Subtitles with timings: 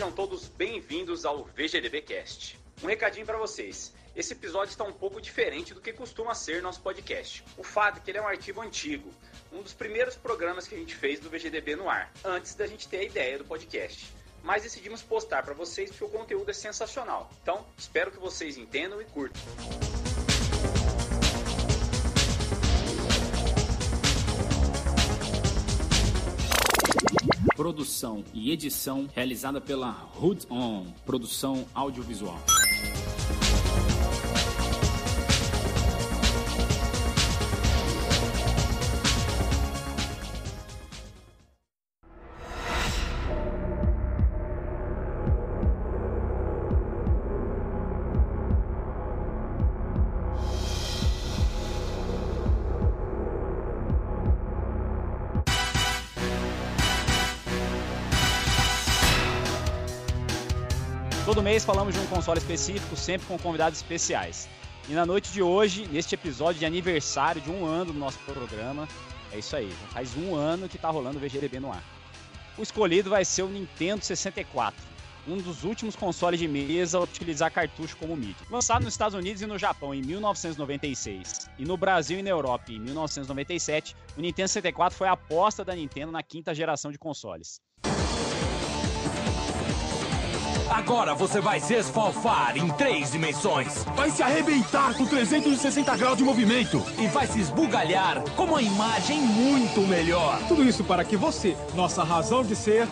[0.00, 2.58] Sejam todos bem-vindos ao VGDB Cast.
[2.82, 3.92] Um recadinho para vocês.
[4.16, 7.44] Esse episódio está um pouco diferente do que costuma ser nosso podcast.
[7.58, 9.12] O fato é que ele é um arquivo antigo,
[9.52, 12.88] um dos primeiros programas que a gente fez do VGDB no ar, antes da gente
[12.88, 14.10] ter a ideia do podcast.
[14.42, 17.30] Mas decidimos postar para vocês porque o conteúdo é sensacional.
[17.42, 19.42] Então, espero que vocês entendam e curtam.
[27.60, 32.40] Produção e edição realizada pela Hood On, produção audiovisual.
[61.50, 64.48] Mês falamos de um console específico, sempre com convidados especiais.
[64.88, 68.86] E na noite de hoje, neste episódio de aniversário de um ano do nosso programa,
[69.32, 71.82] é isso aí, já faz um ano que tá rolando o VGDB no ar.
[72.56, 74.80] O escolhido vai ser o Nintendo 64,
[75.26, 78.46] um dos últimos consoles de mesa a utilizar cartucho como mídia.
[78.48, 82.70] Lançado nos Estados Unidos e no Japão em 1996 e no Brasil e na Europa
[82.70, 87.60] em 1997, o Nintendo 64 foi a aposta da Nintendo na quinta geração de consoles.
[90.70, 93.82] Agora você vai se esfalfar em três dimensões.
[93.96, 96.78] Vai se arrebentar com 360 graus de movimento.
[96.96, 100.38] E vai se esbugalhar com uma imagem muito melhor.
[100.46, 102.86] Tudo isso para que você, nossa razão de ser.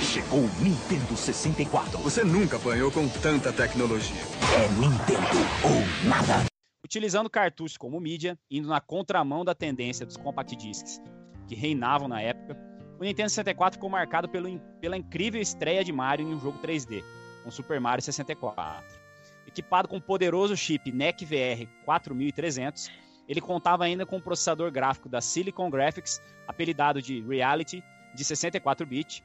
[0.00, 1.98] Chegou o Nintendo 64.
[1.98, 4.22] Você nunca apanhou com tanta tecnologia.
[4.56, 5.26] É Nintendo
[5.64, 6.44] ou nada.
[6.84, 11.00] Utilizando cartuchos como mídia, indo na contramão da tendência dos compact discs
[11.48, 12.56] que reinavam na época,
[13.02, 17.02] o Nintendo 64 ficou marcado pelo, pela incrível estreia de Mario em um jogo 3D,
[17.42, 19.00] com Super Mario 64.
[19.44, 22.92] Equipado com o poderoso chip NEC VR 4300,
[23.28, 27.82] ele contava ainda com um processador gráfico da Silicon Graphics, apelidado de Reality,
[28.14, 29.24] de 64-bit,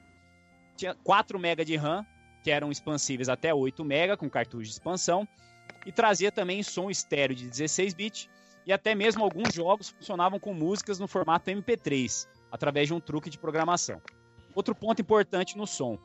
[0.76, 2.04] tinha 4 MB de RAM,
[2.44, 5.28] que eram expansíveis até 8 MB com cartucho de expansão,
[5.86, 8.28] e trazia também som estéreo de 16-bit,
[8.66, 13.30] e até mesmo alguns jogos funcionavam com músicas no formato MP3, através de um truque
[13.30, 14.02] de programação.
[14.56, 15.98] Outro ponto importante no som: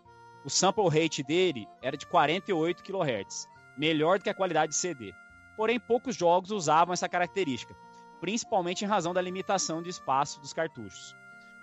[0.44, 5.12] o sample rate dele era de 48 kHz, melhor do que a qualidade de CD.
[5.56, 7.75] Porém, poucos jogos usavam essa característica,
[8.20, 11.14] principalmente em razão da limitação de espaço dos cartuchos.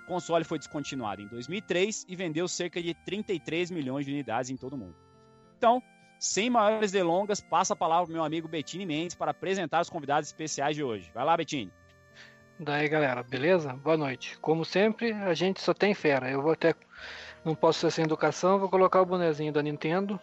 [0.04, 4.58] O console foi descontinuado em 2003 e vendeu cerca de 33 milhões de unidades em
[4.58, 4.96] todo o mundo.
[5.58, 5.84] Então,
[6.20, 10.30] sem maiores delongas, passa a palavra para meu amigo Bettini Mendes para apresentar os convidados
[10.30, 11.12] especiais de hoje.
[11.14, 11.72] Vai lá, Bettini.
[12.60, 13.72] Daí galera, beleza?
[13.72, 14.38] Boa noite.
[14.40, 16.30] Como sempre, a gente só tem fera.
[16.30, 16.76] Eu vou até.
[17.46, 20.20] Não posso ser sem educação, vou colocar o bonezinho da Nintendo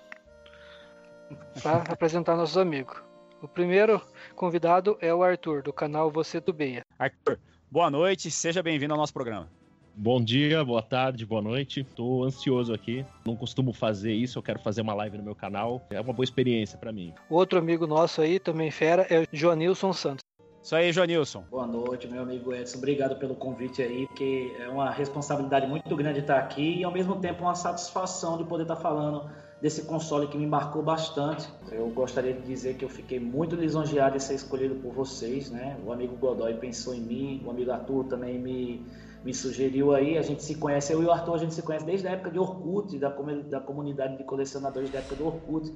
[1.62, 2.94] para apresentar nossos amigos.
[3.40, 4.02] O primeiro
[4.34, 6.84] convidado é o Arthur, do canal Você Tubeia.
[6.98, 7.38] Arthur,
[7.70, 9.48] boa noite, seja bem-vindo ao nosso programa.
[9.94, 11.84] Bom dia, boa tarde, boa noite.
[11.96, 13.02] Tô ansioso aqui.
[13.24, 15.86] Não costumo fazer isso, eu quero fazer uma live no meu canal.
[15.88, 17.14] É uma boa experiência para mim.
[17.30, 20.25] Outro amigo nosso aí, também fera, é o Joanilson Santos.
[20.66, 21.44] Isso aí, Joanilson.
[21.48, 22.78] Boa noite, meu amigo Edson.
[22.78, 27.14] Obrigado pelo convite aí, porque é uma responsabilidade muito grande estar aqui e ao mesmo
[27.20, 29.30] tempo uma satisfação de poder estar falando
[29.62, 31.48] desse console que me marcou bastante.
[31.70, 35.78] Eu gostaria de dizer que eu fiquei muito lisonjeado de ser escolhido por vocês, né?
[35.86, 38.84] O amigo Godoy pensou em mim, o amigo Arthur também me,
[39.24, 40.18] me sugeriu aí.
[40.18, 42.32] A gente se conhece, eu e o Arthur, a gente se conhece desde a época
[42.32, 45.72] de Orkut, da, da comunidade de colecionadores da época do Orkut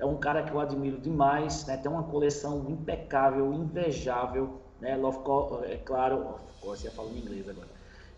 [0.00, 1.76] é um cara que eu admiro demais, né?
[1.76, 4.96] Tem uma coleção impecável, invejável, né?
[4.96, 7.68] Lovecraft, é claro, você ia falando em inglês agora.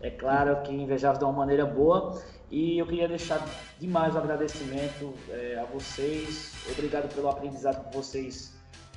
[0.01, 3.45] É claro que invejável de uma maneira boa e eu queria deixar
[3.79, 6.53] demais o agradecimento é, a vocês.
[6.71, 8.53] Obrigado pelo aprendizado que vocês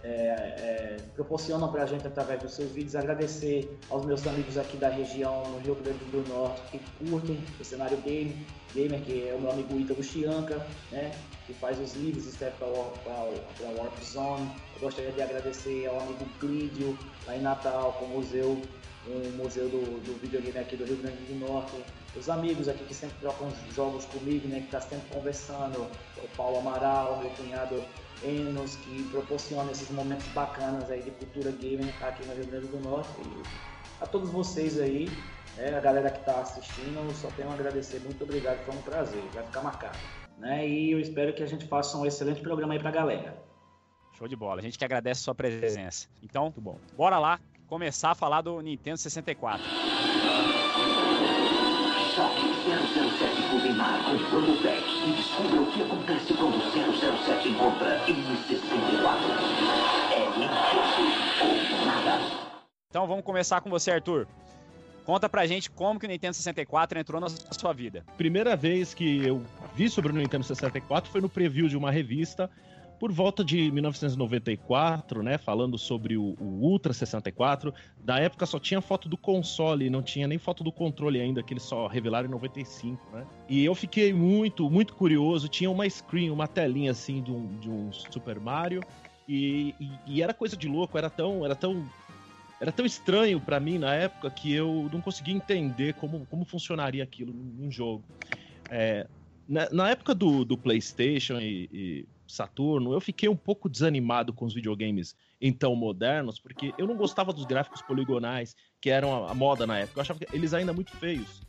[0.06, 2.94] é, é, proporcionam para a gente através dos seus vídeos.
[2.94, 7.64] Agradecer aos meus amigos aqui da região, no Rio Grande do Norte, que curtem o
[7.64, 11.12] cenário game, gamer, que é o meu amigo Ítalo Chianca, né?
[11.47, 14.49] que faz os livros escreve para a Warp Zone.
[14.76, 18.62] Eu gostaria de agradecer ao amigo Clídio, lá em Natal, com o museu,
[19.08, 21.82] o museu do, do videogame aqui do Rio Grande do Norte.
[22.17, 25.81] Os amigos aqui que sempre trocam jogos comigo, né, que está sempre conversando.
[26.17, 27.82] O Paulo Amaral, meu cunhado
[28.25, 32.81] Enos, que proporciona esses momentos bacanas aí de cultura gamer aqui no Rio Grande do
[32.81, 33.11] Norte.
[33.21, 33.43] E
[34.03, 35.09] a todos vocês aí,
[35.57, 38.01] né, a galera que está assistindo, só tenho a agradecer.
[38.01, 39.23] Muito obrigado, foi um prazer.
[39.33, 39.99] Vai ficar marcado
[40.39, 40.69] né?
[40.69, 43.37] E eu espero que a gente faça um excelente programa aí pra galera.
[44.17, 44.61] Show de bola.
[44.61, 46.09] A gente que agradece a sua presença.
[46.23, 46.79] Então, muito bom.
[46.97, 49.63] Bora lá começar a falar do Nintendo 64.
[52.96, 59.19] 007 Goldemar com e descubra o que acontece quando o 007 encontra M64.
[60.12, 60.25] É
[61.44, 62.19] ou nada.
[62.88, 64.26] Então vamos começar com você, Arthur.
[65.04, 68.02] Conta pra gente como que o Nintendo 64 entrou na sua vida.
[68.16, 69.43] Primeira vez que eu
[69.75, 72.50] vi sobre o Nintendo 64 foi no preview de uma revista
[72.98, 77.72] por volta de 1994, né, falando sobre o, o, Ultra 64.
[77.98, 81.52] Da época só tinha foto do console, não tinha nem foto do controle ainda, que
[81.52, 83.26] eles só revelaram em 95, né?
[83.48, 85.48] E eu fiquei muito, muito curioso.
[85.48, 88.82] Tinha uma screen, uma telinha assim de um, de um Super Mario.
[89.28, 91.84] E, e, e era coisa de louco, era tão, era tão
[92.60, 97.02] era tão estranho para mim na época que eu não conseguia entender como, como funcionaria
[97.02, 98.02] aquilo num jogo.
[98.70, 99.06] É,
[99.48, 104.44] na, na, época do, do PlayStation e, e, Saturno, eu fiquei um pouco desanimado com
[104.44, 109.34] os videogames então modernos, porque eu não gostava dos gráficos poligonais que eram a, a
[109.34, 109.99] moda na época.
[109.99, 111.43] Eu achava eles ainda muito feios.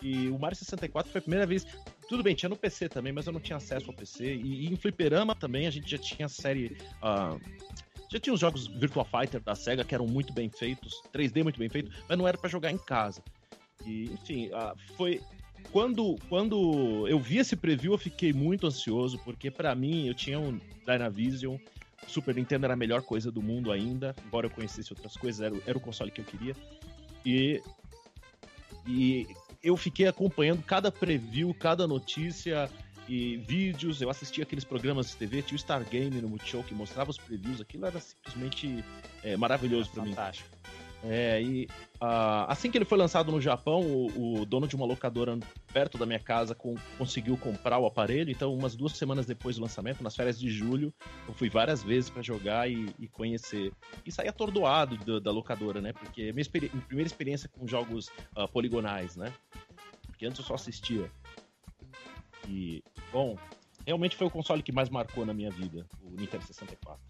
[0.00, 1.66] E o Mario 64 foi a primeira vez.
[2.08, 4.36] Tudo bem, tinha no PC também, mas eu não tinha acesso ao PC.
[4.36, 6.76] E, e em Fliperama também a gente já tinha a série.
[7.02, 7.40] Uh,
[8.10, 11.58] já tinha os jogos Virtua Fighter da SEGA que eram muito bem feitos, 3D muito
[11.58, 13.22] bem feito, mas não era para jogar em casa.
[13.84, 15.20] E, enfim, uh, foi
[15.72, 20.38] quando, quando eu vi esse preview, eu fiquei muito ansioso, porque para mim eu tinha
[20.38, 21.56] um Dynavision,
[22.06, 25.54] Super Nintendo era a melhor coisa do mundo ainda, embora eu conhecesse outras coisas, era,
[25.66, 26.54] era o console que eu queria.
[27.24, 27.62] E,
[28.86, 29.26] e
[29.62, 32.70] eu fiquei acompanhando cada preview, cada notícia
[33.08, 34.00] e vídeos.
[34.00, 37.18] Eu assistia aqueles programas de TV, tinha o Star Game no Multishow que mostrava os
[37.18, 38.84] previews, aquilo era simplesmente
[39.22, 40.10] é, maravilhoso para mim.
[40.10, 40.57] Fantástico.
[41.04, 41.66] É, e
[42.02, 45.38] uh, assim que ele foi lançado no Japão, o, o, dono de uma locadora
[45.72, 48.30] perto da minha casa com, conseguiu comprar o aparelho.
[48.30, 50.92] Então, umas duas semanas depois do lançamento, nas férias de julho,
[51.26, 53.72] eu fui várias vezes para jogar e, e, conhecer.
[54.04, 55.92] E saí atordoado da, da locadora, né?
[55.92, 59.32] Porque minha, minha, primeira experiência com jogos uh, poligonais, né?
[60.06, 61.08] Porque antes eu só assistia.
[62.48, 63.36] E, bom,
[63.86, 67.07] realmente foi o console que mais marcou na minha vida, o Nintendo 64.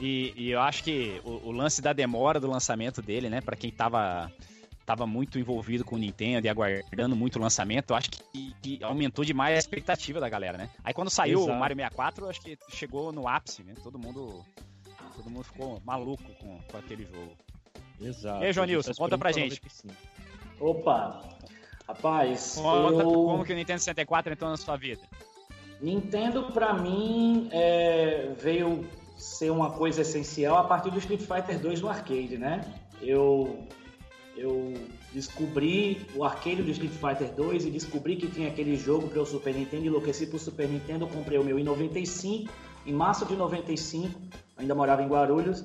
[0.00, 3.56] E, e eu acho que o, o, lance da demora do lançamento dele, né, para
[3.56, 4.32] quem tava,
[4.86, 8.82] tava muito envolvido com o Nintendo e aguardando muito o lançamento, eu acho que, que
[8.82, 10.70] aumentou demais a expectativa da galera, né?
[10.82, 11.52] Aí quando saiu Exato.
[11.52, 13.74] o Mario 64, eu acho que chegou no ápice, né?
[13.82, 14.44] Todo mundo,
[15.14, 17.36] todo mundo ficou maluco com, com aquele jogo.
[18.00, 18.42] Exato.
[18.42, 19.60] E aí, João Nilson, conta pra gente.
[20.58, 21.22] Opa,
[21.86, 22.54] rapaz.
[22.56, 23.12] Conta eu...
[23.12, 25.02] como que o Nintendo 64 entrou na sua vida.
[25.80, 28.32] Nintendo, pra mim, é...
[28.38, 28.88] veio
[29.22, 32.64] ser uma coisa essencial a partir do Street Fighter 2 no arcade, né?
[33.00, 33.66] Eu
[34.36, 34.72] eu
[35.12, 39.26] descobri o arcade do Street Fighter 2 e descobri que tinha aquele jogo para o
[39.26, 42.50] Super Nintendo, enlouqueci pro Super Nintendo, comprei o meu em 95,
[42.86, 44.18] em março de 95,
[44.56, 45.62] ainda morava em Guarulhos.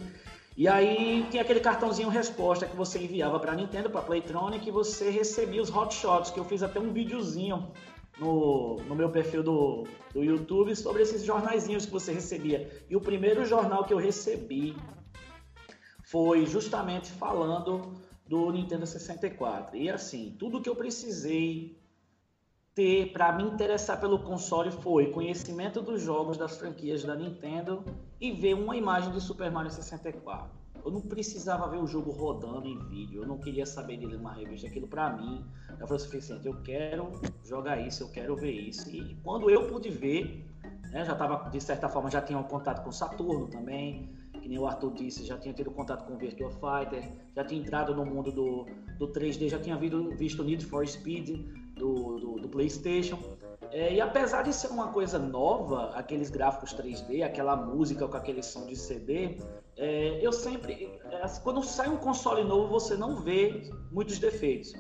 [0.56, 5.10] E aí tinha aquele cartãozinho resposta que você enviava para Nintendo, para Playtronic, e você
[5.10, 7.72] recebia os hotshots, que eu fiz até um videozinho
[8.20, 12.86] no, no meu perfil do, do YouTube sobre esses jornaizinhos que você recebia.
[12.90, 14.76] E o primeiro jornal que eu recebi
[16.04, 17.94] foi justamente falando
[18.28, 19.76] do Nintendo 64.
[19.78, 21.78] E assim, tudo que eu precisei
[22.74, 27.84] ter para me interessar pelo console foi conhecimento dos jogos das franquias da Nintendo
[28.22, 30.50] e ver uma imagem de Super Mario 64.
[30.88, 34.32] Eu não precisava ver o jogo rodando em vídeo, eu não queria saber dele numa
[34.32, 34.68] revista.
[34.68, 35.44] Aquilo para mim
[35.78, 36.48] já foi suficiente.
[36.48, 37.12] Eu quero
[37.44, 38.90] jogar isso, eu quero ver isso.
[38.90, 40.50] E quando eu pude ver,
[40.90, 44.58] né, já estava, de certa forma, já tinha um contato com Saturno também, que nem
[44.58, 48.32] o Arthur disse, já tinha tido contato com Virtua Fighter, já tinha entrado no mundo
[48.32, 48.66] do,
[48.98, 53.18] do 3D, já tinha visto, visto Need for Speed do, do, do PlayStation.
[53.72, 58.42] É, e apesar de ser uma coisa nova, aqueles gráficos 3D, aquela música com aquele
[58.42, 59.38] som de CD,
[59.76, 61.00] é, eu sempre.
[61.12, 64.74] É, quando sai um console novo, você não vê muitos defeitos.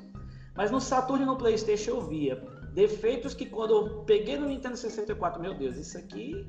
[0.55, 2.35] Mas no Saturn e no PlayStation eu via
[2.73, 6.47] defeitos que quando eu peguei no Nintendo 64, meu Deus, isso aqui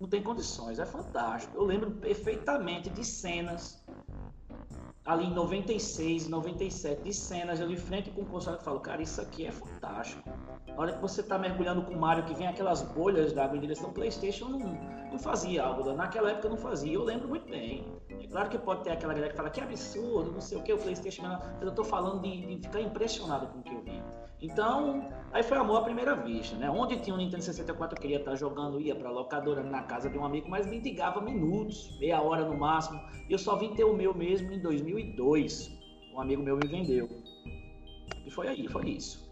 [0.00, 1.56] não tem condições, é fantástico.
[1.56, 3.84] Eu lembro perfeitamente de cenas
[5.08, 9.00] ali em 96, 97, de cenas, eu de frente com o console e falo, cara,
[9.00, 10.22] isso aqui é fantástico.
[10.66, 13.60] Na hora que você tá mergulhando com o Mario, que vem aquelas bolhas d'água em
[13.60, 14.58] direção ao Playstation, não,
[15.10, 17.86] não fazia algo, naquela época não fazia, eu lembro muito bem.
[18.10, 20.74] É claro que pode ter aquela galera que fala que absurdo, não sei o que,
[20.74, 24.02] o Playstation, mas eu tô falando de, de ficar impressionado com o que eu vi.
[24.40, 26.70] Então, aí foi amor à primeira vista, né?
[26.70, 30.16] Onde tinha um Nintendo 64 eu queria estar jogando, ia pra locadora na casa de
[30.16, 33.00] um amigo, mas me ligava minutos, meia hora no máximo.
[33.28, 35.76] E eu só vim ter o meu mesmo em 2002.
[36.14, 37.08] Um amigo meu me vendeu.
[38.24, 39.28] E foi aí, foi isso.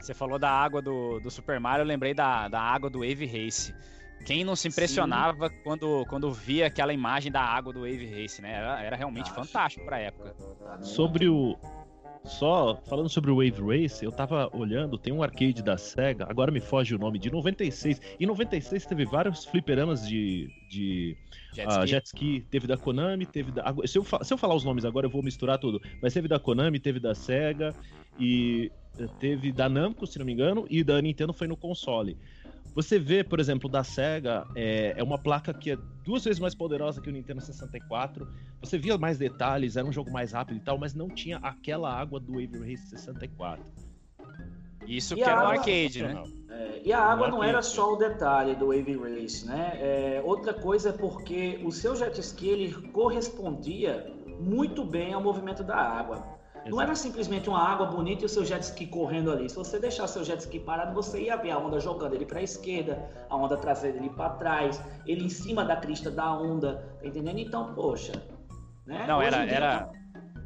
[0.00, 3.26] Você falou da água do, do Super Mario, eu lembrei da, da água do Wave
[3.26, 3.74] Race.
[4.24, 8.52] Quem não se impressionava quando, quando via aquela imagem da água do Wave Race, né?
[8.52, 10.34] Era, era realmente fantástico, fantástico pra época.
[10.80, 11.56] Sobre o,
[12.24, 16.52] Só falando sobre o Wave Race, eu tava olhando, tem um arcade da SEGA, agora
[16.52, 18.00] me foge o nome, de 96.
[18.20, 21.16] Em 96 teve vários fliperamas de, de
[21.52, 21.86] Jet ah, ski.
[21.86, 22.46] jet ski.
[22.50, 23.74] Teve da Konami, teve da.
[23.86, 25.80] Se eu, se eu falar os nomes agora, eu vou misturar tudo.
[26.00, 27.74] Mas teve da Konami, teve da SEGA
[28.18, 32.16] e eh, teve da Namco, se não me engano, e da Nintendo foi no console.
[32.74, 36.54] Você vê, por exemplo, da SEGA, é, é uma placa que é duas vezes mais
[36.54, 38.26] poderosa que o Nintendo 64.
[38.62, 41.92] Você via mais detalhes, era um jogo mais rápido e tal, mas não tinha aquela
[41.92, 43.62] água do Wave Race 64.
[44.86, 46.22] Isso E que era a um água- arcade, né?
[46.50, 47.50] É, e a água não Arcade.
[47.50, 49.72] era só o detalhe do Wave Race, né?
[49.80, 54.10] É, outra coisa é porque o seu jet ski ele correspondia
[54.40, 56.40] muito bem ao movimento da água.
[56.66, 59.48] Não era simplesmente uma água bonita e o seu jet ski correndo ali.
[59.48, 62.38] Se você deixar seu jet ski parado, você ia ver a onda jogando ele para
[62.38, 66.96] a esquerda, a onda traseira ele para trás, ele em cima da crista da onda,
[67.00, 67.38] tá entendendo?
[67.38, 68.12] Então, poxa,
[68.86, 69.06] né?
[69.06, 69.92] Não, Hoje era, dia, era,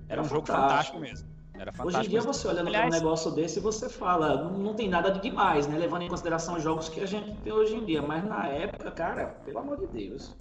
[0.09, 1.29] era um jogo fantástico mesmo.
[1.55, 1.89] Era fantástico.
[1.89, 4.89] Hoje em dia você olhando para um Aliás, negócio desse, você fala, não, não tem
[4.89, 5.79] nada de demais, né?
[5.79, 8.03] Levando em consideração os jogos que a gente tem hoje em dia.
[8.03, 10.35] Mas na época, cara, pelo amor de Deus.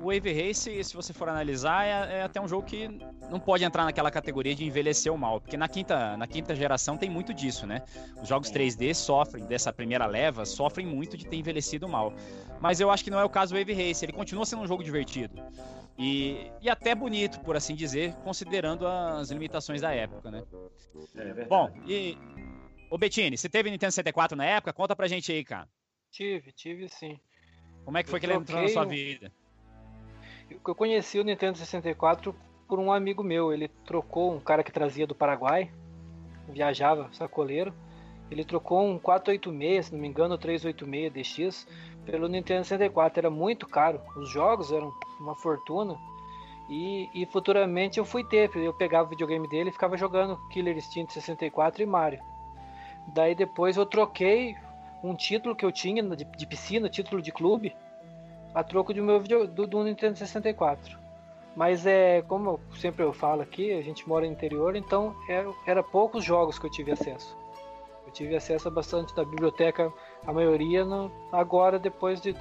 [0.00, 2.88] O Wave Race, se você for analisar, é, é até um jogo que
[3.30, 7.08] não pode entrar naquela categoria de envelhecer mal, porque na quinta, na quinta geração tem
[7.08, 7.82] muito disso, né?
[8.20, 12.12] Os jogos 3D sofrem, dessa primeira leva, sofrem muito de ter envelhecido mal.
[12.60, 14.66] Mas eu acho que não é o caso do Wave Race, ele continua sendo um
[14.66, 15.42] jogo divertido.
[15.98, 20.42] E, e até bonito, por assim dizer, considerando as limitações da época, né?
[21.14, 21.48] É verdade.
[21.48, 22.18] Bom, e.
[22.90, 24.72] Ô Bettini, você teve Nintendo 64 na época?
[24.72, 25.68] Conta pra gente aí, cara.
[26.10, 27.18] Tive, tive sim.
[27.84, 29.26] Como é que foi Eu que ele entrou na sua vida?
[29.26, 29.45] Eu
[30.50, 32.34] eu conheci o Nintendo 64
[32.68, 33.52] por um amigo meu.
[33.52, 35.70] Ele trocou um cara que trazia do Paraguai,
[36.48, 37.72] viajava, sacoleiro.
[38.30, 41.68] Ele trocou um 486, se não me engano, 386 DX,
[42.04, 43.20] pelo Nintendo 64.
[43.20, 44.00] Era muito caro.
[44.16, 45.96] Os jogos eram uma fortuna.
[46.68, 48.50] E, e futuramente eu fui ter.
[48.56, 52.20] Eu pegava o videogame dele e ficava jogando Killer Instinct 64 e Mario.
[53.14, 54.56] Daí depois eu troquei
[55.02, 57.76] um título que eu tinha de, de piscina, título de clube,
[58.56, 60.98] a troco do meu video, do, do Nintendo 64.
[61.54, 65.82] Mas é como sempre eu falo aqui, a gente mora no interior, então era, era
[65.82, 67.36] poucos jogos que eu tive acesso.
[68.06, 69.92] Eu tive acesso a bastante da biblioteca,
[70.26, 72.34] a maioria no, agora depois de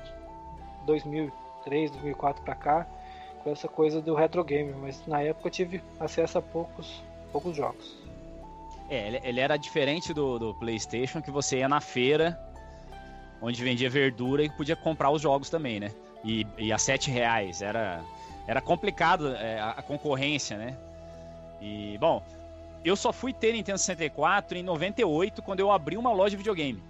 [0.86, 2.88] 2003, 2004 para cá,
[3.44, 7.58] com essa coisa do retro game, mas na época eu tive acesso a poucos poucos
[7.58, 7.98] jogos.
[8.90, 12.40] É, ele, ele era diferente do, do PlayStation, que você ia na feira,
[13.42, 15.92] onde vendia verdura e podia comprar os jogos também, né?
[16.26, 17.62] E, e a sete reais.
[17.62, 18.04] Era,
[18.48, 20.78] era complicado é, a, concorrência, né?
[21.62, 22.22] E, bom,
[22.84, 26.82] eu só fui ter Nintendo 64 em 98, quando eu abri uma loja de videogame.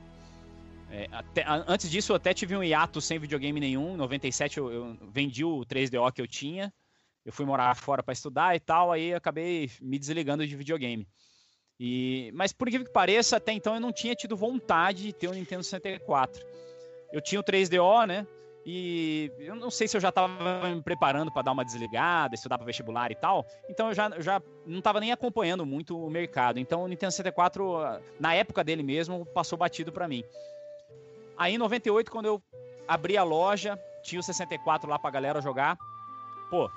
[0.89, 3.94] É, até- antes disso, eu até tive um hiato sem videogame nenhum.
[3.94, 6.74] Em 97, eu, eu vendi o 3DO que eu tinha.
[7.25, 11.08] Eu fui morar fora para estudar e tal, aí acabei me desligando de videogame.
[11.80, 15.27] E, mas por incrível que pareça, até então eu não tinha tido vontade de ter
[15.27, 16.46] um Nintendo 64.
[17.12, 18.27] Eu tinha o 3DO, né?
[18.65, 22.57] E eu não sei se eu já estava me preparando para dar uma desligada, estudar
[22.57, 23.45] para vestibular e tal.
[23.69, 26.60] Então eu já, já não estava nem acompanhando muito o mercado.
[26.60, 30.24] Então o Nintendo 64, ah, na época dele mesmo, passou batido para mim.
[31.38, 32.41] Aí em 98, quando eu
[32.88, 35.77] abri a loja, tinha o 64 lá pra galera jogar.
[36.50, 36.69] Pô,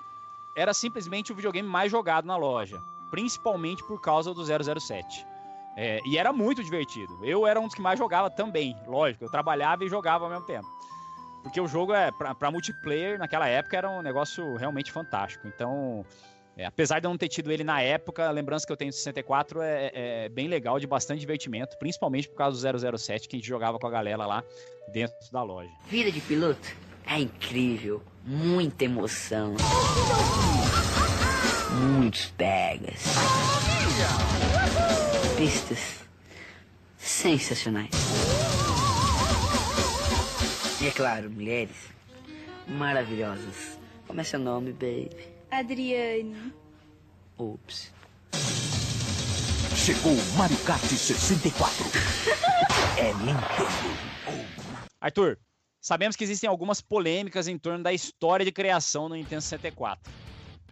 [0.54, 2.78] era simplesmente o videogame mais jogado na loja
[3.10, 5.26] principalmente por causa do 007.
[5.76, 7.24] É, e era muito divertido.
[7.24, 9.24] Eu era um dos que mais jogava também, lógico.
[9.24, 10.66] Eu trabalhava e jogava ao mesmo tempo.
[11.42, 15.46] Porque o jogo é para multiplayer naquela época era um negócio realmente fantástico.
[15.46, 16.04] Então,
[16.58, 18.90] é, apesar de eu não ter tido ele na época, a lembrança que eu tenho
[18.90, 23.36] do 64 é, é bem legal, de bastante divertimento, principalmente por causa do 007 que
[23.36, 24.42] a gente jogava com a galera lá
[24.92, 25.70] dentro da loja.
[25.86, 26.68] Vida de piloto
[27.06, 29.54] é incrível, muita emoção.
[31.80, 33.04] Muitos pegas.
[35.36, 36.00] Pistas
[36.98, 38.57] sensacionais.
[40.80, 41.76] E é claro, mulheres
[42.68, 43.80] maravilhosas.
[44.06, 45.10] Como é seu nome, baby?
[45.50, 46.52] Adriane.
[47.36, 47.92] Ups.
[49.74, 51.84] Chegou o Mario Kart 64.
[52.96, 54.48] é Nintendo.
[55.00, 55.36] Arthur,
[55.80, 60.12] sabemos que existem algumas polêmicas em torno da história de criação do Nintendo 64,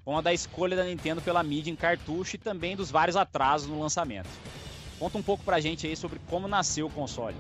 [0.05, 3.69] como a da escolha da Nintendo pela mídia em cartucho e também dos vários atrasos
[3.69, 4.29] no lançamento.
[5.01, 7.37] Conta um pouco pra gente aí sobre como nasceu o console.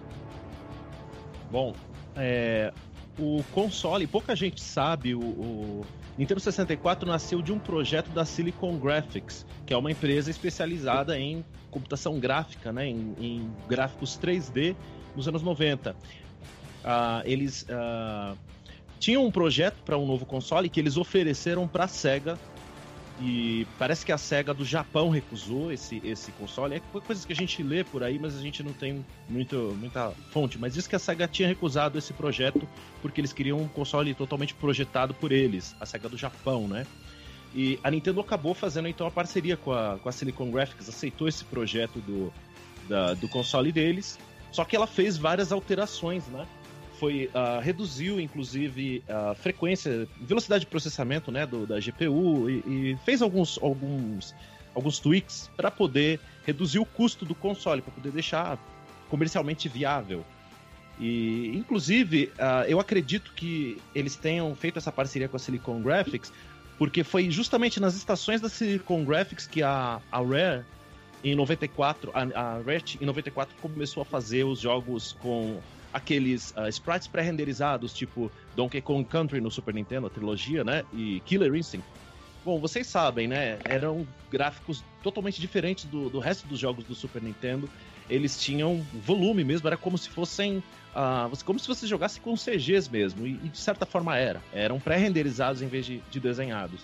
[1.48, 1.74] Bom,
[2.16, 2.72] é,
[3.18, 5.86] o console, pouca gente sabe, o, o
[6.18, 11.44] Nintendo 64 nasceu de um projeto da Silicon Graphics, que é uma empresa especializada em
[11.70, 14.74] computação gráfica, né, em, em gráficos 3D
[15.14, 15.94] nos anos 90.
[16.84, 18.34] Ah, eles ah,
[18.98, 22.38] tinham um projeto para um novo console que eles ofereceram para a Sega
[23.18, 26.74] E parece que a SEGA do Japão recusou esse, esse console.
[26.74, 30.10] É coisas que a gente lê por aí, mas a gente não tem muito, muita
[30.30, 30.58] fonte.
[30.58, 32.68] Mas diz que a SEGA tinha recusado esse projeto
[33.00, 36.86] porque eles queriam um console totalmente projetado por eles, a SEGA do Japão, né?
[37.54, 41.26] E a Nintendo acabou fazendo então a parceria com a, com a Silicon Graphics, aceitou
[41.26, 42.30] esse projeto do,
[42.86, 44.18] da, do console deles,
[44.52, 46.46] só que ela fez várias alterações, né?
[46.98, 52.98] Foi, uh, reduziu, inclusive, a frequência, velocidade de processamento né, do, da GPU e, e
[53.04, 54.34] fez alguns, alguns,
[54.74, 58.58] alguns tweaks para poder reduzir o custo do console, para poder deixar
[59.10, 60.24] comercialmente viável.
[60.98, 66.32] E, inclusive, uh, eu acredito que eles tenham feito essa parceria com a Silicon Graphics,
[66.78, 70.64] porque foi justamente nas estações da Silicon Graphics que a, a Rare,
[71.22, 75.60] em 94, a, a Rare em 94 começou a fazer os jogos com
[75.96, 80.84] aqueles uh, sprites pré-renderizados, tipo Donkey Kong Country no Super Nintendo, a trilogia, né?
[80.92, 81.86] E Killer Instinct.
[82.44, 83.58] Bom, vocês sabem, né?
[83.64, 87.68] Eram gráficos totalmente diferentes do, do resto dos jogos do Super Nintendo.
[88.10, 90.62] Eles tinham volume mesmo, era como se fossem.
[90.94, 94.42] Uh, como se você jogasse com CGs mesmo, e, e de certa forma era.
[94.52, 96.82] Eram pré-renderizados em vez de, de desenhados.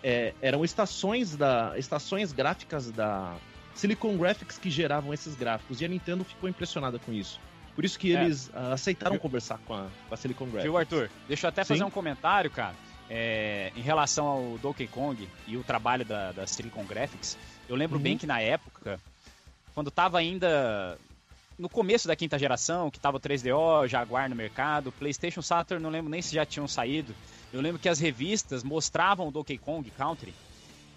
[0.00, 3.36] É, eram estações da estações gráficas da
[3.74, 7.40] Silicon Graphics que geravam esses gráficos e a Nintendo ficou impressionada com isso.
[7.78, 8.24] Por isso que é.
[8.24, 9.20] eles uh, aceitaram Viu?
[9.20, 10.64] conversar com a, com a Silicon Graphics.
[10.64, 11.08] Viu, Arthur?
[11.28, 11.74] Deixa eu até Sim?
[11.74, 12.74] fazer um comentário, cara.
[13.08, 17.96] É, em relação ao Donkey Kong e o trabalho da, da Silicon Graphics, eu lembro
[17.96, 18.02] uhum.
[18.02, 18.98] bem que na época,
[19.76, 20.98] quando tava ainda
[21.56, 25.88] no começo da quinta geração, que tava o 3DO, Jaguar no mercado, PlayStation Saturn, não
[25.88, 27.14] lembro nem se já tinham saído.
[27.52, 30.34] Eu lembro que as revistas mostravam o Donkey Kong Country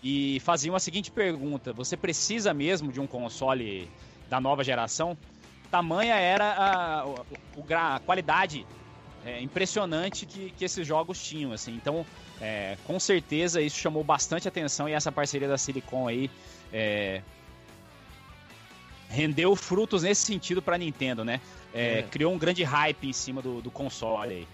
[0.01, 3.87] e faziam a seguinte pergunta: você precisa mesmo de um console
[4.27, 5.15] da nova geração?
[5.71, 8.67] Tamanha era a, a, a qualidade
[9.25, 11.73] é, impressionante que, que esses jogos tinham, assim.
[11.73, 12.05] Então,
[12.41, 16.29] é, com certeza isso chamou bastante atenção e essa parceria da Silicon aí
[16.73, 17.21] é,
[19.09, 21.39] rendeu frutos nesse sentido para Nintendo, né?
[21.73, 22.03] É, é.
[22.03, 24.47] Criou um grande hype em cima do, do console aí.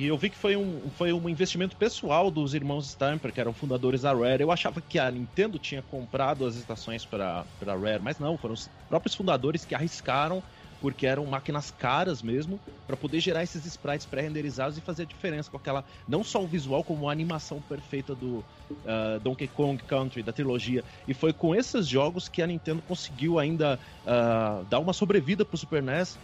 [0.00, 3.52] E eu vi que foi um, foi um investimento pessoal dos irmãos Stamper, que eram
[3.52, 4.40] fundadores da Rare.
[4.40, 8.54] Eu achava que a Nintendo tinha comprado as estações para a Rare, mas não, foram
[8.54, 10.42] os próprios fundadores que arriscaram,
[10.80, 15.50] porque eram máquinas caras mesmo, para poder gerar esses sprites pré-renderizados e fazer a diferença
[15.50, 20.22] com aquela, não só o visual, como a animação perfeita do uh, Donkey Kong Country,
[20.22, 20.82] da trilogia.
[21.06, 25.56] E foi com esses jogos que a Nintendo conseguiu ainda uh, dar uma sobrevida para
[25.56, 26.18] o Super NES.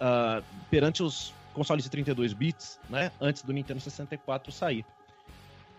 [0.00, 4.84] Uh, perante os consoles de 32 bits, né, antes do Nintendo 64 sair.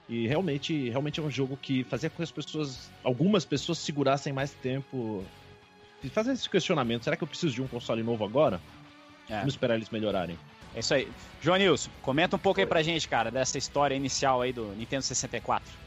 [0.07, 4.33] E realmente, realmente é um jogo que fazia com que as pessoas, algumas pessoas segurassem
[4.33, 5.23] mais tempo
[6.03, 8.59] e fazem esse questionamento, será que eu preciso de um console novo agora?
[9.29, 9.37] É.
[9.37, 10.37] Vamos esperar eles melhorarem.
[10.75, 11.07] É isso aí.
[11.41, 15.03] João Nilson, comenta um pouco aí pra gente, cara, dessa história inicial aí do Nintendo
[15.03, 15.82] 64.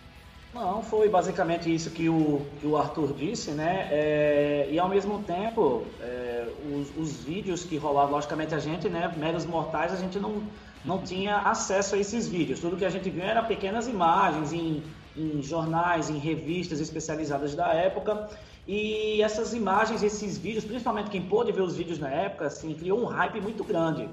[0.56, 3.88] Não, foi basicamente isso que o, que o Arthur disse, né?
[3.90, 9.12] É, e ao mesmo tempo, é, os, os, vídeos que rolavam, logicamente a gente, né,
[9.18, 10.42] meros mortais, a gente não,
[10.82, 12.58] não tinha acesso a esses vídeos.
[12.58, 14.82] Tudo que a gente viu era pequenas imagens em,
[15.14, 18.26] em jornais, em revistas especializadas da época.
[18.66, 22.98] E essas imagens, esses vídeos, principalmente quem pôde ver os vídeos na época, assim, criou
[23.02, 24.08] um hype muito grande.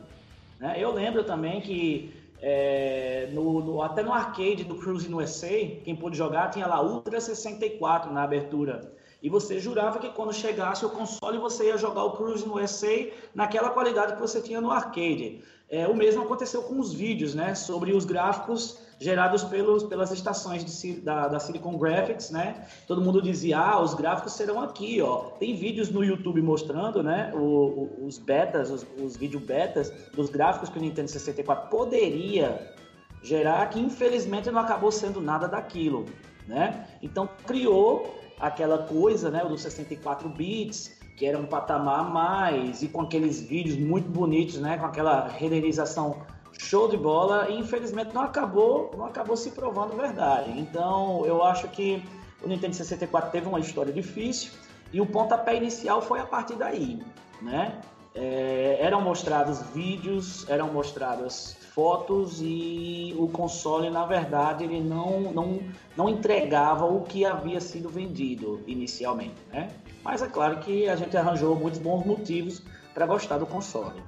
[0.59, 0.75] Né?
[0.77, 2.13] Eu lembro também que
[2.45, 6.83] é, no, no, até no arcade do Cruise no USA, quem pôde jogar tinha lá
[6.83, 8.91] Ultra 64 na abertura.
[9.21, 13.07] E você jurava que quando chegasse o console você ia jogar o Cruise no USA
[13.33, 15.41] naquela qualidade que você tinha no arcade.
[15.69, 17.55] É, o mesmo aconteceu com os vídeos, né?
[17.55, 22.65] Sobre os gráficos gerados pelos, pelas estações de, da, da, Silicon Graphics, né?
[22.87, 25.31] Todo mundo dizia, ah, os gráficos serão aqui, ó.
[25.39, 27.31] Tem vídeos no YouTube mostrando, né?
[27.33, 32.73] O, o, os betas, os, os vídeo betas dos gráficos que o Nintendo 64 poderia
[33.21, 36.05] gerar, que infelizmente não acabou sendo nada daquilo,
[36.47, 36.87] né?
[37.01, 39.43] Então criou aquela coisa, né?
[39.45, 44.59] Dos 64 bits, que era um patamar a mais, e com aqueles vídeos muito bonitos,
[44.59, 44.77] né?
[44.77, 46.21] Com aquela renderização
[46.63, 50.51] show de bola, e infelizmente não acabou, não acabou se provando verdade.
[50.57, 52.03] Então eu acho que
[52.41, 54.51] o Nintendo 64 teve uma história difícil,
[54.91, 57.01] e o pontapé inicial foi a partir daí,
[57.41, 57.81] né?
[58.15, 65.59] É, eram mostrados vídeos, eram mostradas fotos e o console, na verdade, ele não, não,
[65.97, 69.69] não entregava o que havia sido vendido inicialmente, né?
[70.03, 72.61] Mas é claro que a gente arranjou muitos bons motivos
[72.93, 73.99] para gostar do console.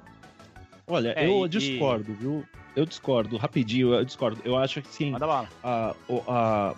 [0.88, 1.50] Olha, é, eu e...
[1.50, 2.46] discordo, viu?
[2.76, 4.42] Eu discordo, rapidinho, eu discordo.
[4.44, 5.12] Eu acho que sim.
[5.12, 5.50] Manda lá.
[5.64, 5.96] A,
[6.28, 6.76] a,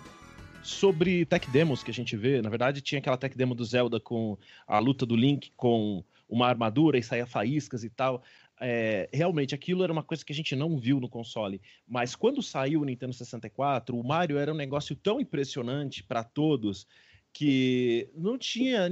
[0.62, 3.98] sobre tech demos que a gente vê, na verdade tinha aquela tech demo do Zelda
[3.98, 8.22] com a luta do Link com uma armadura e saia faíscas e tal.
[8.60, 11.60] é, realmente aquilo era uma coisa que a gente não viu no console.
[11.86, 16.86] Mas quando saiu o Nintendo 64, o Mario era um negócio tão impressionante para todos
[17.32, 18.88] que não tinha.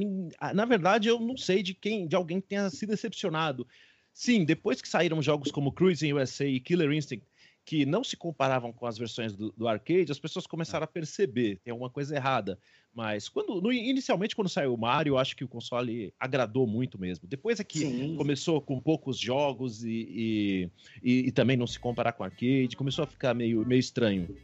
[0.54, 3.66] Na verdade, eu não sei de quem, de alguém que tenha se decepcionado.
[4.16, 7.22] Sim, depois que saíram jogos como Cruising USA e Killer Instinct,
[7.66, 11.60] que não se comparavam com as versões do, do, arcade, as pessoas começaram a perceber
[11.62, 12.58] tem alguma coisa errada.
[12.94, 16.98] Mas quando no, inicialmente quando saiu o Mario, eu acho que o console agradou muito
[16.98, 17.28] mesmo.
[17.28, 18.16] Depois é que Sim.
[18.16, 20.70] começou com poucos jogos e, e,
[21.02, 24.34] e, e, também não se comparar com arcade, começou a ficar meio, meio estranho.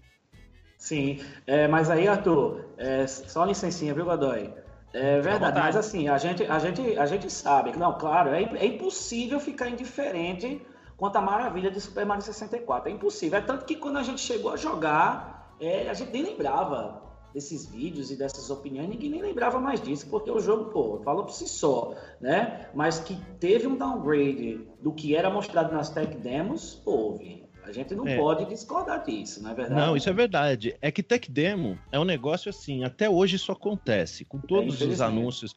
[0.77, 4.51] Sim, é, mas aí Arthur, é, só licencinha, viu Godoy?
[4.93, 8.43] É verdade, mas assim, a gente, a gente, a gente sabe que, não, claro, é,
[8.43, 10.61] é impossível ficar indiferente
[10.97, 12.91] quanto à maravilha de Super Mario 64.
[12.91, 13.39] É impossível.
[13.39, 17.03] É tanto que quando a gente chegou a jogar, é, a gente nem lembrava
[17.33, 21.25] desses vídeos e dessas opiniões, ninguém nem lembrava mais disso, porque o jogo, pô, falou
[21.25, 22.69] por si só, né?
[22.75, 27.42] Mas que teve um downgrade do que era mostrado nas tech demos, houve.
[27.65, 28.17] A gente não é.
[28.17, 29.81] pode discordar disso, não é verdade?
[29.81, 30.77] Não, isso é verdade.
[30.81, 34.85] É que tech demo é um negócio assim, até hoje isso acontece, com todos é,
[34.85, 35.55] os anúncios.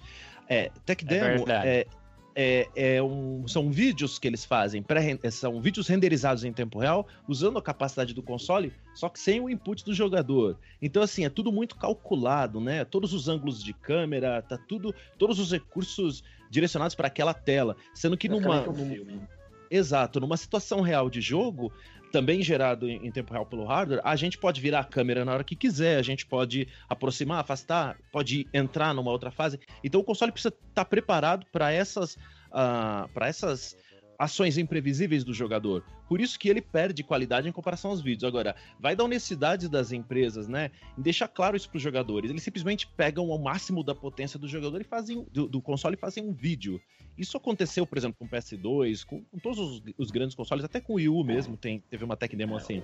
[0.48, 1.88] É, tech é demo é,
[2.36, 7.08] é, é um, são vídeos que eles fazem, pré, são vídeos renderizados em tempo real,
[7.28, 10.60] usando a capacidade do console, só que sem o input do jogador.
[10.82, 12.84] Então, assim, é tudo muito calculado, né?
[12.86, 18.18] Todos os ângulos de câmera, tá tudo, todos os recursos direcionados para aquela tela, sendo
[18.18, 19.28] que numa, numa
[19.76, 21.72] Exato, numa situação real de jogo,
[22.10, 25.34] também gerado em, em, tempo real pelo hardware, a gente pode virar a câmera na
[25.34, 29.60] hora que quiser, a gente pode aproximar, afastar, pode entrar numa outra fase.
[29.84, 33.76] Então o console precisa estar tá preparado para essas, uh, ah, para essas
[34.18, 35.84] ações imprevisíveis do jogador.
[36.08, 38.24] Por isso que ele perde qualidade em comparação aos vídeos.
[38.24, 40.72] Agora, vai da honestidade das empresas, né?
[40.98, 42.30] Em deixar claro isso para os jogadores.
[42.30, 46.00] Eles simplesmente pegam ao máximo da potência do jogador e fazem do, do console e
[46.00, 46.82] fazem um vídeo.
[47.18, 50.82] Isso aconteceu, por exemplo, com o PS2, com, com todos os, os, grandes consoles, até
[50.82, 52.84] com o Wii U mesmo, tem, teve uma tech demo assim.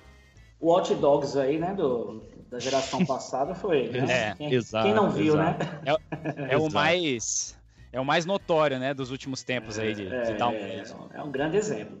[0.58, 4.30] O Watch Dogs aí, né, do, da geração passada foi, né?
[4.30, 5.56] É, quem, exato, quem não viu, né?
[5.60, 5.84] exato.
[5.84, 6.46] né?
[6.48, 7.60] É, é o mais
[7.92, 10.94] é o mais notório, né, dos últimos tempos aí de, é, de downgrade.
[11.12, 12.00] É, é um grande exemplo.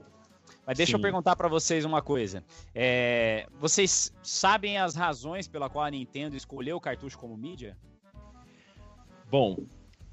[0.66, 0.96] Mas deixa Sim.
[0.96, 2.42] eu perguntar para vocês uma coisa.
[2.74, 7.76] É, vocês sabem as razões pela qual a Nintendo escolheu o cartucho como mídia?
[9.28, 9.56] Bom,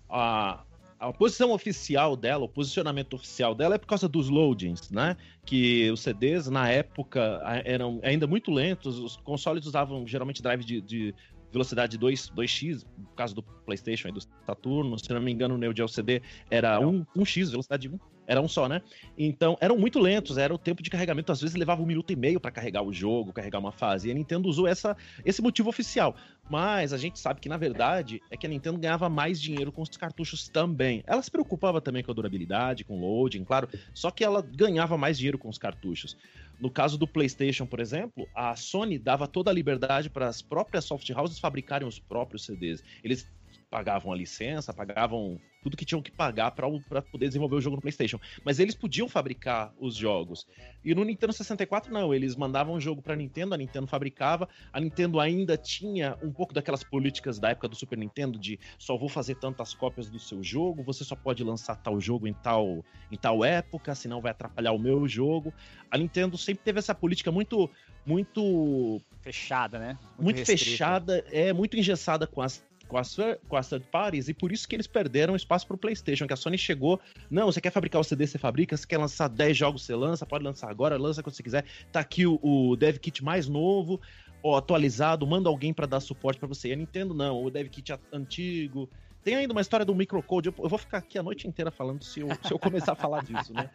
[0.09, 0.63] a,
[0.99, 5.15] a posição oficial dela, o posicionamento oficial dela é por causa dos loadings, né?
[5.45, 10.81] Que os CDs na época eram ainda muito lentos, os consoles usavam geralmente drive de,
[10.81, 11.15] de
[11.51, 15.57] velocidade 2, 2x, no caso do PlayStation e do Saturno, se não me engano, o
[15.57, 18.83] Neo Geo CD era 1, 1x, velocidade 1, era um só, né?
[19.17, 22.15] Então, eram muito lentos, era o tempo de carregamento, às vezes levava um minuto e
[22.15, 25.67] meio para carregar o jogo, carregar uma fase, e a Nintendo usou essa, esse motivo
[25.67, 26.15] oficial.
[26.47, 29.81] Mas a gente sabe que, na verdade, é que a Nintendo ganhava mais dinheiro com
[29.81, 31.03] os cartuchos também.
[31.07, 34.95] Ela se preocupava também com a durabilidade, com o loading, claro, só que ela ganhava
[34.95, 36.15] mais dinheiro com os cartuchos.
[36.59, 40.85] No caso do PlayStation, por exemplo, a Sony dava toda a liberdade para as próprias
[40.85, 42.83] soft houses fabricarem os próprios CDs.
[43.03, 43.27] Eles
[43.69, 47.81] pagavam a licença, pagavam tudo que tinham que pagar para poder desenvolver o jogo no
[47.81, 48.19] PlayStation.
[48.43, 50.47] Mas eles podiam fabricar os jogos.
[50.83, 54.47] E no Nintendo 64 não, eles mandavam o jogo para Nintendo, a Nintendo fabricava.
[54.71, 58.97] A Nintendo ainda tinha um pouco daquelas políticas da época do Super Nintendo de só
[58.97, 62.83] vou fazer tantas cópias do seu jogo, você só pode lançar tal jogo em tal
[63.11, 65.53] em tal época, senão vai atrapalhar o meu jogo.
[65.91, 67.69] A Nintendo sempre teve essa política muito
[68.05, 69.97] muito fechada, né?
[70.17, 73.15] Muito, muito fechada, é muito engessada com as com as,
[73.47, 76.35] com as third parties, e por isso que eles perderam espaço pro PlayStation, que a
[76.35, 76.99] Sony chegou,
[77.29, 80.25] não, você quer fabricar o CD, você fabrica, você quer lançar 10 jogos, você lança,
[80.25, 81.63] pode lançar agora, lança quando você quiser.
[81.91, 84.01] Tá aqui o, o Dev Kit mais novo,
[84.43, 86.69] ó, atualizado, manda alguém para dar suporte para você.
[86.69, 88.89] E a Nintendo não, o Dev Kit antigo,
[89.23, 90.49] tem ainda uma história do microcode.
[90.49, 92.95] Eu, eu vou ficar aqui a noite inteira falando se eu, se eu começar a
[92.95, 93.69] falar disso, né?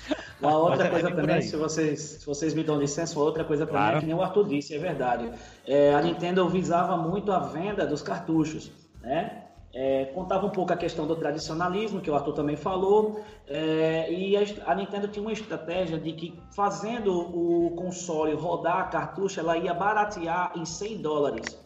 [0.40, 3.66] Uma outra é coisa também, se vocês, se vocês me dão licença, uma outra coisa
[3.66, 3.96] também, claro.
[3.98, 5.30] é que nem o Arthur disse, é verdade.
[5.66, 9.44] É, a Nintendo visava muito a venda dos cartuchos, né?
[9.72, 14.36] É, contava um pouco a questão do tradicionalismo, que o Arthur também falou, é, e
[14.36, 19.72] a, a, Nintendo tinha uma estratégia de que fazendo o console rodar cartucho, ela ia
[19.72, 21.60] baratear em 100 dólares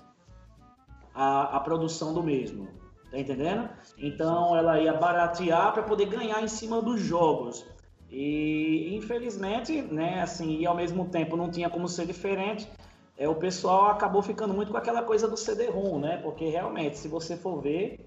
[1.15, 2.69] a, a produção do mesmo.
[3.15, 3.69] Tá entendendo?
[3.97, 7.65] Então ela ia baratear para poder ganhar em cima dos jogos.
[8.11, 12.69] E infelizmente, né, assim, e ao mesmo tempo não tinha como ser diferente,
[13.17, 16.17] é, o pessoal acabou ficando muito com aquela coisa do CD-ROM, né?
[16.17, 18.05] Porque realmente, se você for ver,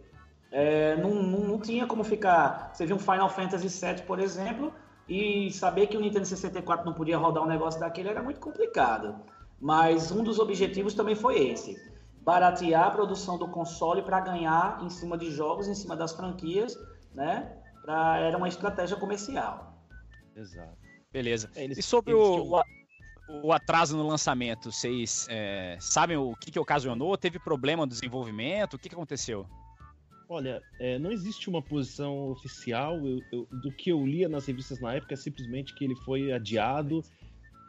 [0.51, 2.71] é, não, não, não, tinha como ficar.
[2.73, 4.73] Você viu um Final Fantasy VII, por exemplo,
[5.07, 9.15] e saber que o Nintendo 64 não podia rodar um negócio daquele era muito complicado.
[9.57, 11.96] Mas um dos objetivos também foi esse
[12.27, 16.77] baratear a produção do console para ganhar em cima de jogos, em cima das franquias,
[17.15, 17.57] né?
[17.81, 19.81] Pra, era uma estratégia comercial.
[20.35, 20.77] Exato.
[21.09, 21.49] Beleza.
[21.55, 22.61] É, eles- E sobre eles o,
[23.47, 27.17] o atraso no lançamento, vocês é, sabem o que, que ocasionou?
[27.17, 28.73] Teve problema no desenvolvimento?
[28.73, 29.47] O que, que aconteceu?
[30.27, 32.97] Olha, é, não existe uma posição oficial.
[33.07, 36.33] eu- eu- do que eu lia nas revistas na época é simplesmente que ele foi
[36.33, 37.01] adiado.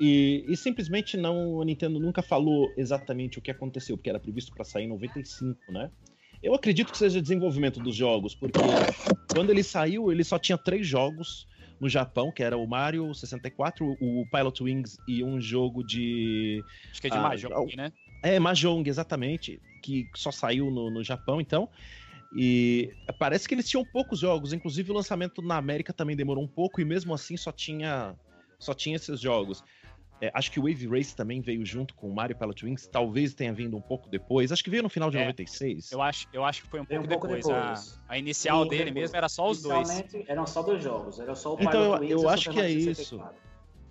[0.00, 4.52] E, e simplesmente não, a Nintendo nunca falou exatamente o que aconteceu, porque era previsto
[4.52, 5.90] para sair em 95, né?
[6.42, 8.60] Eu acredito que seja desenvolvimento dos jogos, porque
[9.32, 11.48] quando ele saiu, ele só tinha três jogos
[11.80, 17.00] no Japão, que era o Mario 64, o Pilot Wings e um jogo de Acho
[17.00, 17.92] que é de Ah, Mahjong, né?
[18.22, 19.60] é, Mahjong, exatamente.
[19.82, 21.68] Que só saiu no, no Japão, então.
[22.32, 24.52] E parece que eles tinham poucos jogos.
[24.52, 28.14] Inclusive, o lançamento na América também demorou um pouco, e mesmo assim só tinha,
[28.58, 29.62] só tinha esses jogos.
[30.20, 32.86] É, acho que o Wave Race também veio junto com o Mario Pilot Wings.
[32.88, 34.50] Talvez tenha vindo um pouco depois.
[34.50, 35.92] Acho que veio no final de É, 96.
[35.92, 37.46] Eu acho, eu acho que foi um pouco, um pouco depois.
[37.48, 38.00] A- depois.
[38.08, 39.02] A, inicial Sim, dele depois.
[39.04, 39.88] mesmo era só os dois.
[40.26, 41.20] Eram só dois jogos.
[41.20, 42.94] Era só o Então, Pilot eu- Wings eu acho que é Mario isso.
[42.96, 43.36] 64.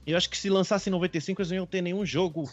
[0.05, 2.43] Eu acho que se lançasse em 95, eles não iam ter nenhum jogo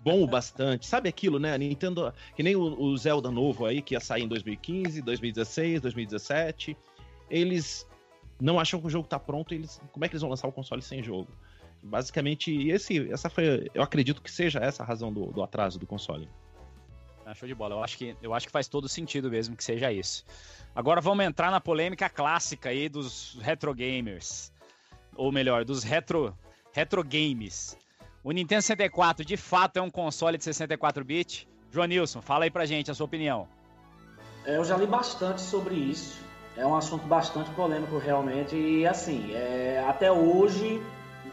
[0.00, 0.86] bom o bastante.
[0.86, 1.52] Sabe aquilo, né?
[1.54, 2.12] A Nintendo.
[2.34, 6.76] Que nem o, o Zelda novo aí, que ia sair em 2015, 2016, 2017.
[7.30, 7.86] Eles
[8.40, 9.54] não acham que o jogo tá pronto.
[9.54, 11.28] Eles, como é que eles vão lançar o console sem jogo?
[11.82, 13.68] Basicamente, esse, essa foi.
[13.74, 16.28] Eu acredito que seja essa a razão do, do atraso do console.
[17.26, 17.74] Ah, show de bola.
[17.74, 20.24] Eu acho, que, eu acho que faz todo sentido mesmo que seja isso.
[20.74, 24.52] Agora vamos entrar na polêmica clássica aí dos retro gamers.
[25.16, 26.36] Ou melhor, dos retro,
[26.72, 27.76] retro games.
[28.24, 31.46] O Nintendo 64 de fato é um console de 64 bits?
[31.70, 33.48] João Nilson, fala aí pra gente a sua opinião.
[34.44, 36.20] É, Eu já li bastante sobre isso.
[36.56, 38.54] É um assunto bastante polêmico realmente.
[38.54, 40.82] E assim, é, até hoje,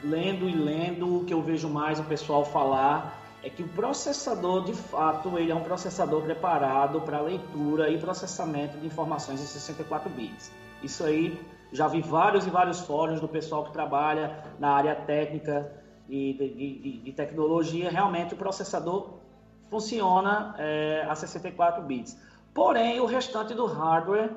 [0.04, 4.66] lendo e lendo, o que eu vejo mais o pessoal falar é que o processador,
[4.66, 10.10] de fato, ele é um processador preparado para leitura e processamento de informações em 64
[10.10, 10.52] bits.
[10.84, 11.40] Isso aí,
[11.72, 15.72] já vi vários e vários fóruns do pessoal que trabalha na área técnica
[16.10, 17.90] e de, de- de- tecnologia.
[17.90, 19.20] Realmente, o processador
[19.70, 22.18] funciona é, a 64 bits.
[22.54, 24.32] Porém, o restante do hardware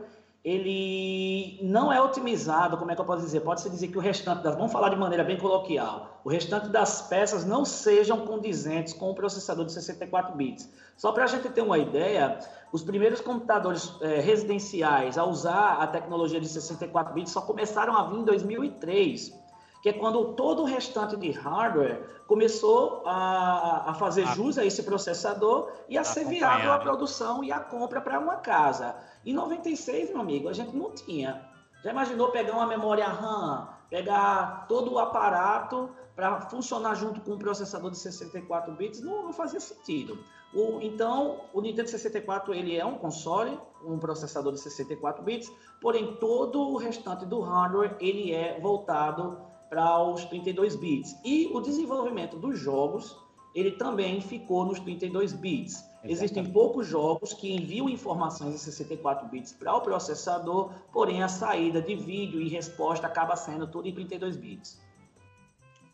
[0.45, 3.41] ele não é otimizado, como é que eu posso dizer?
[3.41, 7.03] Pode-se dizer que o restante das, vamos falar de maneira bem coloquial, o restante das
[7.03, 10.69] peças não sejam condizentes com o processador de 64 bits.
[10.97, 12.39] Só para a gente ter uma ideia,
[12.73, 18.03] os primeiros computadores eh, residenciais a usar a tecnologia de 64 bits só começaram a
[18.05, 19.42] vir em 2003
[19.83, 24.65] que é quando todo o restante de hardware começou a, a fazer A- jus a
[24.65, 28.95] esse processador e a, a ser viável a produção e a compra para uma casa.
[29.27, 31.45] Em 96, meu amigo, a gente não tinha.
[31.83, 37.39] Já imaginou pegar uma memória RAM, pegar todo o aparato para funcionar junto com um
[37.39, 39.01] processador de 64 bits?
[39.03, 40.17] Não, não fazia sentido.
[40.55, 46.15] O- então, o Nintendo 64 ele é um console, um processador de 64 bits, porém
[46.17, 51.19] todo o restante do hardware ele é voltado para os 32 bits.
[51.25, 53.17] E o desenvolvimento dos jogos,
[53.55, 55.83] ele também ficou nos 32 bits.
[56.05, 61.81] Existem poucos jogos que enviam informações em 64 bits para o processador, porém a saída
[61.81, 64.79] de vídeo e resposta acaba sendo tudo em 32 bits.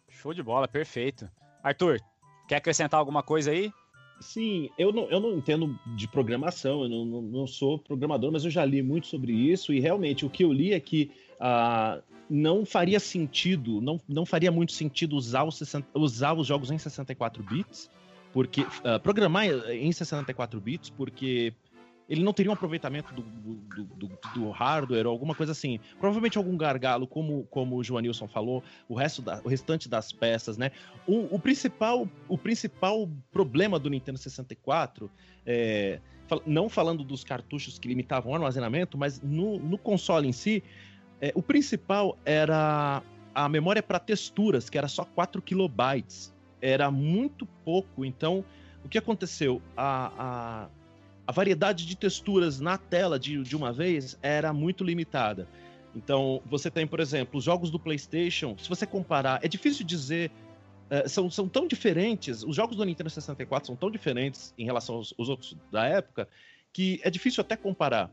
[0.09, 1.31] Show de bola, perfeito.
[1.63, 2.01] Arthur,
[2.49, 3.73] quer acrescentar alguma coisa aí?
[4.21, 8.45] Sim, eu não, eu não entendo de programação, eu não, não, não sou programador, mas
[8.45, 12.03] eu já li muito sobre isso e realmente o que eu li é que ah,
[12.29, 16.79] não faria sentido, não, não faria muito sentido usar, os 60 usar os jogos em
[16.79, 17.91] 64 bits,
[18.33, 21.55] porque ah, programar em 64 bits, porque
[22.09, 25.79] ele não teria um aproveitamento do, do, do, do hardware ou alguma coisa assim.
[26.01, 30.57] Provavelmente algum gargalo, como, como o Joanilson falou, o, resto da, o restante das peças,
[30.57, 30.71] né?
[31.07, 35.11] O, o principal, o principal problema do Nintendo 64,
[35.45, 36.01] é,
[36.47, 40.63] não falando dos cartuchos que limitavam o armazenamento, mas no, no console em si,
[41.21, 43.03] é, o principal era
[43.35, 46.33] a memória para texturas, que era só 4 kilobytes.
[46.61, 48.45] Era muito pouco, então
[48.85, 49.63] o que aconteceu?
[49.77, 50.69] A, a,
[51.27, 55.47] a variedade de texturas na tela de, de uma vez era muito limitada.
[55.95, 60.31] Então, você tem, por exemplo, os jogos do PlayStation, se você comparar, é difícil dizer.
[60.91, 64.97] eh, são, são tão diferentes, os jogos do Nintendo 64 são tão diferentes em relação
[64.97, 66.29] aos, aos outros da época,
[66.73, 68.11] que é difícil até comparar.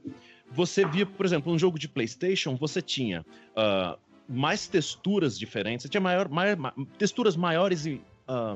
[0.51, 5.89] Você via, por exemplo, um jogo de PlayStation, você tinha ah, mais texturas diferentes, você
[5.89, 8.01] tinha maior, maior- ma- texturas maiores e.
[8.27, 8.55] ah,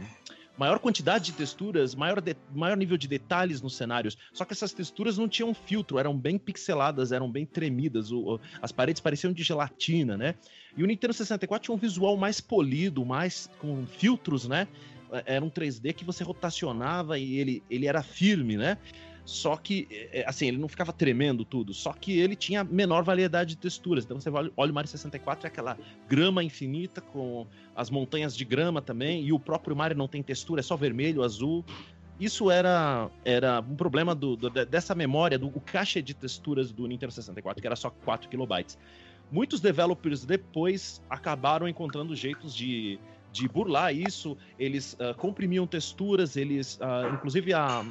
[0.57, 4.17] maior quantidade de texturas, maior, de- maior nível de detalhes nos cenários.
[4.33, 8.39] Só que essas texturas não tinham filtro, eram bem pixeladas, eram bem tremidas, o- o-
[8.61, 10.35] as paredes pareciam de gelatina, né?
[10.75, 14.67] E o Nintendo 64 tinha um visual mais polido, mais com filtros, né?
[15.25, 18.77] Era um 3D que você rotacionava e ele, ele era firme, né?
[19.29, 23.51] Só que, é, assim, ele não ficava tremendo tudo, só que ele tinha menor variedade
[23.51, 24.03] de texturas.
[24.03, 28.81] Então você olha, o Mario 64, é aquela grama infinita com as montanhas de grama
[28.81, 31.63] também, e o próprio Mario não tem textura, é só vermelho, azul.
[32.19, 37.13] Isso era, era um problema do, do, dessa memória, do caixa de texturas do Nintendo
[37.13, 38.77] 64, que era só 4 kilobytes.
[39.31, 42.99] Muitos developers depois acabaram encontrando jeitos de,
[43.31, 44.35] de burlar isso.
[44.57, 46.77] Eles uh, comprimiam texturas, eles.
[46.77, 47.85] Uh, inclusive a,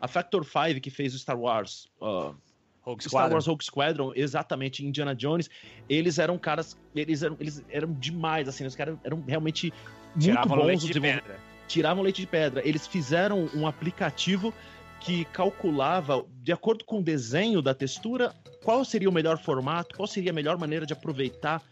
[0.00, 1.88] a Factor 5 que fez o Star Wars.
[2.00, 2.34] Uh,
[2.82, 5.50] Rogue Star Wars Rogue Squadron, exatamente, Indiana Jones,
[5.88, 9.72] eles eram caras, eles eram, eles eram demais, assim, os caras eram realmente
[10.14, 11.40] muito Tiravam bons leite de pedra.
[11.66, 12.66] tiravam leite de pedra.
[12.66, 14.54] Eles fizeram um aplicativo
[15.00, 18.34] que calculava, de acordo com o desenho da textura,
[18.64, 21.62] qual seria o melhor formato, qual seria a melhor maneira de aproveitar,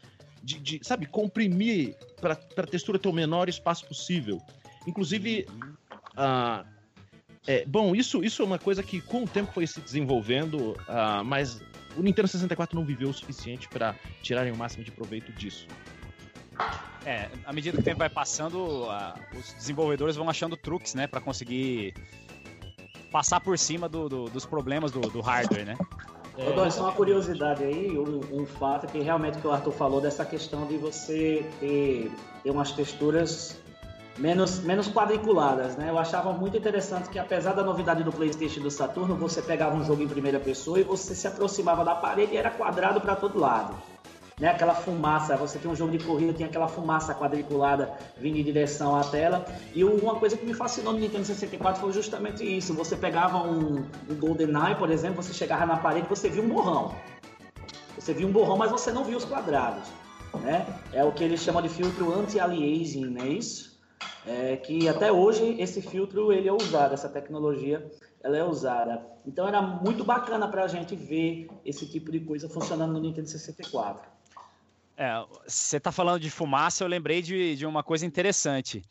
[0.42, 4.40] de, de, sabe, comprimir para a textura ter o menor espaço possível.
[4.86, 5.48] Inclusive,
[6.16, 6.64] ah,
[7.46, 11.22] é, bom, isso, isso é uma coisa que com o tempo foi se desenvolvendo, ah,
[11.24, 11.60] mas
[11.96, 15.66] o Nintendo 64 não viveu o suficiente para tirarem o máximo de proveito disso.
[17.04, 21.06] É, à medida que o tempo vai passando, a- os desenvolvedores vão achando truques, né,
[21.06, 21.94] Pra conseguir
[23.12, 25.76] passar por cima do- do- dos problemas do, do hardware, né?
[26.36, 30.00] Ô, Dom, só uma curiosidade aí, um, um fato que realmente que o Arthur falou
[30.02, 32.10] dessa questão de você ter,
[32.42, 33.56] ter umas texturas
[34.18, 35.90] menos, menos quadriculadas, né?
[35.90, 39.76] Eu achava muito interessante que apesar da novidade do PlayStation e do Saturno, você pegava
[39.76, 43.16] um jogo em primeira pessoa e você se aproximava da parede e era quadrado para
[43.16, 43.74] todo lado.
[44.38, 48.44] Né, aquela fumaça, você tem um jogo de corrida, tem aquela fumaça quadriculada vindo em
[48.44, 49.46] direção à tela.
[49.74, 52.74] E uma coisa que me fascinou no Nintendo 64 foi justamente isso.
[52.74, 56.94] Você pegava um, um GoldenEye, por exemplo, você chegava na parede, você via um borrão.
[57.98, 59.88] Você via um borrão, mas você não via os quadrados.
[60.42, 60.66] Né?
[60.92, 63.75] É o que eles chamam de filtro anti-aliasing, não é isso?
[64.26, 67.88] É, que até hoje esse filtro ele é usado, essa tecnologia
[68.22, 69.06] ela é usada.
[69.24, 73.28] Então era muito bacana para a gente ver esse tipo de coisa funcionando no Nintendo
[73.28, 74.08] 64.
[74.96, 78.82] É, você tá falando de fumaça, eu lembrei de, de uma coisa interessante.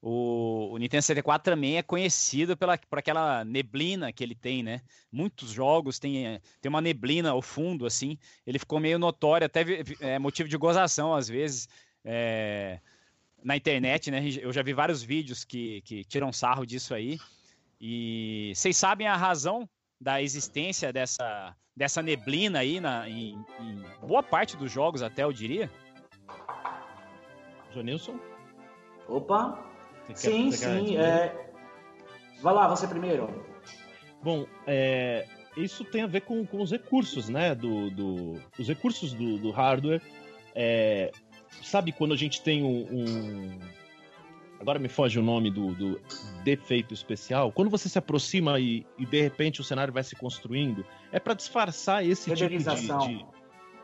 [0.00, 4.80] O, o Nintendo 64 também é conhecido pela, por aquela neblina que ele tem, né?
[5.10, 8.16] Muitos jogos têm tem uma neblina ao fundo, assim.
[8.46, 9.64] Ele ficou meio notório, até
[10.00, 11.68] é motivo de gozação às vezes.
[12.04, 12.80] é,
[13.42, 14.22] na internet, né?
[14.40, 17.18] Eu já vi vários vídeos que, que tiram sarro disso aí.
[17.80, 19.68] E vocês sabem a razão
[20.00, 25.32] da existência dessa, dessa neblina aí na, em, em boa parte dos jogos, até eu
[25.32, 25.70] diria?
[27.72, 28.18] Jonilson?
[29.08, 29.64] Opa!
[30.06, 30.96] Você sim, quer sim.
[30.96, 31.50] É...
[32.40, 33.44] Vai lá, você primeiro.
[34.22, 37.54] Bom, é, isso tem a ver com, com os recursos, né?
[37.54, 40.02] Do, do- os recursos do, do hardware.
[40.54, 41.12] É,
[41.62, 43.58] sabe quando a gente tem um, um-
[44.60, 46.00] Agora me foge o nome do, do
[46.42, 47.52] defeito especial.
[47.52, 51.34] Quando você se aproxima e, e de repente o cenário vai se construindo, é para
[51.34, 52.74] disfarçar esse tipo de,
[53.06, 53.24] de-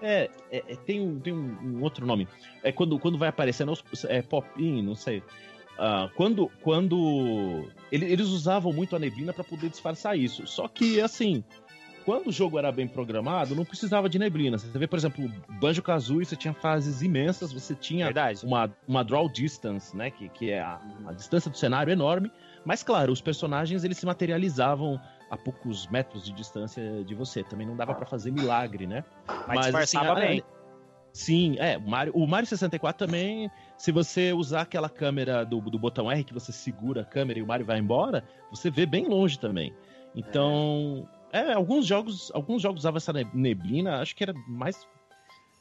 [0.03, 2.27] É, é- é- tem, um, tem um, um outro nome.
[2.63, 5.23] É quando, quando vai aparecendo os- é pop-in, não sei.
[5.79, 10.45] Ah, quando quando ele- eles usavam muito a neblina para poder disfarçar isso.
[10.45, 11.45] Só que assim,
[12.05, 14.59] quando o jogo era bem programado, não precisava de neblina.
[14.59, 18.45] Você vê, por exemplo, Banjo Kazooie, você tinha fases imensas, você tinha Verdade.
[18.45, 22.31] uma, uma draw distance, né, que, que é a, a distância do cenário enorme.
[22.65, 27.43] Mas claro, os personagens eles se materializavam a poucos metros de distância de você.
[27.43, 29.05] Também não dava para fazer milagre, né?
[29.47, 30.43] Mas disfarçava assim, a- bem.
[31.13, 31.79] Sim, é.
[31.79, 36.25] O Mario, o Mario 64 também, se você usar aquela câmera do, do botão R
[36.25, 39.73] que você segura a câmera e o Mario vai embora, você vê bem longe também.
[40.17, 44.89] Então, é, alguns jogos, alguns jogos usavam essa ne- neblina, acho que era mais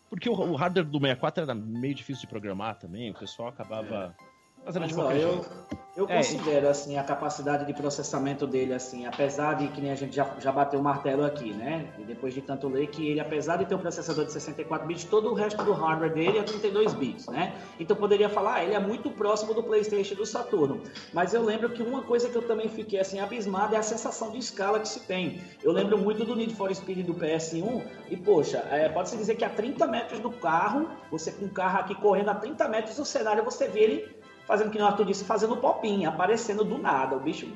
[0.09, 4.15] porque o, o hardware do 64 era meio difícil de programar também, o pessoal acabava
[4.65, 5.49] fazendo de qualquer eu, jeito.
[5.95, 9.95] eu É, considero assim a capacidade de processamento dele assim, apesar de que nem a
[9.95, 11.93] gente já, já bateu o martelo aqui, né?
[11.99, 15.03] E depois de tanto ler que ele, apesar de ter um processador de 64 bits,
[15.03, 17.53] todo o resto do hardware dele é 32 bits, né?
[17.79, 20.81] Então poderia falar, ah, ele é muito próximo do PlayStation e do Saturno.
[21.13, 24.31] Mas eu lembro que uma coisa que eu também fiquei assim abismado é a sensação
[24.31, 25.41] de escala que se tem.
[25.61, 29.35] Eu lembro muito do Need for Speed do PS1 e poxa, é, pode se dizer
[29.35, 32.95] que a 30 metros do carro, você com o carro aqui correndo a 30 metros
[32.95, 37.15] do cenário, você vê ele fazendo que o Arthur disse, fazendo popinha, aparecendo do nada.
[37.15, 37.47] O bicho,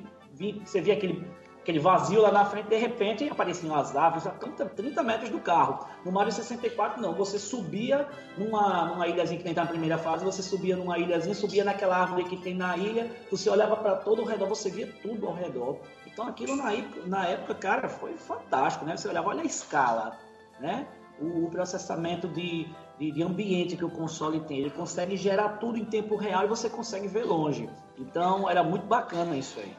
[0.64, 1.26] você via aquele,
[1.62, 5.40] aquele vazio lá na frente, de repente apareciam as árvores a 30, 30 metros do
[5.40, 5.86] carro.
[6.06, 7.14] No Mario 64, não.
[7.14, 8.08] Você subia
[8.38, 12.26] numa, numa ilhazinha que tá na primeira fase, você subia numa ilhazinha, subia naquela árvore
[12.26, 15.80] que tem na ilha, você olhava para todo o redor, você via tudo ao redor.
[16.06, 16.72] Então aquilo na,
[17.06, 18.96] na época, cara, foi fantástico, né?
[18.96, 20.18] Você olhava, olha a escala,
[20.60, 20.88] né?
[21.20, 22.68] O processamento de,
[23.00, 24.60] de, de ambiente que o console tem.
[24.60, 27.70] Ele consegue gerar tudo em tempo real e você consegue ver longe.
[27.98, 29.74] Então era muito bacana isso aí.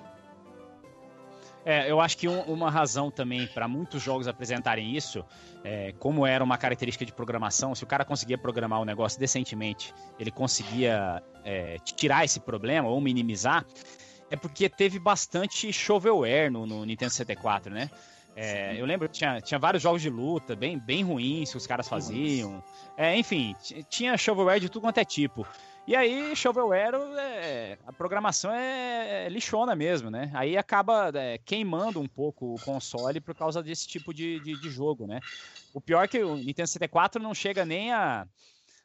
[1.65, 5.25] É, eu acho que um- uma razão também para muitos jogos apresentarem isso,
[5.63, 9.93] é, como era uma característica de programação, se o cara conseguia programar o negócio decentemente,
[10.19, 13.67] ele conseguia é, tirar esse problema ou minimizar,
[14.31, 17.91] é porque teve bastante shovelware no, no Nintendo 64, né?
[18.41, 21.67] É, eu lembro que tinha, tinha vários jogos de luta bem, bem ruins que os
[21.67, 22.63] caras faziam.
[22.97, 23.57] É, enfim,
[23.89, 25.45] tinha shovelware de tudo quanto é tipo.
[25.89, 30.31] E aí, shovelware, é, a programação é, é lixona mesmo, né?
[30.35, 34.71] Aí acaba é, queimando um pouco o console por causa desse tipo de, de, de
[34.71, 35.19] jogo, né?
[35.75, 38.27] O pior é que o Nintendo 64 não chega nem a,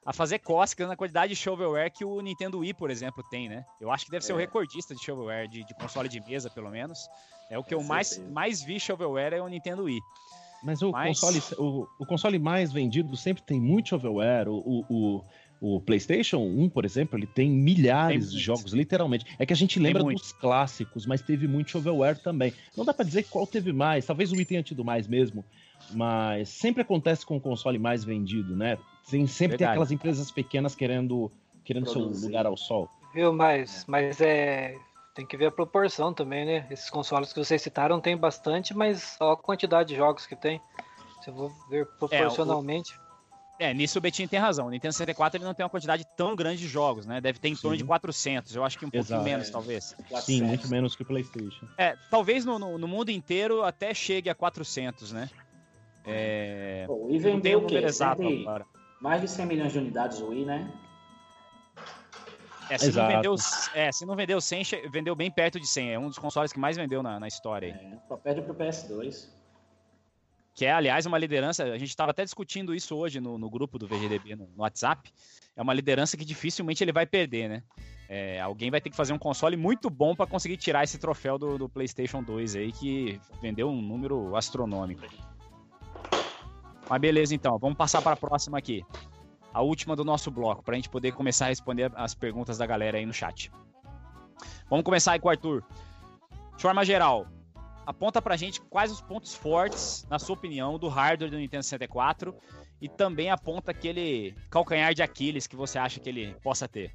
[0.06, 3.66] a fazer cócegas na quantidade de shovelware que o Nintendo Wii, por exemplo, tem, né?
[3.82, 4.42] Eu acho que deve ser o É.
[4.42, 7.10] recordista de shovelware, de, de console de mesa, pelo menos.
[7.54, 8.32] É o que Com eu mais, certeza.
[8.34, 10.00] mais vi shovelware é o Nintendo Wii.
[10.64, 14.48] Mas o, Mas- Console, o, o console mais vendido sempre tem muito shovelware.
[14.50, 14.56] O,
[14.90, 15.22] o,
[15.62, 19.26] o, o PlayStation 1, por exemplo, ele tem milhares Tem de jogos, literalmente.
[19.38, 22.54] É que a gente lembra dos clássicos, mas teve muito shovelware também.
[22.76, 24.06] Não dá pra dizer qual teve mais.
[24.06, 25.44] Talvez o Wii tenha tido mais mesmo.
[25.92, 28.78] Mas sempre acontece com o console mais vendido, né?
[29.10, 29.72] Tem, sempre tem Verdade.
[29.72, 31.30] aquelas empresas pequenas querendo,
[31.66, 32.90] querendo seu lugar ao sol.
[33.14, 34.76] Viu, mas, mas é.
[35.14, 36.68] Tem que ver a proporção também, né?
[36.72, 40.60] Esses consoles que vocês citaram tem bastante, mas olha a quantidade de jogos que tem.
[41.22, 43.00] Se eu vou ver proporcionalmente.
[43.60, 44.68] É, nisso o Betinho tem razão.
[44.68, 47.22] O Nintendo 64 ele não tem uma quantidade tão grande de jogos, né?
[47.22, 47.84] Deve ter em torno Sim.
[47.84, 48.56] de 400.
[48.56, 49.24] Eu acho que um pouquinho Exato.
[49.24, 49.84] menos, talvez.
[49.84, 50.48] Sim, 400.
[50.48, 51.68] muito menos que o PlayStation.
[51.78, 55.30] É, talvez no, no, no mundo inteiro até chegue a 400, né?
[56.06, 56.86] É...
[56.88, 57.78] Pô, e vendeu o o quê?
[57.78, 58.66] exato agora.
[59.00, 60.72] Mais de 100 milhões de unidades o Wii, né?
[62.74, 63.14] É, se, não Exato.
[63.14, 63.36] vendeu,
[63.76, 65.94] é, se não vendeu 100, che- vendeu bem perto de 100.
[65.94, 67.68] É um dos consoles que mais vendeu na, na história.
[67.68, 69.30] É, só perde pro PS2.
[70.56, 71.64] Que é, aliás, uma liderança.
[71.64, 75.12] A gente estava até discutindo isso hoje no, no grupo do VGDB no, no WhatsApp.
[75.56, 77.64] É uma liderança que dificilmente ele vai perder, né?
[78.10, 81.38] É, alguém vai ter que fazer um console muito bom para conseguir tirar esse troféu
[81.38, 85.04] do, do PlayStation 2 aí, que vendeu um número astronômico.
[86.90, 87.58] Mas beleza, então.
[87.60, 88.84] Vamos passar para a próxima aqui.
[89.54, 92.66] A última do nosso bloco, para a gente poder começar a responder as perguntas da
[92.66, 93.52] galera aí no chat.
[94.70, 95.64] Vamos começar aí com o Arthur.
[96.56, 97.28] De forma geral,
[97.86, 102.36] aponta pra gente quais os pontos fortes, na sua opinião, do hardware do Nintendo 64
[102.82, 106.92] e também aponta aquele calcanhar de Aquiles que você acha que ele possa ter.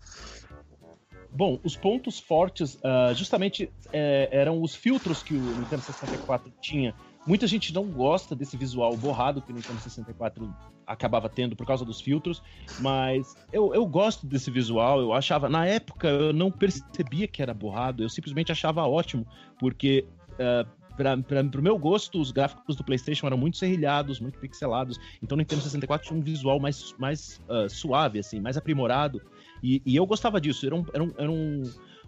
[1.31, 6.95] Bom, os pontos fortes, ah, justamente, é, eram os filtros que o Nintendo 64 tinha.
[7.27, 10.55] Muita gente não gosta desse visual borrado que o Nintendo 64
[10.89, 12.43] acabava tendo por causa dos filtros,
[12.81, 15.01] mas eu, eu gosto desse visual.
[15.01, 19.27] Eu achava, na época, eu não percebia que era borrado, eu simplesmente achava ótimo,
[19.59, 20.05] porque.
[20.39, 20.67] ah,
[20.99, 24.99] para o meu gosto, os gráficos do PlayStation eram muito serrilhados, muito pixelados.
[25.23, 29.23] Então, o Nintendo 64 tinha um visual mais, mais ah, suave, assim, mais aprimorado.
[29.63, 31.63] E, e eu gostava disso, era um, era um, era um,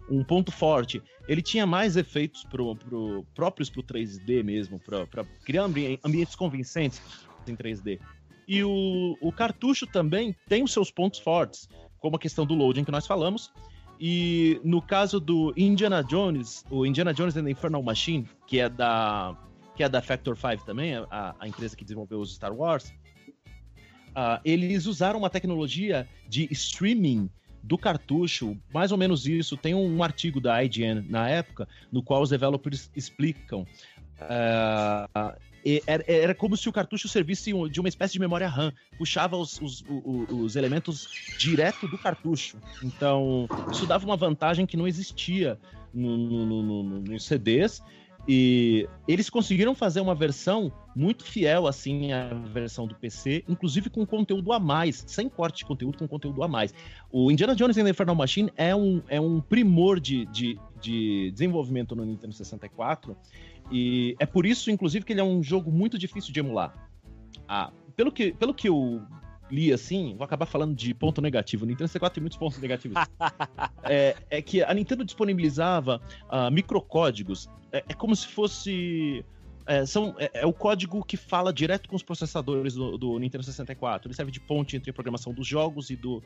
[0.09, 1.01] um ponto forte.
[1.25, 7.01] Ele tinha mais efeitos pro, pro, próprios pro 3D mesmo, para criar ambi- ambientes convincentes
[7.47, 7.99] em 3D.
[8.51, 12.83] E o, o cartucho também tem os seus pontos fortes, como a questão do loading
[12.83, 13.49] que nós falamos.
[13.97, 18.67] E no caso do Indiana Jones, o Indiana Jones and the Infernal Machine, que é
[18.67, 19.37] da,
[19.73, 22.93] que é da Factor 5 também, a, a empresa que desenvolveu os Star Wars,
[24.13, 27.29] ah, eles usaram uma tecnologia de streaming
[27.63, 29.55] do cartucho, mais ou menos isso.
[29.55, 33.65] Tem um artigo da IGN na época, no qual os developers explicam.
[34.19, 35.50] e
[35.85, 39.59] era, era como se o cartucho servisse de uma espécie de memória RAM, puxava os,
[39.61, 41.07] os, o- o- os elementos
[41.37, 42.57] direto do cartucho.
[42.83, 45.57] Então, isso dava uma vantagem que não existia
[45.93, 47.81] no- no- no- nos CDs.
[48.27, 54.05] E eles conseguiram fazer uma versão muito fiel, assim, à versão do PC, inclusive com
[54.05, 56.71] conteúdo a mais, sem corte de conteúdo, com conteúdo a mais.
[57.11, 61.31] O Indiana Jones and the Infernal Machine é um, é um primor de, de, de
[61.31, 63.17] desenvolvimento no Nintendo 64,
[63.71, 66.73] e é por isso, inclusive, que ele é um jogo muito difícil de emular.
[67.47, 69.01] Ah, pelo, que, pelo que eu
[69.49, 71.65] li, assim, vou acabar falando de ponto negativo.
[71.65, 72.97] O Nintendo 64 tem muitos pontos negativos.
[73.83, 77.49] é, é que a Nintendo disponibilizava ah, microcódigos.
[77.71, 79.23] É, é como se fosse.
[79.65, 83.43] É, são, é, é o código que fala direto com os processadores do, do Nintendo
[83.43, 84.07] 64.
[84.07, 86.23] Ele serve de ponte entre a programação dos jogos e do,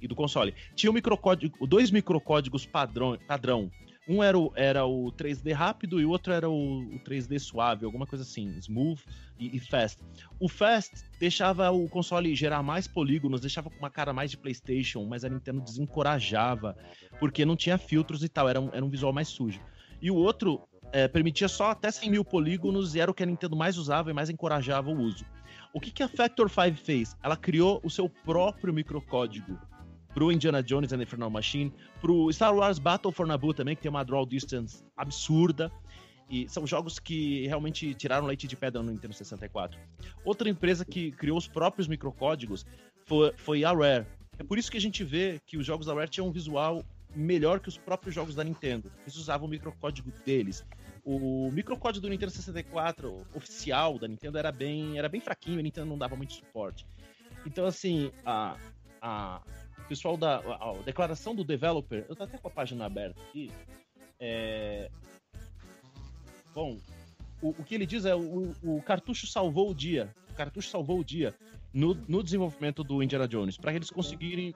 [0.00, 0.54] e do console.
[0.74, 3.70] Tinha um microcódigo, dois microcódigos padrão, padrão.
[4.08, 7.84] Um era o, era o 3D rápido e o outro era o, o 3D suave,
[7.84, 9.02] alguma coisa assim, smooth
[9.38, 10.02] e, e fast.
[10.40, 15.04] O fast deixava o console gerar mais polígonos, deixava com uma cara mais de PlayStation,
[15.04, 16.74] mas a Nintendo desencorajava,
[17.20, 19.60] porque não tinha filtros e tal, era um, era um visual mais sujo.
[20.00, 23.26] E o outro é, permitia só até 100 mil polígonos e era o que a
[23.26, 25.26] Nintendo mais usava e mais encorajava o uso.
[25.74, 27.14] O que, que a Factor 5 fez?
[27.22, 29.58] Ela criou o seu próprio microcódigo
[30.14, 33.82] pro Indiana Jones and the Infernal Machine, pro Star Wars Battle for Naboo também, que
[33.82, 35.70] tem uma draw distance absurda.
[36.30, 39.80] E são jogos que realmente tiraram leite de pedra no Nintendo 64.
[40.24, 42.66] Outra empresa que criou os próprios microcódigos
[43.06, 44.06] foi, foi a Rare.
[44.38, 46.84] É por isso que a gente vê que os jogos da Rare tinham um visual
[47.14, 48.92] melhor que os próprios jogos da Nintendo.
[49.02, 50.64] Eles usavam o microcódigo deles.
[51.04, 55.86] O microcódigo do Nintendo 64 oficial da Nintendo era bem, era bem fraquinho, a Nintendo
[55.86, 56.86] não dava muito suporte.
[57.46, 58.56] Então, assim, a,
[59.00, 59.40] a
[59.88, 63.50] pessoal da a, a declaração do developer, eu tô até com a página aberta aqui.
[64.20, 64.90] É,
[66.54, 66.78] bom,
[67.40, 70.14] o, o que ele diz é o, o cartucho salvou o dia.
[70.30, 71.34] O cartucho salvou o dia
[71.72, 74.54] no, no desenvolvimento do Indiana Jones, para eles conseguirem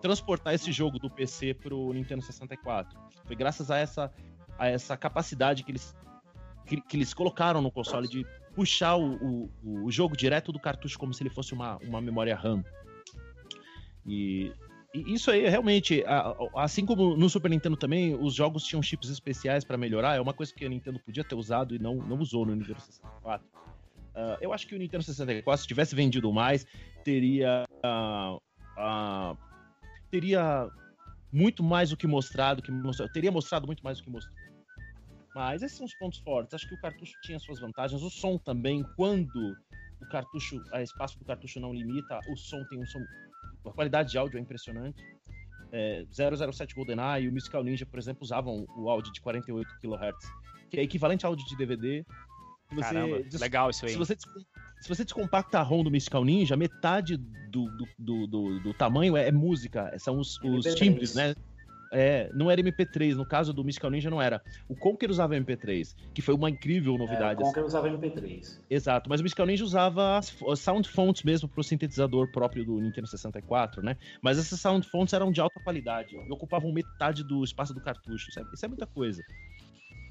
[0.00, 2.98] transportar esse jogo do PC pro Nintendo 64.
[3.24, 4.12] Foi graças a essa,
[4.58, 5.94] a essa capacidade que eles,
[6.66, 9.14] que, que eles colocaram no console de puxar o,
[9.62, 12.64] o, o, jogo direto do cartucho como se ele fosse uma, uma memória RAM.
[14.06, 14.52] E,
[14.94, 16.04] isso aí, realmente,
[16.54, 20.34] assim como no Super Nintendo também, os jogos tinham chips especiais para melhorar, é uma
[20.34, 23.46] coisa que a Nintendo podia ter usado e não, não usou no Nintendo 64.
[24.10, 26.66] Uh, eu acho que o Nintendo 64, se tivesse vendido mais,
[27.04, 27.64] teria.
[27.84, 28.36] Uh,
[28.76, 29.38] uh,
[30.10, 30.68] teria
[31.32, 33.08] muito mais o que mostrar do que mostrou.
[33.08, 34.34] Teria mostrado muito mais do que mostrou.
[35.34, 36.54] Mas esses são os pontos fortes.
[36.54, 38.02] Acho que o cartucho tinha suas vantagens.
[38.02, 39.56] O som também, quando
[40.00, 43.00] o cartucho, a espaço do cartucho não limita, o som tem um som.
[43.64, 45.02] A qualidade de áudio é impressionante.
[45.72, 50.32] É, 007 GoldenEye e o Mystical Ninja, por exemplo, usavam o áudio de 48 kHz,
[50.68, 52.04] que é equivalente ao áudio de DVD,
[52.72, 53.92] você, Caramba, legal isso aí.
[53.92, 58.60] Se você, se você descompacta a ROM do Mystical Ninja, metade do, do, do, do,
[58.60, 61.34] do tamanho é, é, música, são os, os timbres, né?
[61.92, 64.40] É, não era MP3, no caso do Mystical Ninja não era.
[64.68, 67.42] O Conker usava MP3, que foi uma incrível novidade.
[67.42, 68.60] É, o Conker usava MP3.
[68.70, 72.64] Exato, mas o Mystical Ninja usava as, as sound fonts mesmo para o sintetizador próprio
[72.64, 73.96] do Nintendo 64, né?
[74.22, 78.30] Mas essas sound fonts eram de alta qualidade e ocupavam metade do espaço do cartucho.
[78.30, 79.22] Isso é, isso é muita coisa.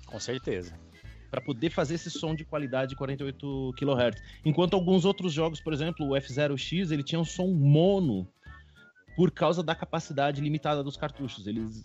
[0.06, 0.74] Com certeza
[1.30, 4.22] para poder fazer esse som de qualidade de 48 kHz.
[4.44, 8.28] Enquanto alguns outros jogos, por exemplo, o F0X, ele tinha um som mono
[9.16, 11.48] por causa da capacidade limitada dos cartuchos.
[11.48, 11.84] Eles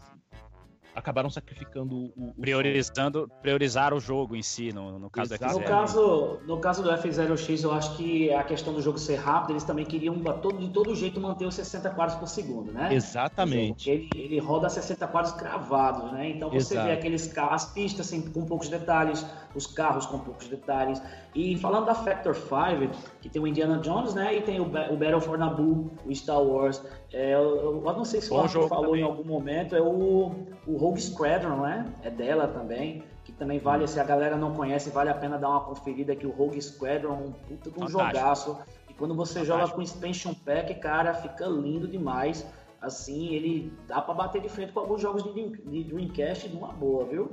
[0.94, 5.54] acabaram sacrificando o, o priorizando priorizar o jogo em si no, no caso Exato.
[5.54, 5.62] do F0.
[5.62, 9.50] No caso, no caso do F0X, eu acho que a questão do jogo ser rápido,
[9.50, 12.94] eles também queriam todo, de todo jeito manter os 60 quadros por segundo, né?
[12.94, 13.90] Exatamente.
[13.90, 16.30] Ele, ele roda 60 quadros cravados, né?
[16.30, 16.86] Então você Exato.
[16.86, 21.02] vê aqueles as pistas assim, com poucos detalhes, os carros com poucos detalhes.
[21.34, 24.36] E falando da Factor 5, que tem o Indiana Jones, né?
[24.36, 26.80] E tem o, o Battle for Naboo, o Star Wars.
[27.14, 29.02] É, eu, eu, não sei se o Arthur falou também.
[29.02, 30.32] em algum momento, é o,
[30.66, 31.86] o Rogue Squadron, né?
[32.02, 33.04] É dela também.
[33.22, 36.26] Que também vale, se a galera não conhece, vale a pena dar uma conferida que
[36.26, 38.16] o Rogue Squadron é um puta de um Fantástico.
[38.16, 38.58] jogaço.
[38.90, 39.60] E quando você Fantástico.
[39.60, 42.44] joga com Expansion Pack, cara, fica lindo demais.
[42.82, 47.04] Assim, ele dá para bater de frente com alguns jogos de, de Dreamcast numa boa,
[47.04, 47.30] viu?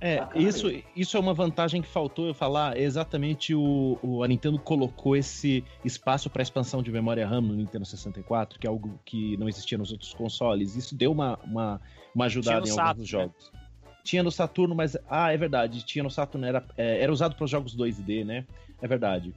[0.00, 2.78] É, isso, isso é uma vantagem que faltou eu falar.
[2.78, 7.84] Exatamente o, o a Nintendo colocou esse espaço para expansão de memória RAM no Nintendo
[7.84, 10.76] 64, que é algo que não existia nos outros consoles.
[10.76, 11.80] Isso deu uma, uma,
[12.14, 13.50] uma ajudada em alguns Saturn, jogos.
[13.52, 13.60] Né?
[14.02, 14.96] Tinha no Saturno, mas.
[15.08, 15.82] Ah, é verdade.
[15.84, 18.44] Tinha no Saturno, era, é, era usado para jogos 2D, né?
[18.82, 19.34] É verdade.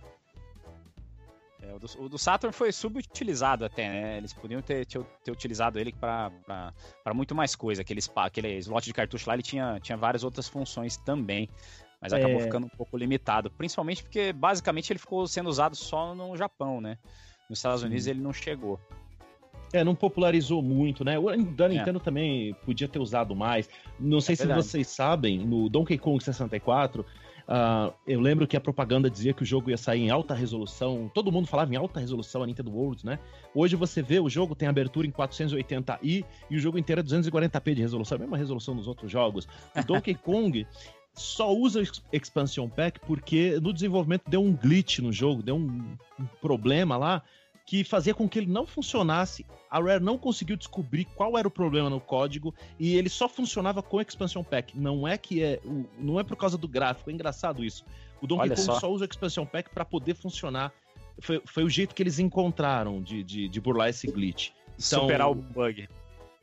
[1.78, 4.18] É, o, do, o, do, Saturn foi subutilizado até, né?
[4.18, 6.32] Eles podiam ter, ter, ter utilizado ele para
[7.14, 7.82] muito mais coisa.
[7.82, 11.50] Aquele, aquele slot de cartucho lá, ele tinha, tinha várias outras funções também.
[12.02, 12.42] Mas acabou é...
[12.42, 13.50] ficando um pouco limitado.
[13.52, 16.98] Principalmente porque, basicamente, ele ficou sendo usado só no Japão, né?
[17.50, 18.80] Nos Estados Unidos ele não chegou.
[19.74, 21.18] É, não popularizou muito, né?
[21.20, 21.70] O da é.
[21.70, 22.02] Nintendo é.
[22.02, 23.70] também podia ter usado mais.
[24.00, 24.66] Não sei é se verdade.
[24.66, 27.06] vocês sabem, no Donkey Kong 64,
[27.48, 31.10] Uh, eu lembro que a propaganda dizia que o jogo ia sair em alta resolução.
[31.14, 33.20] Todo mundo falava em alta resolução, a Nintendo World, né?
[33.56, 37.74] Hoje você vê o jogo tem abertura em 480i e o jogo inteiro é 240p
[37.74, 39.48] de resolução, a mesma resolução dos outros jogos.
[39.74, 40.68] O Donkey Kong
[41.14, 45.95] só usa o Expansion Pack porque no desenvolvimento deu um glitch no jogo, deu um
[46.41, 47.24] problema lá
[47.68, 49.45] que fazia com que ele não funcionasse.
[49.70, 53.84] A Rare não conseguiu descobrir qual era o problema no código e ele só funcionava
[53.84, 54.80] com Expansion Pack.
[54.80, 55.59] Não é que é,
[55.99, 57.86] não é por causa do gráfico, é engraçado isso.
[58.22, 58.80] O Donkey Olha Kong só.
[58.80, 60.72] só usa o Expansion Pack para poder funcionar.
[61.20, 64.51] Foi, foi o jeito que eles encontraram de, de, de burlar esse glitch.
[64.80, 65.89] Então, Superar o bug.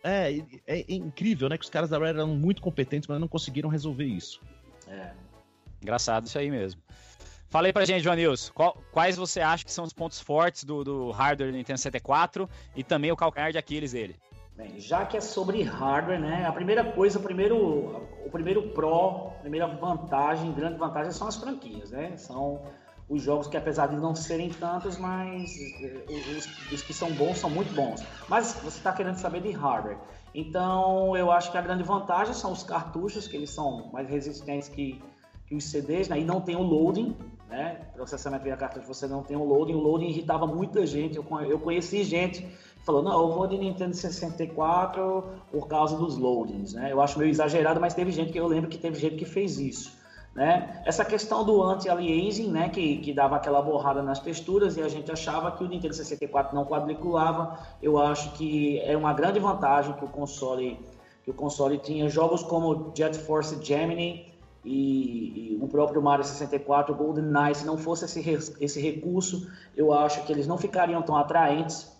[0.02, 1.56] É, é, é, incrível, né?
[1.56, 4.42] Que os caras da Rare eram muito competentes, mas não conseguiram resolver isso.
[4.86, 5.12] É.
[5.80, 6.82] Engraçado isso aí mesmo.
[7.55, 8.52] Fala aí pra gente, Joanils,
[8.90, 12.82] quais você acha que são os pontos fortes do, do hardware do Nintendo 64 e
[12.82, 14.16] também o calcanhar de Aquiles dele?
[14.57, 16.44] Bem, já que é sobre hardware, né?
[16.46, 17.57] A primeira coisa, o primeiro,
[18.26, 22.16] o primeiro pró, a primeira vantagem, grande vantagem são as franquias, né?
[22.16, 22.61] São
[23.09, 27.38] os jogos que, apesar de não serem tantos, mas eh, os, os que são bons
[27.38, 28.02] são muito bons.
[28.28, 29.98] Mas você está querendo saber de hardware.
[30.34, 34.68] Então, eu acho que a grande vantagem são os cartuchos, que eles são mais resistentes
[34.68, 35.00] que
[35.46, 37.14] que os CDs, né, e não tem o loading,
[37.49, 41.59] né, processamento via cartucho, você não tem o loading, o loading irritava muita gente, eu,
[41.59, 42.47] conheci gente
[42.84, 47.30] falou, não, eu vou de Nintendo 64 por causa dos loadings, né, eu acho meio
[47.30, 50.05] exagerado, mas teve gente que eu lembro que teve gente que fez isso.
[50.34, 50.82] Né?
[50.84, 55.11] Essa questão do anti-aliasing, né, que, que dava aquela borrada nas texturas e a gente
[55.12, 60.05] achava que o Nintendo 64 não quadriculava, eu acho que é uma grande vantagem que
[60.05, 60.80] o console
[61.24, 64.34] que o console tinha jogos como Jet Force Gemini
[64.64, 70.24] e, e o próprio Mario 64, GoldenEye, se não fosse esse, esse recurso, eu acho
[70.24, 71.92] que eles não ficariam tão atraentes.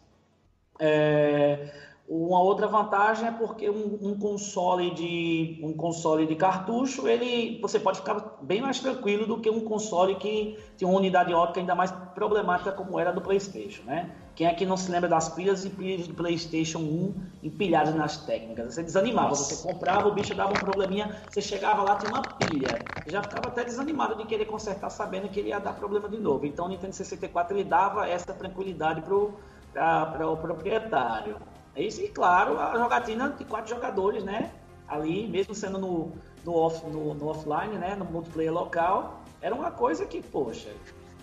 [0.79, 1.73] É,
[2.07, 7.81] uma outra vantagem é porque um, um, console de um console de cartucho, ele você
[7.81, 11.75] pode ficar bem mais tranquilo do que um console que tem uma unidade óptica ainda
[11.75, 14.11] mais problemática como era do PlayStation, né?
[14.35, 18.75] Quem aqui não se lembra das pilhas e pilhas do PlayStation 1 empilhadas nas técnicas?
[18.75, 19.55] Você desanimava, Nossa.
[19.55, 22.81] você comprava, o bicho dava um probleminha, você chegava lá, tinha uma pilha.
[23.03, 26.19] Você já ficava até desanimado de querer consertar, sabendo que ele ia dar problema de
[26.19, 26.45] novo.
[26.45, 31.37] Então o Nintendo 64 ele dava essa tranquilidade para o proprietário.
[31.77, 34.53] Isso, e claro, a jogatina de quatro jogadores, né?
[34.87, 36.13] Ali, mesmo sendo no,
[36.45, 37.97] no, off, no, no offline, né?
[37.97, 40.71] No multiplayer local, era uma coisa que, poxa,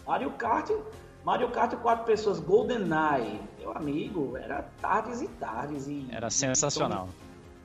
[0.06, 0.70] Mario Kart,
[1.24, 5.88] Mario Kart quatro pessoas, GoldenEye, meu amigo, era tardes e tardes.
[5.88, 7.08] E, era sensacional.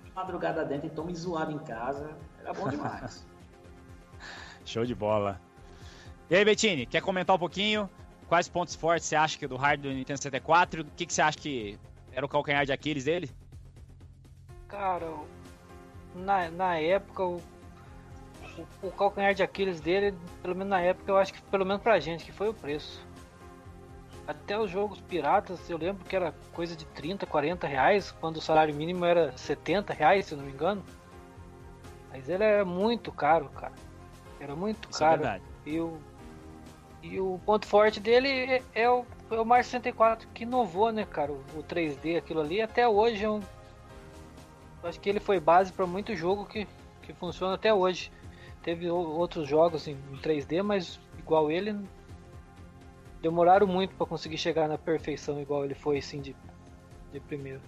[0.05, 3.27] E madrugada dentro e tome zoado em casa, era bom demais.
[4.65, 5.41] Show de bola.
[6.29, 7.89] E aí, Bettini, quer comentar um pouquinho?
[8.29, 10.83] Quais pontos fortes você acha que do hardware do Nintendo 64?
[10.83, 11.79] O que, que você acha que
[12.17, 13.31] era o calcanhar de Aquiles dele?
[14.69, 15.07] Cara,
[16.15, 17.43] na, na época, o,
[18.57, 21.83] o, o, calcanhar de Aquiles dele, pelo menos na época, eu acho que, pelo menos
[21.83, 23.07] pra gente, que foi o preço.
[24.27, 28.41] Até os jogos piratas, eu lembro que era coisa de 30, 40 reais, quando o
[28.41, 30.83] salário mínimo era 70 reais, se eu não me engano.
[32.11, 33.75] Mas ele era muito caro, cara.
[34.41, 35.25] Era muito Isso é caro.
[35.27, 35.99] É e, o,
[37.03, 41.05] e o ponto forte dele é, é o foi o Mario 64 que inovou, né,
[41.05, 41.33] cara?
[41.33, 43.41] O 3D, aquilo ali, até hoje é um.
[44.83, 46.67] Acho que ele foi base para muito jogo que,
[47.03, 48.11] que funciona até hoje.
[48.63, 51.77] Teve outros jogos em 3D, mas igual ele,
[53.21, 56.37] demoraram muito para conseguir chegar na perfeição igual ele foi, assim, de,
[57.13, 57.61] de primeiro.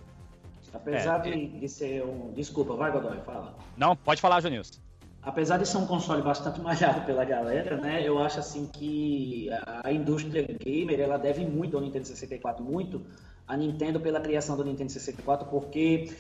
[0.73, 2.33] Apesar é, de, de, ser um.
[2.33, 3.57] Desculpa, vai, Godoy, fala.
[3.77, 4.88] Não, pode falar, Junilson
[5.23, 9.49] apesar de ser um console bastante malhado pela galera, né, eu acho assim que
[9.83, 13.03] a indústria gamer ela deve muito ao Nintendo 64, muito
[13.47, 16.11] a Nintendo pela criação do Nintendo 64, porque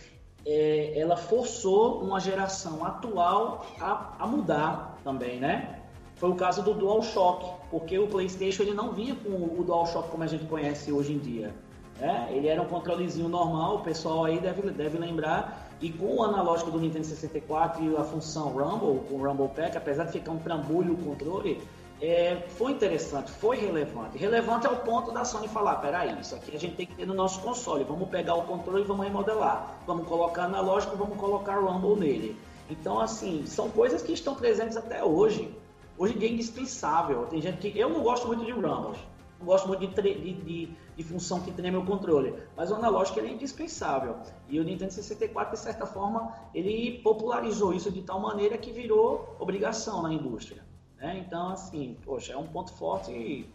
[0.46, 5.80] é, ela forçou uma geração atual a, a, mudar também, né?
[6.16, 10.24] Foi o caso do DualShock, porque o PlayStation ele não vinha com o DualShock como
[10.24, 11.54] a gente conhece hoje em dia.
[12.00, 12.28] Né?
[12.32, 16.70] Ele era um controlezinho normal, o pessoal aí deve, deve lembrar e com o analógico
[16.70, 20.38] do Nintendo 64 e a função Rumble, com o Rumble Pack, apesar de ficar um
[20.38, 21.60] trambolho o controle,
[22.00, 24.18] é, foi interessante, foi relevante.
[24.18, 27.14] Relevante ao ponto da Sony falar: peraí, isso aqui a gente tem que ter no
[27.14, 29.78] nosso console, vamos pegar o controle e vamos remodelar.
[29.86, 32.36] Vamos colocar analógico, vamos colocar Rumble nele.
[32.70, 35.56] Então, assim, são coisas que estão presentes até hoje.
[35.96, 37.26] Hoje em dia é indispensável.
[37.26, 37.78] Tem gente que.
[37.78, 38.98] Eu não gosto muito de Rumbles
[39.38, 40.68] não gosto muito de, de, de,
[40.98, 44.16] de, função que treme o controle, mas o analógico ele é indispensável.
[44.48, 49.36] E o Nintendo 64, de certa forma, ele popularizou isso de tal maneira que virou
[49.38, 50.62] obrigação na indústria.
[50.98, 51.24] Né?
[51.24, 53.48] Então, assim, poxa, é um ponto forte e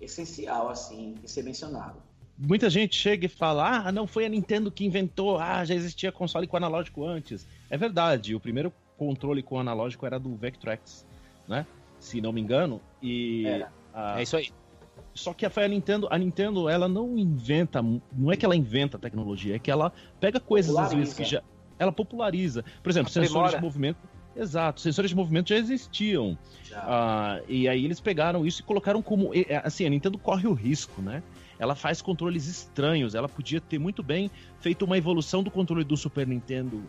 [0.00, 2.02] essencial, assim, de ser mencionado.
[2.38, 6.10] Muita gente chega e fala, ah, não foi a Nintendo que inventou, ah, já existia
[6.10, 7.46] console com analógico antes.
[7.68, 11.06] É verdade, o primeiro controle com analógico era do Vectrex,
[11.46, 11.66] né?
[11.98, 12.80] Se não me engano.
[13.02, 13.46] E.
[13.92, 14.18] A...
[14.18, 14.50] É isso aí.
[15.20, 19.56] Só que a Nintendo, a Nintendo, ela não inventa, não é que ela inventa tecnologia,
[19.56, 21.42] é que ela pega coisas às vezes que já
[21.78, 22.64] ela populariza.
[22.82, 23.98] Por exemplo, sensores de movimento.
[24.34, 26.38] Exato, sensores de movimento já existiam.
[26.64, 26.82] Já.
[26.86, 29.30] Ah, e aí eles pegaram isso e colocaram como.
[29.62, 31.22] Assim, a Nintendo corre o risco, né?
[31.58, 33.14] Ela faz controles estranhos.
[33.14, 36.82] Ela podia ter muito bem feito uma evolução do controle do Super Nintendo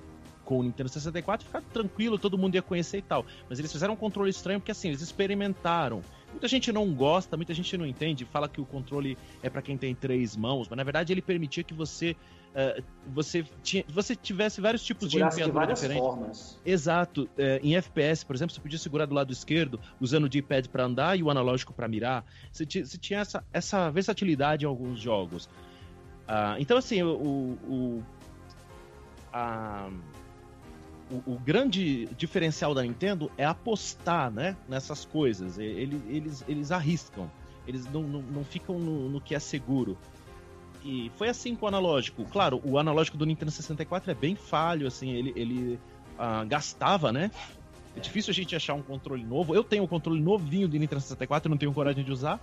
[0.45, 3.25] com o Nintendo 64 e ficar tranquilo, todo mundo ia conhecer e tal.
[3.49, 6.01] Mas eles fizeram um controle estranho porque assim, eles experimentaram.
[6.31, 9.77] Muita gente não gosta, muita gente não entende, fala que o controle é para quem
[9.77, 12.15] tem três mãos, mas na verdade ele permitia que você
[12.51, 16.03] uh, você, tinha, você tivesse vários tipos Segurasse de empunhadura de diferentes.
[16.03, 16.59] Formas.
[16.65, 17.23] Exato.
[17.23, 20.83] Uh, em FPS, por exemplo, você podia segurar do lado esquerdo usando o D-pad para
[20.85, 22.25] andar e o analógico para mirar.
[22.51, 25.45] Você, você, tinha essa, essa versatilidade em alguns jogos.
[25.45, 28.03] Uh, então, assim, o, o
[29.33, 29.89] a,
[31.11, 35.59] o, o, grande diferencial da Nintendo é apostar né, nessas coisas.
[35.59, 37.29] Eles, eles, eles arriscam.
[37.67, 39.97] Eles não, não, não ficam no, no, que é seguro.
[40.83, 42.25] E foi assim com o analógico.
[42.25, 45.79] Claro, o analógico do Nintendo 64 é bem falho, assim, ele, ele
[46.17, 47.29] uh, gastava, né?
[47.95, 49.53] É difícil a gente achar um controle novo.
[49.53, 52.39] Eu tenho um controle novinho de Nintendo 64, não tenho coragem de usar,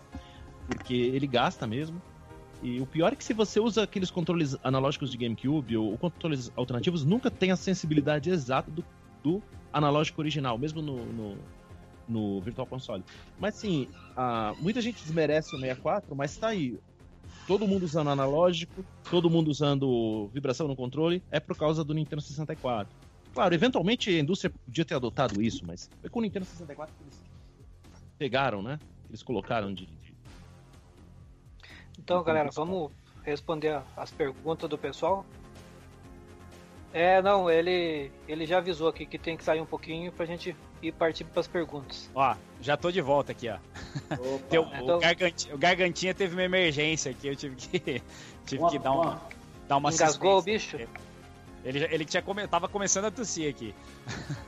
[0.67, 2.01] porque ele gasta mesmo.
[2.63, 5.99] E o pior é que se você usa aqueles controles analógicos de GameCube ou, ou
[5.99, 8.85] controles alternativos, nunca tem a sensibilidade exata do,
[9.23, 9.43] do
[9.73, 11.39] analógico original, mesmo no, no,
[12.09, 13.05] no Virtual Console.
[13.39, 16.79] Mas sim, a, muita gente desmerece o 64, mas tá aí.
[17.47, 22.21] Todo mundo usando analógico, todo mundo usando vibração no controle, é por causa do Nintendo
[22.21, 22.93] 64.
[23.33, 27.03] Claro, eventualmente a indústria podia ter adotado isso, mas foi com o Nintendo 64 que
[27.05, 27.23] eles
[28.19, 28.79] pegaram, né?
[29.09, 29.89] Eles colocaram de.
[32.09, 32.91] Então, galera, vamos
[33.23, 35.27] responder as perguntas do pessoal.
[36.91, 40.57] É, não, ele, ele já avisou aqui que tem que sair um pouquinho pra gente
[40.81, 42.09] ir partir pras perguntas.
[42.15, 43.59] Ó, já tô de volta aqui, ó.
[44.49, 48.03] Teu, Então- o, gargantinha, o Gargantinha teve uma emergência aqui, eu tive que,
[48.47, 49.23] tive Uma- que dar, um, uma-
[49.69, 50.79] dar uma Engasgou o bicho?
[51.65, 53.75] Ele, ele tinha come, tava começando a tossir aqui.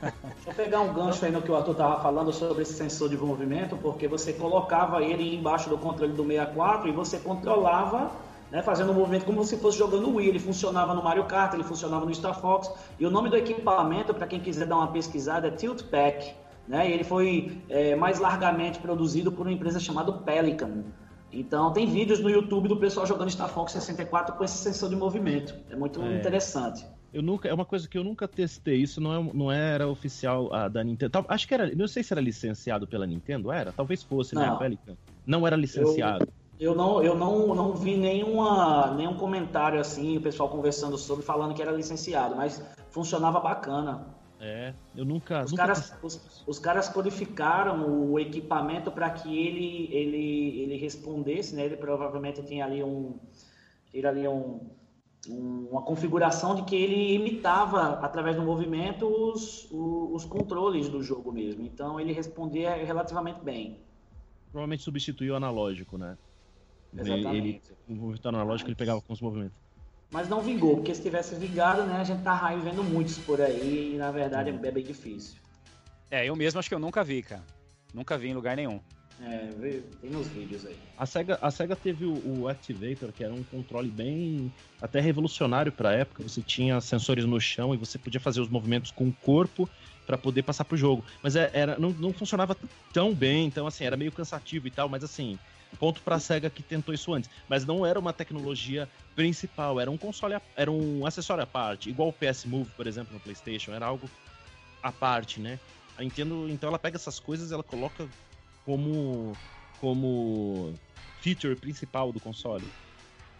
[0.01, 3.09] Deixa eu pegar um gancho aí no que o Arthur estava falando sobre esse sensor
[3.09, 8.11] de movimento, porque você colocava ele embaixo do controle do 64 e você controlava,
[8.49, 10.29] né, fazendo um movimento como se fosse jogando Wii.
[10.29, 12.71] Ele funcionava no Mario Kart, ele funcionava no Star Fox.
[12.99, 16.33] E o nome do equipamento, para quem quiser dar uma pesquisada, é Tilt Pack.
[16.67, 20.85] Né, e ele foi é, mais largamente produzido por uma empresa chamada Pelican.
[21.33, 24.95] Então tem vídeos no YouTube do pessoal jogando Star Fox 64 com esse sensor de
[24.95, 25.53] movimento.
[25.69, 26.17] É muito É.
[26.17, 26.85] interessante.
[27.13, 28.81] Eu nunca, é uma coisa que eu nunca testei.
[28.81, 31.11] Isso não, é, não era oficial ah, da Nintendo.
[31.11, 31.73] Tal- acho que era.
[31.75, 33.51] Não sei se era licenciado pela Nintendo.
[33.51, 33.71] Era?
[33.73, 34.45] Talvez fosse, né?
[34.45, 34.55] Não.
[34.55, 34.95] A Pelican.
[35.25, 36.27] Não era licenciado.
[36.59, 41.55] Eu não, eu não, não vi nenhuma, nenhum comentário assim, o pessoal conversando sobre, falando
[41.55, 44.05] que era licenciado, mas funcionava bacana.
[44.39, 44.73] É.
[44.95, 45.43] Eu nunca.
[45.43, 51.55] Os nunca caras, os, os caras codificaram o equipamento para que ele, ele, ele respondesse,
[51.55, 51.65] né?
[51.65, 53.19] Ele provavelmente tinha ali um,
[53.91, 54.61] tinha ali um-
[55.27, 61.31] uma configuração de que ele imitava através do movimento os, o- os controles do jogo
[61.31, 61.65] mesmo.
[61.65, 63.79] Então ele respondia relativamente bem.
[64.51, 66.17] Provavelmente substituiu o analógico, né?
[66.93, 67.71] Ele, Exatamente.
[67.87, 69.57] o movimento analógico ele pegava com os movimentos.
[70.11, 73.39] Mas não vingou, porque se tivesse vingado, né, a gente tá aí vendo muitos por
[73.39, 75.39] aí e na verdade é bem difícil.
[76.09, 77.43] É, eu mesmo acho que eu nunca vi, cara.
[77.93, 78.81] Nunca vi em lugar nenhum.
[79.23, 80.75] É, vê- tem nos vídeos aí.
[80.97, 84.51] A SEGA, a SEGA teve o, o Activator, que era um controle bem
[84.81, 86.23] até revolucionário para a época.
[86.23, 89.69] Você tinha sensores no chão e você podia fazer os movimentos com o corpo
[90.05, 91.05] para poder passar pro jogo.
[91.21, 92.55] Mas é- era, não, não funcionava
[92.91, 95.37] tão bem, então assim, era meio cansativo e tal, mas assim,
[95.79, 97.29] ponto pra SEGA que tentou isso antes.
[97.47, 101.89] Mas não era uma tecnologia principal, era um console, a- era um acessório à parte,
[101.89, 104.09] igual o PS Move, por exemplo, no PlayStation, era algo
[104.81, 105.59] à parte, né?
[105.97, 108.07] A Nintendo, então ela pega essas coisas ela coloca
[108.65, 109.33] como
[109.79, 110.73] como
[111.21, 112.65] feature principal do console.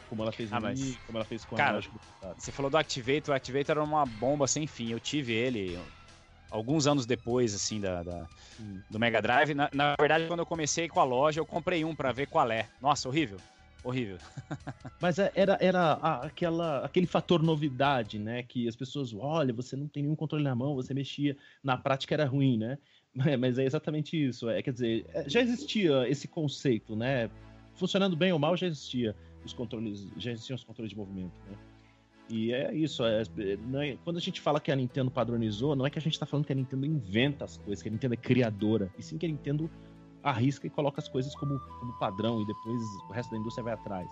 [0.10, 2.36] Como ela fez no Ah, mas- Wii, como ela fez com a Cara, passado.
[2.42, 4.90] Você falou do Activator, o Activator era uma bomba sem fim.
[4.92, 5.80] Eu tive ele
[6.50, 8.28] alguns anos depois, assim, da, da-
[8.90, 9.54] do Mega Drive.
[9.54, 12.52] Na, na verdade, quando eu comecei com a loja, eu comprei um pra ver qual
[12.52, 12.68] é.
[12.82, 13.38] Nossa, horrível.
[13.84, 14.18] Horrível.
[15.00, 18.44] Mas é- era, era a- aquela, aquele fator novidade, né?
[18.44, 21.38] Que as pessoas, olha, você não tem nenhum controle na mão, você mexia.
[21.64, 22.78] Na prática era ruim, né?
[23.40, 24.50] Mas é exatamente isso.
[24.50, 27.30] É, quer dizer, é, já existia esse conceito, né?
[27.76, 31.58] Funcionando bem ou mal, já existia os controles, já existiam os controles de movimento, né?
[32.30, 33.04] E é isso.
[33.04, 36.02] é- é- é- quando a gente fala que a Nintendo padronizou, não é que a
[36.02, 39.04] gente tá falando que a Nintendo inventa as coisas, que a Nintendo é criadora, e
[39.04, 39.70] sim que a Nintendo
[40.24, 43.74] arrisca e coloca as coisas como, como padrão e depois o resto da indústria vai
[43.74, 44.10] atrás.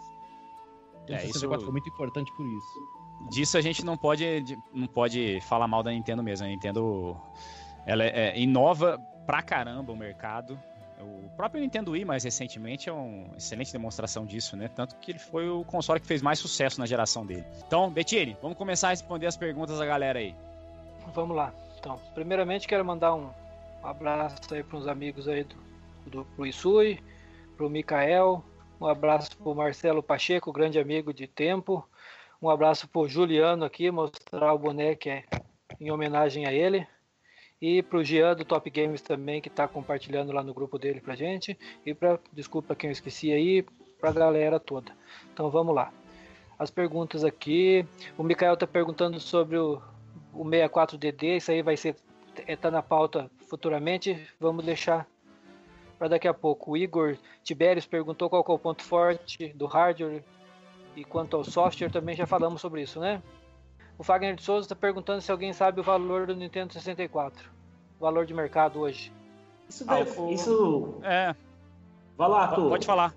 [1.04, 3.30] Então, É, o isso- 64 foi muito importante por isso.
[3.30, 6.46] Disso a gente não pode, de- não pode falar mal da Nintendo mesmo.
[6.46, 7.16] A Nintendo
[7.86, 10.60] ela é- é- inova pra caramba o mercado.
[11.00, 14.70] O próprio Nintendo Wii, mais recentemente, é uma excelente demonstração disso, né?
[14.76, 17.46] Tanto que ele foi o console que fez mais sucesso na geração dele.
[17.66, 20.36] Então, Bettini, vamos começar a responder as perguntas da galera aí.
[21.14, 21.54] Vamos lá.
[21.80, 23.30] Então, primeiramente quero mandar um
[23.82, 25.56] abraço aí para uns amigos aí do,
[26.08, 27.02] do pro Isui,
[27.56, 28.44] pro Mikael,
[28.80, 31.88] um abraço pro Marcelo Pacheco, grande amigo de tempo.
[32.42, 35.24] Um abraço pro Juliano aqui, mostrar o boneco é
[35.80, 36.88] em homenagem a ele.
[37.62, 41.16] E pro Jean do Top Games também, que está compartilhando lá no grupo dele pra
[41.16, 41.58] gente.
[41.86, 43.66] E para desculpa quem eu esqueci aí,
[44.00, 44.92] pra galera toda.
[45.34, 45.92] Então vamos lá.
[46.58, 47.86] As perguntas aqui.
[48.18, 49.82] O Mikael tá perguntando sobre o,
[50.34, 51.96] o 64DD, isso aí vai ser
[52.48, 54.28] é, tá na pauta futuramente.
[54.40, 55.08] Vamos deixar
[55.98, 56.72] para daqui a pouco.
[56.72, 60.24] O Igor Tibérios perguntou qual é o ponto forte do hardware
[60.96, 63.22] e quanto ao software também já falamos sobre isso, né?
[64.00, 67.50] O Fagner de Souza está perguntando se alguém sabe o valor do Nintendo 64,
[68.00, 69.12] o valor de mercado hoje.
[69.68, 70.96] Isso, Ah, deve- o- isso...
[71.04, 71.36] É,
[72.18, 72.70] Vai lá, Arthur.
[72.70, 73.14] pode falar.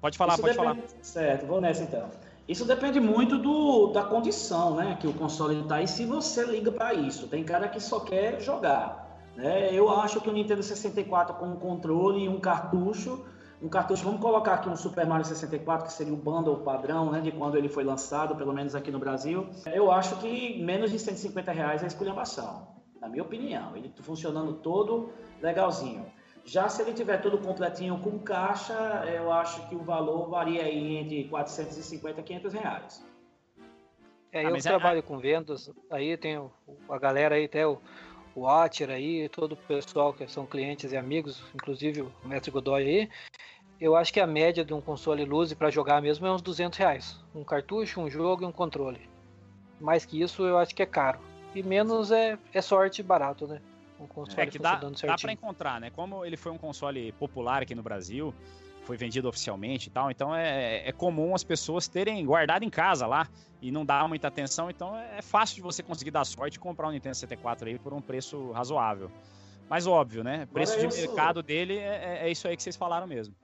[0.00, 0.74] Pode falar, Isso pode falar.
[0.74, 2.08] depende- Certo, vou nessa então.
[2.46, 6.70] Isso depende muito do, da condição, né, que o console está e se você liga
[6.70, 7.26] para isso.
[7.26, 9.08] Tem cara que só quer jogar.
[9.36, 9.72] Né?
[9.72, 13.24] Eu acho que o Nintendo 64 com um controle e um cartucho,
[13.62, 17.20] um cartucho, vamos colocar aqui um Super Mario 64, que seria o bundle padrão, né,
[17.20, 19.46] de quando ele foi lançado, pelo menos aqui no Brasil.
[19.66, 22.68] Eu acho que menos de 150 reais é esculhambação,
[23.00, 23.76] na minha opinião.
[23.76, 25.10] Ele funcionando todo
[25.42, 26.06] legalzinho.
[26.44, 28.72] Já se ele tiver todo completinho com caixa,
[29.06, 33.06] eu acho que o valor varia aí entre 450 e 500 reais.
[34.32, 36.36] É, Ah, eu é- trabalho com vendas, aí tem
[36.88, 37.78] a galera aí, até o,
[38.34, 42.82] o Atcher aí, todo o pessoal que são clientes e amigos, inclusive o Mestre Godoy
[42.82, 43.08] aí.
[43.80, 46.78] Eu acho que a média de um console Luz para jogar mesmo é uns 200
[46.78, 47.18] reais.
[47.34, 49.08] Um cartucho, um jogo e um controle.
[49.80, 51.18] Mais que isso eu acho que é caro.
[51.54, 53.60] E menos é, é sorte barato, né?
[53.98, 55.32] Um console É que dá, dá certinho.
[55.32, 55.90] encontrar, né?
[55.90, 58.34] Como ele foi um console popular aqui no Brasil,
[58.84, 63.06] foi vendido oficialmente e tal, então é, é comum as pessoas terem guardado em casa
[63.06, 63.28] lá
[63.62, 66.88] e não dar muita atenção, então é fácil de você conseguir dar sorte e comprar
[66.88, 69.10] um Nintendo 64 aí por um preço razoável.
[69.68, 70.48] Mas óbvio, né?
[70.52, 73.34] Preço de sou- mercado dele é, é- é isso aí que vocês falaram mesmo.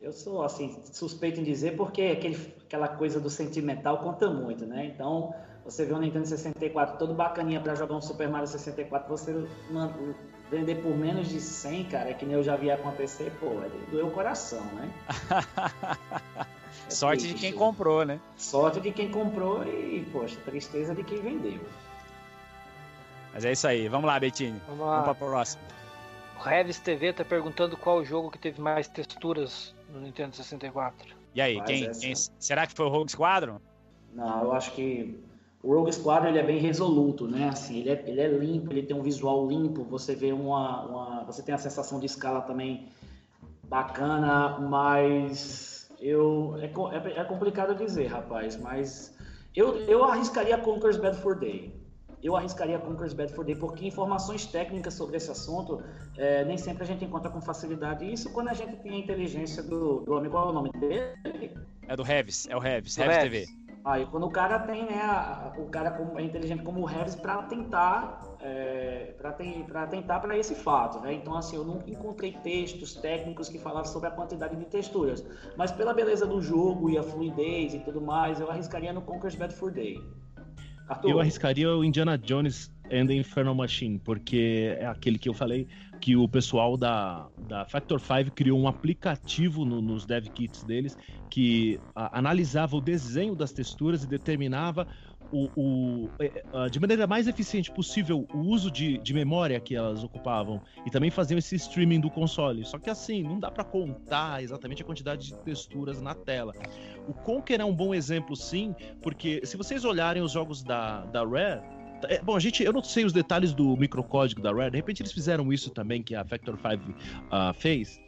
[0.00, 4.84] Eu sou, assim, suspeito em dizer porque aquele, aquela coisa do sentimental conta muito, né?
[4.86, 5.32] Então,
[5.64, 9.32] você vê um Nintendo 64 todo bacaninha para jogar um Super Mario 64, você
[10.50, 13.46] vender por menos de 100, cara, que nem eu já via com a PC, pô,
[13.62, 14.90] é doeu o coração, né?
[16.88, 17.40] É Sorte de triste.
[17.48, 18.20] quem comprou, né?
[18.36, 21.60] Sorte de quem comprou e, poxa, tristeza de quem vendeu.
[23.32, 23.88] Mas é isso aí.
[23.88, 24.60] Vamos lá, Bettini.
[24.68, 25.14] Vamos Vamos pra lá.
[25.14, 25.62] próxima.
[26.38, 31.16] O Revis TV tá perguntando qual o jogo que teve mais texturas no Nintendo 64.
[31.34, 33.58] E aí, Mas quem, essa- quem- será que foi o Rogue Squadron?
[34.14, 35.18] Não, eu acho que
[35.66, 37.48] o Rogue Squadron ele é bem resoluto, né?
[37.48, 41.24] Assim, ele é, ele é limpo, ele tem um visual limpo, você vê uma, uma-
[41.24, 42.86] você tem a sensação de escala também
[43.68, 49.12] bacana, mas eu é, é, é complicado dizer, rapaz, mas
[49.56, 51.74] eu, eu arriscaria Conker's Bad for Day.
[52.22, 55.82] Eu arriscaria Conker's Bad for Day porque informações técnicas sobre esse assunto
[56.16, 58.10] é, nem sempre a gente encontra com facilidade.
[58.10, 60.30] Isso quando a gente tem a inteligência do, do homem.
[60.30, 61.56] Qual é o nome dele?
[61.88, 63.48] É do Revis, é o Revis, Revis Revis.
[63.48, 63.65] TV.
[63.86, 67.14] Aí quando o cara tem, né, a- o cara como- é inteligente como o Harris
[67.14, 71.14] para tentar, é, para tentar para esse fato, né?
[71.14, 75.24] Então assim, eu nunca encontrei textos técnicos que falavam sobre a quantidade de texturas,
[75.56, 79.36] mas pela beleza do jogo e a fluidez e tudo mais, eu arriscaria no Conker's
[79.36, 80.02] Bad Fur Day.
[80.88, 85.34] Arthur, Eu arriscaria o Indiana Jones and the Infernal Machine, porque é aquele que eu
[85.34, 85.68] falei
[86.00, 90.96] que o pessoal da, da Factor 5 criou um aplicativo no- nos dev kits deles
[91.30, 94.86] que a- analisava o desenho das texturas e determinava
[95.28, 100.04] o, o- é, de maneira mais eficiente possível o uso de, de memória que elas
[100.04, 102.64] ocupavam e também faziam esse streaming do console.
[102.64, 106.52] Só que assim, não dá para contar exatamente a quantidade de texturas na tela.
[107.08, 108.72] O Conker é um bom exemplo, sim,
[109.02, 111.60] porque se vocês olharem os jogos da, da Rare,
[112.04, 115.02] é, bom, a gente, eu não sei os detalhes do microcódigo da Rare, de repente
[115.02, 116.94] eles fizeram isso também, que a Factor 5
[117.30, 118.00] ah, fez.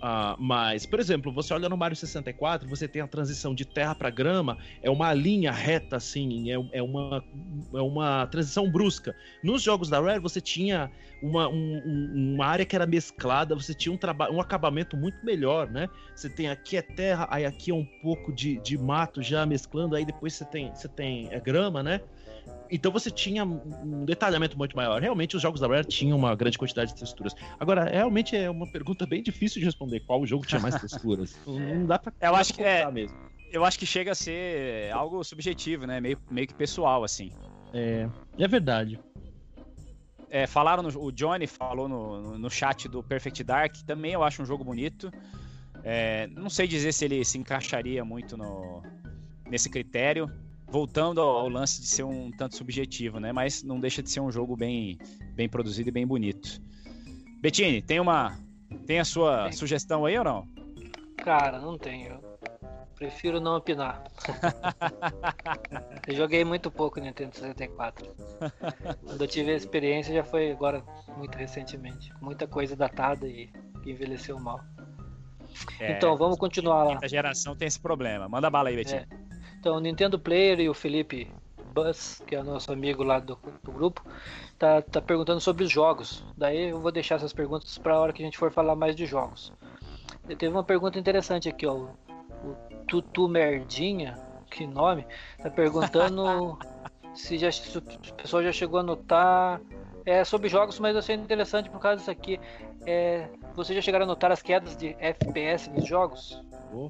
[0.00, 3.94] Ah, mas, por exemplo, você olha no Mario 64, você tem a transição de terra
[3.94, 7.24] para grama, é uma linha reta, assim, é, é, uma,
[7.74, 9.16] é uma transição brusca.
[9.42, 10.90] Nos jogos da Rare, você tinha
[11.22, 13.98] uma, um- um- uma área que era mesclada, você tinha um,
[14.34, 15.88] um acabamento muito melhor, né?
[16.14, 19.96] Você tem aqui é terra, aí aqui é um pouco de, de mato já mesclando,
[19.96, 22.02] aí depois você tem, você tem é, grama, né?
[22.70, 25.00] Então você tinha um detalhamento muito maior.
[25.00, 27.34] Realmente os jogos da Rare tinham uma grande quantidade de texturas.
[27.60, 31.38] Agora, realmente é uma pergunta bem difícil de responder qual jogo tinha mais texturas.
[31.46, 32.12] Não- dá pra.
[32.20, 33.16] Eu não dá acho pra que é- contar mesmo.
[33.52, 36.00] Eu acho que chega a ser algo subjetivo, né?
[36.00, 37.30] Meio, meio que pessoal, assim.
[37.72, 38.98] É, é verdade.
[40.28, 44.24] É, falaram, no- o Johnny falou no, no, no chat do Perfect Dark, também eu
[44.24, 45.10] acho um jogo bonito.
[45.84, 48.82] É, não sei dizer se ele se encaixaria muito no,
[49.48, 50.28] nesse critério,
[50.68, 53.32] voltando ao, ao lance de ser um tanto subjetivo, né?
[53.32, 54.98] Mas não deixa de ser um jogo bem,
[55.34, 56.60] bem produzido e bem bonito.
[57.40, 58.36] Bettini, tem uma.
[58.86, 59.52] Tem a sua Tem.
[59.52, 60.48] sugestão aí ou não?
[61.18, 62.20] Cara, não tenho.
[62.96, 64.02] Prefiro não opinar.
[66.08, 68.06] eu joguei muito pouco Nintendo 64.
[69.04, 70.82] Quando eu tive a experiência já foi agora
[71.16, 72.10] muito recentemente.
[72.20, 73.50] Muita coisa datada e
[73.84, 74.60] envelheceu mal.
[75.78, 76.98] É, então vamos continuar lá.
[77.02, 78.28] A geração tem esse problema.
[78.28, 79.00] Manda bala aí, Bettini.
[79.00, 79.35] É.
[79.66, 81.28] Então o Nintendo Player e o Felipe
[81.74, 84.00] Bus, que é o nosso amigo lá do, do grupo,
[84.56, 86.24] tá, tá perguntando sobre os jogos.
[86.36, 88.94] Daí eu vou deixar essas perguntas para a hora que a gente for falar mais
[88.94, 89.52] de jogos.
[90.28, 91.72] E teve uma pergunta interessante aqui, ó.
[91.72, 91.88] O,
[92.44, 92.56] o
[92.86, 94.16] Tutu Merdinha,
[94.52, 95.04] que nome,
[95.42, 96.56] tá perguntando
[97.12, 99.60] se, já, se o pessoal já chegou a notar
[100.04, 102.38] é, sobre jogos, mas eu achei interessante por causa disso aqui.
[102.86, 106.40] É, vocês já chegaram a notar as quedas de FPS nos jogos?
[106.72, 106.88] Oh,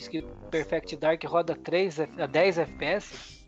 [0.00, 3.44] Diz que Perfect Dark roda 3, F- a 10 FPS.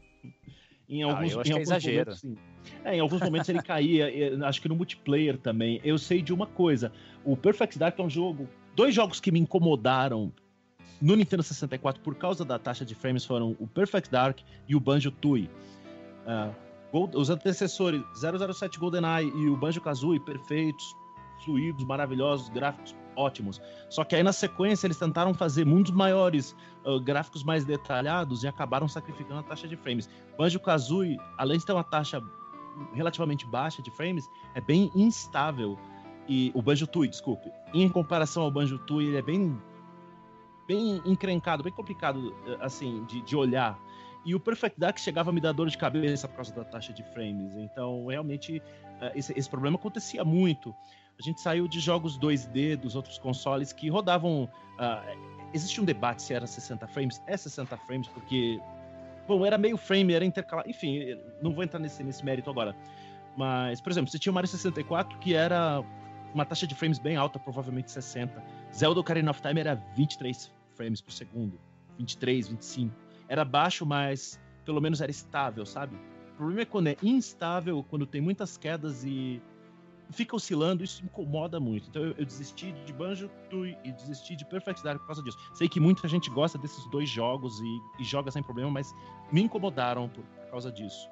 [0.87, 1.97] Em Ah, alguns, eu acho em que é alguns exagero.
[1.97, 2.37] momentos, sim.
[2.85, 5.81] É, em alguns momentos ele caía, eh, acho que no multiplayer também.
[5.83, 6.93] Eu sei de uma coisa:
[7.25, 8.47] o Perfect Dark é um jogo.
[8.77, 10.31] Dois jogos que me incomodaram
[11.01, 14.81] no Nintendo 64 por causa da taxa de frames foram o Perfect Dark e o
[14.81, 15.49] Banjo Tooie.
[16.93, 20.85] Uh, os antecessores 007 GoldenEye e o Banjo Kazooie perfeitos,
[21.45, 23.61] fluidos, maravilhosos, gráficos ótimos.
[23.89, 28.49] Só que aí na sequência eles tentaram fazer mundos maiores, uh, gráficos mais detalhados e
[28.49, 30.09] acabaram sacrificando a taxa de frames.
[30.37, 32.23] Banjo Kazooie, além de ter uma taxa
[32.95, 35.79] relativamente baixa de frames, é bem instável.
[36.29, 39.61] E o Banjo Tooie, desculpe, em comparação ao Banjo Tooie, ele é bem
[40.67, 43.79] bem encrencado, bem complicado eh, assim de, de olhar.
[44.25, 46.93] E o Perfect Dark chegava a me dar dor de cabeça por causa da taxa
[46.93, 47.57] de frames.
[47.57, 48.63] Então, realmente,
[49.01, 50.75] eh, esse, esse problema acontecia muito.
[51.23, 54.51] A gente saiu de jogos 2D dos outros consoles que rodavam.
[54.73, 57.23] Uh, existe um debate se era 60 frames.
[57.29, 58.61] É 60 frames, porque.
[59.29, 60.69] Bom, era meio frame, era intercalado.
[60.69, 62.75] Enfim, não vou entrar nesse, nesse mérito agora.
[63.37, 65.85] Mas, por exemplo, você tinha o Mario 64 que era
[66.35, 68.43] uma taxa de frames bem alta, provavelmente 60.
[68.75, 71.57] Zelda Ocarina of Time era 23 frames por segundo,
[71.99, 72.93] 23, 25.
[73.29, 75.95] Era baixo, mas pelo menos era estável, sabe?
[76.33, 79.41] O problema é quando é instável, quando tem muitas quedas e
[80.11, 81.89] fica oscilando, isso incomoda muito.
[81.89, 85.39] Então eu, eu desisti de Banjo Tooie e desisti de Perfect Dark por causa disso.
[85.55, 88.95] Sei que muita gente gosta desses dois jogos e, e joga sem problema, mas
[89.31, 91.09] me incomodaram por, por causa disso.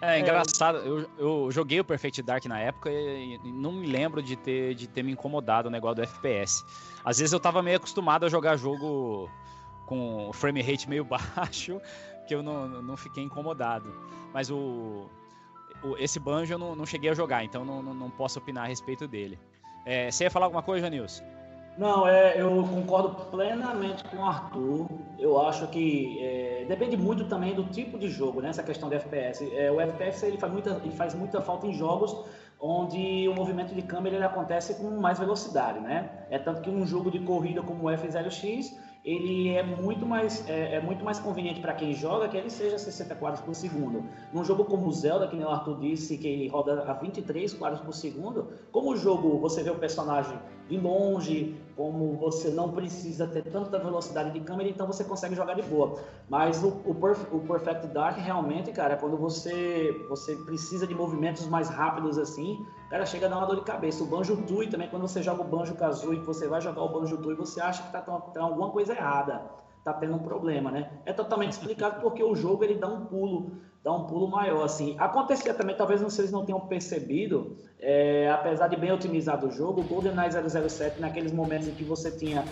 [0.00, 4.22] É engraçado, eu, eu joguei o Perfect Dark na época e, e, não me lembro
[4.22, 6.64] de ter, de ter me incomodado o negócio do FPS.
[7.04, 9.28] Às vezes eu tava meio acostumado a jogar jogo
[9.86, 11.02] com frame rate meio
[11.34, 11.80] baixo,
[12.28, 13.92] que eu não, não fiquei incomodado.
[14.32, 15.08] Mas o
[15.98, 18.68] esse banjo eu não, não, cheguei a jogar, então não, não, não posso opinar a
[18.68, 19.38] respeito dele.
[19.84, 21.24] É, você ia falar alguma coisa, Janilson?
[21.78, 24.88] Não, é, eu concordo plenamente com o Arthur.
[25.16, 28.48] Eu acho que é, depende muito também do tipo de jogo, né?
[28.48, 29.48] Essa questão de FPS.
[29.54, 32.16] É, o FPS ele faz, muita, ele faz muita falta em jogos
[32.60, 36.10] onde o movimento de câmera ele acontece com mais velocidade, né?
[36.28, 38.76] É tanto que um jogo de corrida como o F0X
[39.08, 42.78] ele é muito mais, é, é muito mais conveniente para quem joga que ele seja
[42.78, 44.04] 60 quadros por segundo.
[44.34, 47.80] Num jogo como o Zelda, que o Arthur disse que ele roda a 23 quadros
[47.80, 50.38] por segundo, como o jogo você vê o personagem
[50.68, 55.54] de longe, como você não precisa ter tanta velocidade de câmera, então você consegue jogar
[55.54, 55.98] de boa.
[56.28, 60.94] Mas o, o, Perf, o Perfect Dark realmente, cara, é quando você, você precisa de
[60.94, 62.58] movimentos mais rápidos assim,
[62.88, 64.02] cara, chega a dar uma dor de cabeça.
[64.02, 67.16] O Banjo Tooie também, quando você joga o Banjo Kazooie, você vai jogar o Banjo
[67.18, 69.42] Tooie, você acha que tá, tá alguma coisa errada,
[69.84, 70.90] tá tendo um problema, né?
[71.04, 74.96] É totalmente explicado porque o jogo ele dá um pulo dá um pulo maior, assim.
[74.98, 79.84] Acontecia também, talvez vocês não tenham percebido, é, apesar de bem otimizado o jogo, o
[79.84, 80.30] GoldenEye
[80.68, 82.44] 007, naqueles momentos em que você tinha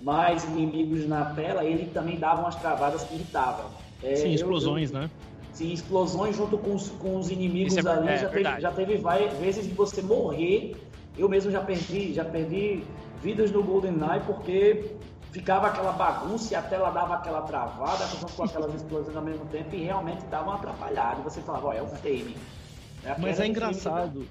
[0.00, 3.66] mais inimigos na tela, ele também dava umas travadas que irritavam.
[4.02, 5.10] É, sim, explosões, eu, né?
[5.52, 8.96] Sim, explosões junto com os, com os inimigos é, ali, é, já, teve, já teve
[8.96, 10.74] várias vezes de você morrer.
[11.16, 12.82] Eu mesmo já perdi, já perdi
[13.22, 14.96] vidas no GoldenEye porque
[15.30, 19.74] ficava aquela bagunça e a tela dava aquela travada, com aquelas explosões ao mesmo tempo
[19.74, 21.20] e realmente dava uma atrapalhada.
[21.20, 22.36] E você falava, ó, é o frame.
[23.04, 24.26] É Mas é engraçado.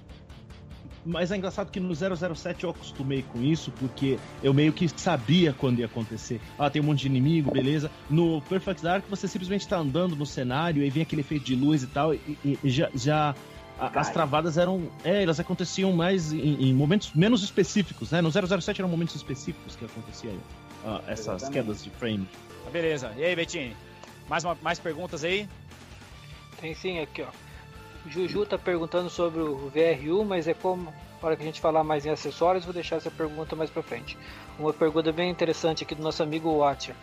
[1.06, 5.54] Mas é engraçado que no 007 eu acostumei com isso, porque eu meio que sabia
[5.54, 6.40] quando ia acontecer.
[6.60, 7.90] Ah, tem um monte de inimigo, beleza.
[8.10, 11.84] No Perfect Dark você simplesmente tá andando no cenário e vem aquele efeito de luz
[11.84, 13.36] e tal, e, e já, já
[13.80, 14.90] as travadas eram.
[15.04, 18.22] É, elas aconteciam mais em, em, momentos menos específicos, né?
[18.22, 21.52] No 007 eram momentos específicos que acontecia uh, essas Exatamente.
[21.52, 22.28] quedas de frame.
[22.64, 23.12] Tá, beleza.
[23.18, 23.76] E aí, Betinho?
[24.30, 25.50] Mais, uma, mais perguntas aí?
[26.60, 27.28] Tem sim, aqui ó.
[28.08, 30.94] Juju tá perguntando sobre o VRU, mas é como.
[31.20, 34.18] Para que a gente falar mais em acessórios, vou deixar essa pergunta mais para frente.
[34.58, 36.96] Uma pergunta bem interessante aqui do nosso amigo Watcher.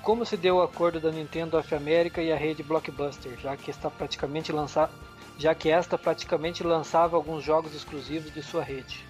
[0.00, 3.70] Como se deu o acordo da Nintendo of America e a rede Blockbuster, já que
[3.70, 4.90] está praticamente lançar,
[5.36, 9.04] já que esta praticamente lançava alguns jogos exclusivos de sua rede?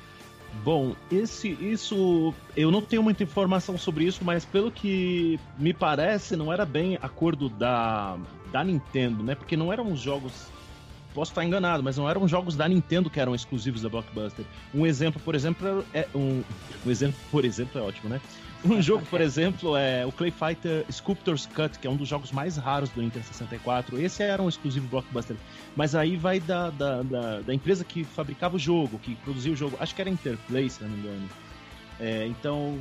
[0.65, 6.37] Bom, esse, isso eu não tenho muita informação sobre isso, mas pelo que me parece,
[6.37, 8.19] não era bem acordo da,
[8.51, 9.35] da Nintendo, né?
[9.35, 10.49] Porque não eram jogos.
[11.15, 14.45] Posso estar enganado, mas não eram jogos da Nintendo que eram exclusivos da Blockbuster.
[14.75, 16.43] Um exemplo, por exemplo, é um,
[16.87, 18.21] um exemplo, por exemplo, é ótimo, né?
[18.65, 22.31] Um jogo, por exemplo, é o Clay Fighter Sculptor's Cut, que é um dos jogos
[22.31, 24.01] mais raros do Nintendo 64.
[24.01, 25.37] Esse era um exclusivo blockbuster.
[25.75, 29.57] Mas aí vai da, da, da, da empresa que fabricava o jogo, que produzia o
[29.57, 29.77] jogo.
[29.81, 31.29] Acho que era Interplay, se não me engano.
[32.01, 32.79] É, então,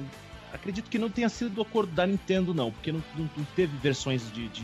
[0.54, 3.76] acredito que não tenha sido do acordo da Nintendo, não, porque não, não, não teve
[3.78, 4.64] versões de, de,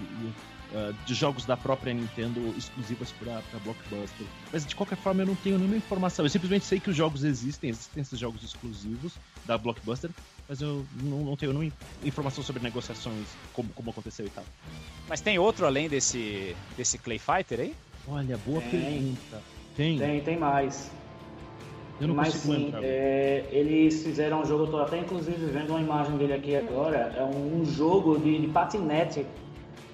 [0.74, 4.26] uh, de, jogos da própria Nintendo exclusivas para Blockbuster.
[4.52, 6.26] Mas de qualquer forma, eu não tenho nenhuma informação.
[6.26, 9.14] Eu simplesmente sei que os jogos existem, existem esses jogos exclusivos
[9.46, 10.10] da Blockbuster,
[10.48, 11.72] mas eu não, não tenho nenhuma
[12.04, 14.44] informação sobre negociações, como, como aconteceu e tal.
[15.08, 17.76] Mas tem outro além desse, desse Clay Fighter aí?
[18.08, 18.70] Olha, boa Tem.
[18.70, 19.42] pergunta.
[19.76, 19.98] Tem?
[19.98, 20.92] Tem, tem mais.
[22.02, 25.80] Eu não Mas sim, é, eles fizeram um jogo, eu tô até inclusive vendo uma
[25.80, 29.26] imagem dele aqui agora, é um jogo de, de patinete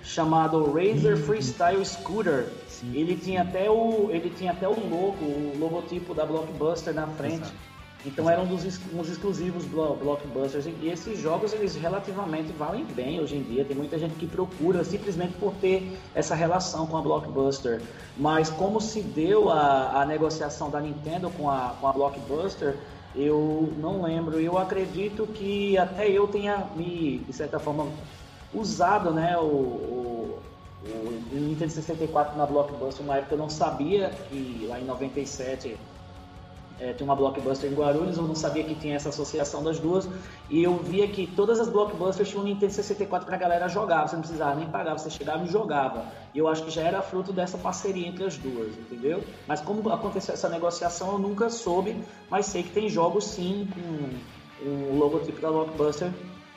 [0.09, 2.47] chamado Razer Freestyle Scooter.
[2.67, 7.05] Sim, ele tinha até o ele tinha até o logo, o logotipo da Blockbuster na
[7.07, 7.35] frente.
[7.35, 7.69] Exato.
[8.05, 13.19] Então eram um dos uns exclusivos blo- Blockbusters e esses jogos eles relativamente valem bem
[13.19, 13.65] hoje em dia.
[13.65, 17.81] Tem muita gente que procura simplesmente por ter essa relação com a Blockbuster.
[18.17, 22.77] Mas como se deu a, a negociação da Nintendo com a, com a Blockbuster,
[23.13, 24.39] eu não lembro.
[24.39, 27.85] Eu acredito que até eu tenha me, de certa forma,
[28.53, 30.41] usado né, o, o,
[30.85, 33.05] o Nintendo 64 na Blockbuster.
[33.05, 35.77] Na época eu não sabia que lá em 97
[36.79, 40.07] é, tem uma blockbuster em Guarulhos, eu não sabia que tinha essa associação das duas,
[40.49, 44.21] e eu via que todas as blockbusters tinham Nintendo 64 pra galera jogar, você não
[44.21, 46.05] precisava nem pagar, você chegava e jogava.
[46.33, 49.21] E eu acho que já era fruto dessa parceria entre as duas, entendeu?
[49.45, 54.69] Mas como aconteceu essa negociação, eu nunca soube, mas sei que tem jogos sim com
[54.69, 56.11] o logotipo da blockbuster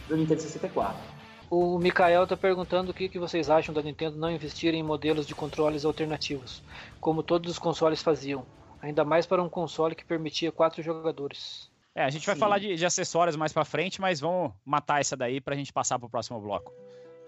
[0.08, 1.11] do Nintendo 64.
[1.54, 5.26] O Mikael tá perguntando o que, que vocês acham da Nintendo não investir em modelos
[5.26, 6.62] de controles alternativos,
[6.98, 8.46] como todos os consoles faziam.
[8.80, 11.70] Ainda mais para um console que permitia quatro jogadores.
[11.94, 12.40] É, a gente vai Sim.
[12.40, 15.98] falar de, de acessórios mais pra frente, mas vamos matar essa daí pra gente passar
[15.98, 16.72] pro próximo bloco.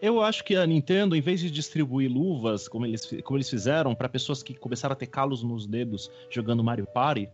[0.01, 3.95] Eu acho que a Nintendo, em vez de distribuir luvas, como eles, como eles fizeram,
[3.95, 7.29] para pessoas que começaram a ter calos nos dedos jogando Mario Party,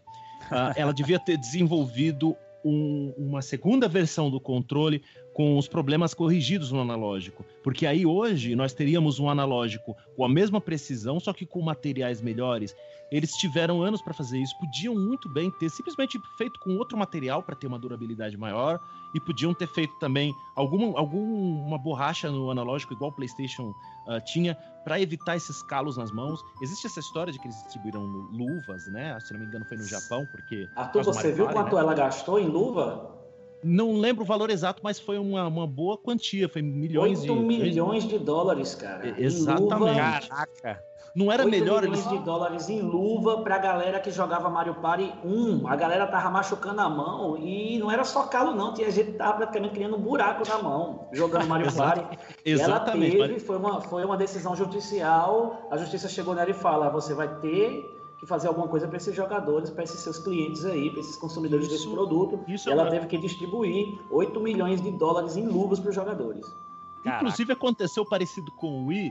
[0.51, 5.03] ah, ela devia ter desenvolvido um- uma segunda versão do controle
[5.41, 7.47] com os problemas corrigidos no analógico.
[7.64, 12.20] Porque aí hoje nós teríamos um analógico com a mesma precisão, só que com materiais
[12.20, 12.76] melhores.
[13.11, 17.43] Eles tiveram anos para fazer isso, podiam muito bem ter simplesmente feito com outro material
[17.43, 18.78] para ter uma durabilidade maior
[19.14, 23.72] e podiam ter feito também alguma, alguma borracha no analógico, igual o PlayStation
[24.09, 26.45] ah, tinha, para evitar esses calos nas mãos.
[26.61, 29.18] Existe essa história de que eles distribuíram luvas, né?
[29.20, 30.68] Se não me engano, foi no Japão, porque.
[30.76, 31.80] Arthur, você Mario viu quanto né?
[31.80, 33.20] ela gastou em luva?
[33.63, 37.41] Não lembro o valor exato, mas foi uma, uma boa quantia, foi milhões 8 de.
[37.41, 39.09] milhões de dólares, cara.
[39.09, 39.73] Em exatamente.
[39.75, 40.85] luva, Caraca!
[41.13, 42.19] Não era 8 melhor milhões eles.
[42.19, 45.67] de dólares em luva pra galera que jogava Mario Party 1.
[45.67, 48.73] A galera tava machucando a mão e não era só calo, não.
[48.73, 52.19] Tinha gente que tava praticamente criando um buraco na mão jogando Mario Exato- Party.
[52.45, 53.17] Exatamente.
[53.17, 55.67] E ela teve, foi uma, foi uma decisão judicial.
[55.71, 59.14] A justiça chegou nela e fala: você vai ter que fazer alguma coisa para esses
[59.16, 62.39] jogadores, para esses seus clientes aí, para esses consumidores desse Isso- produto.
[62.47, 65.89] isso e é ela uma- teve que distribuir 8 milhões de dólares em luvas para
[65.89, 66.55] os jogadores.
[67.03, 67.23] Caraca.
[67.25, 69.11] Inclusive aconteceu parecido com o Wii,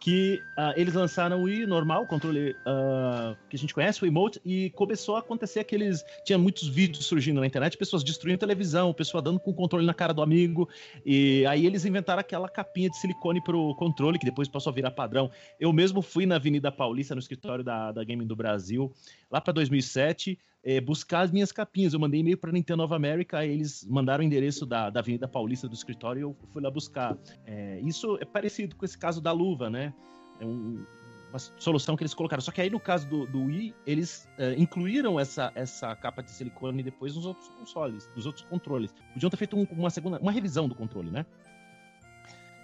[0.00, 4.06] que ah, eles lançaram o Wii normal, o controle ah, que a gente conhece, o
[4.06, 6.04] emote, e começou a acontecer aqueles.
[6.24, 9.94] Tinha muitos vídeos surgindo na internet, pessoas destruindo televisão, pessoa dando com o controle na
[9.94, 10.68] cara do amigo.
[11.04, 14.92] E aí eles inventaram aquela capinha de silicone pro controle, que depois passou a virar
[14.92, 15.30] padrão.
[15.58, 18.92] Eu mesmo fui na Avenida Paulista, no escritório da, da Gaming do Brasil,
[19.30, 20.38] lá para 2007.
[20.70, 21.94] Eh, buscar as minhas capinhas.
[21.94, 25.26] Eu mandei e-mail para Nintendo of America, aí eles mandaram o endereço da, da Avenida
[25.26, 27.16] Paulista do escritório e eu fui lá buscar.
[27.46, 29.94] É, isso é parecido com esse caso da luva, né?
[30.40, 30.84] É um-
[31.30, 32.40] uma solução que eles colocaram.
[32.40, 36.30] Só que aí no caso do, do Wii, eles é, incluíram essa, essa capa de
[36.30, 38.94] silicone depois nos outros consoles, nos outros controles.
[39.12, 41.26] Podiam ter feito um- uma segunda, uma revisão do controle, né?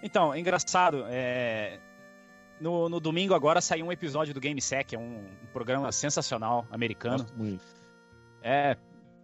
[0.02, 1.78] Então, engraçado, é,
[2.60, 7.18] no, no domingo agora saiu um episódio do GameSec, é um, um programa sensacional americano.
[7.22, 7.64] Gosto muito.
[8.44, 8.76] É,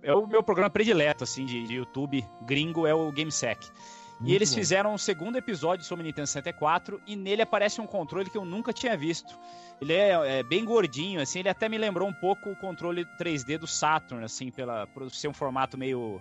[0.03, 3.65] é o meu programa predileto, assim, de, de YouTube gringo, é o GameSec.
[3.67, 4.57] E Muito eles bom.
[4.57, 8.45] fizeram um segundo episódio sobre o Nintendo 64 e nele aparece um controle que eu
[8.45, 9.39] nunca tinha visto.
[9.81, 13.57] Ele é, é bem gordinho, assim, ele até me lembrou um pouco o controle 3D
[13.59, 16.21] do Saturn, assim, pela, por ser um formato meio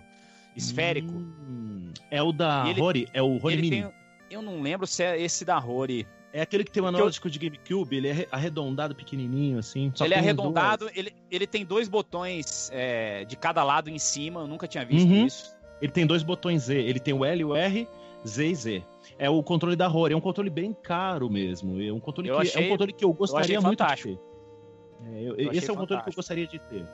[0.56, 1.10] esférico.
[1.12, 3.70] Hum, é o da E ele- Rory, é o Rory Mini.
[3.82, 3.92] tem,
[4.30, 6.06] eu não lembro se é esse da Rory.
[6.32, 9.58] É aquele que tem o que eu- analógico de GameCube, ele é re- arredondado, pequenininho,
[9.58, 9.92] assim.
[10.00, 14.40] ele é arredondado, duas- ele, ele tem dois botões é, de cada lado em cima,
[14.40, 15.26] eu nunca tinha visto Uhum.
[15.26, 15.56] isso.
[15.82, 16.74] Ele tem dois botões Z.
[16.78, 17.88] Ele tem o L, o R,
[18.26, 18.84] Z e Z.
[19.18, 20.12] É o controle da Rory.
[20.12, 21.80] É um controle bem caro mesmo.
[21.82, 23.82] É um controle, Eu que, é achei- um controle que eu gostaria achei muito de
[23.84, 24.16] fantástico.
[24.16, 25.06] ter.
[25.16, 26.16] É, eu- Eu esse é o controle que eu fantástico.
[26.16, 26.86] gostaria de ter.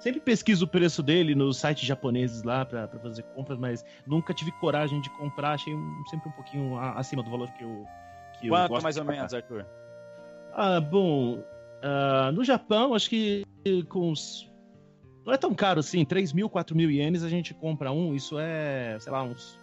[0.00, 4.34] Sempre pesquiso o preço dele nos sites japoneses lá pra, pra fazer compras, mas nunca
[4.34, 5.52] tive coragem de comprar.
[5.52, 7.84] Achei um- sempre um pouquinho acima do valor que eu.
[8.40, 9.66] Que eu Quanto gosto mais ou menos, Arthur?
[10.54, 11.42] Ah, bom.
[11.82, 13.44] ah, no Japão, acho que
[13.88, 14.48] com uns.
[15.24, 18.14] Não é tão caro assim, 3 mil, 4 mil ienes a gente compra um.
[18.14, 19.60] Isso é, sei lá, uns.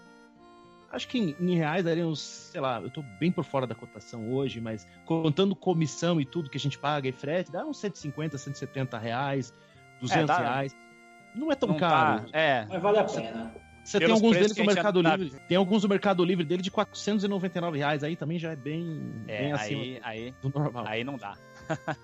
[0.91, 3.75] Acho que em, em reais daria uns, sei lá, eu tô bem por fora da
[3.75, 7.77] cotação hoje, mas contando comissão e tudo que a gente paga e frete, dá uns
[7.79, 9.53] 150, 170 reais,
[9.99, 10.37] 200 dá.
[10.37, 10.75] reais.
[11.35, 12.29] Não é tão Não caro.
[12.31, 13.53] tá- é, Mas vale a pena.
[13.85, 15.31] Você tem alguns deles no Mercado Livre.
[15.47, 18.03] Tem alguns no Mercado Livre dele de 499 reais.
[18.03, 20.85] Aí também já é bem, é bem acima aí, aí, do normal.
[20.87, 21.37] aí não dá.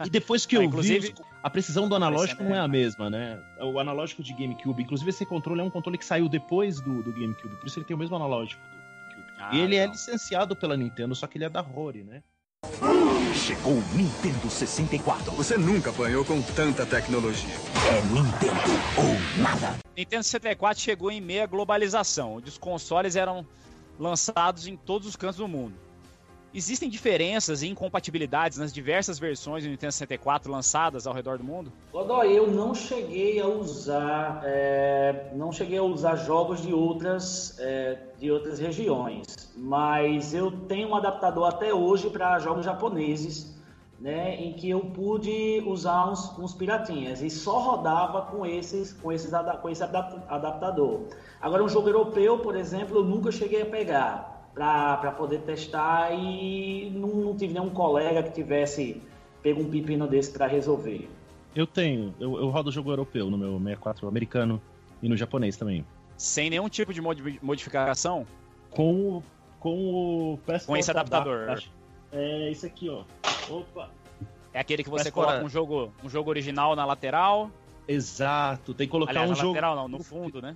[0.05, 3.09] E depois que Ah, eu inclusive- vi, a precisão do analógico não é a mesma,
[3.09, 3.41] né?
[3.59, 7.11] O analógico de GameCube, inclusive esse controle é um controle que saiu depois do, do
[7.11, 9.33] GameCube, por isso ele tem o mesmo analógico do GameCube.
[9.39, 9.93] Ah, e ele é legal.
[9.93, 12.21] licenciado pela Nintendo, só que ele é da Rory, né?
[13.33, 15.31] Chegou o Nintendo 64.
[15.31, 17.55] Você nunca apanhou com tanta tecnologia.
[17.89, 18.61] É Nintendo
[18.97, 19.79] ou nada.
[19.97, 23.45] Nintendo 64 chegou em meia globalização, onde os consoles eram
[23.99, 25.73] lançados em todos os cantos do mundo.
[26.53, 31.71] Existem diferenças e incompatibilidades nas diversas versões do Nintendo 64 lançadas ao redor do mundo?
[31.93, 37.97] Godoy, eu não cheguei a usar, é, não cheguei a usar jogos de outras, é,
[38.19, 39.25] de outras regiões,
[39.55, 43.57] mas eu tenho um adaptador até hoje para jogos japoneses,
[43.97, 49.11] né, em que eu pude usar uns, uns piratinhas e só rodava com esses, com
[49.11, 51.03] esses, com esse adap- adaptador.
[51.39, 56.89] Agora um jogo europeu, por exemplo, eu nunca cheguei a pegar para poder testar e
[56.93, 59.01] não, não tive nenhum colega que tivesse
[59.41, 61.09] pego um pepino desse para resolver.
[61.55, 64.61] Eu tenho, eu, eu rodo jogo europeu no meu 64 americano
[65.01, 65.85] e no japonês também.
[66.17, 68.25] Sem nenhum tipo de modi- modificação?
[68.69, 69.23] Com o.
[69.59, 71.43] Com o Com esse adaptador.
[71.43, 71.71] Adapt-
[72.11, 73.03] É esse aqui, ó.
[73.49, 73.89] Opa!
[74.53, 77.49] É aquele que você Mas coloca fora- um jogo, um jogo original na lateral.
[77.87, 80.55] Exato, tem que colocar Aliás, um na jogo lateral não, no fundo, né?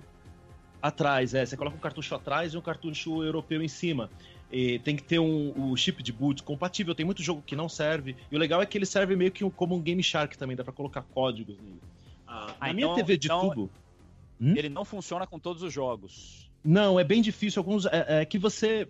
[0.80, 1.44] Atrás, é.
[1.44, 4.10] Você coloca um cartucho atrás e um cartucho europeu em cima.
[4.52, 6.94] E tem que ter um, o chip de boot compatível.
[6.94, 8.14] Tem muito jogo que não serve.
[8.30, 10.56] E o legal é que ele serve meio que um- como um Game Shark também,
[10.56, 11.80] dá pra colocar códigos nele.
[12.26, 13.70] Ah, na minha então- TV de então- tubo.
[14.40, 14.54] Hum?
[14.56, 16.48] Ele não funciona com todos os jogos.
[16.62, 17.58] Não, é bem difícil.
[17.60, 18.86] Alguns é, é que você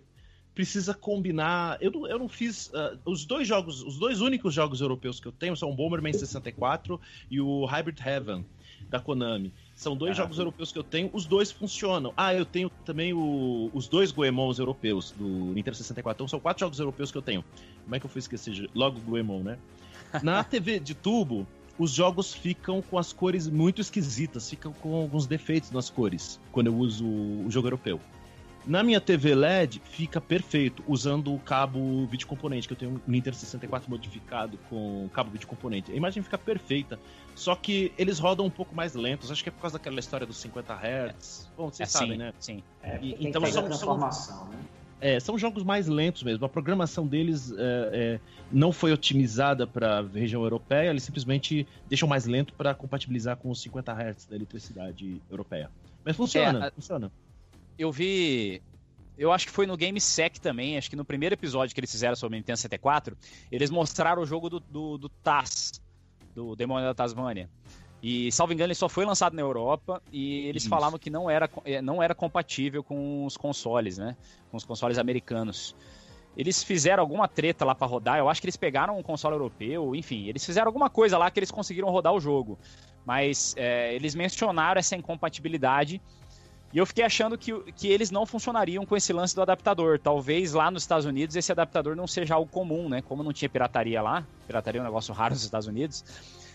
[0.53, 1.77] precisa combinar.
[1.79, 5.27] Eu não, eu não fiz ah, os dois jogos, os dois únicos jogos europeus que
[5.27, 6.99] eu tenho são o Bomberman 64
[7.31, 8.45] e o Hybrid Heaven
[8.89, 9.53] da Konami.
[9.77, 10.23] São dois Ah.
[10.23, 12.11] jogos europeus que eu tenho, os dois funcionam.
[12.17, 16.17] Ah, eu tenho também o- os dois Goemons europeus do Nintendo 64.
[16.17, 17.45] Então são quatro jogos europeus que eu tenho.
[17.83, 18.67] Como é que eu fui esquecer?
[18.73, 19.59] Logo Goemon, né?
[20.23, 21.45] Na TV de tubo,
[21.77, 26.67] os jogos ficam com as cores muito esquisitas, ficam com alguns defeitos nas cores quando
[26.67, 28.01] eu uso o jogo europeu.
[28.67, 32.99] Na minha TV LED fica perfeito, usando o cabo vídeo componente, que eu tenho um
[33.07, 35.89] Nintendo 64 modificado com cabo vídeo componente.
[35.89, 36.99] A imagem fica perfeita,
[37.33, 40.27] só que eles rodam um pouco mais lentos, acho que é por causa daquela história
[40.27, 41.49] dos 50 Hz.
[41.55, 42.33] Bom, vocês É, sabem, sim, né?
[42.41, 42.63] Sim.
[42.83, 44.09] É, E- tem então são- são- né?
[44.99, 46.43] É, são jogos mais lentos mesmo.
[46.45, 47.55] A programação deles é,
[47.93, 48.19] é,
[48.51, 53.49] não foi otimizada para a região europeia, eles simplesmente deixam mais lento para compatibilizar com
[53.49, 55.69] os 50 Hz da eletricidade europeia.
[56.03, 57.09] Mas funciona, É, a- funciona.
[57.77, 58.61] Eu vi.
[59.17, 61.91] Eu acho que foi no Game Sec também, acho que no primeiro episódio que eles
[61.91, 63.17] fizeram sobre o Nintendo 64,
[63.51, 65.81] eles mostraram o jogo do, do, do Taz,
[66.35, 67.49] do Demônio da Tasmânia.
[68.01, 70.69] E, salvo engano, ele só foi lançado na Europa e eles Isso.
[70.69, 74.15] falavam que não era, eh, não era compatível com os consoles, né?
[74.51, 75.75] Com os consoles americanos.
[76.35, 79.95] Eles fizeram alguma treta lá pra rodar, eu acho que eles pegaram um console europeu,
[79.95, 82.59] enfim, eles fizeram alguma coisa lá que eles conseguiram rodar o jogo.
[83.03, 85.99] Mas eh, eles mencionaram essa incompatibilidade
[86.73, 89.97] e eu fiquei achando que, que eles não funcionariam com esse lance do adaptador.
[89.97, 93.01] Talvez lá nos Estados Unidos esse adaptador não seja algo comum, né?
[93.01, 96.03] Como não tinha pirataria lá, pirataria é um negócio raro nos Estados Unidos,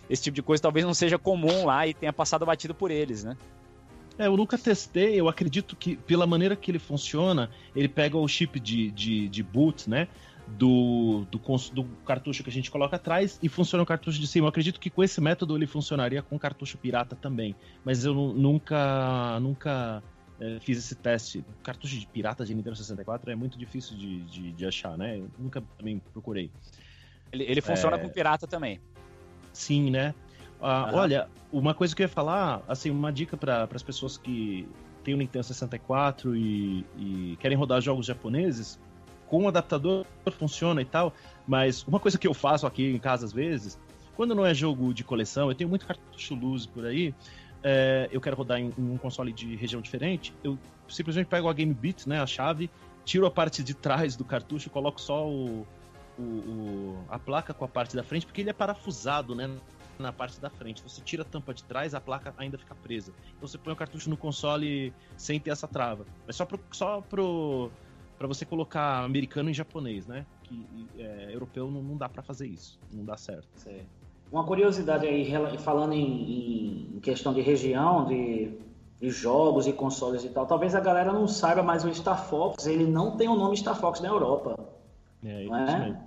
[0.08, 3.24] esse tipo de coisa talvez não seja comum lá e tenha passado batido por eles,
[3.24, 3.36] né?
[4.18, 8.28] É, eu nunca testei, eu acredito que pela maneira que ele funciona, ele pega o
[8.28, 10.06] chip de, de, de boot, né?
[10.58, 11.38] Do, do,
[11.72, 14.44] do cartucho que a gente coloca atrás e funciona o cartucho de cima.
[14.46, 17.54] Eu acredito que com esse método ele funcionaria com cartucho pirata também.
[17.84, 20.02] Mas eu nu- nunca nunca
[20.40, 21.44] é, fiz esse teste.
[21.62, 25.18] Cartucho de pirata de Nintendo 64 é muito difícil de, de, de achar, né?
[25.18, 26.50] Eu nunca também procurei.
[27.32, 27.98] Ele, ele funciona É.
[28.00, 28.80] com pirata também.
[29.52, 30.14] Sim, né?
[30.60, 30.94] Ah, Aham.
[30.96, 34.68] Olha, uma coisa que eu ia falar, assim, uma dica para as pessoas que
[35.02, 38.78] têm o Nintendo 64 e, e querem rodar jogos japoneses,
[39.32, 41.14] com o adaptador funciona e tal,
[41.48, 43.78] mas uma coisa que eu faço aqui em casa às vezes,
[44.14, 47.14] quando não é jogo de coleção, eu tenho muito cartucho luz por aí,
[47.64, 51.52] é, eu quero rodar em, em um console de região diferente, eu simplesmente pego a
[51.54, 52.70] Game Beat, né, a chave,
[53.06, 55.66] tiro a parte de trás do cartucho, coloco só o,
[56.18, 59.48] o- o- a placa com a parte da frente, porque ele é parafusado, né?
[59.98, 60.82] Na parte da frente.
[60.82, 63.12] Você tira a tampa de trás, a placa ainda fica presa.
[63.36, 66.04] Então você põe o cartucho no console sem ter essa trava.
[66.26, 67.70] É só pro, só pro
[68.22, 70.24] para você colocar americano e japonês, né?
[70.44, 73.48] Que é, europeu não, não dá pra fazer isso, não dá certo.
[74.30, 75.28] Uma curiosidade aí,
[75.58, 78.52] falando em, em questão de região, de,
[79.00, 82.64] de jogos e consoles e tal, talvez a galera não saiba, mas o Star Fox,
[82.64, 84.56] ele não tem o nome Star Fox na Europa,
[85.24, 85.78] É, não é?
[85.80, 86.02] mesmo.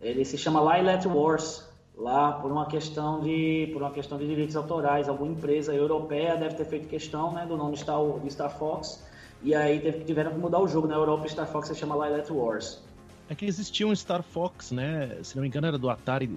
[0.00, 4.54] Ele se chama Lilat Wars, lá por uma questão de por uma questão de direitos
[4.54, 9.04] autorais, alguma empresa europeia deve ter feito questão, né, do nome Star, de Star Fox,
[9.42, 12.30] e aí teve, tiveram que mudar o jogo na Europa, Star Fox se chama Lilat
[12.30, 12.82] Wars.
[13.28, 15.18] É que existia um Star Fox, né?
[15.22, 16.28] Se não me engano, era do Atari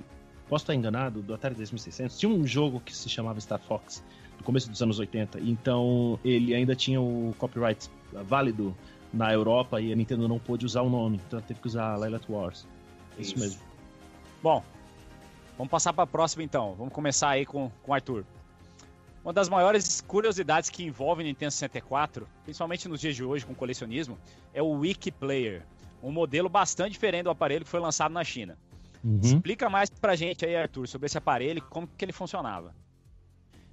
[0.54, 4.04] posso estar enganado, do Atari 2600, tinha um jogo que se chamava Star Fox,
[4.38, 8.76] no começo dos anos 80, então ele ainda tinha o copyright válido
[9.12, 11.98] na Europa e a Nintendo não pôde usar o nome, então ela teve que usar
[12.00, 12.68] Lilat Wars.
[13.18, 13.62] Isso, Isso mesmo.
[14.42, 14.64] Bom,
[15.58, 16.76] vamos passar para a próxima então.
[16.78, 18.26] Vamos começar aí com, com o Arthur.
[19.24, 23.56] Uma das maiores curiosidades que envolve o Nintendo 64, principalmente nos dias de hoje com
[23.56, 24.18] colecionismo,
[24.54, 25.66] é o Wiki Player,
[26.02, 28.58] um modelo bastante diferente do aparelho que foi lançado na China.
[29.02, 29.20] Uhum.
[29.24, 32.76] Explica mais pra gente aí, Arthur, sobre esse aparelho e como que ele funcionava.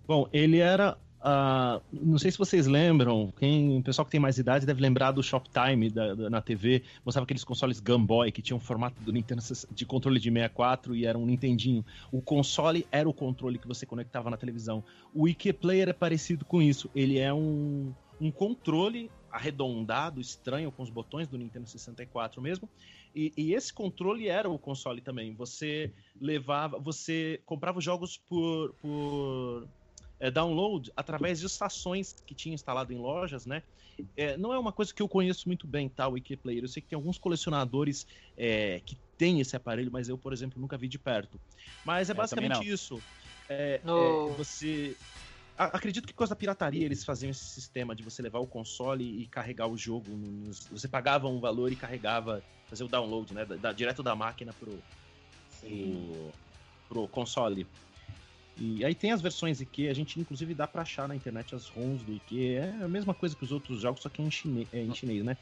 [0.06, 4.38] Bom, ele era Uh, não sei se vocês lembram, quem, o pessoal que tem mais
[4.38, 6.82] idade deve lembrar do Shoptime da, da, na TV.
[7.04, 10.96] Mostrava aqueles consoles Game Boy que tinham o formato do Nintendo de controle de 64
[10.96, 11.84] e era um Nintendinho.
[12.10, 14.82] O console era o controle que você conectava na televisão.
[15.14, 16.88] O Wiki Player é parecido com isso.
[16.94, 22.68] Ele é um, um controle arredondado, estranho, com os botões do Nintendo 64 mesmo.
[23.14, 25.34] E, e, esse controle era o console também.
[25.34, 29.68] Você levava, você comprava os jogos por, por
[30.20, 33.62] é, download através de estações que tinha instalado em lojas, né?
[34.16, 36.62] É, não é uma coisa que eu conheço muito bem, tá, o Wikiplayer.
[36.62, 38.06] Eu sei que tem alguns colecionadores
[38.36, 41.40] é, que têm esse aparelho, mas eu, por exemplo, nunca vi de perto.
[41.84, 43.02] Mas é basicamente isso.
[43.48, 44.30] É, no...
[44.30, 44.96] É, você
[45.58, 49.22] acredito que por causa da pirataria eles faziam esse sistema de você levar o console
[49.22, 50.06] e carregar o jogo.
[50.70, 53.44] Você pagava um valor e carregava, fazer o download, né?
[53.44, 54.78] Da, da, direto da máquina pro,
[55.60, 56.32] pro,
[56.88, 57.66] pro, console.
[58.60, 61.66] E aí tem as versões IQ, a gente inclusive dá pra achar na internet as
[61.66, 62.54] ROMs do IQ.
[62.56, 64.94] É a mesma coisa que os outros jogos, só que é em chinês, é em
[64.94, 65.36] chinês né?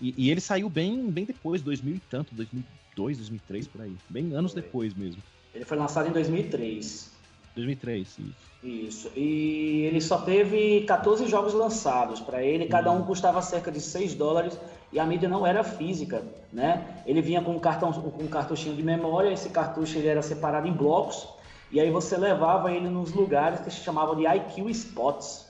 [0.00, 3.96] E, e, ele saiu bem, bem depois, 2000 e tanto, 2002, 2003, por aí.
[4.10, 4.60] Bem anos foi.
[4.60, 5.22] depois mesmo.
[5.54, 7.12] Ele foi lançado em 2003.
[7.54, 8.34] 2003, isso.
[8.62, 9.12] Isso.
[9.16, 14.14] E ele só teve 14 jogos lançados para ele, cada um custava cerca de 6
[14.14, 14.58] dólares
[14.92, 16.22] e a mídia não era física,
[16.52, 17.02] né?
[17.06, 20.66] Ele vinha com um, cartão, com um cartuchinho de memória, esse cartucho ele era separado
[20.66, 21.35] em blocos
[21.70, 25.46] e aí você levava ele nos lugares que se chamavam de IQ Spots.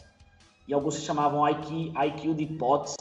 [0.67, 2.97] E alguns se chamavam IQ, IQ Depots.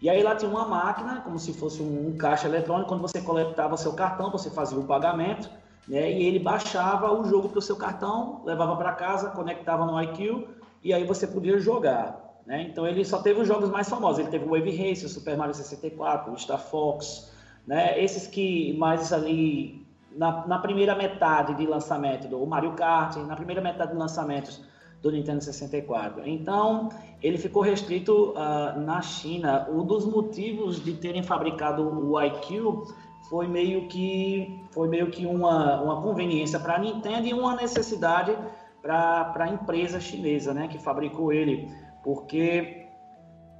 [0.00, 3.20] E aí lá tinha uma máquina, como se fosse um, um caixa eletrônico, quando você
[3.20, 5.48] coletava seu cartão, você fazia o pagamento,
[5.88, 6.12] né?
[6.12, 10.46] E ele baixava o jogo para o seu cartão, levava para casa, conectava no IQ
[10.82, 12.26] e aí você podia jogar.
[12.44, 12.62] Né?
[12.62, 14.18] Então ele só teve os jogos mais famosos.
[14.18, 17.32] Ele teve o Wave Race, o Super Mario 64, o Star Fox,
[17.66, 18.02] né?
[18.02, 19.85] Esses que mais ali
[20.16, 24.62] na, na, primeira metade de lançamento do Mario Kart, na primeira metade de lançamentos
[25.02, 26.26] do Nintendo 64.
[26.26, 26.88] Então,
[27.22, 29.68] ele ficou restrito uh, na China.
[29.70, 32.82] Um dos motivos de terem fabricado o iQ
[33.28, 38.36] foi meio que foi meio que uma, uma conveniência para a Nintendo e uma necessidade
[38.82, 41.68] para a empresa chinesa, né, que fabricou ele,
[42.04, 42.85] porque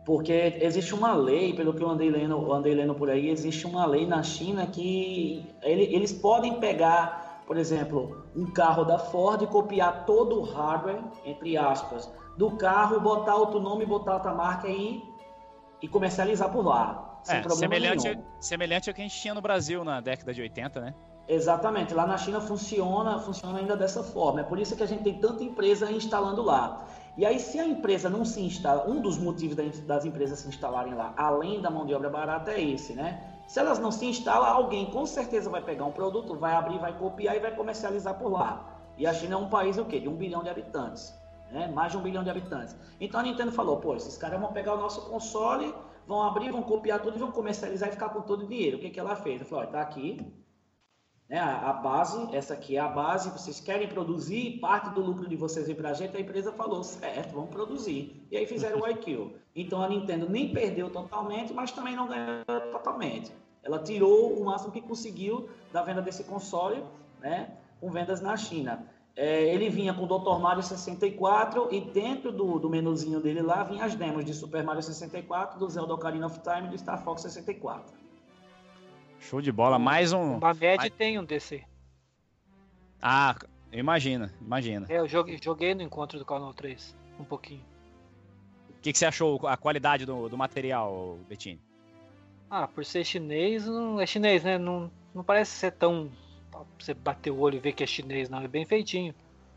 [0.07, 3.85] porque existe uma lei, pelo que eu andei lendo, andei lendo por aí, existe uma
[3.85, 9.49] lei na China que ele, eles podem pegar, por exemplo, um carro da Ford e
[9.49, 12.09] copiar todo o hardware, entre aspas,
[12.39, 15.03] do carro, botar outro nome, botar outra marca e,
[15.83, 17.21] e comercializar por lá.
[17.25, 20.81] Sem é, semelhante, semelhante ao que a gente tinha no Brasil na década de 80,
[20.81, 20.95] né?
[21.29, 24.43] Exatamente, lá na China funciona, funciona ainda dessa forma.
[24.43, 26.87] É por isso que a gente tem tanta empresa instalando lá.
[27.17, 29.57] E aí, se a empresa não se instala, um dos motivos
[29.87, 33.33] das empresas se instalarem lá, além da mão de obra barata, é esse, né?
[33.47, 36.99] Se elas não se instalam, alguém com certeza vai pegar um produto, vai abrir, vai
[36.99, 38.83] copiar e vai comercializar por lá.
[38.99, 40.01] E a China é um país o quê?
[40.01, 41.15] De um bilhão de habitantes.
[41.51, 41.69] Né?
[41.69, 42.77] Mais de um bilhão de habitantes.
[43.01, 45.73] Então a Nintendo falou, pô, esses caras vão pegar o nosso console,
[46.07, 48.79] vão abrir, vão copiar tudo e vão comercializar e ficar com todo o dinheiro.
[48.79, 49.41] O que, que ela fez?
[49.41, 50.27] Ela falou, ó, tá aqui,
[51.29, 51.39] né?
[51.39, 55.67] A, base, essa aqui é a base, vocês querem produzir, parte do lucro de vocês
[55.67, 58.25] vem para a gente, a empresa falou, certo, vamos produzir.
[58.31, 59.35] E aí fizeram o IQ.
[59.55, 63.33] Então a Nintendo nem perdeu totalmente, mas também não ganhou totalmente.
[63.63, 66.85] Ela tirou o máximo que conseguiu da venda desse console,
[67.21, 68.87] né, com vendas na China.
[69.17, 70.39] É, ele vinha com o Dr.
[70.39, 74.83] Mario 64 e dentro do, do menuzinho dele lá vinha as demos de Super Mario
[74.83, 78.06] 64, do Zelda Ocarina of Time e do Star Fox 64.
[79.21, 79.79] Show de bola.
[79.79, 80.37] Mais um.
[80.37, 80.93] O Mamed mais...
[80.93, 81.65] tem um desse.
[83.01, 83.37] Ah,
[83.73, 84.87] imagina, imagina.
[84.89, 87.65] É, eu joguei, joguei no encontro do Canal 3, um pouquinho.
[88.71, 91.61] O que, que, você achou a qualidade do, do material, Bettini?
[92.49, 94.59] Ah, por ser chinês, não é chinês, né?
[94.59, 96.11] Não, não parece ser tão.
[96.79, 98.41] Você bater o olho e ver que é chinês, não.
[98.41, 99.15] É bem feitinho.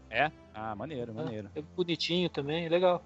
[0.10, 0.32] É?
[0.54, 1.50] Ah, maneiro, maneiro.
[1.56, 3.04] É, é bonitinho também, legal.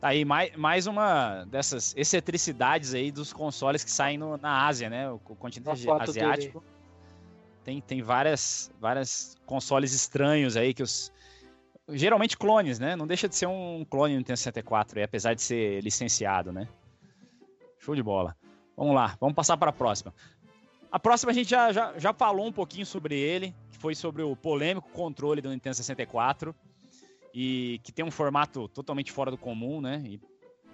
[0.00, 4.90] Tá aí mais, mais uma dessas excentricidades aí dos consoles que saem no, na Ásia,
[4.90, 5.10] né?
[5.10, 6.62] O, continente asiático.
[7.64, 11.12] Tem, tem várias, várias consoles estranhos aí que os.
[11.88, 12.94] Geralmente clones, né?
[12.94, 16.68] Não deixa de ser um clone do Nintendo 64, apesar de ser licenciado, né?
[17.78, 18.36] Show de bola.
[18.76, 20.12] Vamos lá, vamos passar para a próxima.
[20.90, 24.22] A próxima a gente já, já, já falou um pouquinho sobre ele, que foi sobre
[24.22, 26.54] o polêmico controle do Nintendo 64
[27.38, 30.02] e que tem um formato totalmente fora do comum, né?
[30.06, 30.18] E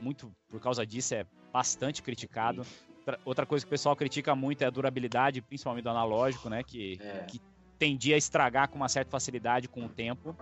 [0.01, 2.65] muito por causa disso é bastante criticado.
[3.01, 6.63] Outra- Outra coisa que o pessoal critica muito é a durabilidade, principalmente do analógico, né?
[6.63, 7.25] Que, É.
[7.27, 7.41] que
[7.81, 10.37] tendia a estragar com uma certa facilidade com o tempo.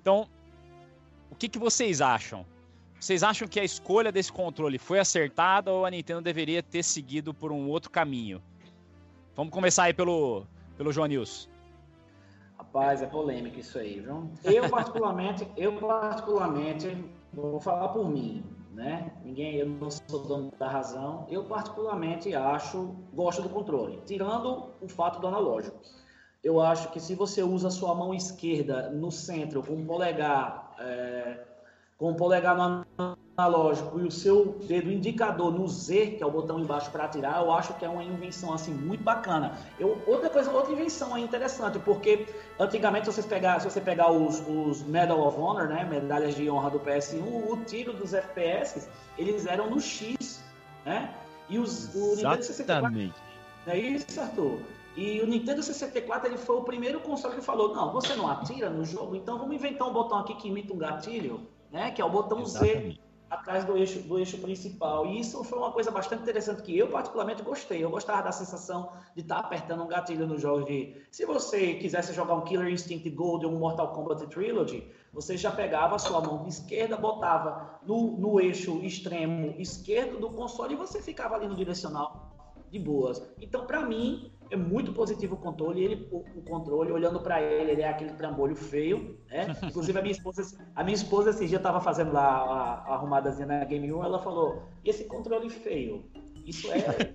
[0.00, 0.26] Então,
[1.30, 2.46] o que, que vocês acham?
[2.98, 7.34] Vocês acham que a escolha desse controle foi acertada ou a Nintendo deveria ter seguido
[7.34, 8.42] por um outro caminho?
[9.34, 10.46] Vamos começar aí pelo,
[10.78, 11.46] pelo João Nilson.
[12.66, 14.30] Rapaz, é polêmico isso aí, viu?
[14.44, 19.12] Eu particularmente, eu particularmente, vou falar por mim, né?
[19.24, 21.26] Ninguém, eu não sou dono da razão.
[21.30, 25.80] Eu particularmente acho, gosto do controle, tirando o fato do analógico.
[26.44, 30.74] Eu acho que se você usa a sua mão esquerda no centro com o polegar,
[30.78, 31.44] é,
[31.96, 36.30] com o polegar no analógico e o seu dedo indicador no Z, que é o
[36.30, 39.58] botão embaixo para atirar, eu acho que é uma invenção assim muito bacana.
[39.78, 42.26] Eu, outra coisa, outra invenção aí interessante, porque
[42.58, 46.48] antigamente se você pegar, se você pegar os, os Medal of Honor, né, medalhas de
[46.48, 48.88] honra do PS1, o tiro dos FPS,
[49.18, 50.42] eles eram no X,
[50.84, 51.14] né?
[51.48, 53.14] E os o Nintendo 64 Exatamente.
[53.66, 54.60] não é isso, Arthur?
[54.96, 58.70] E o Nintendo 64 ele foi o primeiro console que falou: não, você não atira
[58.70, 61.90] no jogo, então vamos inventar um botão aqui que imita um gatilho, né?
[61.90, 63.05] Que é o botão Z Exatamente.
[63.28, 65.06] Atrás do eixo, do eixo principal.
[65.06, 67.82] E isso foi uma coisa bastante interessante que eu particularmente gostei.
[67.82, 70.94] Eu gostava da sensação de estar apertando um gatilho no jogo de.
[71.10, 75.50] Se você quisesse jogar um Killer Instinct Gold ou um Mortal Kombat Trilogy, você já
[75.50, 81.02] pegava a sua mão esquerda, botava no, no eixo extremo esquerdo do console e você
[81.02, 82.26] ficava ali no direcional
[82.70, 83.22] de boas.
[83.40, 85.82] Então, para mim, é muito positivo o controle.
[85.82, 89.56] Ele, o, o controle, olhando para ele, ele é aquele trambolho feio, né?
[89.62, 93.46] Inclusive a minha esposa, a minha esposa esse dia estava fazendo lá a, a arrumadazinha
[93.46, 96.04] na Game 1, ela falou: "Esse controle feio,
[96.44, 96.76] isso é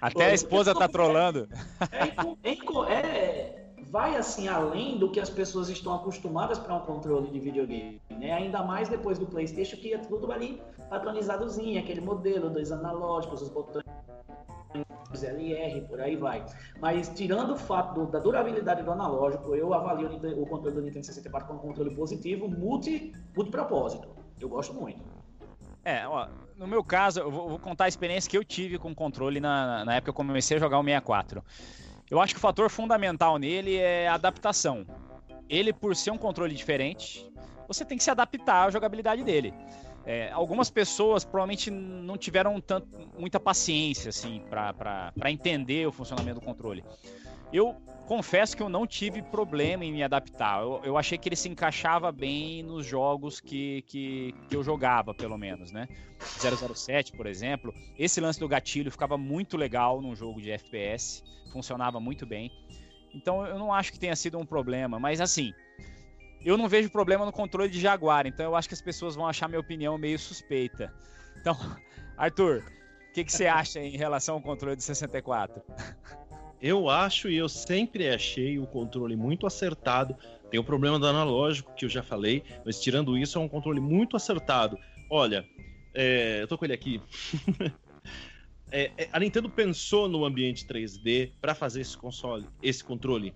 [0.00, 1.48] Até a esposa tá trolando.
[1.90, 6.74] é, inco- é inco- é- vai assim além do que as pessoas estão acostumadas para
[6.74, 8.32] um controle de videogame, né?
[8.32, 10.60] Ainda mais depois do PlayStation que é tudo ali
[10.90, 13.84] padronizadozinho, aquele modelo, dois analógicos, os botões
[15.22, 16.44] LR, por aí vai.
[16.80, 21.06] Mas tirando o fato do- da durabilidade do analógico, eu avalio o, controle do Nintendo
[21.06, 24.08] 64 como um controle positivo, multi, multi-propósito.
[24.40, 25.02] Eu gosto muito.
[25.84, 28.90] É, ó, no meu caso, eu vou, vou contar a experiência que eu tive com
[28.90, 31.42] o controle na, na época que eu comecei a jogar o 64.
[32.10, 34.86] Eu acho que o fator fundamental nele é a adaptação.
[35.48, 37.26] Ele, por ser um controle diferente,
[37.66, 39.52] você tem que se adaptar à jogabilidade dele.
[40.08, 46.46] É, algumas pessoas provavelmente não tiveram tanto, muita paciência assim para entender o funcionamento do
[46.46, 46.82] controle.
[47.52, 47.74] Eu
[48.06, 50.62] confesso que eu não tive problema em me adaptar.
[50.62, 55.12] Eu, eu achei que ele se encaixava bem nos jogos que, que, que eu jogava,
[55.12, 55.86] pelo menos, né?
[56.18, 57.74] 007, por exemplo.
[57.98, 61.22] Esse lance do gatilho ficava muito legal num jogo de FPS,
[61.52, 62.50] funcionava muito bem.
[63.14, 65.52] Então eu não acho que tenha sido um problema, mas assim,
[66.44, 69.26] eu não vejo problema no controle de Jaguar, então eu acho que as pessoas vão
[69.26, 70.92] achar minha opinião meio suspeita.
[71.40, 71.56] Então,
[72.16, 72.62] Arthur,
[73.10, 75.62] o que, que você acha em relação ao controle do 64?
[76.60, 80.16] Eu acho e eu sempre achei o controle muito acertado.
[80.50, 83.80] Tem o problema do analógico, que eu já falei, mas tirando isso, é um controle
[83.80, 84.76] muito acertado.
[85.10, 85.46] Olha,
[85.94, 87.00] é, eu tô com ele aqui.
[88.70, 93.34] É, é, a Nintendo pensou no ambiente 3D para fazer esse console, esse controle.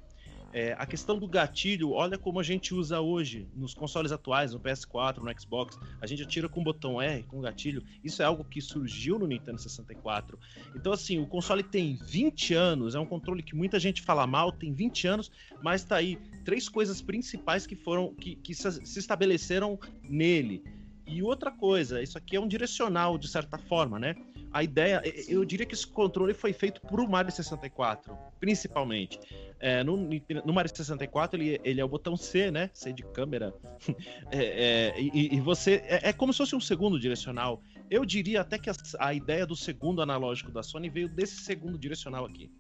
[0.53, 4.61] É, a questão do gatilho, olha como a gente usa hoje nos consoles atuais, no
[4.61, 5.79] PS4, no Xbox.
[6.01, 7.83] A gente atira com o botão R, com o gatilho.
[8.05, 10.39] Isso é algo que surgiu no Nintendo 64.
[10.75, 14.53] Então, assim, o console tem 20 anos, é um controle que muita gente fala mal,
[14.53, 19.79] tem 20 anos, mas tá aí três coisas principais que foram que, que se estabeleceram
[20.03, 20.63] nele.
[21.07, 24.15] E outra coisa, isso aqui é um direcional de certa forma, né?
[24.53, 29.19] A ideia, eu diria que esse controle foi feito pro Mario 64, principalmente.
[29.59, 32.71] É, no, no Mario 64 ele, ele é o botão C, né?
[32.75, 33.55] C de câmera.
[34.31, 37.63] É, é, e, e você é, é como se fosse um segundo direcional.
[37.91, 41.79] Eu diria até que a, a ideia do segundo analógico da Sony veio desse segundo
[41.79, 42.51] direcional aqui.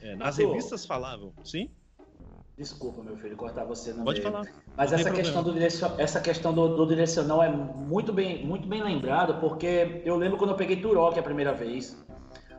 [0.00, 1.70] É, nas revistas falavam, sim?
[2.56, 4.32] Desculpa, meu filho, cortar você no Pode meio.
[4.32, 4.46] falar.
[4.76, 5.90] Mas Não essa questão, do direcion...
[5.98, 10.50] essa questão do, do direcional é muito bem, muito bem lembrada, porque eu lembro quando
[10.50, 11.96] eu peguei Turok a primeira vez.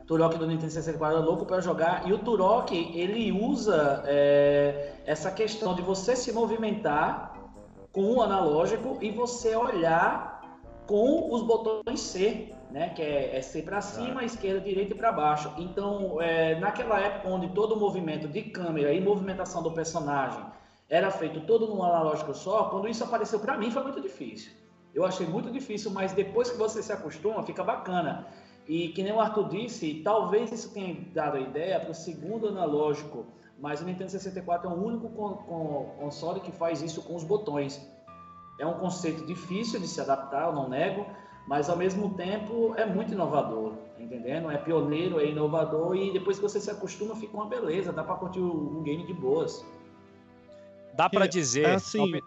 [0.06, 2.06] Turok do Nintendo 64 era louco para jogar.
[2.06, 7.34] E o Turok, ele usa é, essa questão de você se movimentar
[7.90, 10.36] com o analógico e você olhar
[10.86, 12.90] com os botões C, né?
[12.90, 15.52] Que é, é C para cima, esquerda, direita e para baixo.
[15.58, 20.44] Então, é, naquela época onde todo o movimento de câmera e movimentação do personagem
[20.88, 24.52] era feito todo num analógico só, quando isso apareceu para mim foi muito difícil.
[24.94, 28.26] Eu achei muito difícil, mas depois que você se acostuma, fica bacana.
[28.66, 32.48] E que nem o Arthur disse, talvez isso tenha dado a ideia para o segundo
[32.48, 33.26] analógico,
[33.58, 37.24] mas o Nintendo 64 é o único con con console que faz isso com os
[37.24, 37.80] botões.
[38.58, 41.06] É um conceito difícil de se adaptar, eu não nego,
[41.46, 44.50] mas ao mesmo tempo é muito inovador, tá entendendo?
[44.50, 48.16] É pioneiro, é inovador e depois que você se acostuma fica uma beleza, dá para
[48.16, 49.64] curtir um game de boas.
[50.94, 51.66] Dá para dizer.
[51.76, 52.20] assim-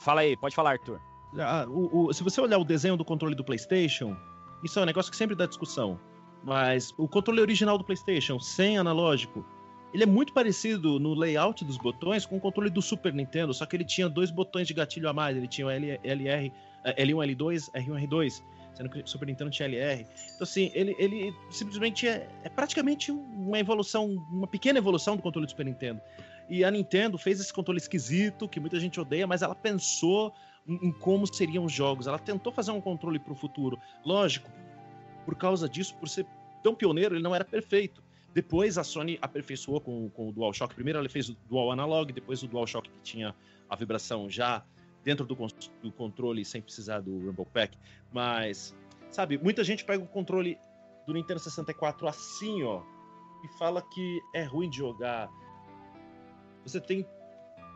[0.00, 0.98] Fala aí, pode falar, Arthur.
[1.38, 4.16] Ah, o- o- se você olhar o desenho do controle do PlayStation,
[4.64, 5.98] isso é um negócio que sempre dá discussão.
[6.42, 9.44] Mas o controle original do PlayStation, sem analógico,
[9.92, 13.66] ele é muito parecido no layout dos botões com o controle do Super Nintendo, só
[13.66, 15.36] que ele tinha dois botões de gatilho a mais.
[15.36, 16.50] Ele tinha o L, LR,
[16.84, 18.42] L1, L2, R1, R2,
[18.74, 20.06] sendo que o Super Nintendo tinha LR.
[20.24, 25.46] Então, assim, ele, ele simplesmente é, é praticamente uma evolução, uma pequena evolução do controle
[25.46, 26.00] do Super Nintendo.
[26.48, 30.34] E a Nintendo fez esse controle esquisito, que muita gente odeia, mas ela pensou
[30.66, 32.06] em, como seriam os jogos.
[32.06, 33.78] Ela tentou fazer um controle para o futuro.
[34.04, 34.50] Lógico,
[35.24, 36.26] por causa disso, por ser
[36.62, 38.02] tão pioneiro, ele não era perfeito.
[38.34, 40.74] Depois a Sony aperfeiçoou com, com o DualShock.
[40.74, 43.34] Primeiro ela fez o Dual Analog, depois o DualShock que tinha
[43.68, 44.64] a vibração já
[45.04, 45.36] dentro do,
[45.82, 47.76] do controle sem precisar do Rumble Pack.
[48.12, 48.74] Mas,
[49.10, 50.58] sabe, muita gente pega o controle
[51.06, 52.82] do Nintendo 64 assim, ó,
[53.42, 55.30] e fala que é ruim de jogar.
[56.64, 57.06] Você tem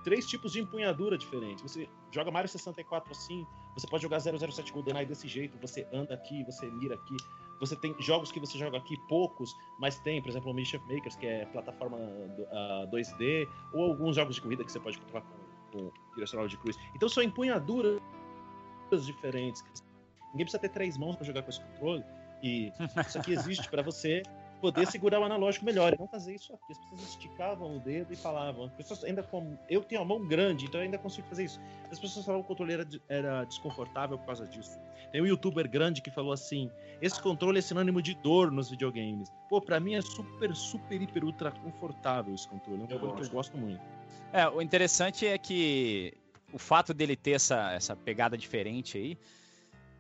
[0.05, 1.63] três tipos de empunhadura diferentes.
[1.63, 6.45] Você joga Mario 64 assim, você pode jogar 007 GoldenEye desse jeito, você anda aqui,
[6.45, 7.17] você mira aqui.
[7.61, 11.17] Você tem jogos que você joga aqui, poucos, mas tem, por exemplo, o Mischief Makers,
[11.17, 15.23] que é plataforma do- ah, 2D, ou alguns jogos de corrida que você pode controlar
[15.23, 15.35] com,
[15.75, 16.77] com direcional de cruz.
[16.95, 18.01] Então são empunhaduras
[19.05, 19.63] diferentes.
[20.31, 22.05] Ninguém precisa ter três mãos para jogar com esse controle.
[22.43, 22.73] E
[23.07, 24.23] isso aqui existe para você
[24.65, 25.93] poder segurar o analógico melhor.
[25.93, 26.73] E não fazer isso aqui.
[26.73, 28.65] As pessoas esticavam o dedo e falavam.
[28.65, 29.59] As pessoas ainda com.
[29.69, 31.61] Eu tenho a mão grande, então eu ainda consigo fazer isso.
[31.91, 34.79] As pessoas falavam que o controle era, era desconfortável por causa disso.
[35.13, 36.71] Tem um youtuber grande que falou assim:
[37.03, 39.29] esse controle é sinônimo de dor nos videogames.
[39.51, 42.81] Pô, pra mim é super, super, hiper, ultra confortável esse controle.
[42.81, 43.83] É um controle que eu gosto muito.
[44.33, 46.15] É, o interessante é que
[46.53, 49.19] o fato dele ter essa, essa pegada diferente aí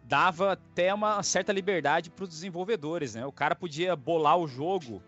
[0.04, 3.26] dava até uma certa liberdade para os desenvolvedores, né?
[3.26, 5.02] O cara podia bolar o jogo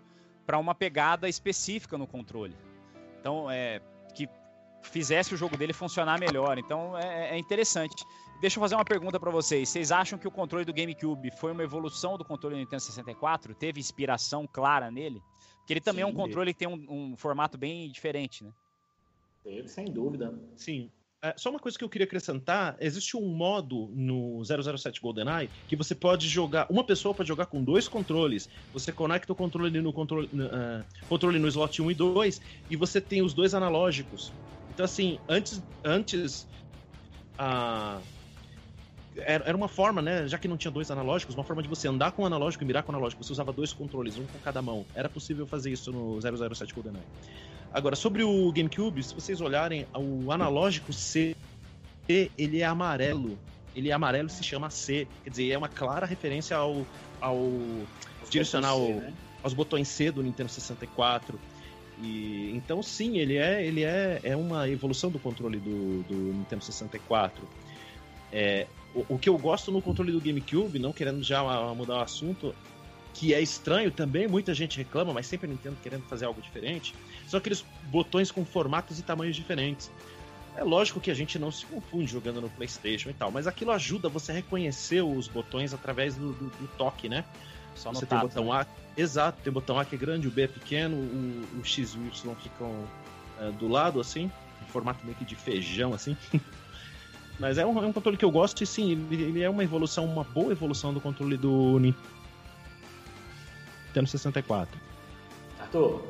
[0.47, 2.56] para uma pegada específica no controle.
[3.20, 3.81] Então, é
[4.14, 4.28] que
[4.82, 6.59] fizesse o jogo dele funcionar melhor.
[6.59, 8.05] Então, é, é interessante.
[8.40, 9.68] Deixa eu fazer uma pergunta para vocês.
[9.68, 13.55] Vocês acham que o controle do GameCube foi uma evolução do controle do Nintendo 64?
[13.55, 15.23] Teve inspiração clara nele?
[15.59, 16.16] Porque ele também é um Sim.
[16.16, 18.52] controle que tem um, um formato bem diferente, né?
[19.43, 20.39] Teve, sem dúvida.
[20.55, 20.90] Sim.
[21.22, 25.76] É, só uma coisa que eu queria acrescentar: existe um modo no 007 GoldenEye que
[25.76, 26.66] você pode jogar.
[26.70, 28.48] Uma pessoa pode jogar com dois controles.
[28.72, 32.40] Você conecta o controle no controle, ah, controle no slot 1 e 2
[32.70, 34.32] e você tem os dois analógicos.
[34.70, 35.62] Então, assim, antes.
[35.84, 36.47] antes
[37.38, 38.15] a era,
[39.24, 40.28] era uma forma, né?
[40.28, 42.66] Já que não tinha dois analógicos, uma forma de você andar com o analógico e
[42.66, 43.22] mirar com o analógico.
[43.24, 44.84] Você usava dois controles, um com cada mão.
[44.94, 47.05] Era possível fazer isso no 007 GoldenEye.
[47.72, 51.36] Agora, sobre o GameCube, se vocês olharem, o analógico C,
[52.09, 53.38] ele é amarelo.
[53.74, 55.06] Ele é amarelo e se chama C.
[55.24, 56.86] Quer dizer, é uma clara referência ao,
[57.20, 57.51] ao
[58.30, 59.12] direcional, C, né?
[59.43, 61.38] aos botões C do Nintendo 64.
[62.02, 66.64] E, então, sim, ele é, ele é, é uma evolução do controle do, do Nintendo
[66.64, 67.43] 64.
[68.32, 68.66] É,
[68.97, 71.43] o, o que eu gosto no controle do GameCube, não querendo já
[71.74, 72.55] mudar o assunto,
[73.14, 76.94] que é estranho também, muita gente reclama, mas sempre a Nintendo querendo fazer algo diferente,
[77.27, 79.90] são aqueles botões com formatos e tamanhos diferentes.
[80.56, 83.70] É lógico que a gente não se confunde jogando no PlayStation e tal, mas aquilo
[83.73, 87.24] ajuda você a reconhecer os botões através do, do- do toque, né?
[87.74, 88.52] Só Você tem o tato, botão?
[88.52, 88.66] A,
[88.97, 91.93] exato, tem o botão A que é grande, o B é pequeno, o, o X
[91.94, 92.85] e o Y ficam
[93.39, 94.31] é, do lado, assim,
[94.62, 96.16] em formato meio que de feijão, assim.
[97.38, 99.62] Mas é um, é um controle que eu gosto e sim, ele, ele é uma
[99.62, 102.06] evolução, uma boa evolução do controle do Nintendo
[104.06, 104.80] 64.
[105.60, 106.02] Arthur,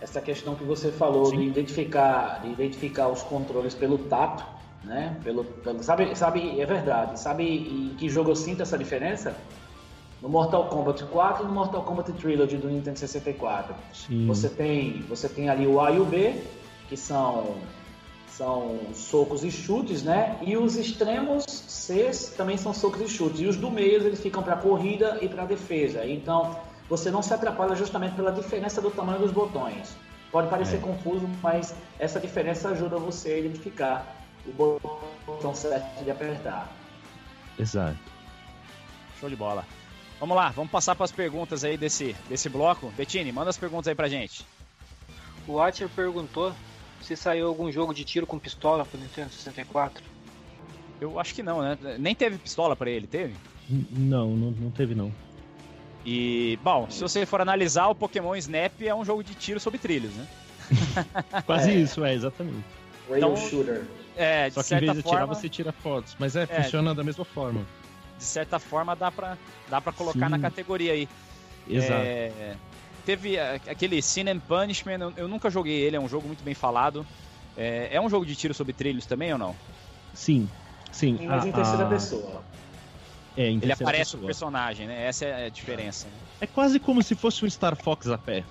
[0.00, 1.38] essa questão que você falou Sim.
[1.38, 4.44] de identificar, de identificar os controles pelo tato,
[4.82, 5.16] né?
[5.22, 7.18] Pelo, pelo- sabe, sabe, é verdade.
[7.20, 9.36] Sabe em que jogo eu sinto essa diferença?
[10.20, 13.74] No Mortal Kombat 4 e no Mortal Kombat Trilogy do Nintendo 64.
[13.92, 14.26] Sim.
[14.26, 16.42] Você tem, você tem ali o A e o B,
[16.88, 17.56] que são
[18.36, 20.36] são socos e chutes, né?
[20.42, 23.40] E os extremos C também são socos e chutes.
[23.40, 26.04] E os do meio eles ficam para corrida e para defesa.
[26.06, 26.58] Então
[26.88, 29.96] você não se atrapalha justamente pela diferença do tamanho dos botões.
[30.32, 30.80] Pode parecer É.
[30.80, 34.16] confuso, mas essa diferença ajuda você a identificar
[34.46, 34.52] o
[35.26, 36.68] botão certo de apertar.
[37.58, 37.96] Exato.
[39.20, 39.64] Show de bola.
[40.18, 42.92] Vamos lá, vamos passar para as perguntas aí desse, desse bloco.
[42.96, 44.44] Bettini, manda as perguntas aí pra gente.
[45.46, 46.52] O Watcher perguntou
[47.04, 50.02] se saiu algum jogo de tiro com pistola pro Nintendo 64.
[51.00, 51.76] Eu acho que não, né?
[51.98, 53.34] Nem teve pistola pra ele, teve?
[53.68, 55.12] N- Não, não, não teve não.
[56.04, 59.78] E, bom, se você for analisar, o Pokémon Snap é um jogo de tiro sobre
[59.78, 60.26] trilhos, né?
[61.46, 62.64] Quase isso, é, exatamente.
[63.08, 63.84] Rail Então, shooter.
[64.16, 66.16] É, de Só que em certa vez de tirar, forma, você tira fotos.
[66.18, 66.46] Mas é, É.
[66.62, 67.66] funciona da mesma forma.
[68.18, 69.36] de certa forma dá pra,
[69.68, 70.30] dá pra colocar Sim.
[70.30, 71.08] na categoria aí.
[71.68, 71.92] Exato.
[72.04, 72.54] É,
[73.04, 76.42] teve a- aquele Sin and Punishment, eu, eu nunca joguei ele, é um jogo muito
[76.44, 77.06] bem falado.
[77.56, 79.54] É, é um jogo de tiro sobre trilhos também ou não?
[80.12, 80.48] Sim,
[80.92, 81.16] sim.
[81.18, 82.44] Sim, mas a- em terceira a- pessoa.
[83.36, 84.26] É, em Ele terceira aparece o pessoa.
[84.26, 85.06] personagem, né?
[85.06, 86.08] Essa é a diferença.
[86.08, 86.14] né?
[86.40, 88.44] É quase como se fosse um Star Fox a pé.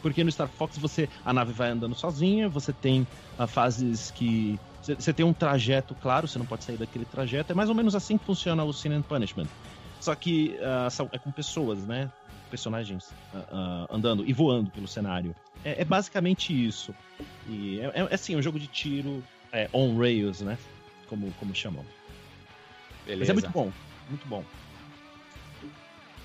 [0.00, 3.06] Porque no Star Fox você a nave vai andando sozinha, você tem
[3.38, 7.52] ah, fases que você- tem um trajeto claro, você não pode sair daquele trajeto.
[7.52, 9.46] É mais ou menos assim que funciona o Sin and Punishment.
[10.00, 12.10] Só que ah, são- é com pessoas, né?
[12.52, 15.34] Personagens ah, ah, andando e voando pelo cenário.
[15.64, 16.94] É, é basicamente isso.
[17.48, 20.58] E é, é, é assim, um jogo de tiro é, on rails, né?
[21.08, 21.82] Como, como chamam.
[22.98, 23.32] Mas Beleza.
[23.32, 23.72] é muito bom,
[24.06, 24.44] muito bom.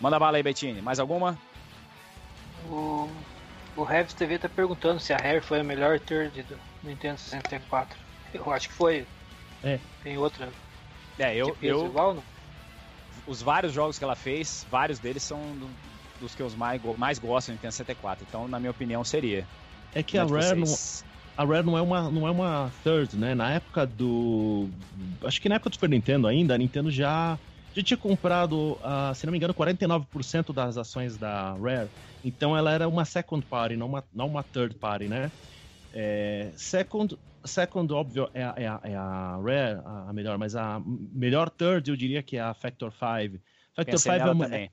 [0.01, 0.81] Manda bala aí, Bettini.
[0.81, 1.39] Mais alguma?
[2.69, 3.09] O,
[3.77, 7.97] o Revs TV tá perguntando se a Rare foi a melhor third do Nintendo 64.
[8.33, 9.07] Eu acho que foi.
[9.63, 9.79] É.
[10.03, 10.49] Tem outra
[11.17, 12.23] É, eu, de peso eu igual, não?
[13.25, 15.39] os vários jogos que ela fez, vários deles são
[16.19, 18.25] dos que eu mais, mais gosto no Nintendo 64.
[18.27, 19.45] Então, na minha opinião, seria.
[19.93, 20.75] É que a Rare não,
[21.37, 23.33] a Rare não é uma não é uma third, né?
[23.33, 24.67] Na época do
[25.23, 27.37] acho que na época do Super Nintendo ainda, a Nintendo já
[27.75, 31.89] já tinha comprado, ah, se não me engano, 49% das ações da Rare.
[32.25, 35.31] Então ela era uma second party, não uma, não uma third party, né?
[35.93, 40.81] É, second, second, óbvio, é a, é a- é a Rare a, melhor, mas a
[41.13, 43.39] melhor third eu diria que é a Factor 5.
[43.75, 44.71] Factor Pensei 5 é uma, também.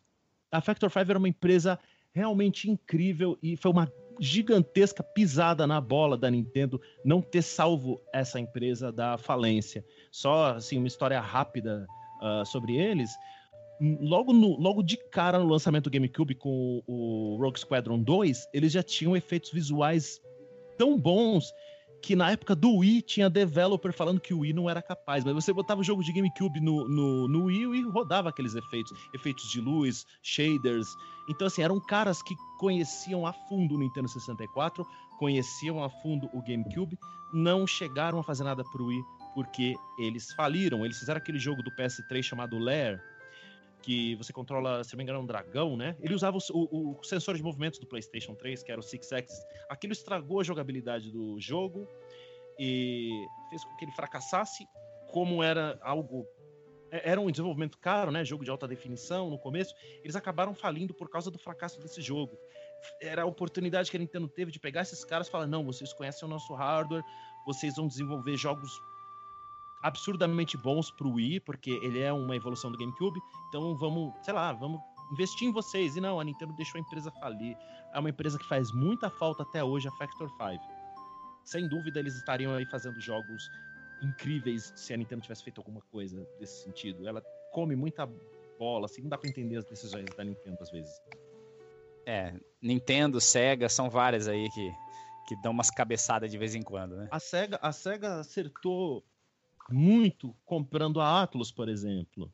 [0.55, 1.78] A Factor 5 era uma empresa
[2.12, 8.39] realmente incrível e foi uma gigantesca pisada na bola da Nintendo não ter salvo essa
[8.39, 9.85] empresa da falência.
[10.12, 11.85] Só assim uma história rápida
[12.22, 13.10] ah, sobre eles.
[14.01, 18.70] Logo, no- logo de cara no lançamento do GameCube com o Rogue Squadron 2, eles
[18.72, 20.20] já tinham efeitos visuais
[20.78, 21.52] tão bons
[22.05, 25.32] que na época do Wii tinha developer falando que o Wii não era capaz, mas
[25.32, 29.51] você botava o jogo de GameCube no, no, no Wii e rodava aqueles efeitos, efeitos
[29.51, 30.86] de luz, shaders.
[31.31, 34.86] Então, assim, eram caras que conheciam a fundo o Nintendo 64,
[35.18, 36.98] conheciam a fundo o GameCube,
[37.32, 39.02] não chegaram a fazer nada pro Wii
[39.35, 40.85] porque eles faliram.
[40.85, 43.02] Eles fizeram aquele jogo do PS3 chamado Lair,
[43.85, 45.97] que você controla, se não me engano, um dragão, né?
[46.01, 49.39] Ele usava o, o- sensor de movimentos do PlayStation 3, que era o Six Axis.
[49.69, 51.86] Aquilo estragou a jogabilidade do jogo
[52.59, 54.66] e fez com que ele fracassasse,
[55.12, 56.27] como era algo.
[56.90, 58.24] é- Era um desenvolvimento caro, né?
[58.24, 59.74] Jogo de alta definição no começo.
[60.02, 62.39] Eles acabaram falindo por causa do fracasso desse jogo.
[63.01, 65.93] Era a oportunidade que a Nintendo teve de pegar esses caras e falar: não, vocês
[65.93, 67.05] conhecem o nosso hardware,
[67.44, 68.70] vocês vão desenvolver jogos
[69.85, 73.20] absurdamente bons pro Wii, porque ele é uma evolução do GameCube.
[73.48, 74.81] Então vamos, sei lá, vamos
[75.12, 75.94] investir em vocês.
[75.94, 77.55] E não, a Nintendo deixou a empresa falir.
[77.93, 80.65] É uma empresa que faz muita falta até hoje, a Factor 5.
[81.44, 83.51] Sem dúvida, eles estariam aí fazendo jogos
[84.02, 87.06] incríveis se a Nintendo tivesse feito alguma coisa desse sentido.
[87.06, 87.20] Ela
[87.52, 88.09] come muita
[88.59, 90.98] bola, assim, não dá pra entender as decisões da Nintendo às vezes.
[92.06, 92.32] É,
[92.62, 94.73] Nintendo, Sega, são várias aí que,
[95.28, 97.09] que dão umas cabeçadas de vez em quando, né?
[97.11, 99.05] A SEGA, a SEGA acertou
[99.70, 102.32] muito comprando a Atlus, por exemplo.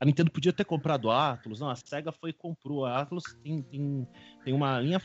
[0.00, 2.84] A Nintendo podia ter comprado a Atlus, não, a SEGA foi e comprou.
[2.84, 4.06] A Atlus tem, tem,
[4.44, 5.00] tem uma linha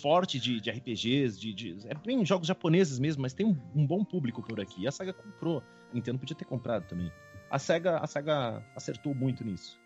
[0.00, 3.84] forte de, de RPGs, de, de- é bem jogos japoneses mesmo, mas tem um, um
[3.86, 4.82] bom público por aqui.
[4.82, 5.60] E a SEGA comprou.
[5.90, 7.10] A Nintendo podia ter comprado também.
[7.50, 9.80] A SEGA, a SEGA acertou muito nisso.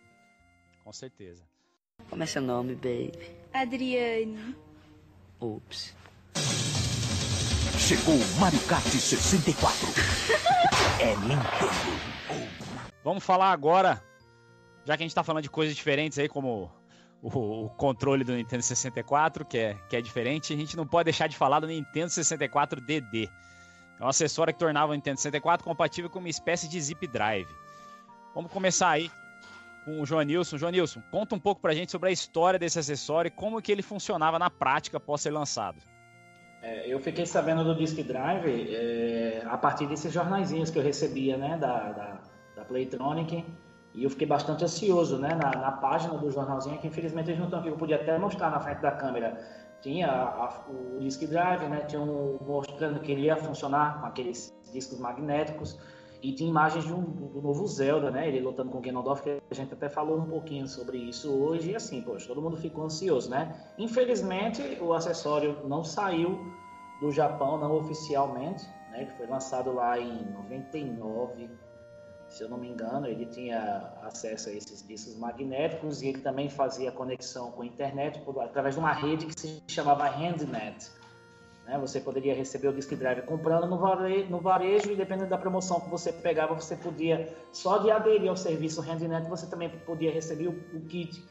[0.85, 1.43] Com certeza.
[2.09, 3.13] Como é seu nome, baby?
[3.53, 4.57] Adriane.
[5.41, 5.95] Ups.
[7.79, 9.89] Chegou o Mario Kart 64.
[11.01, 12.51] é Nintendo.
[13.03, 14.03] Vamos falar agora,
[14.85, 16.71] já que a gente tá falando de coisas diferentes aí, como
[17.23, 21.27] o, controle do Nintendo 64, que é, que é diferente, a gente não pode deixar
[21.27, 23.31] de falar do Nintendo 64 DD.
[23.99, 27.49] É um acessório que tornava o Nintendo 64 compatível com uma espécie de zip drive.
[28.35, 29.11] Vamos começar aí
[29.85, 30.59] com o Joanilson.
[30.59, 33.83] Joanilson, conta um pouco pra gente sobre a história desse acessório e como que ele
[33.83, 35.81] funcionava na prática após ser lançado.
[36.63, 41.37] É, eu fiquei sabendo do Disk Drive é, a partir desses jornaizinhos que eu recebia,
[41.37, 42.19] né, da, da,
[42.57, 43.45] da Playtronic,
[43.95, 47.47] e eu fiquei bastante ansioso, né, na, na página do jornalzinho, que infelizmente eles não
[47.47, 49.41] estão aqui, eu podia até mostrar na frente da câmera.
[49.81, 54.07] Tinha a- a- o Disk Drive, né, tinha um mostrando que ele ia funcionar com
[54.07, 55.79] aqueles discos magnéticos,
[56.23, 59.41] e tinha imagens de um, do novo Zelda, né, ele lutando com o Ganondorf, que
[59.51, 62.85] a gente até falou um pouquinho sobre isso hoje, e assim, poxa, todo mundo ficou
[62.85, 63.55] ansioso, né.
[63.79, 66.39] Infelizmente, o acessório não saiu
[67.01, 71.51] do Japão, não oficialmente, né, que foi lançado lá em 99,
[72.31, 76.49] se eu não me engano, ele tinha acesso a esses discos magnéticos e ele também
[76.49, 81.00] fazia conexão com a internet por, através de uma rede que se chamava HandNet.
[81.71, 81.79] Né?
[81.79, 85.81] Você poderia receber o disk drive comprando no varejo, no varejo e dependendo da promoção
[85.81, 90.49] que você pegava, você podia, só de aderir ao serviço HandNet, você também podia receber
[90.49, 91.23] o, o kit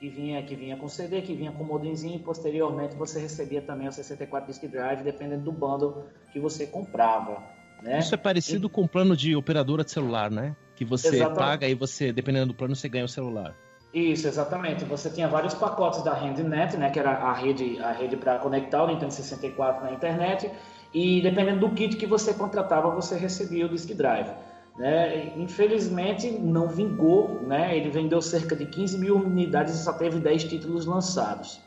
[0.00, 3.86] que vinha, que vinha com CD, que vinha com modemzinho e posteriormente você recebia também
[3.86, 7.40] o 64 disk drive, dependendo do bundle que você comprava.
[7.80, 8.00] Né?
[8.00, 8.70] Isso é parecido e...
[8.70, 10.56] com o plano de operadora de celular, né?
[10.74, 11.38] Que você Exatamente.
[11.38, 13.54] paga e você, dependendo do plano, você ganha o celular.
[13.94, 14.84] Isso, exatamente.
[14.84, 18.82] Você tinha vários pacotes da HandNet, né, que era a rede, a rede para conectar
[18.82, 20.50] o Nintendo 64 na internet,
[20.92, 24.30] e dependendo do kit que você contratava, você recebia o disk drive.
[24.76, 25.32] Né?
[25.36, 27.76] Infelizmente não vingou, né?
[27.76, 31.60] ele vendeu cerca de 15 mil unidades e só teve 10 títulos lançados.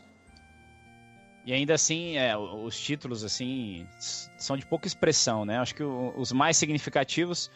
[1.45, 3.87] E ainda assim, é, os títulos assim
[4.37, 5.57] são de pouca expressão, né?
[5.57, 7.49] Acho que os mais significativos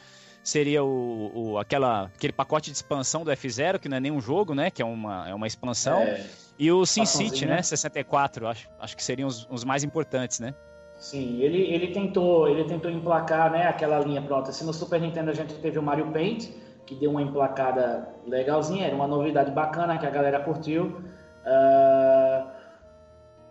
[0.44, 4.22] seria o, o, aquela, aquele pacote de expansão do F0, que não é nem um
[4.22, 4.70] jogo, né?
[4.70, 6.00] Que é uma, é uma expansão.
[6.00, 6.26] É,
[6.58, 7.62] e o SimCity, né?
[7.62, 10.54] 64, acho, acho que seriam os, os mais importantes, né?
[11.00, 14.52] Sim, ele, ele tentou ele tentou emplacar né, aquela linha pronta.
[14.52, 16.50] Se no Super Nintendo a gente teve o Mario Paint,
[16.86, 21.02] que deu uma emplacada legalzinha, era uma novidade bacana que a galera curtiu.
[21.44, 22.21] Uh,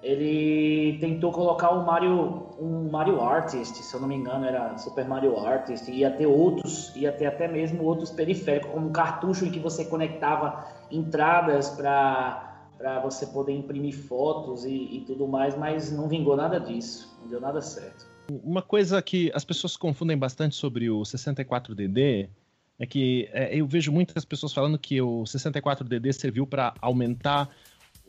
[0.03, 5.07] ele tentou colocar o Mario, um Mario Artist, se eu não me engano, era Super
[5.07, 9.51] Mario Artist, ia ter outros, ia ter até mesmo outros periféricos, como um cartucho em
[9.51, 12.47] que você conectava entradas para
[12.81, 17.29] para você poder imprimir fotos e, e, tudo mais, mas não vingou nada disso, não
[17.29, 18.07] deu nada certo.
[18.31, 22.31] Uma coisa que as pessoas confundem bastante sobre o 64DD
[22.79, 27.51] é que é, eu vejo muitas pessoas falando que o 64DD serviu para aumentar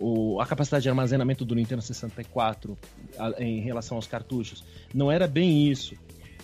[0.02, 2.78] o, a capacidade de armazenamento do Nintendo 64
[3.18, 4.64] a, em relação aos cartuchos.
[4.94, 5.95] Não era bem isso.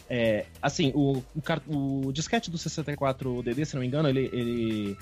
[0.10, 4.98] É, assim, o, o, o, disquete do 64DD, se não me engano, ele, ele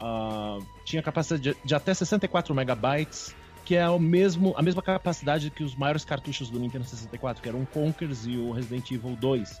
[0.00, 3.34] uh, tinha capacidade de, de, até 64 megabytes,
[3.64, 7.48] que é o mesmo, a mesma capacidade que os maiores cartuchos do Nintendo 64, que
[7.48, 9.60] eram o Conkers e o Resident Evil 2.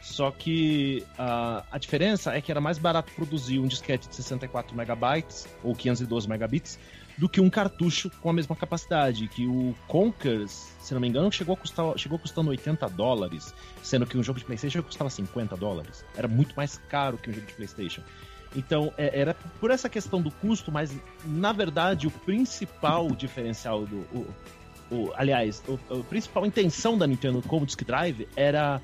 [0.00, 4.76] Só que uh, a diferença é que era mais barato produzir um disquete de 64
[4.76, 6.78] megabytes ou 512 megabits
[7.18, 9.28] do que um cartucho com a mesma capacidade.
[9.28, 14.06] Que o Conkers, se não me engano, chegou, a custar, chegou custando 80 dólares, sendo
[14.06, 16.04] que um jogo de PlayStation custava 50 dólares.
[16.16, 18.02] Era muito mais caro que um jogo de PlayStation.
[18.56, 23.96] Então, é, era por essa questão do custo, mas na verdade o principal diferencial do.
[24.12, 24.26] O,
[24.90, 28.80] o, aliás, o, a principal intenção da Nintendo como Disk Drive era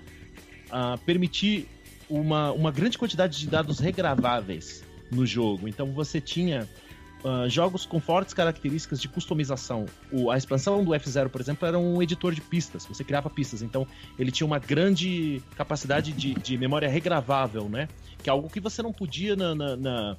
[0.67, 1.67] uh, permitir
[2.11, 5.67] uma, uma grande quantidade de dados regraváveis no jogo.
[5.67, 6.69] Então você tinha
[7.25, 9.87] uh, jogos com fortes características de customização.
[10.13, 12.85] O, a expansão do F0, por exemplo, era um editor de pistas.
[12.87, 13.63] Você criava pistas.
[13.63, 13.87] Então,
[14.19, 17.89] ele tinha uma grande capacidade de, de memória regravável, né?
[18.23, 20.17] Que é algo que você não podia na, na, na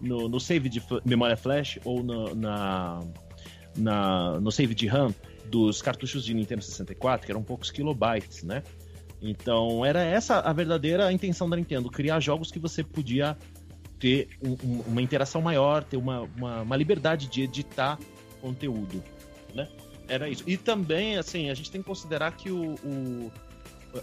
[0.00, 3.00] no, no, save de memória flash ou na,
[3.76, 5.14] na, no save de RAM
[5.50, 8.62] dos cartuchos de Nintendo 64, que eram poucos kilobytes, né?
[9.22, 13.36] Então, era essa a verdadeira intenção da Nintendo, criar jogos que você podia
[13.98, 17.98] ter um, um, uma interação maior, ter uma, uma, uma, liberdade de editar
[18.40, 19.02] conteúdo,
[19.54, 19.68] né?
[20.08, 20.44] Era isso.
[20.46, 23.32] E também, assim, a gente tem que considerar que o, o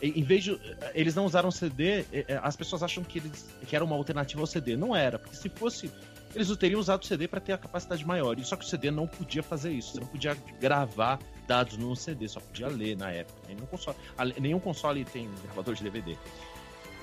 [0.01, 0.59] em vez de
[0.95, 2.03] eles não usaram CD,
[2.41, 5.49] as pessoas acham que eles que era uma alternativa ao CD, não era, porque se
[5.49, 5.91] fosse
[6.35, 8.39] eles teriam usado o CD para ter a capacidade maior.
[8.39, 11.95] E só que o CD não podia fazer isso, você não podia gravar dados no
[11.95, 13.39] CD, só podia ler na época.
[13.47, 13.97] Nenhum console,
[14.39, 16.17] nenhum console tem gravador de DVD.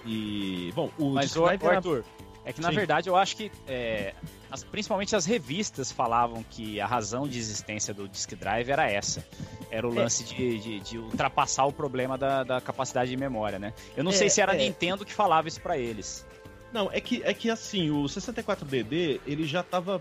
[0.05, 2.05] E bom, o Mas Arthur,
[2.51, 2.75] é que, na Sim.
[2.75, 4.15] verdade, eu acho que, é,
[4.51, 9.25] as, principalmente as revistas falavam que a razão de existência do Disk Drive era essa.
[9.71, 10.03] Era o é.
[10.03, 10.27] lance é.
[10.27, 13.73] de, de, de, ultrapassar o problema da, da, capacidade de memória, né?
[13.97, 14.59] Eu não é, sei se era a é.
[14.59, 16.27] Nintendo que falava isso para eles.
[16.73, 20.01] Não, é que, é que assim, o 64DD, ele já tava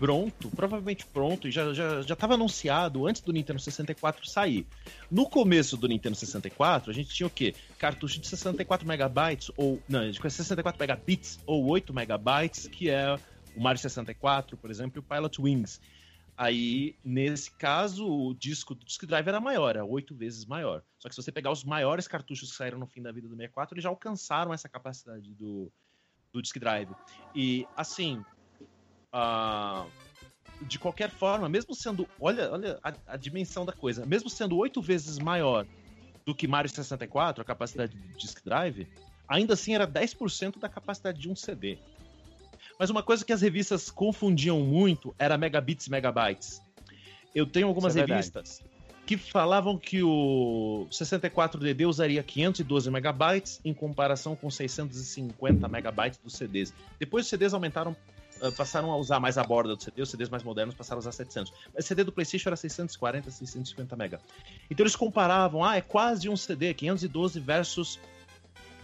[0.00, 4.66] pronto, provavelmente pronto, e já, já, já tava anunciado antes do Nintendo 64 sair.
[5.10, 7.54] No começo do Nintendo 64, a gente tinha o quê?
[7.78, 9.78] Cartucho de 64 megabytes, ou.
[9.86, 13.14] Não, de 64 megabits ou 8 megabytes, que é
[13.54, 15.78] o Mario 64, por exemplo, e o Pilot Wings.
[16.34, 20.82] Aí, nesse caso, o disco do Disk Drive era maior, era oito vezes maior.
[20.98, 23.36] Só que se você pegar os maiores cartuchos que saíram no fim da vida do
[23.36, 25.70] 64, eles já alcançaram essa capacidade do,
[26.32, 26.88] do Disk Drive.
[27.34, 28.24] E, assim,
[29.12, 29.88] Uh,
[30.62, 32.06] de qualquer forma, mesmo sendo.
[32.20, 34.04] Olha, olha a, a dimensão da coisa.
[34.04, 35.66] Mesmo sendo oito vezes maior
[36.24, 38.86] do que Mario 64, a capacidade de disk drive,
[39.26, 41.78] ainda assim era 10% da capacidade de um CD.
[42.78, 46.62] Mas uma coisa que as revistas confundiam muito era megabits e megabytes.
[47.34, 48.62] Eu tenho algumas é revistas
[49.06, 56.72] que falavam que o 64DD usaria 512 megabytes em comparação com 650 megabytes dos CDs.
[56.98, 57.96] Depois os CDs aumentaram,
[58.56, 61.12] passaram a usar mais a borda do CD, os CDs mais modernos passaram a usar
[61.12, 61.52] 700.
[61.74, 64.20] Mas o CD do PlayStation era 640, 650 mega.
[64.70, 67.98] Então eles comparavam, ah, é quase um CD, 512 versus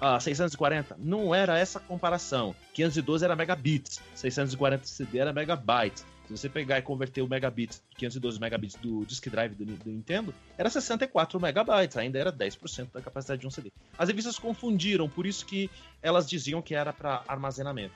[0.00, 0.96] uh, 640.
[0.98, 2.54] Não era essa comparação.
[2.74, 6.04] 512 era megabits, 640 CD era megabytes.
[6.26, 10.34] Se você pegar e converter o megabits, 512 megabits do disk drive do, do, Nintendo,
[10.58, 13.70] era 64 megabytes, ainda era 10% da capacidade de um CD.
[13.96, 15.70] As revistas confundiram, por isso que
[16.02, 17.94] elas diziam que era para armazenamento.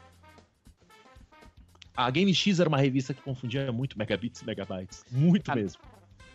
[1.96, 5.80] A Game X era uma revista que confundia muito megabits e megabytes, muito mesmo.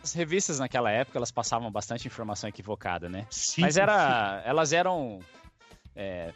[0.02, 3.26] As revistas naquela época, elas passavam bastante informação equivocada, né?
[3.28, 4.48] Sim, Mas era, sim.
[4.48, 5.18] elas eram
[5.96, 6.32] é,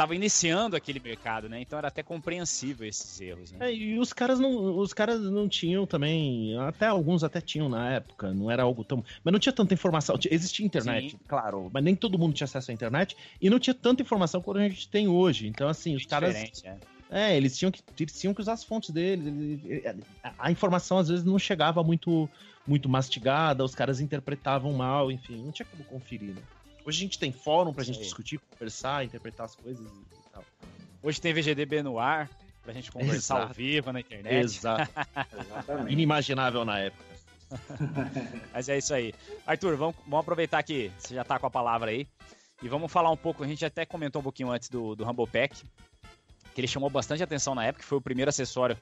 [0.00, 1.60] estava iniciando aquele mercado, né?
[1.60, 3.52] Então era até compreensível esses erros.
[3.52, 3.70] Né?
[3.70, 7.90] É, e os caras não, os caras não tinham também, até alguns até tinham na
[7.90, 10.18] época, não era algo tão, mas não tinha tanta informação.
[10.30, 11.20] Existia internet, Sim.
[11.28, 14.58] claro, mas nem todo mundo tinha acesso à internet e não tinha tanta informação quanto
[14.58, 15.46] a gente tem hoje.
[15.46, 16.34] Então assim, os caras
[16.64, 16.78] é.
[17.10, 17.36] É.
[17.36, 19.26] eles tinham que eles tinham que usar as fontes deles.
[20.38, 22.28] A informação às vezes não chegava muito
[22.66, 26.42] muito mastigada, os caras interpretavam mal, enfim, não tinha como conferir, né?
[26.84, 27.92] Hoje a gente tem fórum pra Sim.
[27.92, 30.44] gente discutir, conversar, interpretar as coisas e tal.
[31.02, 32.28] Hoje tem VGDB no ar,
[32.62, 33.48] pra gente conversar Exato.
[33.48, 34.44] ao vivo na internet.
[34.44, 34.90] Exato.
[35.88, 37.04] Inimaginável na época.
[38.52, 39.12] Mas é isso aí.
[39.46, 42.06] Arthur, vamos, vamos aproveitar que você já tá com a palavra aí.
[42.62, 45.26] E vamos falar um pouco, a gente até comentou um pouquinho antes do, do Rumble
[45.26, 45.62] Pack,
[46.54, 48.76] que ele chamou bastante atenção na época, foi o primeiro acessório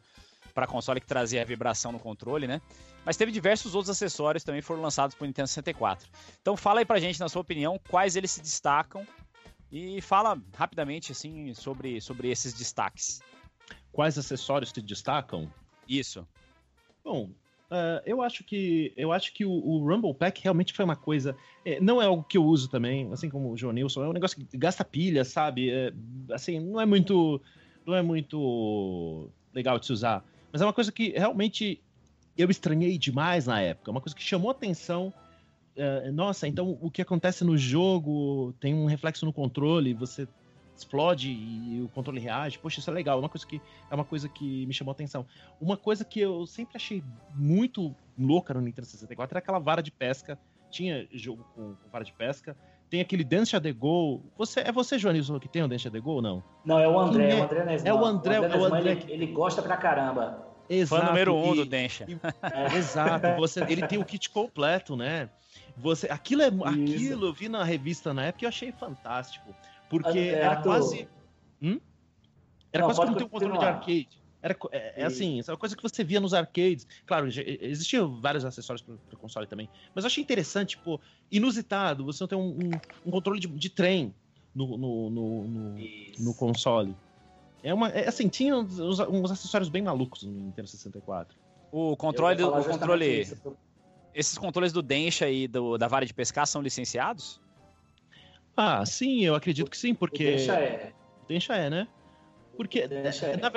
[0.55, 2.61] para console que trazia a vibração no controle, né?
[3.05, 6.09] Mas teve diversos outros acessórios também foram lançados para o Nintendo 64.
[6.41, 9.07] Então fala aí pra gente, na sua opinião, quais eles se destacam
[9.71, 13.21] e fala rapidamente assim sobre, sobre esses destaques.
[13.93, 15.51] Quais acessórios se destacam?
[15.87, 16.27] Isso.
[17.05, 17.31] Bom,
[17.71, 21.37] Uh, eu acho que eu acho que o, o, Rumble Pack realmente foi uma coisa.
[21.63, 24.13] É, não é algo que eu uso também, assim como o João Nilson, é um
[24.15, 25.71] negócio que gasta pilha, sabe?
[25.71, 25.93] É,
[26.33, 27.43] assim, não é muito.
[27.89, 30.23] Não é muito legal de se usar.
[30.53, 31.83] Mas é uma coisa que realmente
[32.37, 33.91] eu estranhei demais na época.
[33.91, 35.11] Uma coisa que chamou atenção.
[35.75, 40.29] Uh, nossa, então o que acontece no jogo tem um reflexo no controle, você
[40.77, 42.59] explode e o controle reage.
[42.59, 43.19] Poxa, isso é legal.
[43.19, 43.59] Uma coisa que
[43.91, 45.25] é uma coisa que me chamou atenção.
[45.59, 47.03] Uma coisa que eu sempre achei
[47.35, 50.39] muito louca no Nintendo 64 era aquela vara de pesca.
[50.71, 52.55] Tinha jogo com, com vara de pesca.
[52.91, 54.23] Tem aquele Dance the Go.
[54.37, 56.43] Você, é você, Joanilson, que tem o Dance the Go ou não?
[56.65, 57.89] Não, é o André, é, é o André Nesman.
[57.89, 58.91] É o André, o André, é o André.
[58.93, 60.47] Ele, ele, gosta pra caramba.
[60.69, 61.03] Exato.
[61.03, 62.07] Fã número um e, do Densha.
[62.43, 62.77] É.
[62.77, 63.27] Exato.
[63.41, 65.29] Você, ele tem o kit completo, né?
[65.77, 69.55] Você, aquilo, é, aquilo eu vi na revista na época e eu achei fantástico.
[69.89, 71.09] Porque é, era quase.
[71.63, 71.81] Hum?
[72.73, 74.18] Era não, quase como ter um controle de arcade.
[74.41, 76.87] Era, é, é assim, é uma coisa que você via nos arcades.
[77.07, 79.69] Claro, existiam vários acessórios para o console também.
[79.95, 81.01] Mas eu achei interessante, tipo,
[81.31, 82.71] inusitado, você não tem um, um,
[83.07, 84.15] um controle de, de, trem
[84.55, 85.77] no, no, no, no,
[86.21, 86.95] no console.
[87.63, 87.89] É uma.
[87.89, 91.37] É, assim, tinha uns, uns, acessórios bem malucos no Nintendo 64.
[91.73, 92.43] O controle.
[92.43, 93.27] O controle
[94.15, 97.41] esses controles do Densha e do, da vara de pescar são licenciados?
[98.57, 100.25] Ah, sim, eu acredito que sim, porque.
[100.25, 100.93] O Densha é.
[101.29, 101.89] Densha é, né?
[102.57, 103.37] Porque, é.
[103.37, 103.51] Na,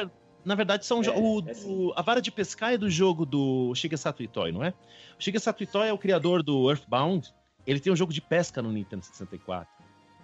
[0.44, 3.74] na, verdade, são é, o, é o, a vara de pescar é do jogo do
[3.76, 4.74] Shigesato Itoi, não é?
[5.20, 7.34] O Shigesato Itoi é o criador do Earthbound.
[7.66, 9.82] Ele tem um jogo de pesca no Nintendo 64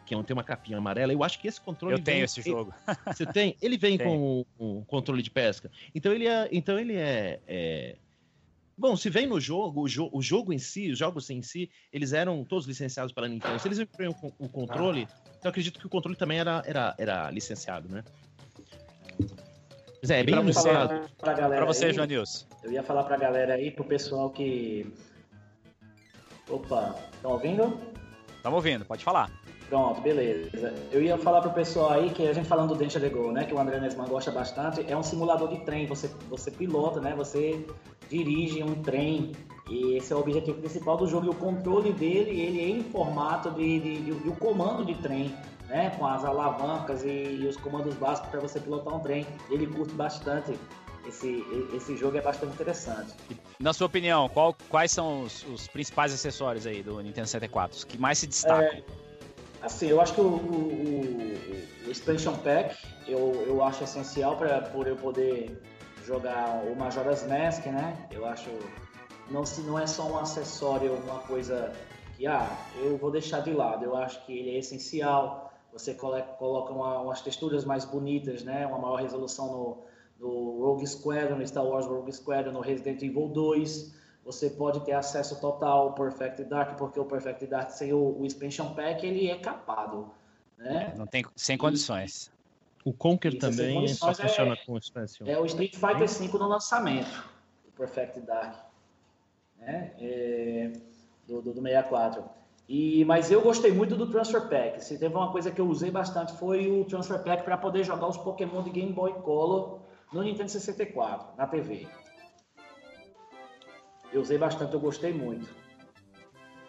[0.08, 1.12] que é tem uma capinha amarela.
[1.12, 1.96] Eu acho que esse controle.
[1.96, 2.74] Eu tenho esse jogo.
[3.14, 3.58] Você tem?
[3.62, 5.70] Ele vem com um controle de pesca.
[5.94, 6.48] Então ele é.
[6.52, 7.96] Então ele é, é...
[8.78, 11.70] Bom, se vem no jogo, o, jo o, jogo em si, os jogos em si,
[11.92, 13.60] eles eram todos licenciados pela Nintendo.
[13.60, 15.16] Se eles vêm com o controle, ah.
[15.30, 18.04] então eu acredito que o controle também era, era, era licenciado, né?
[20.08, 21.10] Mas é, é bem licenciado.
[21.18, 22.46] Pra, pra você, João Nilson.
[22.64, 24.90] Eu ia falar pra galera aí, pro pessoal que.
[26.50, 27.78] Opa, estão ouvindo?
[28.38, 29.30] Estamos ouvindo, pode falar.
[29.68, 30.74] Pronto, beleza.
[30.94, 33.44] Eu ia falar pro pessoal aí que a gente falando do Dente de Go, né,
[33.44, 35.86] que o André Nesman gosta bastante, é um simulador de trem.
[35.88, 37.66] Você, você pilota, né, você
[38.10, 39.34] dirige um trem
[39.70, 41.26] e esse é o objetivo principal do jogo.
[41.26, 44.96] E o controle dele, ele é em formato de, de, de, de um comando de
[44.96, 45.36] trem,
[45.68, 49.26] né, com as alavancas e, e os comandos básicos para você pilotar um trem.
[49.50, 50.58] Ele curte bastante.
[51.08, 51.42] Esse,
[51.74, 53.14] esse jogo é bastante interessante.
[53.60, 57.78] Na sua opinião, qual, quais são os, os principais acessórios aí do Nintendo 64?
[57.78, 58.66] Os que mais se destacam?
[58.66, 58.84] É
[59.62, 62.78] Assim, eu acho que o, o, o Expansion Pack
[63.08, 65.62] eu, eu acho essencial para por eu poder
[66.06, 68.08] jogar o Majora's Mask, né?
[68.12, 68.50] Eu acho
[69.30, 71.74] não se não é só um acessório, uma coisa
[72.16, 73.84] que ah, eu vou deixar de lado.
[73.84, 75.47] Eu acho que ele é essencial.
[75.78, 78.66] Você coloca uma, umas texturas mais bonitas, né?
[78.66, 79.84] Uma maior resolução no,
[80.20, 83.98] no Rogue Squadron, no Star Wars Rogue Squadron, no Resident Evil 2
[84.28, 88.26] você pode ter acesso total ao Perfect Dark, porque o Perfect Dark sem o, o
[88.26, 90.12] Expansion Pack ele é capado.
[90.58, 90.94] Né?
[90.98, 92.30] Não tem sem condições.
[92.84, 95.26] O Conquer Isso, também só é- funciona com expansion.
[95.26, 97.24] É o Street Fighter V no lançamento,
[97.70, 98.66] o Perfect Dark,
[99.60, 99.94] né?
[99.98, 100.74] É,
[101.26, 102.24] do, do, do 64.
[102.68, 104.84] E, mas eu gostei muito do Transfer Pack.
[104.84, 108.08] Se teve uma coisa que eu usei bastante foi o Transfer Pack para poder jogar
[108.08, 109.80] os Pokémon de Game Boy Color
[110.12, 111.88] no Nintendo 64, na TV.
[114.12, 115.48] Eu usei bastante, eu gostei muito.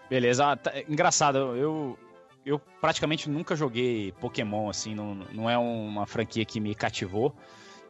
[0.09, 1.99] Beleza, ah, tá- engraçado, eu,
[2.45, 7.35] eu praticamente nunca joguei Pokémon, assim, não, não é uma franquia que me cativou.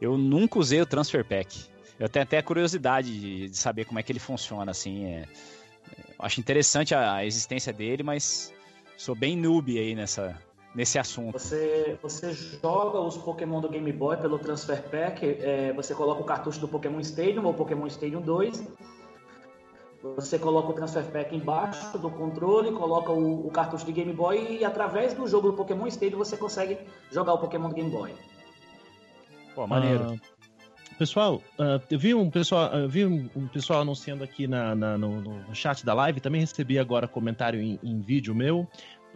[0.01, 1.67] Eu nunca usei o Transfer Pack.
[1.99, 5.05] Eu tenho até curiosidade de, de saber como é que ele funciona, assim.
[5.05, 5.25] é-
[6.19, 8.53] acho interessante a, a existência dele, mas
[8.97, 10.37] sou bem noob aí nessa,
[10.75, 11.39] nesse assunto.
[11.39, 16.25] Você, você joga os Pokémon do Game Boy pelo Transfer Pack, é, você coloca o
[16.25, 18.67] cartucho do Pokémon Stadium ou Pokémon Stadium 2,
[20.17, 24.59] você coloca o Transfer Pack embaixo do controle, coloca o, o cartucho de Game Boy
[24.61, 26.79] e através do jogo do Pokémon Stadium você consegue
[27.11, 28.15] jogar o Pokémon do Game Boy.
[29.55, 30.17] Pô, maneiro.
[30.17, 30.38] Ah,
[30.99, 35.21] pessoal, ah, eu vi um pessoal, eu vi um, pessoal anunciando aqui na, na- no,
[35.21, 38.67] no chat da live, também recebi agora comentário em, em vídeo meu.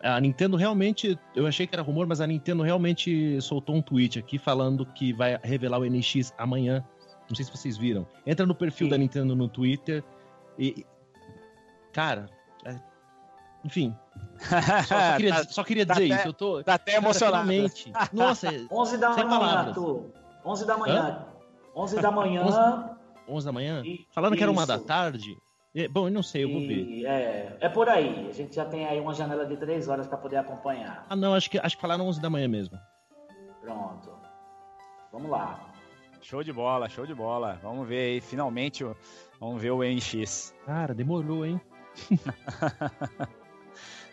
[0.02, 4.18] A Nintendo realmente, eu achei que era rumor, mas a Nintendo realmente soltou um tweet
[4.18, 6.84] aqui falando que vai revelar o NX amanhã.
[7.28, 8.06] Não sei se vocês viram.
[8.26, 8.90] Entra no perfil Sim.
[8.90, 10.02] da Nintendo no Twitter
[10.59, 10.84] e.
[11.92, 12.28] Cara.
[12.64, 12.80] é-
[13.64, 13.94] enfim.
[14.42, 16.28] Só, só queria, Tá- só queria tá dizer até- isso.
[16.28, 16.64] Eu tô.
[16.64, 17.48] Tá até emocionado.
[18.12, 19.68] Nossa, 11 da manhã, palavras.
[19.68, 20.04] Arthur.
[20.44, 21.24] 11 da manhã.
[21.74, 22.44] 11 da manhã.
[23.28, 23.82] 11 da manhã?
[23.85, 24.85] E- Falando que era uma da isso.
[24.85, 25.36] tarde?
[25.74, 27.05] É, bom, eu não sei, eu vou ver.
[27.07, 28.28] É, é por aí.
[28.28, 31.07] A gente já tem aí uma janela de 3 horas para poder acompanhar.
[31.09, 32.78] Ah, não, acho que, acho que falaram 11 da manhã mesmo.
[33.61, 34.11] Pronto.
[35.11, 35.61] Vamos lá.
[36.20, 37.59] Show de bola, show de bola.
[37.62, 38.85] Vamos ver aí, finalmente,
[39.40, 40.55] vamos ver o NX.
[40.66, 41.61] Cara, demorou, hein?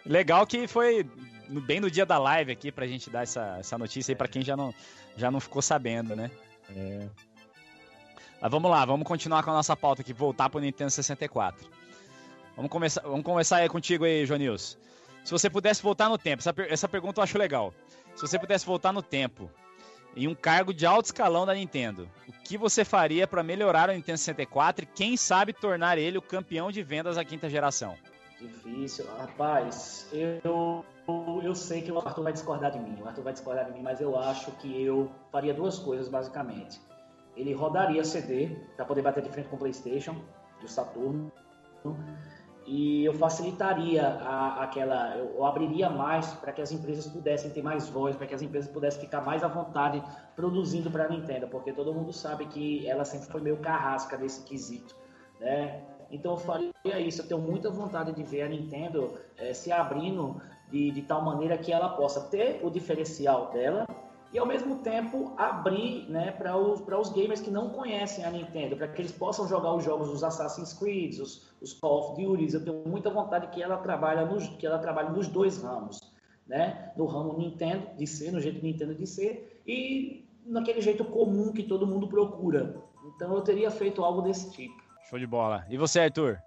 [0.06, 1.04] Legal que foi
[1.66, 4.42] bem no dia da live aqui pra gente dar essa, essa notícia aí pra quem
[4.42, 4.74] já não,
[5.18, 6.32] já não ficou sabendo, né?
[6.76, 7.10] É.
[8.42, 11.70] Mas vamos lá, vamos continuar com a nossa pauta aqui, voltar pro Nintendo 64.
[12.56, 14.78] Vamos começar, vamos começar aí contigo aí, Jonils.
[15.24, 17.74] Se você pudesse voltar no tempo, essa, essa pergunta eu acho legal.
[18.16, 19.50] Se você pudesse voltar no tempo
[20.16, 23.94] em um cargo de alto escalão da Nintendo, o que você faria pra melhorar o
[23.94, 27.96] Nintendo 64 e quem sabe tornar ele o campeão de vendas da quinta geração?
[28.40, 29.06] Difícil.
[29.18, 30.86] Rapaz, eu,
[31.44, 32.98] eu sei que o Arthur vai discordar de mim.
[33.02, 36.80] O Arthur vai discordar de mim, mas eu acho que eu faria duas coisas, basicamente.
[37.40, 40.16] Ele rodaria CD para poder bater de frente com o PlayStation,
[40.62, 41.32] do Saturno.
[42.66, 45.16] E eu facilitaria a- aquela.
[45.16, 48.70] Eu, abriria mais para que as empresas pudessem ter mais voz, para que as empresas
[48.70, 50.04] pudessem ficar mais à vontade
[50.36, 54.44] produzindo para a Nintendo, porque todo mundo sabe que ela sempre foi meio carrasca nesse
[54.44, 54.96] quesito.
[55.40, 55.82] Né?
[56.12, 57.22] Então eu faria isso.
[57.22, 60.40] Eu tenho muita vontade de ver a Nintendo eh, se abrindo
[60.70, 63.88] de, de tal maneira que ela possa ter o diferencial dela
[64.32, 68.30] e ao mesmo tempo abrir né, para os, para os gamers que não conhecem a
[68.30, 72.22] Nintendo, para que eles possam jogar os jogos dos Assassin's Creed, os, os Call of
[72.22, 72.54] Duty.
[72.54, 76.00] Eu tenho muita vontade que ela trabalhe nos, que ela trabalhe nos dois ramos,
[76.48, 76.92] né?
[76.96, 81.64] No ramo Nintendo de ser, no jeito Nintendo de ser e naquele jeito comum que
[81.64, 82.76] todo mundo procura.
[83.16, 84.76] Então eu teria feito algo desse tipo.
[85.10, 85.66] Show de bola.
[85.70, 86.40] E você, Arthur?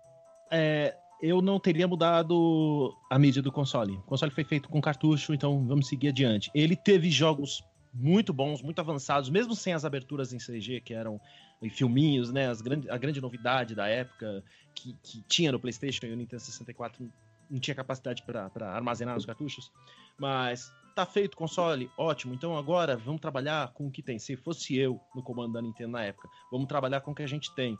[0.51, 3.95] É, eu não teria mudado a mídia do console.
[3.95, 6.51] O console foi feito com cartucho, então vamos seguir adiante.
[6.55, 11.21] Ele teve jogos muito bons, muito avançados, mesmo sem as aberturas em CG, que eram
[11.61, 12.49] em filminhos, né?
[12.49, 14.43] As grande, a grande novidade da época
[14.75, 17.07] que, que tinha no PlayStation e o Nintendo 64
[17.51, 19.71] não tinha capacidade para armazenar os cartuchos.
[20.19, 22.35] Mas tá feito o console, ótimo.
[22.35, 24.19] Então agora vamos trabalhar com o que tem.
[24.19, 27.29] Se fosse eu no comando da Nintendo na época, vamos trabalhar com o que a
[27.29, 27.79] gente tem.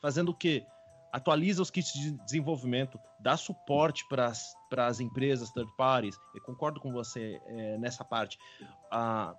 [0.00, 0.64] Fazendo o quê?
[1.12, 4.32] Atualiza os kits de desenvolvimento, dá suporte para
[4.86, 6.18] as empresas third parties.
[6.34, 8.36] Eu concordo com você é, nessa parte.
[8.90, 9.34] Ah,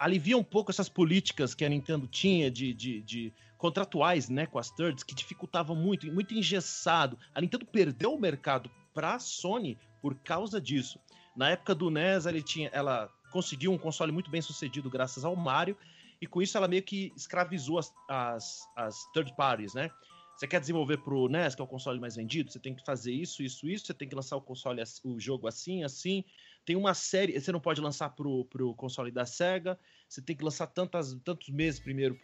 [0.00, 4.58] alivia um pouco essas políticas que a Nintendo tinha de, de, de contratuais né, com
[4.58, 7.18] as thirds, que dificultavam muito, muito engessado.
[7.34, 10.98] A Nintendo perdeu o mercado para a Sony por causa disso.
[11.36, 15.36] Na época do NES, ele tinha, ela conseguiu um console muito bem sucedido graças ao
[15.36, 15.76] Mario,
[16.18, 19.90] e com isso ela meio que escravizou as, as, as third parties, né?
[20.34, 23.12] Você quer desenvolver pro NES, que é o console mais vendido, você tem que fazer
[23.12, 26.24] isso, isso, isso, você tem que lançar o console, o jogo assim, assim.
[26.70, 29.76] Tem uma série, você não pode lançar pro, pro console da SEGA,
[30.08, 32.16] você tem que lançar tantas, tantos meses primeiro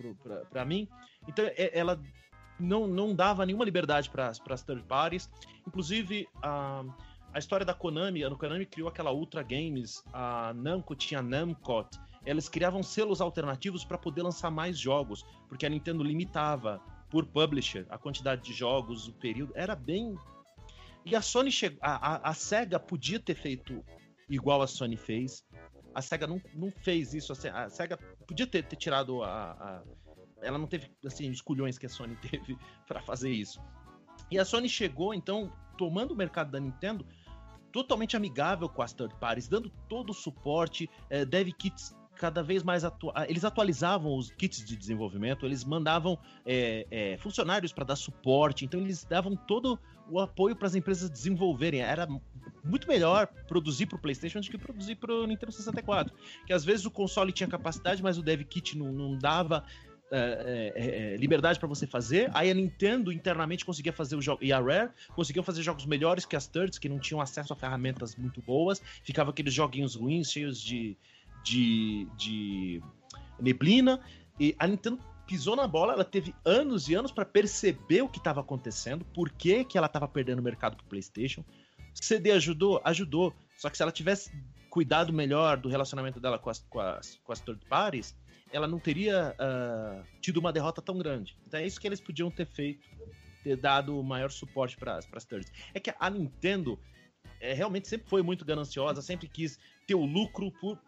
[0.48, 0.88] para mim.
[1.26, 2.00] Então ela
[2.56, 5.28] não, não dava nenhuma liberdade para as third parties.
[5.66, 6.84] Inclusive, a,
[7.34, 12.48] a história da Konami, a Konami criou aquela Ultra Games, a Namco tinha Namcot, elas
[12.48, 17.98] criavam selos alternativos para poder lançar mais jogos, porque a Nintendo limitava por publisher, a
[17.98, 20.16] quantidade de jogos, o período, era bem.
[21.04, 21.80] E a Sony chegou.
[21.82, 23.84] A, a, a SEGA podia ter feito
[24.28, 25.44] igual a Sony fez.
[25.94, 27.32] A SEGA não, não fez isso.
[27.32, 27.96] A SEGA
[28.26, 29.82] podia ter, ter tirado a, a,
[30.42, 33.60] Ela não teve assim, os culhões que a Sony teve para fazer isso.
[34.30, 37.06] E a Sony chegou, então, tomando o mercado da Nintendo
[37.72, 42.62] totalmente amigável com as third parties, dando todo o suporte, é, dev kits cada vez
[42.62, 47.96] mais atu eles atualizavam os kits de desenvolvimento, eles mandavam é, é, funcionários para dar
[47.96, 49.78] suporte, então eles davam todo
[50.08, 51.80] o apoio para as empresas desenvolverem.
[51.80, 52.08] Era
[52.66, 56.14] muito melhor produzir para o PlayStation do que produzir para o Nintendo 64,
[56.46, 59.64] que às vezes o console tinha capacidade, mas o dev kit não, não dava
[60.08, 62.30] é, é, é, liberdade para você fazer.
[62.32, 64.44] Aí a Nintendo internamente conseguia fazer o jogo.
[64.44, 67.56] E a Rare conseguiam fazer jogos melhores que as thirds, que não tinham acesso a
[67.56, 68.80] ferramentas muito boas.
[69.02, 70.96] Ficava aqueles joguinhos ruins, cheios de,
[71.42, 72.80] de, de
[73.40, 74.00] neblina.
[74.38, 78.18] E a Nintendo pisou na bola, ela teve anos e anos para perceber o que
[78.18, 81.44] estava acontecendo, por que, que ela estava perdendo o mercado pro PlayStation.
[82.00, 82.80] CD ajudou?
[82.84, 83.34] Ajudou.
[83.56, 84.30] Só que se ela tivesse
[84.70, 88.14] cuidado melhor do relacionamento dela com as, com as, com as third parties,
[88.52, 91.36] ela não teria uh, tido uma derrota tão grande.
[91.46, 92.86] Então é isso que eles podiam ter feito,
[93.42, 95.50] ter dado maior suporte para as thirds.
[95.72, 96.78] É que a Nintendo
[97.40, 100.78] é, realmente sempre foi muito gananciosa, sempre quis ter o lucro por,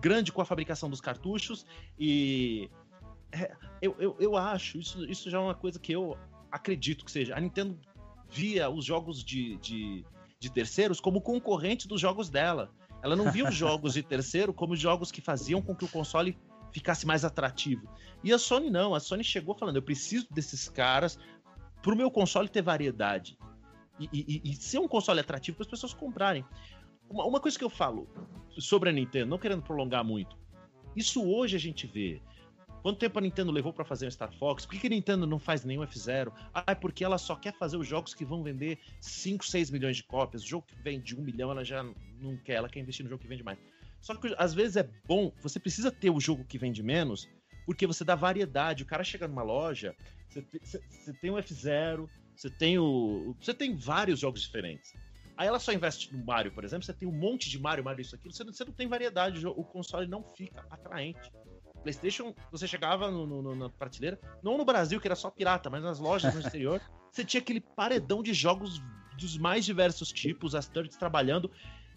[0.00, 1.66] grande com a fabricação dos cartuchos
[1.98, 2.70] e
[3.32, 6.18] é, eu, eu, eu acho, isso, isso já é uma coisa que eu
[6.50, 7.36] acredito que seja.
[7.36, 7.78] A Nintendo
[8.28, 10.04] via os jogos de, de,
[10.40, 12.72] de terceiros como concorrentes dos jogos dela.
[13.02, 16.36] Ela não via os jogos de terceiro como jogos que faziam com que o console
[16.72, 17.86] ficasse mais atrativo.
[18.24, 21.18] E a Sony não, a Sony chegou falando: eu preciso desses caras
[21.82, 23.38] para o meu console ter variedade.
[23.98, 26.42] E, e, e, ser um console atrativo para as pessoas comprarem.
[27.08, 28.08] Uma, uma, coisa que eu falo
[28.58, 30.38] sobre a Nintendo, não querendo prolongar muito,
[30.96, 32.22] isso hoje a gente vê.
[32.82, 34.64] Quanto tempo a Nintendo levou para fazer o Star Fox?
[34.64, 36.32] Por que, que a Nintendo não faz nenhum F0?
[36.54, 39.96] Ah, é porque ela só quer fazer os jogos que vão vender 5, 6 milhões
[39.96, 40.42] de cópias.
[40.42, 43.22] O jogo que vende 1 milhão, ela já não quer, ela quer investir no jogo
[43.22, 43.58] que vende mais.
[44.00, 47.28] Só que às vezes é bom, você precisa ter o jogo que vende menos,
[47.66, 48.82] porque você dá variedade.
[48.82, 49.94] O cara chega numa loja,
[50.28, 53.36] você, você, você tem o F0, você tem o.
[53.38, 54.94] Você tem vários jogos diferentes.
[55.36, 58.02] Aí ela só investe no Mario, por exemplo, você tem um monte de Mario, Mario,
[58.02, 61.32] isso, aquilo, você não, você não tem variedade, o console não fica atraente.
[61.80, 65.82] PlayStation, você chegava no, no, na prateleira, não no Brasil, que era só pirata, mas
[65.82, 66.80] nas lojas no exterior,
[67.10, 68.80] você tinha aquele paredão de jogos
[69.18, 71.50] dos mais diversos tipos, as thirds trabalhando.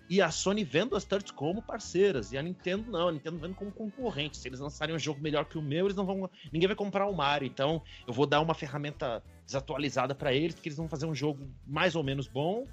[0.10, 2.34] E a Sony vendo as thirds como parceiras.
[2.34, 4.38] E a Nintendo não, a Nintendo vendo como concorrente.
[4.38, 6.30] Se eles lançarem um jogo melhor que o meu, eles não vão.
[6.51, 7.47] Ninguém vai comprar o Mario.
[7.47, 11.49] Então, eu vou dar uma ferramenta desatualizada para eles, porque eles vão fazer um jogo
[11.65, 12.68] mais ou menos bom.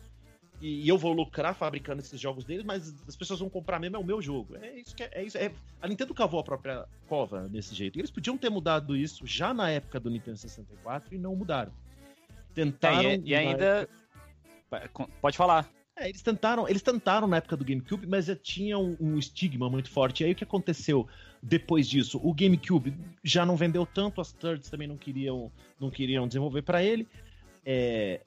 [0.60, 3.96] E, e, eu vou lucrar fabricando esses jogos deles, mas as pessoas vão comprar mesmo,
[3.96, 4.56] é o meu jogo.
[4.56, 5.38] É isso que é, é isso.
[5.38, 7.98] É, a Nintendo cavou a própria cova desse jeito.
[7.98, 11.72] E eles podiam ter mudado isso já na época do Nintendo 64 e não mudaram.
[12.54, 13.08] Tentaram.
[13.08, 13.88] É, e, e ainda.
[14.70, 15.08] Época...
[15.20, 15.70] Pode falar.
[15.96, 19.68] É, eles tentaram, eles tentaram na época do GameCube, mas já tinha um, um, estigma
[19.68, 20.22] muito forte.
[20.22, 21.06] E aí o que aconteceu
[21.42, 22.18] depois disso?
[22.22, 26.82] O GameCube já não vendeu tanto, as thirds também não queriam, não queriam desenvolver para
[26.82, 27.06] ele.
[27.64, 28.22] É,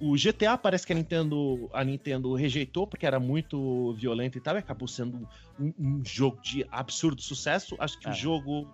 [0.00, 4.56] o GTA parece que a Nintendo, a Nintendo rejeitou porque era muito violento e tal,
[4.56, 7.76] e acabou sendo um, um jogo de absurdo sucesso.
[7.78, 8.10] Acho que é.
[8.10, 8.68] o jogo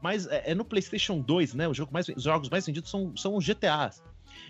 [0.00, 1.68] mais é, é, no PlayStation 2, né?
[1.68, 4.02] O jogo mais, os jogos mais vendidos são, são os GTAs.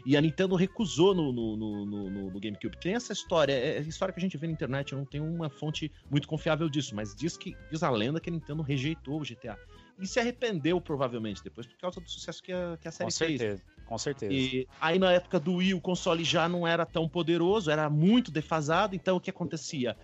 [0.05, 2.76] E a Nintendo recusou no, no, no, no, GameCube.
[2.78, 5.24] Tem essa história, é, é história que a gente vê na internet, eu não tenho
[5.24, 9.20] uma fonte muito confiável disso, mas diz que diz a lenda que a Nintendo rejeitou
[9.20, 9.59] o GTA.
[9.98, 13.10] E se arrependeu, provavelmente, depois, por causa do sucesso que a, que a série com
[13.10, 13.77] certeza, fez.
[13.89, 14.32] Com certeza.
[14.32, 18.31] E aí, na época do Wii, o console já não era tão poderoso, era muito
[18.31, 19.97] defasado, então o que acontecia?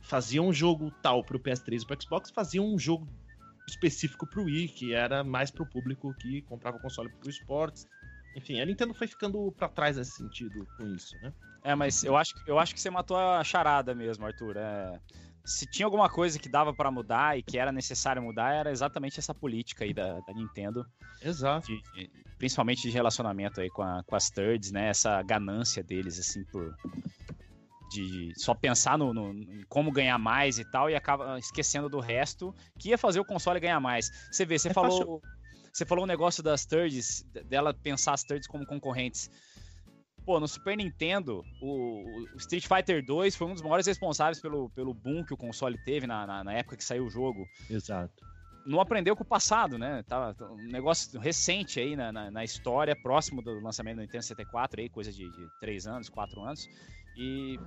[0.00, 3.06] Fazia um jogo tal pro PS3 e pro Xbox, fazia um jogo
[3.68, 7.86] específico pro Wii, que era mais pro público que comprava o console pro esportes
[8.34, 11.32] enfim, a Nintendo foi ficando para trás nesse sentido com isso, né?
[11.62, 14.56] É, mas eu acho, eu acho que você matou a charada mesmo, Arthur.
[14.56, 14.98] É,
[15.44, 19.18] se tinha alguma coisa que dava para mudar e que era necessário mudar, era exatamente
[19.18, 20.86] essa política aí da, da Nintendo.
[21.20, 21.66] Exato.
[21.66, 21.82] De,
[22.40, 24.88] principalmente de relacionamento aí com, a, com as thirds, né?
[24.88, 26.74] Essa ganância deles, assim, por.
[27.92, 31.98] De só pensar no, no, em como ganhar mais e tal, e acaba esquecendo do
[31.98, 34.10] resto, que ia fazer o console ganhar mais.
[34.30, 35.20] Você vê, você é falou.
[35.20, 35.40] Fácil
[35.72, 39.30] você falou um negócio das thirds, dela pensar as thirds como concorrentes.
[40.24, 42.02] Pô, no Super Nintendo, o,
[42.34, 45.78] o, Street Fighter 2 foi um dos maiores responsáveis pelo, pelo boom que o console
[45.84, 47.46] teve na, na, na época que saiu o jogo.
[47.68, 48.29] Exato.
[48.66, 50.02] Não aprendeu com o passado, né?
[50.06, 54.22] Tá, tá, um negócio recente aí na, na, na, história, próximo do lançamento do Nintendo
[54.22, 56.68] 64, aí, coisa de, de 3 anos, 4 anos.
[57.16, 57.58] E,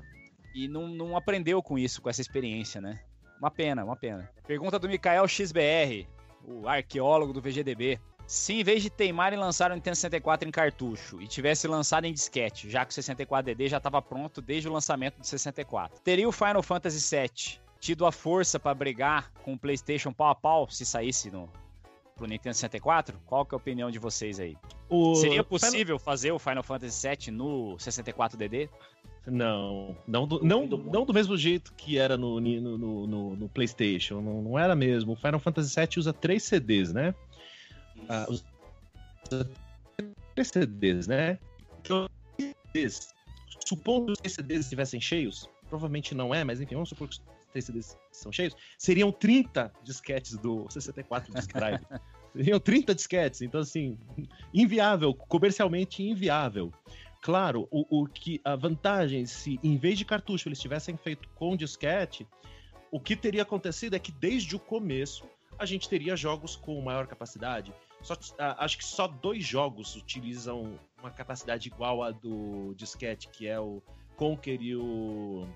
[0.53, 2.99] e não, não aprendeu com isso, com essa experiência, né?
[3.39, 4.29] Uma pena, uma pena.
[4.45, 6.07] Pergunta do Mikael XBR
[6.43, 7.99] o arqueólogo do VGDB.
[8.25, 12.05] Se em vez de teimar em lançar o Nintendo 64 em cartucho e tivesse lançado
[12.05, 16.27] em disquete, já que o 64DD já estava pronto desde o lançamento do 64, teria
[16.27, 20.69] o Final Fantasy VII tido a força para brigar com o PlayStation pau a pau
[20.69, 21.49] se saísse no
[22.15, 23.19] pro Nintendo 64?
[23.25, 24.55] Qual que é a opinião de vocês aí?
[24.89, 28.69] O Seria possível fazer o Final Fantasy VII no 64DD?
[29.25, 33.49] Não, não do, não, não do mesmo jeito que era no, no, no, no- no
[33.49, 34.21] PlayStation.
[34.21, 35.13] Não, não era mesmo.
[35.13, 37.13] O Final Fantasy VII usa três CDs, né?
[38.07, 38.43] Ah, usa
[40.35, 41.37] três CDs, né?
[41.81, 42.07] Então,
[42.37, 43.13] CDs,
[43.67, 47.19] supondo que os três CDs estivessem cheios, provavelmente não é, mas enfim, vamos supor que
[47.53, 51.81] três CDs são cheios, seriam 30 disquetes do 64 Disk Drive.
[52.35, 53.97] seriam 30 disquetes, então assim,
[54.53, 56.73] inviável, comercialmente inviável.
[57.21, 61.55] Claro, o, o que a vantagem, se em vez de cartucho eles tivessem feito com
[61.55, 62.27] disquete,
[62.91, 65.23] o que teria acontecido é que desde o começo
[65.57, 67.73] a gente teria jogos com maior capacidade.
[68.01, 73.47] Só, a- acho que só dois jogos utilizam uma capacidade igual à do disquete, que
[73.47, 73.81] é o
[74.17, 75.47] Conquer e o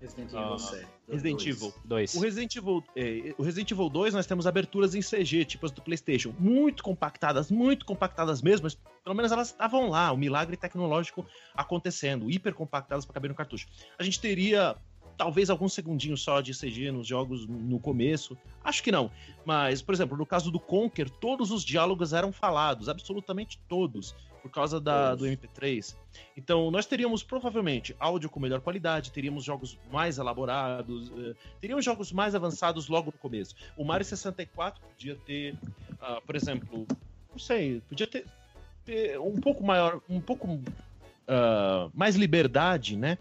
[0.00, 0.86] Resident Ah, Evil 7.
[1.08, 1.46] Resident Dois.
[1.46, 1.74] Evil.
[1.84, 2.14] Dois.
[2.14, 5.72] O Resident Evil, é, o Resident Evil 2 nós temos aberturas em CG, tipo as
[5.72, 8.74] do PlayStation, muito compactadas, muito compactadas mesmo, mas
[9.04, 13.68] pelo menos elas estavam lá, o milagre tecnológico acontecendo, hiper compactadas para caber no cartucho.
[13.98, 14.76] A gente teria
[15.20, 19.10] talvez alguns segundinhos só de CG nos jogos no começo, acho que não.
[19.44, 24.50] Mas, por exemplo, no caso do Conker, todos os diálogos eram falados, absolutamente todos, por
[24.50, 25.94] causa da, do MP3.
[26.34, 32.10] Então, nós teríamos provavelmente áudio com melhor qualidade, teríamos jogos mais elaborados, eh, teríamos jogos
[32.12, 33.54] mais avançados logo no começo.
[33.76, 35.54] O Mario 64 podia ter,
[36.00, 36.86] ah, por exemplo,
[37.30, 38.24] não sei, podia ter,
[38.86, 40.62] ter um pouco maior, um pouco
[41.28, 43.18] ah, mais liberdade, né?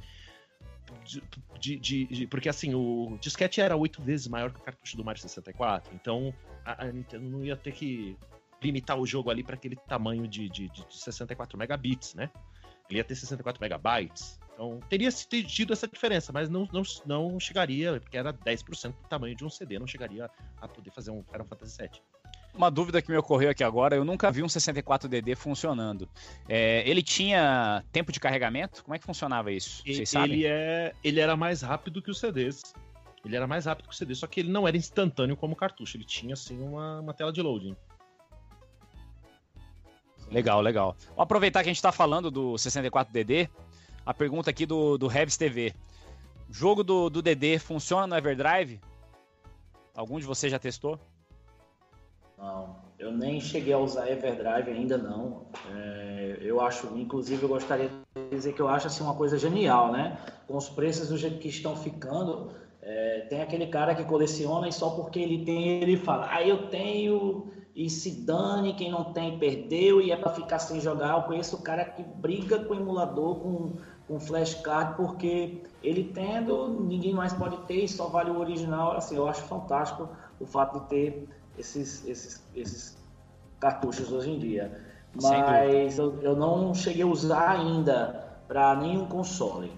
[1.59, 5.03] De, de- de- porque assim, o disquete era oito vezes maior que o cartucho do
[5.03, 6.33] Mario 64, então
[6.65, 8.17] a, a Nintendo não ia ter que
[8.61, 12.29] limitar o jogo ali para aquele tamanho de, de, de 64 megabits, né?
[12.89, 14.39] Ele ia ter 64 megabytes.
[14.53, 19.35] Então teria tido essa diferença, mas não, não, não chegaria, porque era 10% do tamanho
[19.35, 20.29] de um CD, não chegaria
[20.59, 22.01] a poder fazer um Final Fantasy VII.
[22.59, 26.09] Uma dúvida que me ocorreu aqui agora, eu nunca vi um 64DD funcionando.
[26.45, 28.83] É, ele tinha tempo de carregamento?
[28.83, 29.81] Como é que funcionava isso?
[29.85, 30.39] Vocês sabem?
[30.39, 32.61] Ele, é, ele era mais rápido que os CDs.
[33.23, 35.55] Ele era mais rápido que o CD, só que ele não era instantâneo como o
[35.55, 35.95] cartucho.
[35.95, 37.77] Ele tinha, assim, uma, uma tela de loading.
[40.29, 40.97] Legal, legal.
[41.15, 43.49] Vou aproveitar que a gente tá falando do 64DD,
[44.05, 45.73] a pergunta aqui do, do Revs TV.
[46.49, 48.81] O jogo do, do DD funciona no Everdrive?
[49.95, 50.99] Algum de vocês já testou?
[52.39, 55.43] Não, eu nem cheguei a usar Everdrive ainda não.
[55.75, 59.91] É, eu acho, inclusive, eu gostaria de dizer que eu acho assim uma coisa genial,
[59.91, 60.17] né?
[60.47, 62.51] Com os preços do jeito que estão ficando,
[62.81, 66.69] é, tem aquele cara que coleciona e só porque ele tem ele fala, ah, eu
[66.69, 71.17] tenho e se dane, quem não tem perdeu e é para ficar sem jogar.
[71.17, 73.73] Eu conheço o cara que briga com o emulador, com,
[74.07, 78.93] com flashcard, porque ele tendo, ninguém mais pode ter e só vale o original.
[78.93, 80.09] Assim, eu acho fantástico
[80.39, 81.29] o fato de ter
[81.59, 82.97] esses, esses, esses
[83.59, 84.85] cartuchos hoje em dia.
[85.21, 89.71] Mas eu, eu não cheguei a usar ainda para nenhum console.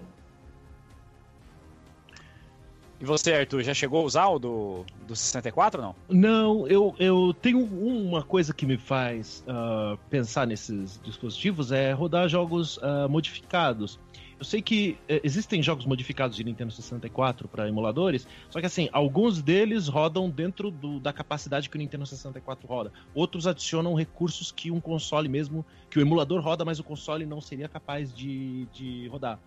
[3.00, 5.94] E você, Arthur, já chegou a usar o do, do 64 ou não?
[6.08, 12.28] Não, eu, eu tenho uma coisa que me faz ah, pensar nesses dispositivos é rodar
[12.28, 13.98] jogos ah, modificados.
[14.42, 18.88] Eu sei que eh, existem jogos modificados de Nintendo 64 para emuladores, só que assim,
[18.92, 22.92] alguns deles rodam dentro do- da capacidade que o Nintendo 64 roda.
[23.14, 27.40] Outros adicionam recursos que um console mesmo, que o emulador roda, mas o console não
[27.40, 29.40] seria capaz de, de rodar.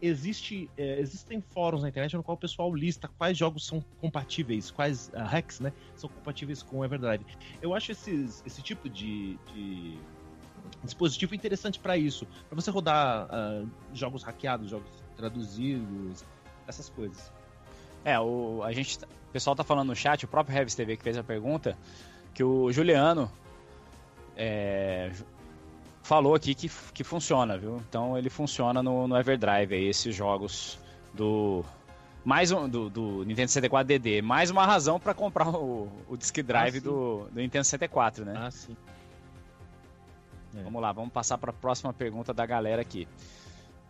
[0.00, 4.72] Existe, eh, existem fóruns na internet no qual o pessoal lista quais jogos são compatíveis,
[4.72, 7.24] quais ah, hacks, né, são compatíveis com o Everdrive.
[7.60, 10.00] Eu acho esses, esse tipo de, de
[10.82, 16.24] dispositivo interessante para isso, para você rodar ah, jogos hackeados, jogos traduzidos,
[16.66, 17.30] essas coisas.
[18.04, 20.96] É, o, a gente, tá- o pessoal tá falando no chat, o próprio Revs TV
[20.96, 21.76] que fez a pergunta,
[22.34, 23.30] que o Juliano
[24.36, 25.12] é,
[26.02, 27.76] falou aqui que, que funciona, viu?
[27.88, 30.78] Então ele funciona no, no Everdrive, aí, esses jogos
[31.14, 31.64] do.
[32.24, 34.22] Mais um do, do Nintendo 64 DD.
[34.22, 38.34] Mais uma razão para comprar o, o Disk Drive Ah, do, do Nintendo 64, né?
[38.36, 38.76] Ah, sim.
[40.56, 40.62] É.
[40.62, 43.08] Vamos lá, vamos passar para a próxima pergunta da galera aqui.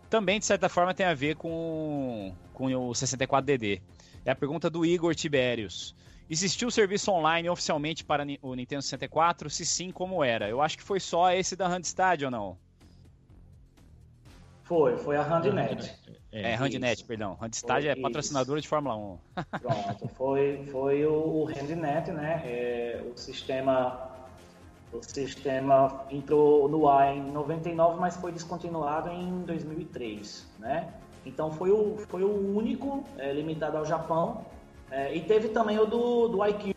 [0.09, 3.81] Também, de certa forma, tem a ver com, com o 64DD.
[4.25, 5.95] É a pergunta do Igor Tiberius.
[6.29, 9.51] Existiu serviço online oficialmente para o Nintendo 64?
[9.51, 10.49] Se sim, como era?
[10.49, 12.59] Eu acho que foi só esse da Handstad ou não?
[14.65, 15.95] Foi, foi a Handnet.
[16.31, 17.07] É, Handnet, isso.
[17.07, 17.37] perdão.
[17.41, 18.01] Handstad é isso.
[18.01, 19.19] patrocinadora de Fórmula 1.
[19.61, 22.43] Pronto, foi, foi o, o Handnet, né?
[22.45, 24.12] É, o sistema
[24.93, 30.93] O sistema entrou no ar em 99, mas foi descontinuado em 2003, né?
[31.25, 34.45] Então foi o, foi o único é, limitado ao Japão.
[34.91, 36.75] É, e teve também o do, do IQ.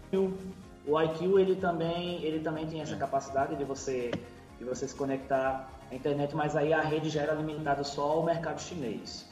[0.87, 4.11] O IQ ele também, ele também tem essa capacidade de você,
[4.57, 8.23] de você se conectar à internet, mas aí a rede já era limitada só ao
[8.23, 9.27] mercado chinês.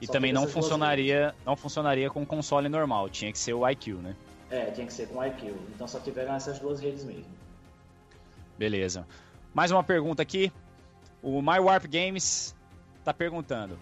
[0.00, 3.94] E Só também não funcionaria, não funcionaria com console normal, tinha que ser o IQ,
[3.94, 4.14] né?
[4.50, 5.54] É, tinha que ser com IQ.
[5.74, 7.24] Então só tiveram essas duas redes mesmo.
[8.58, 9.06] Beleza.
[9.54, 10.52] Mais uma pergunta aqui.
[11.22, 12.54] O My Warp Games
[13.04, 13.78] tá perguntando.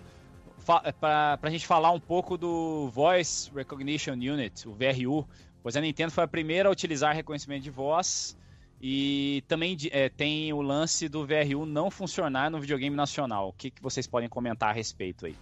[0.59, 5.29] Fa pra, pra gente falar um pouco do Voice Recognition Unit, o VRU,
[5.63, 8.37] pois a Nintendo foi a primeira a utilizar reconhecimento de voz
[8.81, 13.49] e também é, tem o lance do VRU não funcionar no videogame nacional.
[13.49, 15.37] O que, que vocês podem comentar a respeito aí?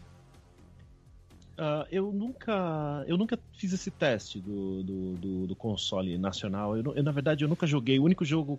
[1.56, 6.76] Ah, eu nunca eu nunca fiz esse teste do, do, do- do console nacional.
[6.76, 7.98] Eu, eu, na verdade, eu nunca joguei.
[7.98, 8.58] O único jogo.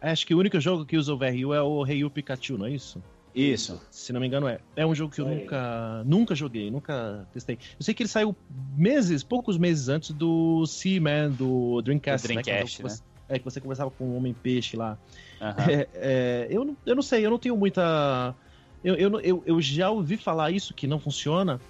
[0.00, 2.70] Acho que o único jogo que usa o VRU é o Rei Pikachu, não é
[2.72, 3.02] isso?
[3.34, 3.80] Isso.
[3.90, 4.58] Se não me engano, é.
[4.74, 5.36] É um jogo que eu aí.
[5.40, 7.58] nunca, nunca joguei, nunca testei.
[7.78, 8.34] Eu sei que ele saiu
[8.76, 12.34] meses, poucos meses antes do Seaman, do Dreamcast, Do né?
[12.36, 14.98] É um Dreamcast, jogo que você- É, que você conversava com o Homem-Peixe lá.
[15.40, 15.54] Aham.
[15.70, 18.34] É, é, eu, não- eu não sei, eu não tenho muita.
[18.82, 21.60] Eu, eu, eu, eu já ouvi falar isso, que não funciona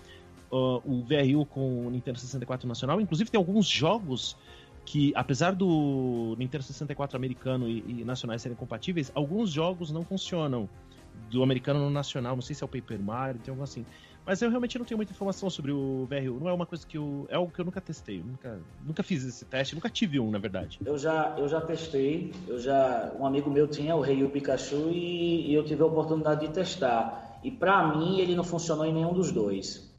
[0.51, 2.99] ó, o VRU com o Nintendo 64 nacional.
[3.01, 4.37] Inclusive, tem alguns jogos
[4.85, 10.69] que, apesar do Nintendo 64 americano e, e nacionais serem compatíveis, alguns jogos não funcionam
[11.31, 12.35] do americano no nacional.
[12.35, 13.85] Não sei se é o Paper Mario, tem algo assim.
[14.27, 16.39] Mas eu realmente não tenho muita informação sobre o VRU.
[16.41, 17.27] Não é uma coisa que eu.
[17.31, 18.21] É algo que eu nunca testei.
[18.21, 20.79] eu Nunca, nunca fiz esse teste, nunca tive um, na verdade.
[20.85, 25.51] Eu já, eu já testei, eu já, um amigo meu tinha o Rei Pikachu e,
[25.51, 27.41] e eu tive a oportunidade de testar.
[27.43, 29.91] E pra mim ele não funcionou em nenhum dos dois.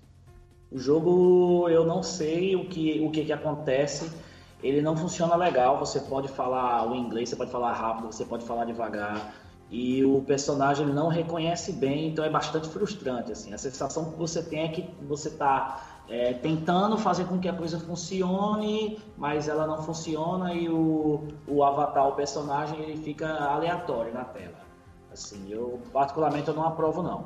[0.72, 4.10] O jogo eu não sei o que, o que, que acontece,
[4.64, 5.80] ele não funciona legal.
[5.80, 9.34] Você pode falar o inglês, você pode falar rápido, você pode falar devagar.
[9.70, 13.32] E o personagem ele não reconhece bem, então é bastante frustrante.
[13.32, 13.54] Assim.
[13.54, 17.54] A sensação que você tem é que você está é, tentando fazer com que a
[17.54, 24.14] coisa funcione, mas ela não funciona e o, o avatar, o personagem, ele fica aleatório
[24.14, 24.60] na tela.
[25.12, 27.26] Assim, eu particularmente eu não aprovo não.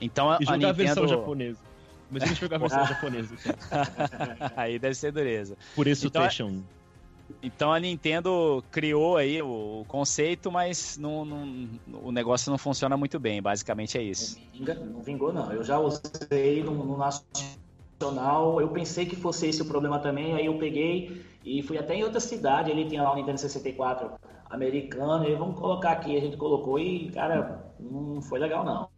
[0.00, 1.06] Então a, E a jogar a versão
[2.10, 2.34] Nintendo...
[2.34, 2.34] japonesa.
[2.34, 3.34] Imagina jogar a versão japonesa.
[4.56, 5.56] aí deve ser dureza.
[5.74, 6.62] Por isso Então, o Tation.
[7.42, 11.68] Então a Nintendo criou aí o, o conceito, mas não, não-
[12.02, 13.42] o negócio não funciona muito bem.
[13.42, 14.38] Basicamente é isso.
[14.38, 15.52] Não vinga- não vingou não.
[15.52, 20.46] Eu já usei no, no nacional, eu pensei que fosse esse o problema também, aí
[20.46, 24.10] eu peguei e fui até em outra cidade, ele tinha lá o Nintendo 64
[24.50, 28.88] americano, e vamos colocar aqui, a gente colocou e, cara, não foi legal não.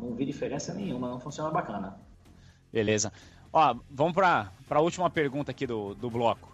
[0.00, 1.98] Não vi diferença nenhuma, não funciona bacana.
[2.72, 3.12] Beleza.
[3.52, 6.50] Ó, vamos para a última pergunta aqui do, do bloco.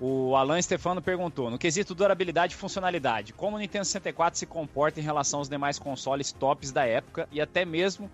[0.00, 5.00] O Alan Stefano perguntou: no quesito durabilidade e funcionalidade, como o Nintendo 64 se comporta
[5.00, 8.10] em relação aos demais consoles tops da época e até mesmo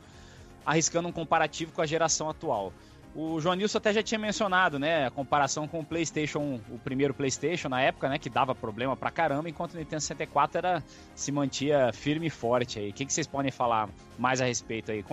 [0.64, 2.72] arriscando um comparativo com a geração atual?
[3.14, 7.12] O João Nilson até já tinha mencionado, né, a comparação com o PlayStation, o primeiro
[7.12, 10.85] PlayStation na época, né, que dava problema pra caramba, enquanto o Nintendo 64 era,
[11.16, 12.90] se mantia firme e forte aí.
[12.90, 15.05] O que, que vocês podem falar mais a respeito aí?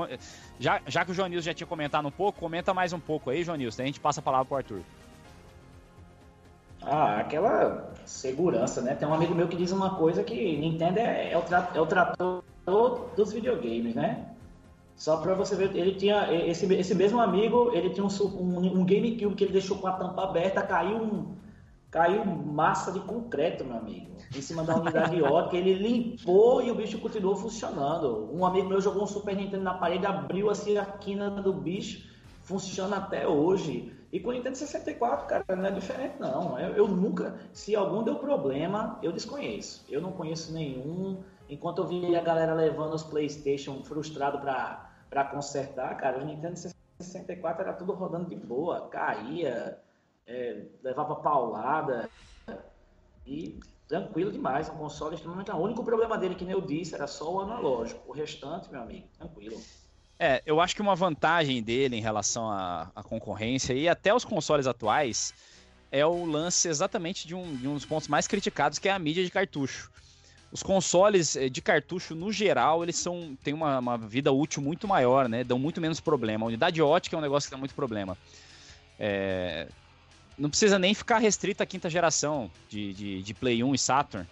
[0.59, 3.29] Já, já que o João Nilson já tinha comentado um pouco, comenta mais um pouco
[3.31, 4.81] aí, João Nilson, daí a gente passa a palavra pro Arthur.
[6.83, 8.93] Ah, aquela segurança, né?
[8.93, 11.81] Tem um amigo meu que diz uma coisa que Nintendo é, é o, tra- é
[11.81, 12.43] o trator
[13.15, 14.27] dos videogames, né?
[14.95, 18.85] Só pra você ver, ele tinha esse, esse mesmo amigo, ele tinha um, um, um
[18.85, 21.35] GameCube que ele deixou com a tampa aberta, caiu um,
[21.91, 26.75] caiu massa de concreto, meu amigo, em cima da unidade ótica, ele limpou e o
[26.75, 28.29] bicho continuou funcionando.
[28.33, 32.09] Um amigo meu jogou um Super Nintendo na parede, abriu assim a quina do bicho,
[32.43, 33.93] funciona até hoje.
[34.13, 36.57] E com o Nintendo 64, cara, não é diferente não.
[36.57, 39.83] Eu, eu nunca, se algum deu problema, eu desconheço.
[39.89, 41.17] Eu não conheço nenhum.
[41.49, 46.57] Enquanto eu vi a galera levando os PlayStation frustrado pra consertar, cara, o Nintendo
[46.99, 49.79] 64 era tudo rodando de boa, caía,
[50.25, 52.09] é, levava paulada
[53.25, 54.69] e tranquilo demais.
[54.69, 55.51] Um console extremamente.
[55.51, 58.01] O único problema dele, que nem eu disse, era só o analógico.
[58.07, 59.61] O restante, meu amigo, tranquilo.
[60.17, 64.23] É, eu acho que uma vantagem dele em relação à, à concorrência e até os
[64.23, 65.33] consoles atuais
[65.91, 68.99] é o lance exatamente de um, de um dos pontos mais criticados, que é a
[68.99, 69.91] mídia de cartucho.
[70.55, 74.87] Os consoles eh, de cartucho, no geral, eles são têm uma, uma vida útil muito
[74.87, 75.43] maior, né?
[75.43, 76.45] Dão muito menos problema.
[76.45, 78.17] A unidade ótica é um negócio que dá muito problema.
[78.99, 79.69] É,
[80.37, 84.27] Não precisa nem ficar restrito à quinta geração de, de, de Play 1 e Saturn.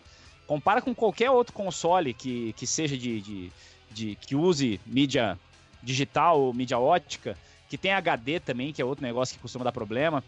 [0.46, 3.54] Compara com qualquer outro console que, que seja de, de,
[3.92, 5.40] de- que use mídia
[5.82, 7.38] digital ou mídia ótica,
[7.68, 10.24] que tem HD também, que é outro negócio que costuma dar problema.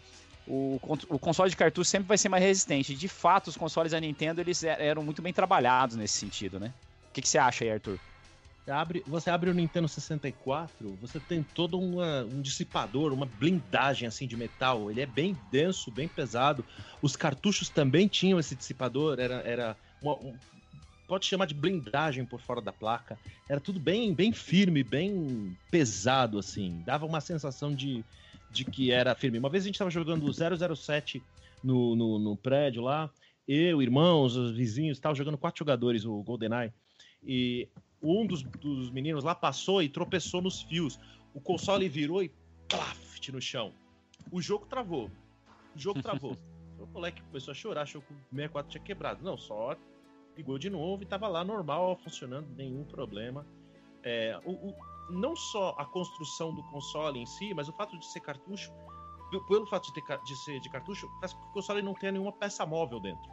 [0.46, 0.76] O,
[1.08, 2.94] o console de cartucho sempre vai ser mais resistente.
[2.96, 6.74] De fato, os consoles da Nintendo eles er- eram muito bem trabalhados nesse sentido, né?
[7.10, 8.00] O que, que você acha aí, Arthur?
[8.68, 14.26] Abre, você abre o Nintendo 64, você tem todo uma- um dissipador, uma blindagem assim
[14.26, 14.90] de metal.
[14.90, 16.66] Ele é bem denso, bem pesado.
[17.00, 20.40] Os cartuchos também tinham esse dissipador, era, era uma- um-
[21.06, 23.20] pode chamar de blindagem por fora da placa.
[23.48, 26.82] Era tudo bem, bem firme, bem pesado assim.
[26.82, 28.04] Dava uma sensação de,
[28.50, 29.38] de que era firme.
[29.38, 30.32] Uma vez a gente estava jogando o
[30.76, 31.22] 007
[31.62, 33.10] no, no, no prédio lá,
[33.46, 36.72] eu, irmãos, os vizinhos, estavam jogando quatro jogadores o GoldenEye.
[37.22, 37.68] E
[38.02, 40.98] um dos, dos meninos lá passou e tropeçou nos fios.
[41.32, 42.30] O console virou e
[42.68, 43.72] plaf no chão.
[44.30, 45.10] O jogo travou.
[45.74, 46.36] O jogo travou.
[46.78, 49.24] o moleque começou a chorar, achou que o 64 tinha quebrado.
[49.24, 49.76] Não, só
[50.36, 53.46] ligou de novo e tava lá normal, funcionando, nenhum problema.
[54.02, 54.74] É, o, o-
[55.10, 58.72] não só a construção do console em si, mas o fato de ser cartucho,
[59.30, 61.94] pe- pelo fato de, ter, de ser de cartucho, faz com que o console não
[61.94, 63.30] tenha nenhuma peça móvel dentro.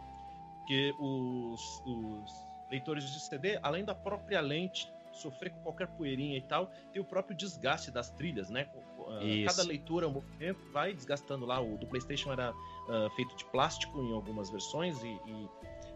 [0.60, 2.32] Porque os, os
[2.70, 7.06] leitores de CD, além da própria lente sofrer com qualquer poeirinha e tal, tem o
[7.06, 8.68] próprio desgaste das trilhas, né?
[9.10, 9.56] Ah, Isso.
[9.56, 11.60] Cada leitura, movimento, vai desgastando lá.
[11.62, 12.52] O do PlayStation era
[12.90, 15.50] ah, feito de plástico em algumas versões e, e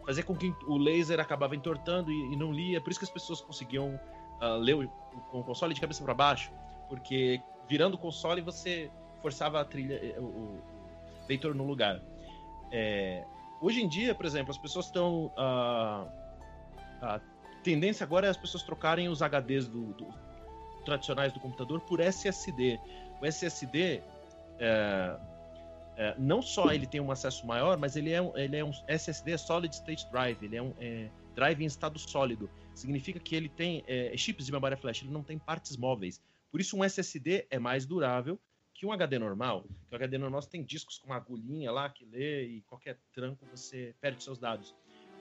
[0.06, 2.80] fazia com que o laser acabava entortando e, e não lia.
[2.80, 3.98] Por isso que as pessoas conseguiam
[4.40, 4.90] ah, ler o,
[5.32, 6.52] o- console de cabeça para baixo,
[6.88, 8.90] porque virando o console você
[9.22, 10.62] forçava a trilha, eh, o, o
[11.28, 12.00] leitor no lugar.
[12.70, 13.24] É,
[13.60, 15.30] hoje em dia, por exemplo, as pessoas estão.
[15.36, 16.06] ah,
[17.00, 17.20] a
[17.62, 20.14] tendência agora é as pessoas trocarem os HDs do, do-
[20.84, 22.78] tradicionais do computador por SSD.
[23.20, 24.02] O SSD
[24.58, 25.16] é,
[25.96, 28.70] é, não só ele tem um acesso maior, mas ele é um, ele é um
[28.86, 32.48] SSD Solid State Drive, ele é um é, drive em estado sólido.
[32.78, 36.22] Significa que ele tem é, chips de memória flash, ele não tem partes móveis.
[36.48, 38.38] Por isso um SSD é mais durável
[38.72, 39.64] que um HD normal.
[39.88, 42.96] Que o HD normal você tem discos com uma agulhinha lá que lê e qualquer
[43.12, 44.72] tranco você perde seus dados.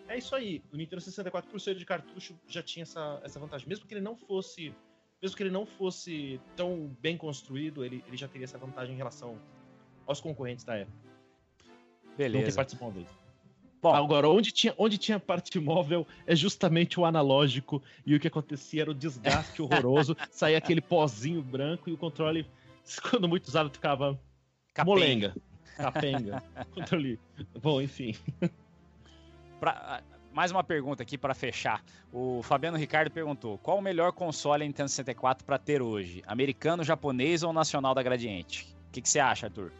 [0.07, 0.61] É isso aí.
[0.71, 4.01] O Nintendo 64 por ser de cartucho já tinha essa, essa vantagem, mesmo que ele
[4.01, 4.71] não fosse
[5.19, 8.97] mesmo que ele não fosse tão bem construído, ele, ele já teria essa vantagem em
[8.97, 9.35] relação
[10.05, 10.95] aos concorrentes da época.
[12.07, 12.55] Não tem Beleza.
[12.55, 13.07] partes móveis.
[13.81, 13.93] Bom.
[13.93, 18.81] Agora, onde tinha, onde tinha parte móvel é justamente o analógico e o que acontecia
[18.81, 22.45] era o desgaste horroroso, saía aquele pozinho branco e o controle,
[23.09, 24.19] quando muito usado, ficava
[24.73, 24.95] Capenga.
[24.95, 25.35] molenga,
[25.77, 26.43] capenga.
[26.73, 27.19] controle.
[27.61, 28.15] Bom, enfim.
[29.59, 30.01] Pra-
[30.31, 31.83] mais uma pergunta aqui para fechar.
[32.11, 36.23] O Fabiano Ricardo perguntou: qual o melhor console Nintendo 64 para ter hoje?
[36.27, 38.75] Americano, japonês ou nacional da Gradiente?
[38.89, 39.71] O que, que você acha, Arthur?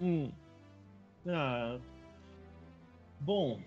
[0.00, 0.30] Hum.
[1.26, 1.78] Ah,
[3.20, 3.60] bom,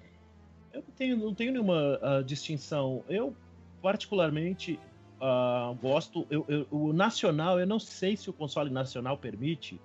[0.74, 3.04] eu não tenho, não tenho nenhuma ah, distinção.
[3.10, 3.36] Eu,
[3.82, 4.80] particularmente,
[5.22, 6.26] ah, gosto.
[6.30, 9.80] eu- eu- o nacional, eu não sei se o console nacional permite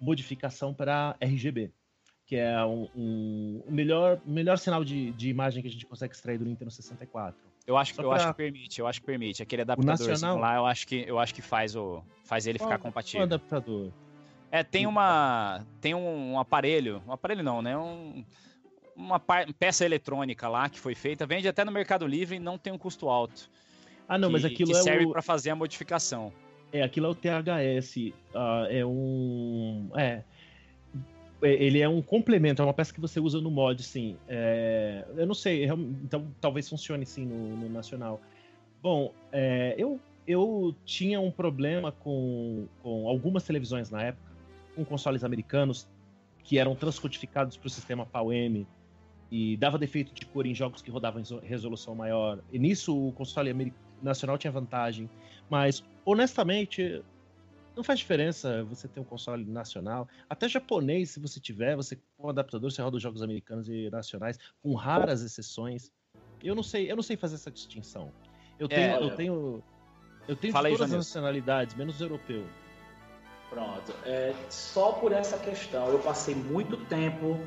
[0.00, 1.70] modificação para RGB,
[2.26, 5.86] que é um, um- o melhor, o melhor sinal de, de imagem que a gente
[5.86, 7.38] consegue extrair do Nintendo 64.
[7.66, 9.42] Eu acho, Só eu pra- acho que permite, eu acho que permite.
[9.42, 10.38] Aquele adaptadorzinho nacional?
[10.38, 13.18] lá, eu acho que, eu acho que faz, o, faz ele ficar compatível.
[13.20, 13.92] qual adaptador.
[14.50, 15.64] É, tem uma.
[15.80, 17.00] Tem um aparelho.
[17.06, 17.76] Um aparelho não, né?
[17.78, 18.24] Um,
[18.96, 21.26] uma peça eletrônica lá que foi feita.
[21.26, 23.50] Vende até no Mercado Livre e não tem um custo alto.
[24.08, 25.12] Ah, não, mas que- aquilo que é serve o...
[25.12, 26.32] para fazer a modificação.
[26.72, 28.12] É, aquilo é o THS.
[28.34, 29.90] ah, é um.
[29.94, 30.22] É.
[31.42, 34.16] é, Ele é um complemento, é uma peça que você usa no mod, sim.
[34.28, 38.20] É, eu não sei, então talvez funcione sim no, no nacional.
[38.82, 44.30] Bom, é, eu, eu tinha um problema com, com algumas televisões na época,
[44.74, 45.88] com consoles americanos
[46.44, 48.66] que eram transcodificados para o sistema PAL-M
[49.30, 52.40] e dava defeito de cor em jogos que rodavam em resolução maior.
[52.52, 55.08] E nisso o console nacional tinha vantagem,
[55.48, 57.02] mas honestamente
[57.76, 62.26] não faz diferença você ter um console nacional, até japonês se você tiver, você com
[62.26, 65.90] um adaptador você roda os jogos americanos e nacionais com raras exceções.
[66.42, 68.12] Eu não sei, eu não sei fazer essa distinção.
[68.58, 69.62] Eu tenho, eu tenho
[70.28, 72.44] eu tenho aí, todas as nacionalidades, menos europeu.
[73.48, 73.92] Pronto.
[74.04, 77.38] É, só por essa questão, eu passei muito tempo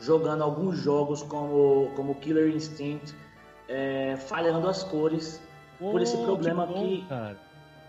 [0.00, 3.14] jogando alguns jogos como, como Killer Instinct,
[3.68, 5.40] é, falhando as cores.
[5.78, 7.38] Por esse Oh, problema que, bom, que- cara.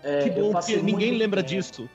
[0.02, 1.88] É, que eu bom, passei porque ninguém muito lembra tempo- disso.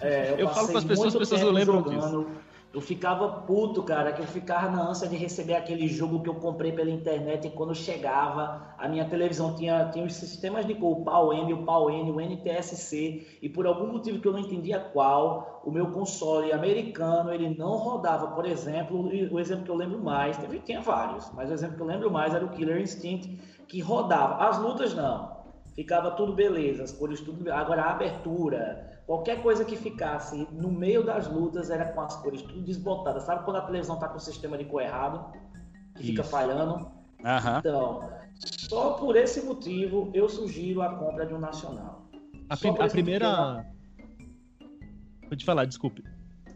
[0.00, 2.26] É, Eu falo passei com as pessoas, as pessoas não tempo lembram jogando.
[2.72, 6.36] Eu ficava puto, cara, que eu ficava na ânsia de receber aquele jogo que eu
[6.36, 10.98] comprei pela internet e quando chegava, a minha televisão tinha, tinha os sistemas de cor,
[10.98, 15.60] o PAL-M, o PAL-N, o NTSC, e por algum motivo que eu não entendia qual,
[15.64, 20.36] o meu console americano, ele não rodava, por exemplo, o exemplo que eu lembro mais,
[20.36, 23.36] teve, tinha vários, mas o exemplo que eu lembro mais era o Killer Instinct,
[23.66, 24.48] que rodava.
[24.48, 25.28] As lutas não,
[25.74, 31.02] ficava tudo beleza, as cores tudo Agora a abertura, Qualquer coisa que ficasse no meio
[31.02, 33.24] das lutas era com as cores tudo desbotadas.
[33.24, 35.32] Sabe quando a televisão tá com o sistema de cor errado?
[35.96, 36.30] Que fica Isso.
[36.30, 36.88] falhando?
[37.24, 37.58] Aham.
[37.58, 38.08] Então,
[38.38, 42.02] só por esse motivo eu sugiro a compra de um nacional.
[42.48, 43.66] A, prim- a primeira.
[45.28, 46.04] Pode falar, desculpe.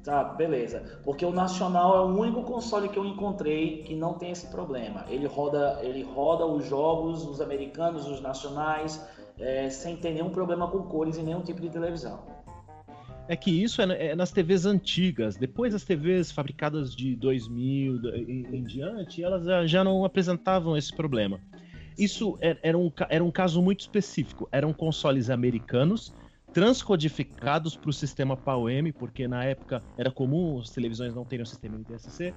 [0.05, 1.01] Tá, beleza.
[1.05, 5.05] Porque o Nacional é o único console que eu encontrei que não tem esse problema.
[5.09, 9.05] Ele roda, ele roda os jogos, os americanos, os nacionais,
[9.41, 12.33] é, sem ter nenhum problema com cores e nenhum tipo de televisão.
[13.27, 15.37] É que isso é, é nas TVs antigas.
[15.37, 21.41] Depois as TVs fabricadas de 2000 em, em diante, elas já, não apresentavam esse problema.
[21.99, 24.49] Isso era, era um, era um caso muito específico.
[24.53, 26.13] Eram consoles americanos
[26.55, 31.47] transcodificados para o sistema PAL-M, porque na época era comum as televisões não terem o
[31.47, 32.33] sistema NTSC.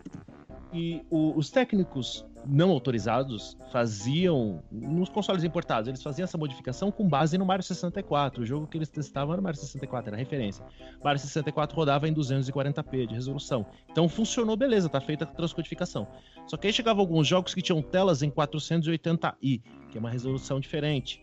[0.73, 7.07] E o- os técnicos não autorizados faziam, nos consoles importados, eles faziam essa modificação com
[7.07, 8.41] base no Mario 64.
[8.41, 10.65] O jogo que eles testavam era o Mario 64, era referência.
[10.99, 13.65] O Mario 64 rodava em 240p de resolução.
[13.89, 16.07] Então funcionou, beleza, tá feita a transcodificação.
[16.47, 20.59] Só que aí chegavam alguns jogos que tinham telas em 480i, que é uma resolução
[20.59, 21.21] diferente.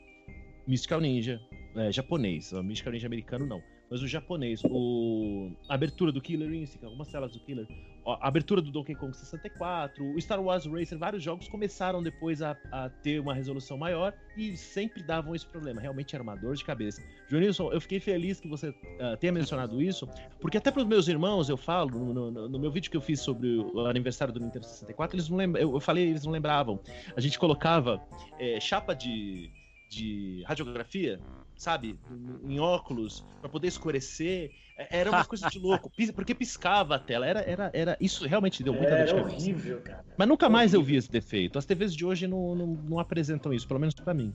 [0.67, 1.41] Mystical Ninja,
[1.77, 3.63] é, japonês, o Mystical Ninja americano não.
[3.91, 5.51] Mas o japonês, o...
[5.69, 7.67] a abertura do Killer Instinct, algumas telas do Killer,
[8.07, 12.57] a abertura do Donkey Kong 64, o Star Wars Racer, vários jogos começaram depois a,
[12.73, 15.81] a ter uma resolução maior e sempre davam esse problema.
[15.83, 17.03] Realmente era uma dor de cabeça.
[17.29, 20.09] Joanilson, eu fiquei feliz que você ah, tenha mencionado isso,
[20.41, 23.03] porque até para os meus irmãos eu falo, no, no- no meu vídeo que eu
[23.03, 26.33] fiz sobre o aniversário do Nintendo 64, eles não lembram, eu, eu falei, eles não
[26.33, 26.81] lembravam.
[27.15, 28.03] A gente colocava
[28.41, 29.51] eh, chapa de,
[29.95, 31.21] de radiografia,
[31.57, 31.99] sabe,
[32.45, 34.51] em óculos, para poder escurecer.
[34.77, 37.27] É- Era uma coisa de louco, porque piscava a tela.
[37.27, 39.37] Era, era, era isso realmente deu muita dor de Era cabeça.
[39.37, 40.05] horrível, cara.
[40.19, 41.59] Mas nunca mais eu vi esse defeito.
[41.59, 44.35] As TVs de hoje não, não, não apresentam isso, pelo menos pra mim.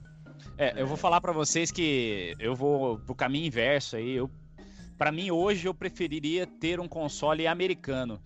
[0.56, 4.12] É, eu vou falar pra vocês que eu vou pro caminho inverso aí.
[4.12, 4.30] Eu,
[4.96, 8.18] para mim hoje eu preferiria ter um console americano,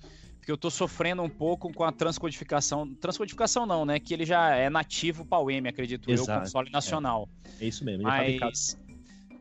[0.45, 2.95] porque eu tô sofrendo um pouco com a transcodificação.
[2.97, 3.99] Transcodificação não, né?
[3.99, 7.27] Que ele já é nativo para o M, acredito eu, Exato, console nacional.
[7.59, 8.07] É isso mesmo.
[8.07, 8.39] Ele é.
[8.41, 8.79] Mas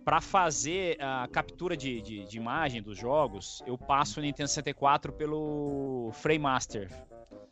[0.05, 5.11] para fazer a captura de, de, de imagem dos jogos, eu passo o Nintendo 64
[5.11, 6.89] pelo FrameMaster,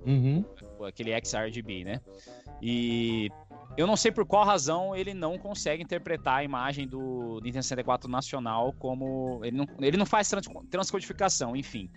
[0.06, 0.44] Uhum.
[0.88, 2.02] aquele XRGB, né?
[2.62, 3.30] E
[3.78, 8.10] eu não sei por qual razão ele não consegue interpretar a imagem do Nintendo 64
[8.10, 9.42] nacional como.
[9.44, 11.90] Ele não, ele não faz trans- transcodificação, enfim.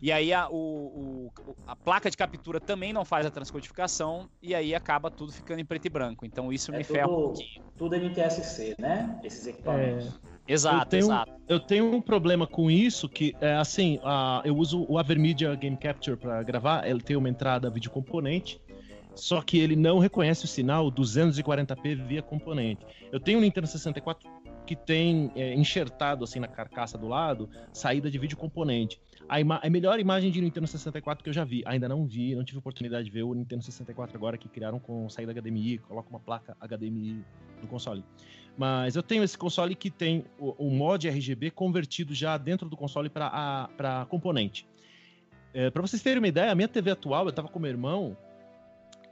[0.00, 4.54] E aí a, o- o- a placa de captura também não faz a transcodificação, e
[4.54, 6.24] aí acaba tudo ficando em preto e branco.
[6.24, 7.64] Então isso É me ferra um tudo, pouquinho.
[7.76, 9.18] tudo NTSC, né?
[9.24, 10.18] Esses equipamentos.
[10.46, 11.32] Exato, eu tenho, exato.
[11.48, 15.76] Eu tenho um problema com isso, que é assim, a- eu uso o Avermedia Game
[15.76, 18.60] Capture para gravar, ele tem uma entrada vídeo componente,
[19.14, 22.86] só que ele não reconhece o sinal 240p via componente.
[23.10, 24.26] Eu tenho um Nintendo 64
[24.68, 29.00] que tem é, enxertado assim na carcaça do lado, saída de vídeo componente.
[29.26, 32.34] A, ima- a melhor imagem de Nintendo 64 que eu já vi, ainda não vi,
[32.34, 36.10] não tive oportunidade de ver o Nintendo 64 agora que criaram com saída HDMI, coloca
[36.10, 37.24] uma placa HDMI
[37.62, 38.04] no console.
[38.58, 42.76] Mas eu tenho esse console que tem o, o mod RGB convertido já dentro do
[42.76, 44.66] console para componente.
[45.54, 48.14] É, para vocês terem uma ideia, a minha TV atual, eu tava com meu irmão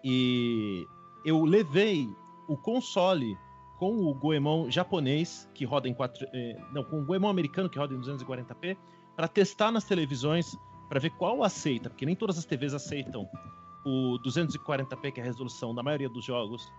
[0.05, 0.85] e
[1.25, 2.07] eu levei
[2.47, 3.35] o console
[3.79, 6.27] com o Goemon japonês, que roda em 4.
[6.73, 8.77] não, com o Goemon americano, que roda em 240p,
[9.15, 10.57] para testar nas televisões,
[10.89, 13.29] para ver qual aceita, porque nem todas as TVs aceitam
[13.85, 16.71] o 240p, que é a resolução da maioria dos jogos,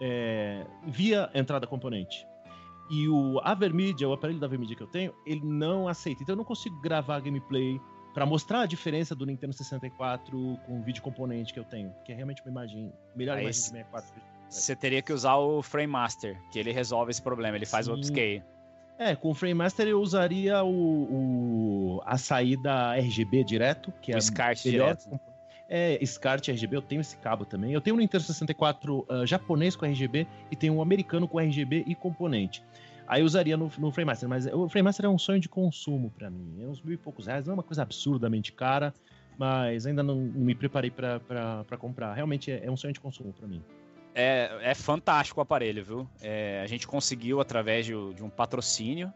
[0.00, 2.26] é, via entrada componente.
[2.90, 6.22] E o Avermedia, o aparelho da Avermedia que eu tenho, ele não aceita.
[6.22, 7.78] Então eu não consigo gravar gameplay
[8.14, 12.12] para mostrar a diferença do Nintendo 64 com o vídeo componente que eu tenho, que
[12.12, 14.37] é realmente uma imagem, melhor Aí imagem de s- 64.
[14.48, 17.92] Você teria que usar o Frame Master, que ele resolve esse problema, ele faz o
[17.94, 17.98] Sim.
[17.98, 18.42] upscale.
[18.98, 24.14] É, com o Frame Master eu usaria o, o- a saída RGB direto, que é
[24.14, 25.20] O a SCART direto.
[25.68, 27.72] É, SCART RGB, eu tenho esse cabo também.
[27.72, 31.84] Eu tenho um Nintendo 64 ah, japonês com RGB e tenho um americano com RGB
[31.86, 32.62] e componente.
[33.06, 35.48] Aí eu usaria no, no Frame Master, mas o Frame Master é um sonho de
[35.48, 36.56] consumo pra mim.
[36.62, 38.92] É uns mil e poucos reais, não é uma coisa absurdamente cara,
[39.38, 41.20] mas ainda não, não me preparei pra
[41.78, 42.14] comprar.
[42.14, 43.62] Realmente é, é um sonho de consumo pra mim.
[44.14, 46.08] É, é fantástico o aparelho, viu?
[46.20, 49.12] É, a gente conseguiu através de, de um patrocínio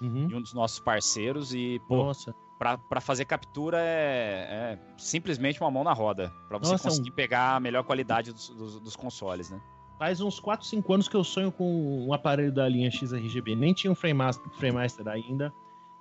[0.00, 0.28] Uhum.
[0.28, 5.60] de um dos nossos parceiros e, pô, Nossa, pra, pra fazer captura é, é simplesmente
[5.60, 8.96] uma mão na roda, pra você Nossa, conseguir pegar a melhor qualidade dos, dos- dos
[8.96, 9.60] consoles, né?
[9.98, 13.54] Faz uns 4, 5 anos que eu sonho com um aparelho da linha XRGB.
[13.54, 15.52] Nem tinha um Frame Master, Frame Master ainda.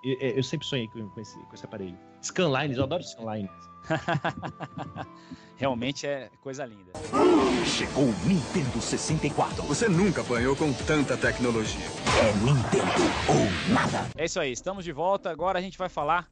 [0.04, 1.98] Eu, eu sempre sonhei com, com, esse, com esse aparelho.
[2.24, 3.52] Scanlines, eu adoro Scanlines.
[5.58, 6.92] Realmente é coisa linda.
[7.66, 9.62] Chegou o Nintendo 64.
[9.64, 11.86] Você nunca apanhou com tanta tecnologia.
[12.22, 14.10] É Nintendo ou nada.
[14.16, 15.30] É isso aí, estamos de volta.
[15.30, 16.30] Agora a gente vai falar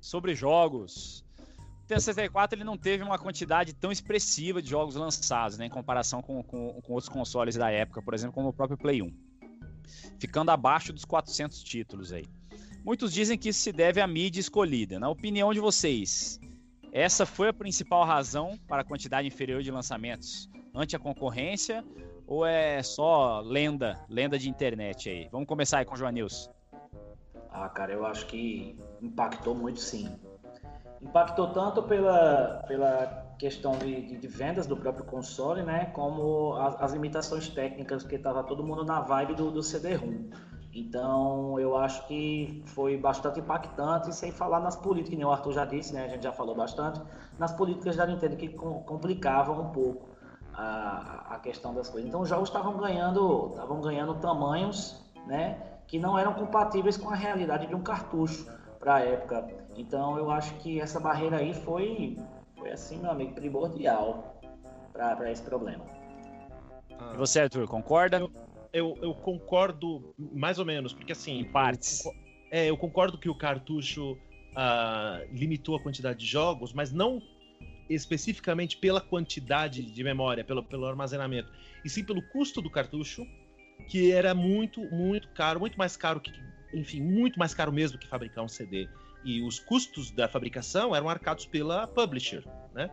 [0.00, 1.24] sobre jogos.
[1.38, 5.70] O Nintendo 64 ele não teve uma quantidade tão expressiva de jogos lançados, né, em
[5.70, 9.12] comparação com, com, com outros consoles da época, por exemplo, como o próprio Play 1.
[10.20, 12.24] Ficando abaixo dos 400 títulos aí.
[12.84, 14.98] Muitos dizem que isso se deve à mídia escolhida.
[14.98, 16.40] Na opinião de vocês,
[16.92, 21.84] essa foi a principal razão para a quantidade inferior de lançamentos ante a concorrência
[22.26, 25.28] ou é só lenda, lenda de internet aí?
[25.30, 26.48] Vamos começar aí com o Joanils.
[27.50, 30.08] Ah, cara, eu acho que impactou muito sim.
[31.02, 35.86] Impactou tanto pela, pela questão de, de, de vendas do próprio console, né?
[35.86, 40.30] Como as, as limitações técnicas, porque estava todo mundo na vibe do, do CD-ROM.
[40.72, 45.64] Então, eu acho que foi bastante impactante, sem falar nas políticas, nem o Arthur já
[45.64, 46.04] disse, né?
[46.04, 47.00] A gente já falou bastante,
[47.38, 50.08] nas políticas da Nintendo que complicavam um pouco
[50.54, 52.08] a, a questão das coisas.
[52.08, 55.60] Então, os jogos estavam ganhando, estavam ganhando tamanhos, né?
[55.88, 58.46] Que não eram compatíveis com a realidade de um cartucho
[58.78, 59.48] para a época.
[59.76, 62.16] Então, eu acho que essa barreira aí foi,
[62.56, 64.36] foi assim, meu amigo, primordial
[64.92, 65.84] para esse problema.
[67.12, 68.18] E você, Arthur, concorda?
[68.18, 68.30] Eu
[68.72, 71.40] eu, eu concordo mais ou menos, porque assim.
[71.40, 72.04] Em partes.
[72.04, 72.14] Eu,
[72.50, 77.22] é, eu concordo que o cartucho uh, limitou a quantidade de jogos, mas não
[77.88, 81.50] especificamente pela quantidade de memória, pelo, pelo armazenamento,
[81.84, 83.26] e sim pelo custo do cartucho,
[83.88, 86.32] que era muito, muito caro, muito mais caro que,
[86.72, 88.88] enfim, muito mais caro mesmo que fabricar um CD.
[89.24, 92.90] E os custos da fabricação eram arcados pela publisher, né?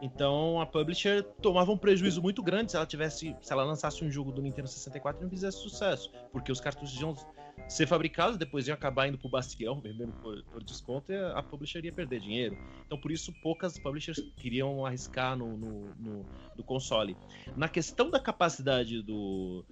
[0.00, 4.10] Então a publisher tomava um prejuízo muito grande se ela tivesse, se ela lançasse um
[4.10, 7.14] jogo do Nintendo 64 e não fizesse sucesso, porque os cartuchos iam
[7.68, 11.84] ser fabricados, depois iam acabar indo pro Bastião, vendendo por, por, desconto, e a publisher
[11.84, 12.56] ia perder dinheiro.
[12.84, 17.16] Então por isso poucas publishers queriam arriscar no, no, no, no console.
[17.56, 19.64] Na questão da capacidade do,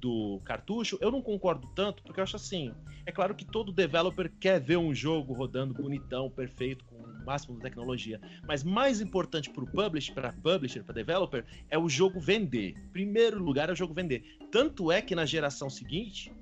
[0.00, 2.72] do cartucho, eu não concordo tanto, porque eu acho assim,
[3.04, 7.62] é claro que todo developer quer ver um jogo rodando bonitão, perfeito, com máximo da
[7.62, 8.20] tecnologia.
[8.46, 12.74] Mas mais importante para o publisher, para publisher, para developer, é o jogo vender.
[12.92, 14.38] Primeiro lugar é o jogo vender.
[14.50, 16.32] Tanto é que na geração seguinte,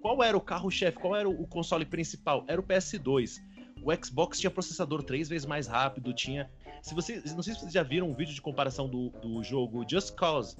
[0.00, 0.98] qual era o carro-chefe?
[0.98, 2.44] Qual era o console principal?
[2.46, 3.40] Era o PS2.
[3.82, 6.50] O Xbox tinha processador três vezes mais rápido, tinha.
[6.82, 9.84] Se vocês, não sei se vocês já viram um vídeo de comparação do, do jogo
[9.88, 10.56] Just Cause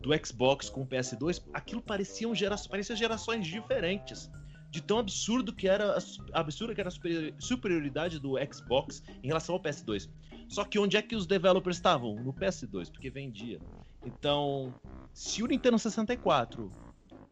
[0.00, 4.30] do Xbox com o PS2, aquilo pareciam gera, parecia gerações diferentes
[4.70, 5.98] de tão absurdo que era
[6.32, 10.08] a absurda que era a superioridade do Xbox em relação ao PS2.
[10.48, 12.14] Só que onde é que os developers estavam?
[12.14, 13.60] No PS2, porque vendia.
[14.04, 14.72] Então,
[15.12, 16.70] se o Nintendo 64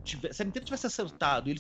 [0.02, 1.50] tivesse, se a Nintendo tivesse acertado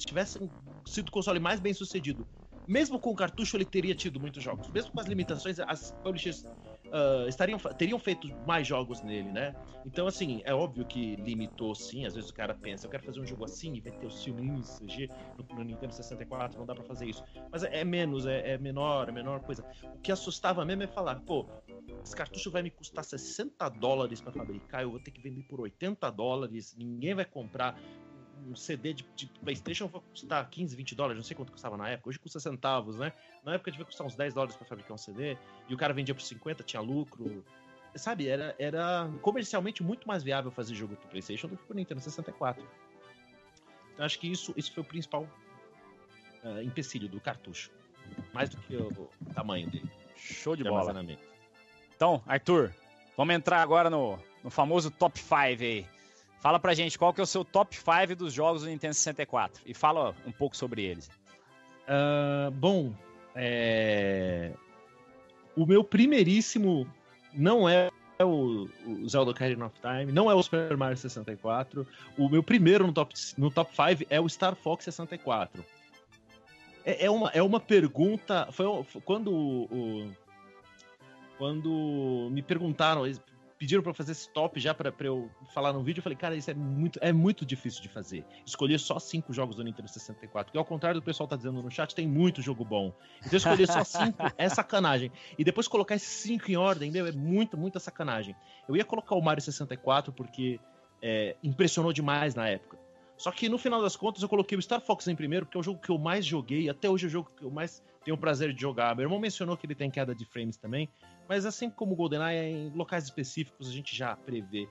[0.86, 2.26] sido o console mais bem sucedido,
[2.66, 4.68] mesmo com o cartucho ele teria tido muitos jogos.
[4.68, 6.44] Mesmo com as limitações, as publishers
[6.88, 9.54] uh, estariam, teriam feito mais jogos nele, né?
[9.84, 12.04] Então, assim, é óbvio que limitou sim.
[12.04, 14.22] Às vezes o cara pensa, eu quero fazer um jogo assim e vai ter os
[14.22, 15.08] filminhos CG
[15.38, 17.22] no, no, Nintendo 64, não dá pra fazer isso.
[17.50, 19.64] Mas é, é menos, é, é, menor, é menor coisa.
[19.94, 21.46] O que assustava mesmo é falar, pô,
[22.04, 25.60] esse cartucho vai me custar 60 dólares para fabricar, eu vou ter que vender por
[25.60, 27.78] 80 dólares, ninguém vai comprar
[28.46, 31.88] um CD de, de, PlayStation vai custar 15, 20 dólares, não sei quanto custava na
[31.88, 33.12] época, hoje custa centavos, né?
[33.44, 35.36] Na época devia custar uns 10 dólares para fabricar um CD,
[35.68, 37.44] e o cara vendia por 50, tinha lucro.
[37.94, 42.00] Sabe, era, era comercialmente muito mais viável fazer jogo pro PlayStation do que pro Nintendo
[42.00, 42.64] 64.
[43.94, 45.26] Então acho que isso, isso foi o principal
[46.44, 47.70] uh, empecilho do cartucho.
[48.32, 49.90] Mais do que o, tamanho dele.
[50.14, 50.94] Show de, de bola.
[51.94, 52.72] Então, Arthur,
[53.16, 55.86] vamos entrar agora no, no famoso top 5 aí.
[56.40, 59.62] Fala pra gente qual que é o seu top 5 dos jogos do Nintendo 64
[59.66, 61.10] e fala um pouco sobre eles.
[61.88, 62.92] Uh, bom,
[63.34, 64.52] é...
[65.56, 66.86] o meu primeiríssimo
[67.34, 67.90] não é
[68.24, 68.68] o,
[69.08, 71.86] Zelda Ocarina of Time, não é o Super Mario 64.
[72.16, 75.64] O meu primeiro no top, no top 5 é o Star Fox 64.
[76.84, 78.48] É, é, uma, é uma pergunta.
[78.52, 80.10] Foi, foi quando o,
[81.36, 83.04] quando me perguntaram,
[83.58, 85.98] pediram para fazer esse top já para eu falar no vídeo.
[85.98, 88.24] Eu falei, cara, isso é muito, é muito difícil de fazer.
[88.46, 90.46] Escolher só cinco jogos do Nintendo 64.
[90.46, 92.92] Porque ao contrário do pessoal tá dizendo no chat, tem muito jogo bom.
[93.24, 95.10] Então escolher só cinco é sacanagem.
[95.36, 98.36] E depois colocar esses cinco em ordem, meu, é muita, muita sacanagem.
[98.68, 100.60] Eu ia colocar o Mario 64 porque
[101.02, 102.78] é, impressionou demais na época.
[103.18, 105.60] Só que no final das contas eu coloquei o Star Fox em primeiro, porque é
[105.60, 108.16] o jogo que eu mais joguei, até hoje é o jogo que eu mais tenho
[108.16, 108.94] o prazer de jogar.
[108.94, 110.88] Meu irmão mencionou que ele tem queda de frames também,
[111.28, 114.68] mas assim como o GoldenEye, em locais específicos a gente já prevê.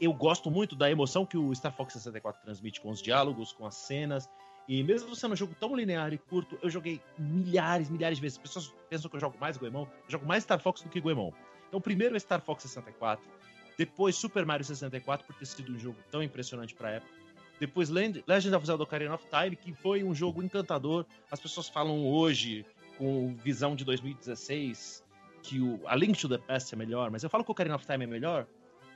[0.00, 3.66] Eu gosto muito da emoção que o Star Fox 64 transmite com os diálogos, com
[3.66, 4.28] as cenas.
[4.66, 8.38] E mesmo sendo um jogo tão linear e curto, eu joguei milhares, milhares de vezes.
[8.38, 11.00] As pessoas pensam que eu jogo mais Goemon, eu jogo mais Star Fox do que
[11.00, 11.30] Goemon.
[11.68, 13.24] Então, primeiro é Star Fox 64,
[13.78, 17.21] depois Super Mario 64, por ter sido um jogo tão impressionante pra época.
[17.62, 21.06] Depois Legend of Zelda Ocarina of Time, que foi um jogo encantador.
[21.30, 22.66] As pessoas falam hoje,
[22.98, 25.04] com visão de 2016,
[25.44, 27.76] que o A Link to the Past é melhor, mas eu falo que o Ocarina
[27.76, 28.48] of Time é melhor,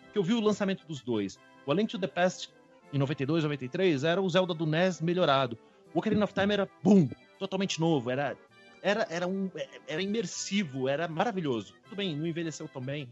[0.03, 1.39] porque eu vi o lançamento dos dois.
[1.65, 2.53] O A Link to the Past,
[2.93, 5.57] em 92, 93, era o Zelda do NES melhorado.
[5.95, 8.37] O Ocarina of Time era, boom, totalmente novo, era,
[8.83, 9.49] era, era, um,
[9.87, 11.73] era imersivo, era maravilhoso.
[11.85, 13.09] Tudo bem, não envelheceu também,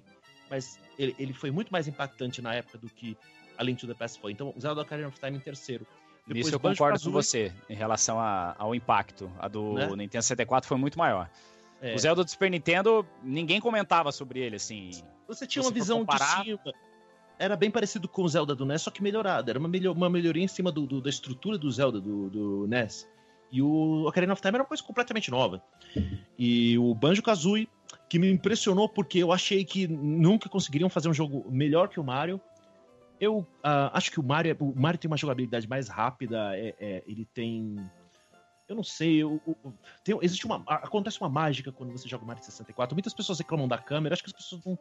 [0.50, 3.16] mas ele, ele foi muito mais impactante na época do que
[3.57, 4.33] a Link to the Past foi.
[4.33, 5.86] Então, Zelda Ocarina of Time em terceiro.
[6.26, 9.31] Depois, Nisso eu concordo com você, em relação a, ao impacto.
[9.39, 9.86] A do né?
[9.89, 11.28] Nintendo 64 foi muito maior.
[11.83, 11.94] É.
[11.94, 14.91] O Zelda do Super Nintendo, ninguém comentava sobre ele, assim.
[15.28, 16.39] Você tinha uma visão comparar...
[16.39, 16.73] de cima.
[17.39, 19.50] Era bem parecido com o Zelda do NES, só que melhorado.
[19.50, 22.66] Era uma, melhor, uma melhoria em cima do, do, da estrutura do Zelda do, do
[22.68, 23.08] NES.
[23.50, 25.62] E o Ocarina of Time era uma coisa completamente nova.
[26.39, 27.68] E o Banjo-Kazooie,
[28.08, 32.05] que me impressionou porque eu achei que nunca conseguiriam fazer um jogo melhor que o
[32.05, 32.41] Mario.
[33.20, 36.75] Eu uh, acho que o Mario, é, o Mario tem uma jogabilidade mais rápida, é,
[36.78, 37.76] é, ele tem.
[38.68, 40.62] Eu não sei, eu, eu, tem, existe uma.
[40.67, 42.94] Acontece uma mágica quando você joga Mario 64.
[42.94, 44.78] Muitas pessoas reclamam da câmera, acho que as pessoas não.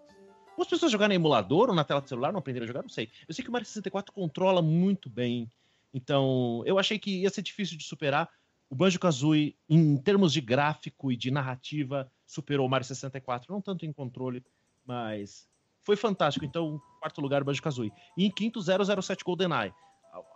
[0.50, 2.90] Algumas pessoas jogaram em emulador ou na tela do celular, não aprenderam a jogar, não
[2.90, 3.10] sei.
[3.28, 5.50] Eu sei que o Mario 64 controla muito bem.
[5.92, 8.30] Então, eu achei que ia ser difícil de superar.
[8.70, 13.52] O Banjo-Kazooie, em termos de gráfico e de narrativa, superou o Mario 64.
[13.52, 14.44] Não tanto em controle,
[14.86, 15.48] mas
[15.84, 16.46] foi fantástico.
[16.46, 17.92] Então, quarto lugar, Banjo-Kazooie.
[18.18, 19.74] E em quinto, 007 GoldenEye.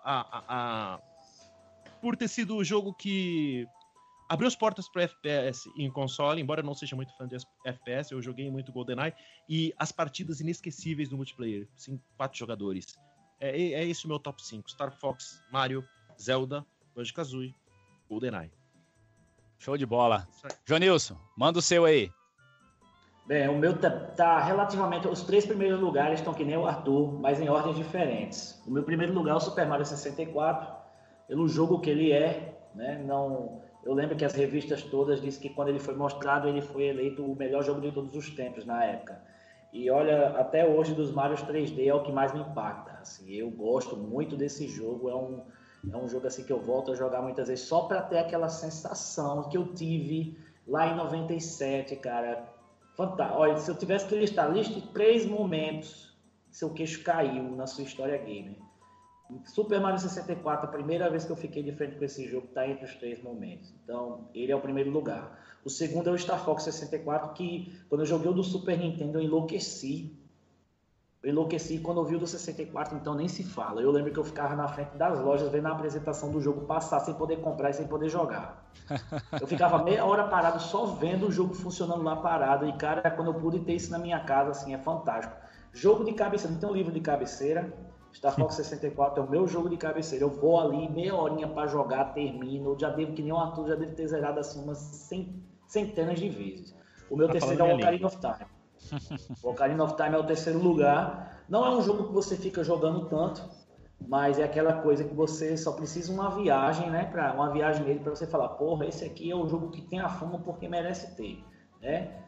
[0.03, 1.00] A, a, a,
[2.01, 3.67] por ter sido o jogo que
[4.30, 8.11] abriu as portas para FPS em console, embora eu não seja muito fã de FPS,
[8.11, 9.14] eu joguei muito GoldenEye,
[9.48, 12.98] e as partidas inesquecíveis do multiplayer, sim, quatro jogadores.
[13.40, 14.69] É, é esse o meu top 5.
[14.69, 15.88] Star Fox, Mario,
[16.19, 17.53] Zelda, Banjo-Kazooie,
[18.09, 18.51] GoldenEye.
[19.59, 20.27] Show de bola.
[20.66, 22.11] Jonilson, manda o seu aí.
[23.27, 25.06] Bem, o meu tá, tá, relativamente.
[25.06, 28.64] Os três primeiros lugares estão que nem o Arthur, mas em ordens diferentes.
[28.65, 30.73] O meu primeiro lugar é o Super Mario 64,
[31.27, 32.57] pelo jogo que ele é.
[32.73, 33.03] Né?
[33.06, 36.83] Não, eu lembro que as revistas todas dizem que quando ele foi mostrado, ele foi
[36.83, 39.22] eleito o melhor jogo de todos os tempos na época.
[39.73, 42.93] E olha, até hoje dos Marios 3D é o que mais me impacta.
[43.01, 45.09] Assim, eu gosto muito desse jogo.
[45.09, 45.41] É um,
[45.91, 48.47] é um jogo assim que eu volto a jogar muitas vezes só para ter aquela
[48.47, 52.56] sensação que eu tive lá em 97, cara
[52.98, 53.40] Fantástico.
[53.40, 56.17] Olha, se eu tivesse que listar, liste três momentos
[56.50, 58.58] que seu queixo caiu na sua história gamer.
[59.45, 62.67] Super Mario 64, a primeira vez que eu fiquei de frente com esse jogo, está
[62.67, 63.72] entre os três momentos.
[63.84, 65.38] Então, ele é o primeiro lugar.
[65.64, 69.19] O segundo é o Star Fox 64, que quando eu joguei o do Super Nintendo,
[69.19, 70.17] eu enlouqueci
[71.23, 73.81] eu enlouqueci quando eu vi o do 64, então nem se fala.
[73.81, 76.99] Eu lembro que eu ficava na frente das lojas vendo a apresentação do jogo passar
[76.99, 78.71] sem poder comprar e sem poder jogar.
[79.41, 82.65] Eu ficava meia hora parado só vendo o jogo funcionando lá parado.
[82.67, 85.35] E, cara, quando eu pude ter isso na minha casa, assim, é fantástico.
[85.73, 87.73] Jogo de cabeceira, não tem um livro de cabeceira.
[88.13, 90.23] Star Fox 64 é o meu jogo de cabeceira.
[90.23, 92.71] Eu vou ali, meia horinha para jogar, termino.
[92.71, 94.77] Eu já devo, que nem o Arthur, já devo ter zerado assim umas
[95.67, 96.75] centenas de vezes.
[97.09, 98.57] O meu tá terceiro é o Ocarina of Time.
[99.43, 101.43] O Ocarina of Time é o terceiro lugar.
[101.48, 103.43] Não é um jogo que você fica jogando tanto,
[104.06, 107.06] mas é aquela coisa que você só precisa uma viagem, né?
[107.06, 109.99] Para uma viagem nele para você falar, porra, esse aqui é o jogo que tem
[109.99, 111.43] a fama porque merece ter,
[111.82, 112.24] né?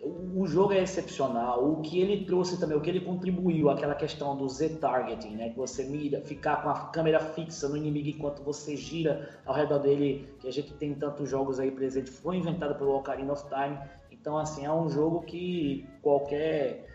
[0.00, 1.68] O, jogo é excepcional.
[1.68, 5.48] O que ele trouxe também, o que ele contribuiu, aquela questão do Z-targeting, né?
[5.50, 9.78] Que você mira, ficar com a câmera fixa no inimigo enquanto você gira ao redor
[9.78, 13.76] dele, que a gente tem tantos jogos aí presentes, foi inventado pelo Ocarina of Time.
[14.20, 16.86] Então, assim, é um jogo que qualquer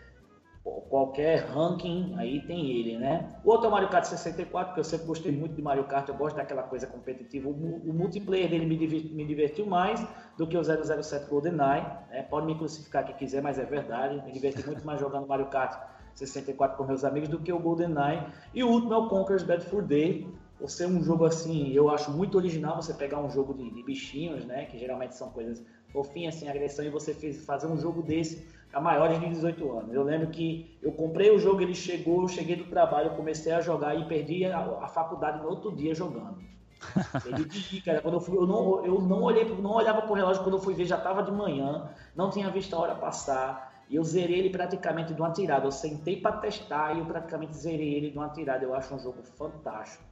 [0.88, 3.28] qualquer ranking aí tem ele, né?
[3.44, 6.08] O outro é o Mario Kart 64, que eu sempre gostei muito de Mario Kart,
[6.08, 7.50] eu gosto daquela coisa competitiva.
[7.50, 10.04] O, o multiplayer dele me, divertiu, me divertiu mais
[10.38, 12.22] do que o 007 GoldenEye, né?
[12.30, 14.22] Pode me crucificar quem quiser, mas é verdade.
[14.24, 15.78] Me diverti muito mais jogando Mario Kart
[16.14, 18.26] 64 com meus amigos do que o GoldenEye.
[18.54, 20.26] E o último é o Conker's Bad Fur Day,
[20.58, 23.82] por ser um jogo assim, eu acho muito original você pegar um jogo de, de
[23.82, 24.64] bichinhos, né?
[24.64, 25.62] Que geralmente são coisas
[25.94, 29.94] fofinhas, sem agressão, e você fez, fazer um jogo desse a maiores de 18 anos.
[29.94, 33.60] Eu lembro que eu comprei o jogo, ele chegou, eu cheguei do trabalho, comecei a
[33.60, 36.38] jogar e perdi a, a faculdade no outro dia jogando.
[37.48, 40.56] De cara, quando eu, fui, eu não, eu não olhei, não olhava pro relógio quando
[40.56, 43.72] eu fui ver, já estava de manhã, não tinha visto a hora passar.
[43.88, 45.66] E eu zerei ele praticamente de uma tirada.
[45.66, 48.64] Eu sentei para testar e eu praticamente zerei ele de uma tirada.
[48.64, 50.02] Eu acho um jogo fantástico.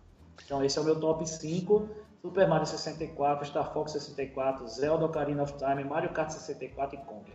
[0.45, 1.89] Então esse é o meu top 5.
[2.23, 7.35] Super Mario 64, Star Fox 64, Zelda Ocarina of Time, Mario Kart 64 e Conker.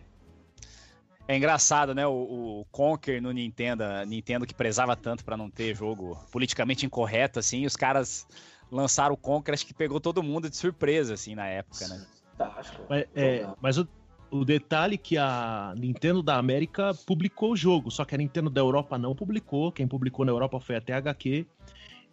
[1.28, 2.06] É engraçado, né?
[2.06, 7.38] O, o Conker no Nintendo, Nintendo que prezava tanto para não ter jogo politicamente incorreto,
[7.38, 8.26] assim, os caras
[8.72, 12.06] lançaram o Conquer, acho que pegou todo mundo de surpresa, assim, na época, né?
[12.38, 12.82] Fantástico.
[12.88, 13.86] Mas, é, mas o,
[14.30, 18.48] o detalhe é que a Nintendo da América publicou o jogo, só que a Nintendo
[18.48, 19.70] da Europa não publicou.
[19.70, 21.46] Quem publicou na Europa foi a THQ.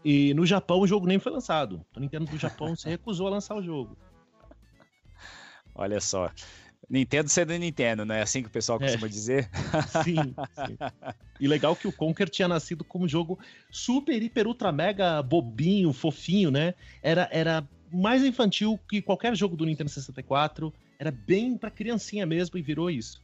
[0.05, 1.83] E no Japão o jogo nem foi lançado.
[1.95, 3.97] A Nintendo do Japão se recusou a lançar o jogo.
[5.73, 6.31] Olha só.
[6.87, 9.09] Nintendo sendo Nintendo, não é assim que o pessoal costuma é.
[9.09, 9.49] dizer?
[10.03, 10.35] Sim,
[10.67, 10.77] sim.
[11.39, 13.39] E legal que o Conker tinha nascido como jogo
[13.71, 16.75] super, hiper, ultra, mega bobinho, fofinho, né?
[17.01, 20.71] Era, era mais infantil que qualquer jogo do Nintendo 64.
[20.99, 23.19] Era bem pra criancinha mesmo e virou isso.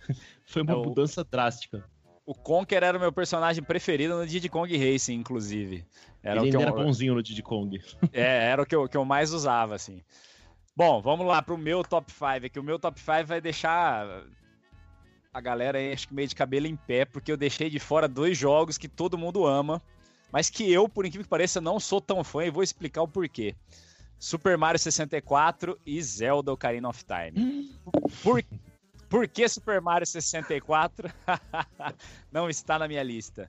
[0.44, 1.24] Foi uma é, mudança o...
[1.24, 1.88] drástica.
[2.26, 5.84] O Conker era o meu personagem preferido no Diddy Kong Racing, inclusive.
[6.22, 6.74] Era Ele o que era eu...
[6.74, 7.78] bonzinho no Diddy Kong.
[8.12, 10.00] É, era o que eu, que eu mais usava, assim.
[10.74, 12.58] Bom, vamos lá pro meu top 5 aqui.
[12.58, 14.24] O meu top 5 vai deixar
[15.32, 18.08] a galera aí, acho que meio de cabelo em pé, porque eu deixei de fora
[18.08, 19.82] dois jogos que todo mundo ama,
[20.32, 23.08] mas que eu, por incrível que pareça, não sou tão fã e vou explicar o
[23.08, 23.54] porquê.
[24.18, 27.70] Super Mario 64 e Zelda Ocarina of Time.
[28.22, 28.42] Por,
[29.08, 31.08] por que Super Mario 64
[32.32, 33.48] não está na minha lista?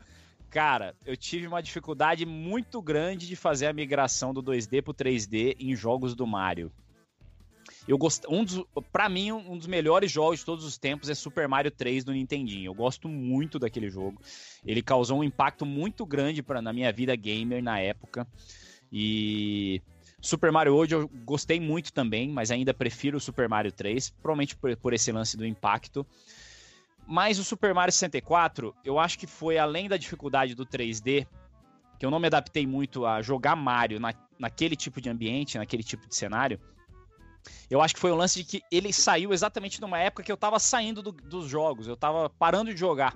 [0.50, 5.56] Cara, eu tive uma dificuldade muito grande de fazer a migração do 2D pro 3D
[5.60, 6.72] em jogos do Mario.
[7.88, 11.14] Eu gosto, um dos, pra mim, um dos melhores jogos de todos os tempos é
[11.14, 12.70] Super Mario 3 do Nintendinho.
[12.70, 14.22] Eu gosto muito daquele jogo.
[14.66, 18.28] Ele causou um impacto muito grande pra, na minha vida gamer na época.
[18.92, 19.82] E
[20.26, 24.56] Super Mario World eu gostei muito também, mas ainda prefiro o Super Mario 3, provavelmente
[24.56, 26.06] por, por esse lance do impacto.
[27.08, 31.28] Mas o Super Mario 64, eu acho que foi além da dificuldade do 3D,
[32.00, 35.84] que eu não me adaptei muito a jogar Mario na, naquele tipo de ambiente, naquele
[35.84, 36.60] tipo de cenário
[37.70, 40.38] eu acho que foi o lance de que ele saiu exatamente numa época que eu
[40.38, 43.16] tava saindo do, dos jogos, eu tava parando de jogar.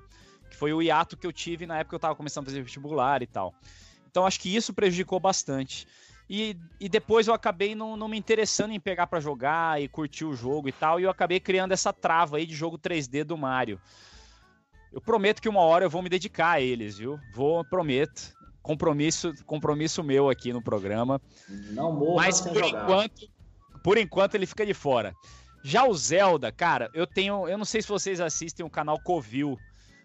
[0.50, 2.62] Que foi o hiato que eu tive na época que eu tava começando a fazer
[2.62, 3.54] vestibular e tal.
[4.10, 5.88] Então acho que isso prejudicou bastante.
[6.30, 10.26] E, e depois eu acabei não, não me interessando em pegar para jogar e curtir
[10.26, 13.36] o jogo e tal, e eu acabei criando essa trava aí de jogo 3D do
[13.36, 13.82] Mario.
[14.92, 17.20] Eu prometo que uma hora eu vou me dedicar a eles, viu?
[17.34, 18.38] Vou, prometo.
[18.62, 21.20] Compromisso, compromisso meu aqui no programa.
[21.72, 22.84] Não morra Mas por jogar.
[22.84, 23.30] enquanto,
[23.84, 25.16] por enquanto ele fica de fora.
[25.64, 27.48] Já o Zelda, cara, eu tenho.
[27.48, 29.58] Eu não sei se vocês assistem o canal Covil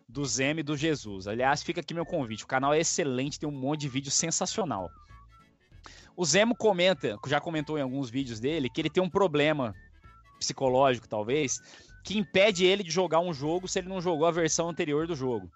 [0.08, 1.26] do Zeme do Jesus.
[1.26, 2.44] Aliás, fica aqui meu convite.
[2.44, 4.90] O canal é excelente, tem um monte de vídeo sensacional.
[6.16, 9.74] O Zemo comenta, já comentou em alguns vídeos dele, que ele tem um problema
[10.38, 11.60] psicológico, talvez,
[12.04, 15.16] que impede ele de jogar um jogo se ele não jogou a versão anterior do
[15.16, 15.46] jogo.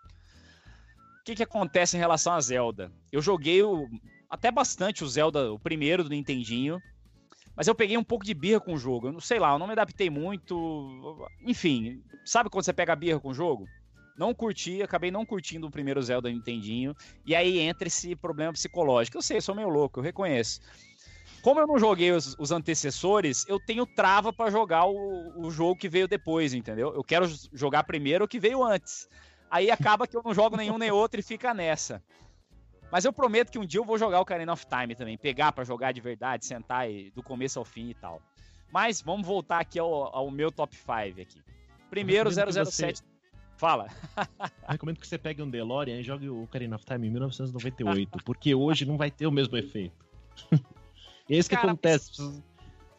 [1.21, 2.91] O que, que acontece em relação a Zelda?
[3.13, 3.87] Eu joguei o,
[4.31, 6.83] até bastante o Zelda, o primeiro do Nintendinho,
[7.55, 9.09] mas eu peguei um pouco de birra com o jogo.
[9.09, 11.29] Eu não sei lá, eu não me adaptei muito.
[11.43, 13.69] Enfim, sabe quando você pega birra com o jogo?
[14.19, 16.95] Não curti, acabei não curtindo o primeiro Zelda Nintendinho.
[17.25, 19.17] E aí entra esse problema psicológico.
[19.17, 20.61] Eu sei, eu sou meio louco, eu reconheço.
[21.41, 25.77] Como eu não joguei os, os antecessores, eu tenho trava para jogar o, o jogo
[25.77, 26.93] que veio depois, entendeu?
[26.93, 29.09] Eu quero jogar primeiro o que veio antes.
[29.49, 32.03] Aí acaba que eu não jogo nenhum nem outro e fica nessa.
[32.91, 35.53] Mas eu prometo que um dia eu vou jogar o Ocarina of Time também, pegar
[35.53, 38.21] para jogar de verdade, sentar e, do começo ao fim e tal.
[38.73, 41.41] Mas vamos voltar aqui ao, ao meu top 5 aqui.
[41.89, 42.65] Primeiro 007.
[42.65, 43.18] Você...
[43.59, 43.89] Fala.
[44.17, 44.25] Eu
[44.69, 48.55] recomendo que você pegue um DeLorean e jogue o Ocarina of Time em 1998, porque
[48.55, 50.07] hoje não vai ter o mesmo efeito.
[51.29, 52.23] e é isso Cara, que acontece.
[52.23, 52.43] As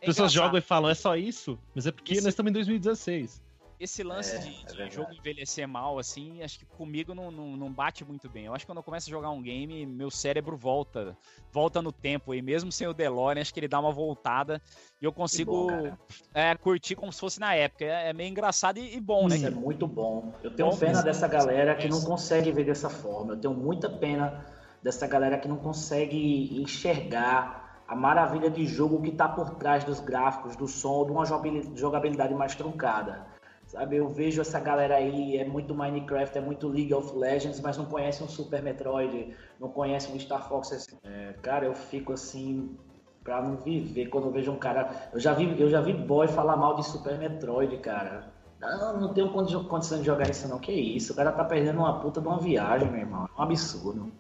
[0.02, 1.58] é pessoas jogam e falam, é só isso?
[1.74, 2.24] Mas é porque isso...
[2.24, 3.49] nós estamos em 2016
[3.80, 7.56] esse lance é, de, de é jogo envelhecer mal, assim, acho que comigo não, não,
[7.56, 8.46] não, bate muito bem.
[8.46, 11.18] Eu acho que quando eu começo a jogar um game, meu cérebro volta,
[11.50, 12.34] volta no tempo.
[12.34, 14.62] E mesmo sem o DeLorean, acho que ele dá uma voltada
[15.02, 15.98] e eu consigo bom,
[16.34, 17.86] é, curtir como se fosse na época.
[17.86, 19.36] É, é meio engraçado e, e bom, Isso né?
[19.38, 20.34] Isso é muito bom.
[20.44, 23.34] Eu tenho bom, pena dessa galera que não consegue ver dessa forma.
[23.34, 24.46] Eu tenho muita pena
[24.84, 30.00] dessa galera que não consegue enxergar a maravilha de jogo que está por trás dos
[30.00, 33.39] gráficos, do som, de uma jogabilidade mais truncada.
[33.70, 37.78] Sabe, eu vejo essa galera aí, é muito Minecraft, é muito League of Legends, mas
[37.78, 40.88] não conhece um Super Metroid, não conhece um Star Fox.
[41.04, 42.76] É, cara, eu fico assim,
[43.24, 45.10] pra não viver quando eu vejo um cara.
[45.14, 48.34] Eu já vi, eu já vi boy falar mal de Super Metroid, cara.
[48.60, 50.58] Não, não tenho condição de jogar isso não.
[50.58, 53.30] Que isso, o cara tá perdendo uma puta de uma viagem, meu irmão.
[53.38, 54.12] É um absurdo.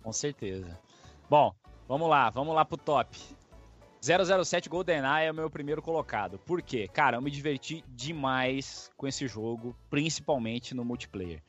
[0.00, 0.78] Com certeza.
[1.28, 1.52] Bom,
[1.88, 3.18] vamos lá, vamos lá pro top.
[4.04, 6.38] 007 GoldenEye é o meu primeiro colocado.
[6.38, 6.86] Por quê?
[6.92, 11.42] Cara, eu me diverti demais com esse jogo, principalmente no multiplayer.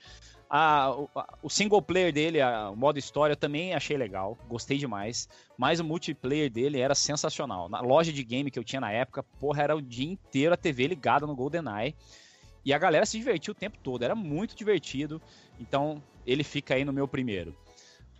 [0.97, 1.09] o,
[1.43, 5.27] o, single player dele, o modo história, eu também achei legal, gostei demais.
[5.57, 7.67] Mas o multiplayer dele era sensacional.
[7.67, 10.57] Na loja de game que eu tinha na época, porra, era o dia inteiro a
[10.57, 11.93] TV ligada no GoldenEye.
[12.63, 15.21] E a galera se divertiu o tempo todo, era muito divertido.
[15.59, 17.53] Então, ele fica aí no meu primeiro.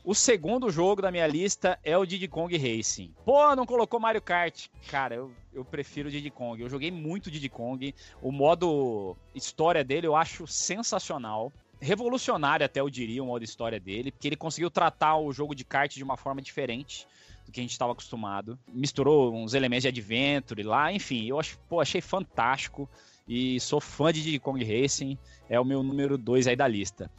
[0.05, 3.11] O segundo jogo da minha lista é o Diddy Kong Racing.
[3.25, 4.67] Pô, não colocou Mario Kart.
[4.87, 6.61] Cara, eu, eu prefiro Diddy Kong.
[6.61, 7.91] Eu joguei muito Diddy Kong.
[8.21, 11.51] O modo história dele eu acho sensacional.
[11.81, 15.65] Revolucionário até eu diria o modo história dele, porque ele conseguiu tratar o jogo de
[15.65, 17.07] kart de uma forma diferente
[17.43, 18.59] do que a gente estava acostumado.
[18.67, 22.87] Misturou uns elementos de adventure lá, enfim, eu acho, pô, achei fantástico
[23.27, 25.17] e sou fã de Diddy Kong Racing,
[25.49, 27.09] é o meu número 2 aí da lista.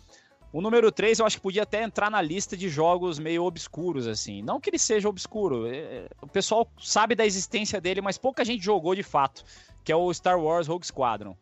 [0.56, 4.06] O número 3 eu acho que podia até entrar na lista de jogos meio obscuros,
[4.06, 4.40] assim.
[4.40, 8.64] Não que ele seja obscuro, é, o pessoal sabe da existência dele, mas pouca gente
[8.64, 9.44] jogou de fato,
[9.84, 11.36] que é o Star Wars Rogue Squadron.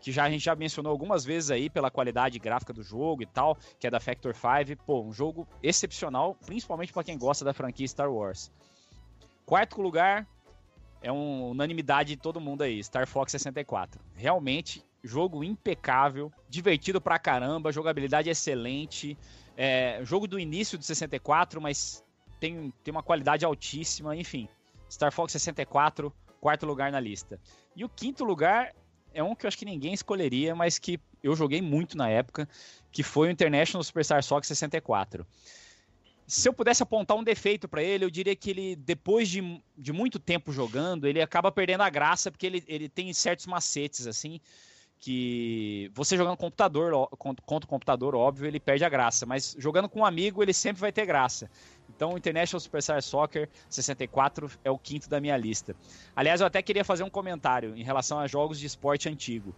[0.00, 3.26] Que já, a gente já mencionou algumas vezes aí pela qualidade gráfica do jogo e
[3.26, 4.82] tal, que é da Factor 5.
[4.84, 8.50] Pô, um jogo excepcional, principalmente para quem gosta da franquia Star Wars.
[9.44, 10.26] Quarto lugar,
[11.00, 14.00] é uma unanimidade de todo mundo aí, Star Fox 64.
[14.16, 19.16] Realmente Jogo impecável, divertido pra caramba, jogabilidade excelente.
[19.56, 22.04] É, jogo do início do 64, mas
[22.40, 24.16] tem, tem uma qualidade altíssima.
[24.16, 24.48] Enfim,
[24.90, 27.40] Star Fox 64, quarto lugar na lista.
[27.74, 28.74] E o quinto lugar
[29.12, 32.48] é um que eu acho que ninguém escolheria, mas que eu joguei muito na época,
[32.92, 35.26] que foi o International Superstar Soccer 64.
[36.26, 39.92] Se eu pudesse apontar um defeito para ele, eu diria que ele, depois de, de
[39.92, 44.40] muito tempo jogando, ele acaba perdendo a graça, porque ele, ele tem certos macetes, assim,
[45.06, 50.00] que você jogando computador contra o computador, óbvio, ele perde a graça, mas jogando com
[50.00, 51.48] um amigo ele sempre vai ter graça.
[51.88, 55.76] Então, o International Superstar Soccer 64 é o quinto da minha lista.
[56.16, 59.54] Aliás, eu até queria fazer um comentário em relação a jogos de esporte antigo.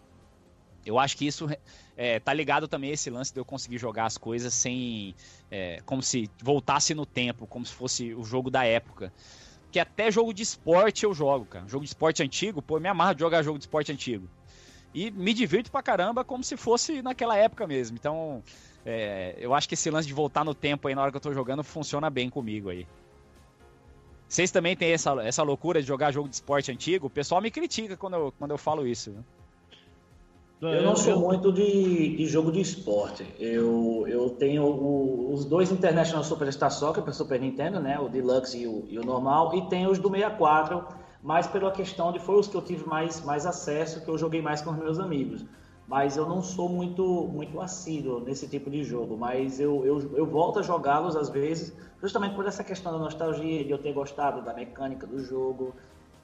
[0.84, 1.48] Eu acho que isso
[1.96, 5.14] é, tá ligado também a esse lance de eu conseguir jogar as coisas sem.
[5.50, 9.10] É, como se voltasse no tempo, como se fosse o jogo da época.
[9.72, 11.66] Que até jogo de esporte eu jogo, cara.
[11.66, 14.28] Jogo de esporte antigo, pô, eu me amarro de jogar jogo de esporte antigo
[14.98, 17.96] e me divirto pra caramba como se fosse naquela época mesmo.
[17.96, 18.42] Então,
[18.84, 21.20] é, eu acho que esse lance de voltar no tempo aí na hora que eu
[21.20, 22.84] tô jogando funciona bem comigo aí.
[24.28, 27.06] Vocês também têm essa, essa loucura de jogar jogo de esporte antigo?
[27.06, 29.14] O pessoal me critica quando eu, quando eu falo isso.
[30.60, 33.24] Eu não sou muito de, de jogo de esporte.
[33.38, 38.00] Eu, eu tenho o, os dois International Superstar Soccer para Super Nintendo, né?
[38.00, 40.84] O Deluxe e o, e o normal, e tem os do 64
[41.28, 44.40] mas pela questão de foi os que eu tive mais, mais acesso, que eu joguei
[44.40, 45.44] mais com os meus amigos.
[45.86, 50.24] Mas eu não sou muito muito assíduo nesse tipo de jogo, mas eu, eu, eu
[50.24, 54.40] volto a jogá-los às vezes, justamente por essa questão da nostalgia, de eu ter gostado
[54.40, 55.74] da mecânica do jogo,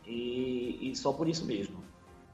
[0.07, 1.77] e, e só por isso mesmo.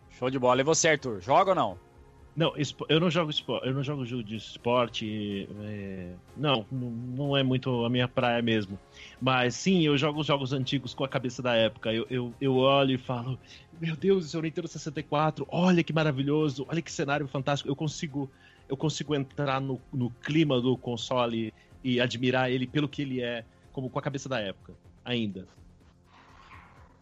[0.08, 0.60] Show de bola.
[0.60, 1.89] E você, Arthur, joga ou não?
[2.34, 2.52] Não,
[2.88, 5.48] eu não jogo esporte, eu não jogo jogo de esporte.
[5.62, 6.12] É...
[6.36, 8.78] Não, não é muito a minha praia mesmo.
[9.20, 11.92] Mas sim, eu jogo jogos antigos com a cabeça da época.
[11.92, 13.38] Eu, eu, eu olho e falo,
[13.80, 17.68] meu Deus, isso é o Nintendo 64, olha que maravilhoso, olha que cenário fantástico.
[17.68, 18.30] Eu consigo,
[18.68, 21.52] eu consigo entrar no, no clima do console
[21.82, 25.48] e admirar ele pelo que ele é, como com a cabeça da época, ainda.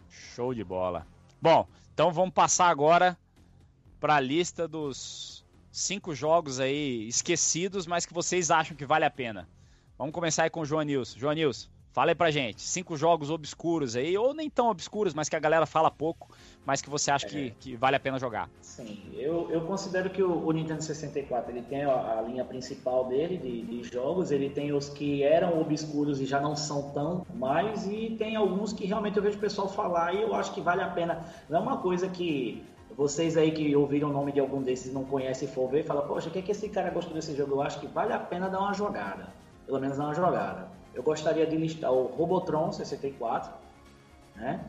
[0.08, 1.06] Show de bola.
[1.40, 3.16] Bom, então vamos passar agora
[4.00, 9.10] para a lista dos cinco jogos aí esquecidos, mas que vocês acham que vale a
[9.10, 9.48] pena.
[9.96, 11.18] Vamos começar aí com o João Nilson.
[11.18, 12.62] João Nilson, fala aí pra gente.
[12.62, 16.30] Cinco jogos obscuros aí, ou nem tão obscuros, mas que a galera fala pouco,
[16.64, 17.28] mas que você acha é.
[17.28, 18.48] que, que vale a pena jogar.
[18.60, 23.08] Sim, eu, eu considero que o, o Nintendo 64 ele tem a, a linha principal
[23.08, 27.26] dele de, de, jogos, ele tem os que eram obscuros e já não são tão
[27.34, 30.60] mais, e tem alguns que realmente eu vejo o pessoal falar e eu acho que
[30.60, 31.24] vale a pena.
[31.48, 32.64] Não é uma coisa que
[32.98, 36.02] vocês aí que ouviram o nome de algum desses não conhecem e for ver, fala,
[36.02, 37.52] poxa, o que, é que esse cara gostou desse jogo?
[37.52, 39.28] Eu acho que vale a pena dar uma jogada.
[39.64, 40.68] Pelo menos dar uma jogada.
[40.92, 43.52] Eu gostaria de listar o Robotron 64,
[44.34, 44.68] né?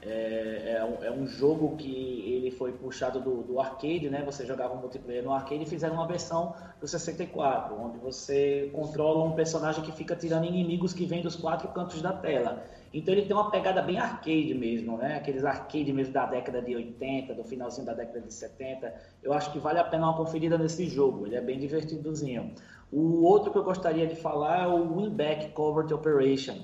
[0.00, 4.22] É, é, um, é, um, jogo que ele foi puxado do, do, arcade, né?
[4.24, 9.32] Você jogava multiplayer no arcade e fizeram uma versão do 64, onde você controla um
[9.32, 12.64] personagem que fica tirando inimigos que vêm dos quatro cantos da tela.
[12.92, 15.16] Então ele tem uma pegada bem arcade mesmo, né?
[15.16, 18.94] Aqueles arcade mesmo da década de 80, do finalzinho da década de 70.
[19.22, 22.52] Eu acho que vale a pena uma conferida nesse jogo, ele é bem divertidozinho.
[22.90, 26.56] O outro que eu gostaria de falar é o Winback Covert Operation,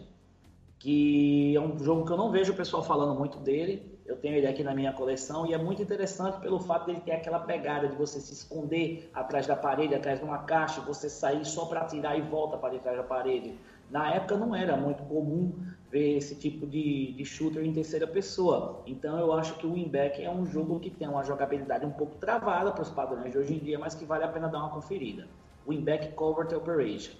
[0.79, 3.93] que é um jogo que eu não vejo o pessoal falando muito dele.
[4.07, 7.13] Eu tenho ele aqui na minha coleção e é muito interessante pelo fato dele ter
[7.13, 11.45] aquela pegada de você se esconder atrás da parede, atrás de uma caixa, você sair
[11.45, 13.55] só para atirar e volta para trás da parede.
[13.91, 15.53] Na época não era muito comum
[15.95, 18.83] ver esse tipo de, de shooter em terceira pessoa.
[18.85, 22.17] Então eu acho que o Winback é um jogo que tem uma jogabilidade um pouco
[22.17, 24.71] travada para os padrões de hoje em dia, mas que vale a pena dar uma
[24.71, 25.29] conferida.
[25.69, 27.13] Winback Covert Operation.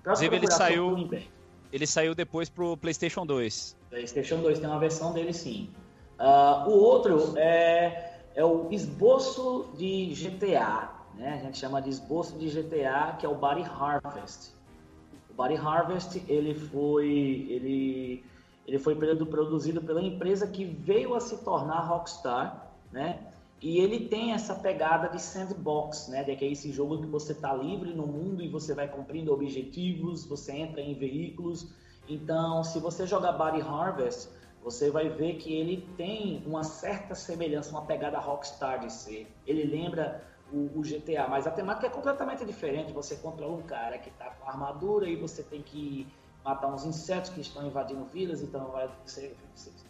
[0.00, 1.10] Inclusive ele saiu
[1.72, 3.76] ele saiu depois pro PlayStation 2.
[3.90, 5.68] PlayStation 2 tem uma versão dele sim.
[6.20, 11.40] Uh, o outro é, é o esboço de GTA, né?
[11.40, 14.52] A gente chama de esboço de GTA, que é o Body Harvest.
[15.32, 18.24] O Body Harvest ele foi ele
[18.66, 23.32] ele foi produzido pela empresa que veio a se tornar Rockstar, né?
[23.60, 26.22] E ele tem essa pegada de sandbox, né?
[26.22, 29.32] De que é esse jogo que você está livre no mundo e você vai cumprindo
[29.32, 31.72] objetivos, você entra em veículos.
[32.08, 34.28] Então, se você jogar Body Harvest,
[34.62, 39.26] você vai ver que ele tem uma certa semelhança, uma pegada Rockstar de ser.
[39.46, 40.22] Ele lembra
[40.52, 42.92] o, o, GTA, mas a temática é completamente diferente.
[42.92, 46.06] Você controla um cara que está com armadura e você tem que
[46.44, 49.36] matar uns insetos que estão invadindo vilas, então vai ser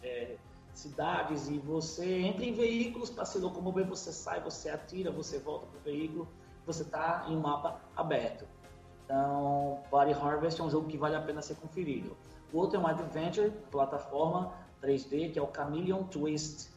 [0.03, 0.35] é,
[0.73, 5.65] cidades e você entra em veículos para se locomover, você sai, você atira, você volta
[5.67, 6.27] para o veículo,
[6.65, 8.45] você está em um mapa aberto.
[9.05, 12.15] Então, Body Harvest é um jogo que vale a pena ser conferido.
[12.51, 16.72] O outro é um Adventure, plataforma 3D, que é o Chameleon Twist.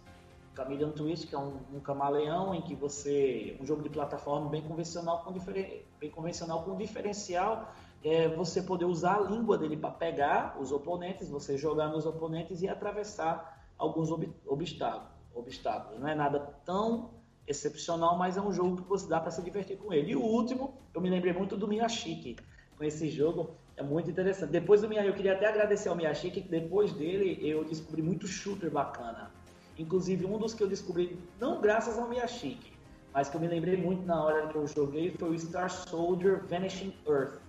[0.56, 3.56] Chameleon Twist, que é um, um camaleão em que você.
[3.60, 8.84] um jogo de plataforma bem convencional com, diferen, bem convencional com diferencial é você poder
[8.84, 14.10] usar a língua dele para pegar os oponentes, você jogar nos oponentes e atravessar alguns
[14.10, 16.00] ob obstáculos, obstáculos.
[16.00, 17.10] Não é nada tão
[17.46, 20.12] excepcional, mas é um jogo que você dá para se divertir com ele.
[20.12, 22.36] E o último, eu me lembrei muito do Miyashiki
[22.76, 24.50] com esse jogo, é muito interessante.
[24.50, 28.26] Depois do Miyashiki, eu queria até agradecer ao Miyashiki, que depois dele eu descobri muito
[28.26, 29.32] shooter bacana.
[29.78, 32.72] Inclusive, um dos que eu descobri, não graças ao Miyashiki,
[33.12, 36.44] mas que eu me lembrei muito na hora que eu joguei, foi o Star Soldier
[36.46, 37.40] Vanishing Earth,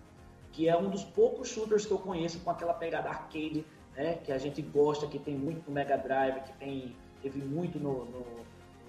[0.52, 3.66] que é um dos poucos shooters que eu conheço com aquela pegada arcade
[3.98, 7.80] né, que a gente gosta, que tem muito no Mega Drive, que tem, teve muito
[7.80, 8.26] no, no,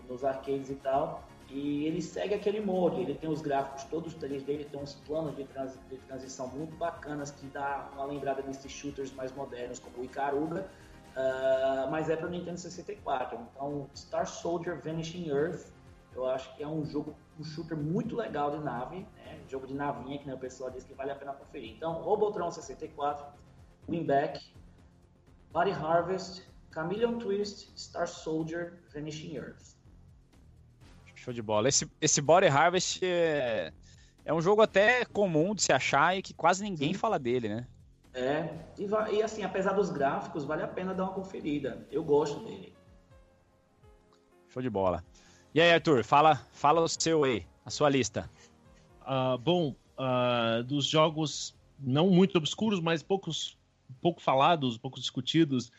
[0.09, 1.27] nos arcades e tal.
[1.51, 5.35] E ele segue aquele molde, ele tem os gráficos todos 3D, ele tem uns planos
[5.35, 10.03] de, trans, de transição muito bacanas que dá uma lembrada desses shooters mais modernos, como
[10.03, 10.69] o Ikaruga,
[11.19, 13.39] uh, mas é para o Nintendo 64.
[13.53, 15.67] Então, Star Soldier Vanishing Earth,
[16.15, 19.41] eu acho que é um jogo, um shooter muito legal de nave, né?
[19.49, 21.73] jogo de navinha, que né, o pessoal diz que vale a pena conferir.
[21.73, 23.27] Então, Robotron 64,
[23.89, 24.41] Winback,
[25.53, 29.77] Body Harvest, Chameleon Twist, Star Soldier, Vanishing Earth.
[31.15, 31.69] Show de bola.
[31.69, 33.73] Esse, esse Body Harvest é,
[34.25, 36.99] é um jogo até comum de se achar e que quase ninguém Sim.
[36.99, 37.67] fala dele, né?
[38.15, 41.87] É, e, e, assim, apesar dos gráficos, vale a pena dar uma conferida.
[41.91, 42.75] Eu gosto dele.
[44.49, 45.05] Show de bola.
[45.55, 48.31] E aí, Arthur, fala, fala o seu aí, a sua lista.
[49.03, 53.59] Uh, bom, uh, dos jogos não muito obscuros, mas poucos
[54.01, 55.71] pouco falados, pouco discutidos.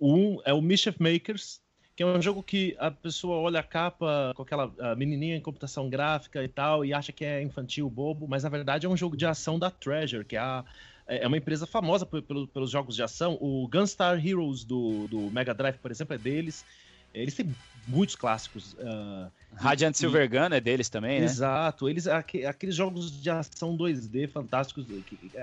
[0.00, 1.60] Um é o Mischief Makers,
[1.96, 5.90] que é um jogo que a pessoa olha a capa com aquela menininha em computação
[5.90, 9.16] gráfica e tal e acha que é infantil, bobo, mas na verdade é um jogo
[9.16, 10.64] de ação da Treasure, que é, a,
[11.08, 13.38] é uma empresa famosa pelos jogos de ação.
[13.40, 16.64] O Gunstar Heroes do, do Mega Drive, por exemplo, é deles.
[17.14, 17.54] Eles têm
[17.86, 18.74] muitos clássicos.
[18.74, 21.24] Uh, Radiant e, Silver Gun é deles também, né?
[21.24, 21.88] Exato.
[21.88, 24.84] Eles, aqueles jogos de ação 2D fantásticos,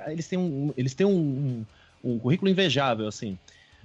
[0.07, 1.65] eles têm um, eles têm um,
[2.03, 3.37] um currículo invejável, assim.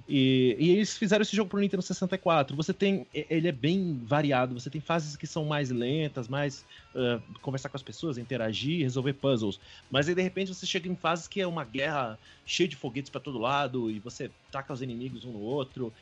[0.07, 2.55] E, e, eles fizeram esse jogo pro Nintendo 64.
[2.55, 3.05] Você tem.
[3.13, 4.59] Ele é bem variado.
[4.59, 6.65] Você tem fases que são mais lentas, mais
[6.95, 9.59] uh, conversar com as pessoas, interagir, resolver puzzles.
[9.89, 13.09] Mas aí de repente você chega em fases que é uma guerra cheia de foguetes
[13.09, 15.93] para todo lado e você taca os inimigos um no outro.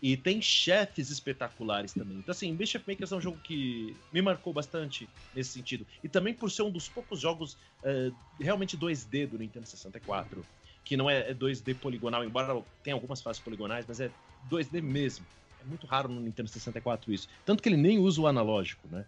[0.00, 2.18] E tem chefes espetaculares também.
[2.18, 5.84] Então, assim, Bishop Makers é um jogo que me marcou bastante nesse sentido.
[6.04, 10.46] E também por ser um dos poucos jogos uh, realmente 2D do Nintendo 64
[10.88, 14.10] que não é 2D é poligonal, embora tenha algumas fases poligonais, mas é
[14.50, 15.26] 2D mesmo.
[15.60, 17.28] É muito raro no Nintendo 64 isso.
[17.44, 19.04] Tanto que ele nem usa o analógico, né?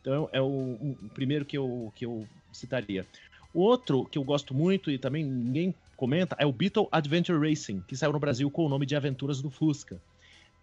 [0.00, 3.06] Então é o, o primeiro que eu, que eu citaria.
[3.54, 7.80] O outro que eu gosto muito e também ninguém comenta é o Beetle Adventure Racing,
[7.86, 10.02] que saiu no Brasil com o nome de Aventuras do Fusca.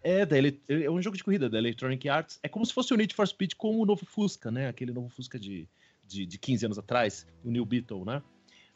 [0.04, 0.60] É, da ele...
[0.68, 2.40] é um jogo de corrida da Electronic Arts.
[2.44, 4.68] É como se fosse o Need for Speed com o novo Fusca, né?
[4.68, 5.66] Aquele novo Fusca de,
[6.06, 8.22] de, de 15 anos atrás, o New Beetle, né?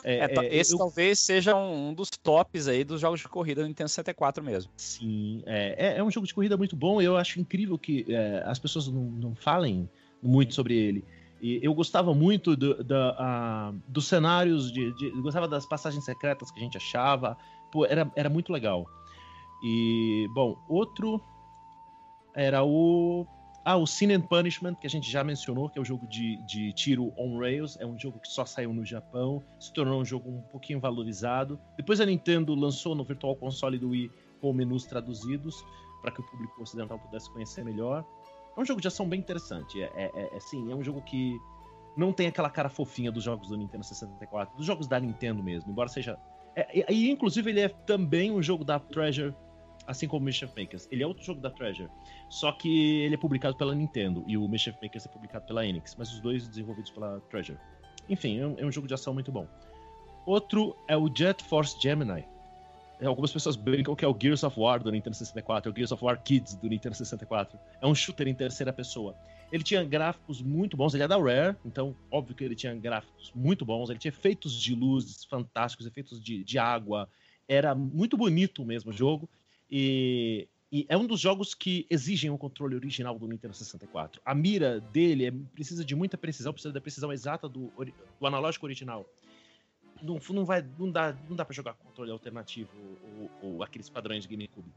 [0.04, 0.78] É, é, é, esse eu...
[0.78, 4.72] talvez seja um dos tops aí dos jogos de corrida do Nintendo 64 mesmo.
[4.78, 7.02] Sim, é, é, é um jogo de corrida muito bom.
[7.02, 9.90] Eu acho incrível que é, as pessoas não, não falem
[10.22, 11.04] muito sobre ele.
[11.42, 16.60] E eu gostava muito do, da, dos cenários, de, de, gostava das passagens secretas que
[16.60, 17.36] a gente achava.
[17.72, 18.86] Pô, era, era muito legal.
[19.64, 21.20] E, bom, outro
[22.36, 23.26] era o
[23.64, 26.08] ah, o Sin and Punishment, que a gente já mencionou, que é o um jogo
[26.08, 30.02] de, de tiro on rails, é um jogo que só saiu no Japão, se tornou
[30.02, 31.60] um jogo um pouquinho valorizado.
[31.78, 35.64] Depois a Nintendo lançou no Virtual Console do Wii com menus traduzidos,
[36.02, 38.04] para que o público ocidental pudesse conhecer melhor.
[38.58, 39.82] É um jogo de ação bem interessante.
[39.82, 41.40] É, é, é, é, sim, é um jogo que
[41.96, 45.72] não tem aquela cara fofinha dos jogos do Nintendo 64, dos jogos da Nintendo mesmo,
[45.72, 46.18] embora seja.
[46.56, 49.36] É, e inclusive ele é também um jogo da Treasure
[49.92, 50.88] assim como o Mischief Makers.
[50.92, 51.90] Ele é outro jogo da Treasure,
[52.30, 55.96] só que ele é publicado pela Nintendo e o Mischief Makers é publicado pela Enix,
[55.98, 57.60] mas os dois desenvolvidos pela Treasure.
[58.10, 59.48] Enfim, é um, é um jogo de ação muito bom.
[60.26, 62.26] Outro é o Jet Force Gemini.
[63.00, 65.76] É, Algumas pessoas brincam que é o Gears of War do Nintendo 64, é o
[65.76, 67.60] Gears of War Kids do Nintendo 64.
[67.82, 69.16] É um shooter em terceira pessoa.
[69.52, 73.32] Ele tinha gráficos muito bons, ele é da Rare, então óbvio que ele tinha gráficos
[73.36, 77.10] muito bons, ele tinha efeitos de luzes fantásticos, efeitos de, de água,
[77.48, 79.30] era muito bonito mesmo o jogo,
[79.72, 84.22] e, e é um dos jogos que exigem o controle original do Nintendo 64.
[84.26, 87.72] A mira dele é- precisa de muita precisão, precisa da precisão exata do,
[88.20, 89.06] do analógico original.
[90.02, 92.72] Não, não, vai, não, dá, não dá pra jogar controle alternativo
[93.42, 94.72] ou, ou aqueles padrões de GameCube.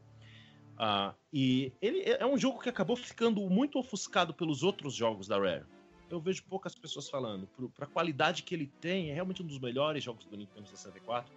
[0.77, 5.27] Ah, e ele é é um jogo que acabou ficando muito ofuscado pelos outros jogos
[5.29, 5.65] da Rare.
[6.11, 7.47] Eu vejo poucas pessoas falando.
[7.57, 11.33] Pro- Pra qualidade que ele tem, é realmente um dos melhores jogos do Nintendo 64.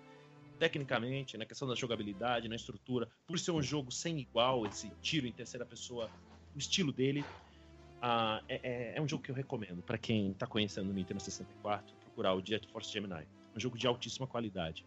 [0.59, 5.27] Tecnicamente, na questão da jogabilidade, na estrutura, por ser um jogo sem igual, esse tiro
[5.27, 6.09] em terceira pessoa,
[6.55, 7.23] o estilo dele.
[7.99, 11.19] ah, é, é- é um jogo que eu recomendo para quem tá conhecendo o Nintendo
[11.19, 13.25] 64, procurar o Jet Force Gemini.
[13.55, 14.85] Um jogo de altíssima qualidade.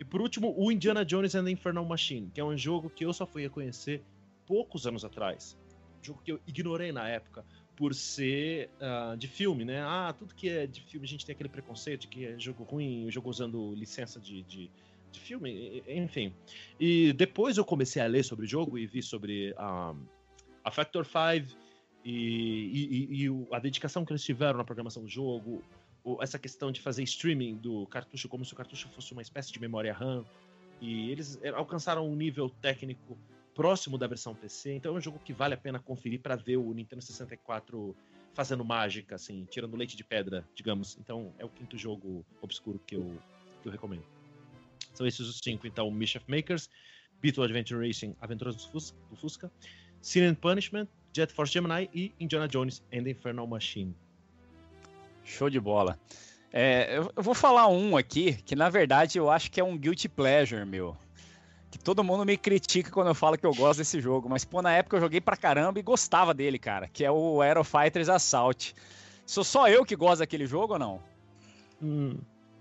[0.00, 3.04] E por último, o Indiana Jones and the Infernal Machine, que é um jogo que
[3.04, 4.02] eu só fui a conhecer
[4.46, 5.58] poucos anos atrás.
[6.00, 7.44] Um jogo que eu ignorei na época
[7.76, 9.82] por ser ah, de filme, né?
[9.82, 12.64] Ah, tudo que é de filme a gente tem aquele preconceito de que é jogo
[12.64, 14.70] ruim, jogo usando licença de, de,
[15.12, 16.32] de filme, enfim.
[16.78, 19.94] E depois eu comecei a ler sobre o jogo e vi sobre ah,
[20.64, 21.54] a Factor 5
[22.04, 25.62] e, e- e- a dedicação que eles tiveram na programação do jogo,
[26.20, 29.60] essa questão de fazer streaming do cartucho como se o cartucho fosse uma espécie de
[29.60, 30.24] memória RAM.
[30.80, 33.18] E eles eh, alcançaram um nível técnico
[33.54, 36.56] próximo da versão PC, então é um jogo que vale a pena conferir para ver
[36.56, 37.96] o Nintendo 64
[38.32, 40.96] fazendo mágica, assim, tirando leite de pedra, digamos.
[41.00, 43.20] Então é o quinto jogo obscuro que eu,
[43.60, 44.04] que eu recomendo.
[44.98, 46.68] São esses os cinco, então: Mischief Makers,
[47.22, 49.52] Beetle Adventure Racing, Aventuras do Fusca, do Fusca
[50.02, 53.94] Sin and Punishment, Jet Force Gemini e Indiana Jones and the Infernal Machine.
[55.24, 55.96] Show de bola.
[56.52, 59.78] É, eu, eu vou falar um aqui que na verdade eu acho que é um
[59.78, 60.96] guilty pleasure meu.
[61.70, 64.62] Que todo mundo me critica quando eu falo que eu gosto desse jogo, mas pô,
[64.62, 68.08] na época eu joguei pra caramba e gostava dele, cara, que é o Aero Fighters
[68.08, 68.74] Assault.
[69.24, 71.02] Sou só eu que gosto daquele jogo ou não?
[71.80, 72.16] Hum.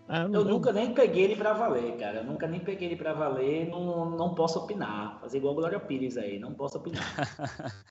[0.10, 2.20] Ah, Eu nunca nem peguei ele pra valer, cara.
[2.20, 5.20] Eu nunca nem peguei ele pra valer, não, não posso opinar.
[5.20, 7.04] Fazer igual a Glória Pires aí, não posso opinar.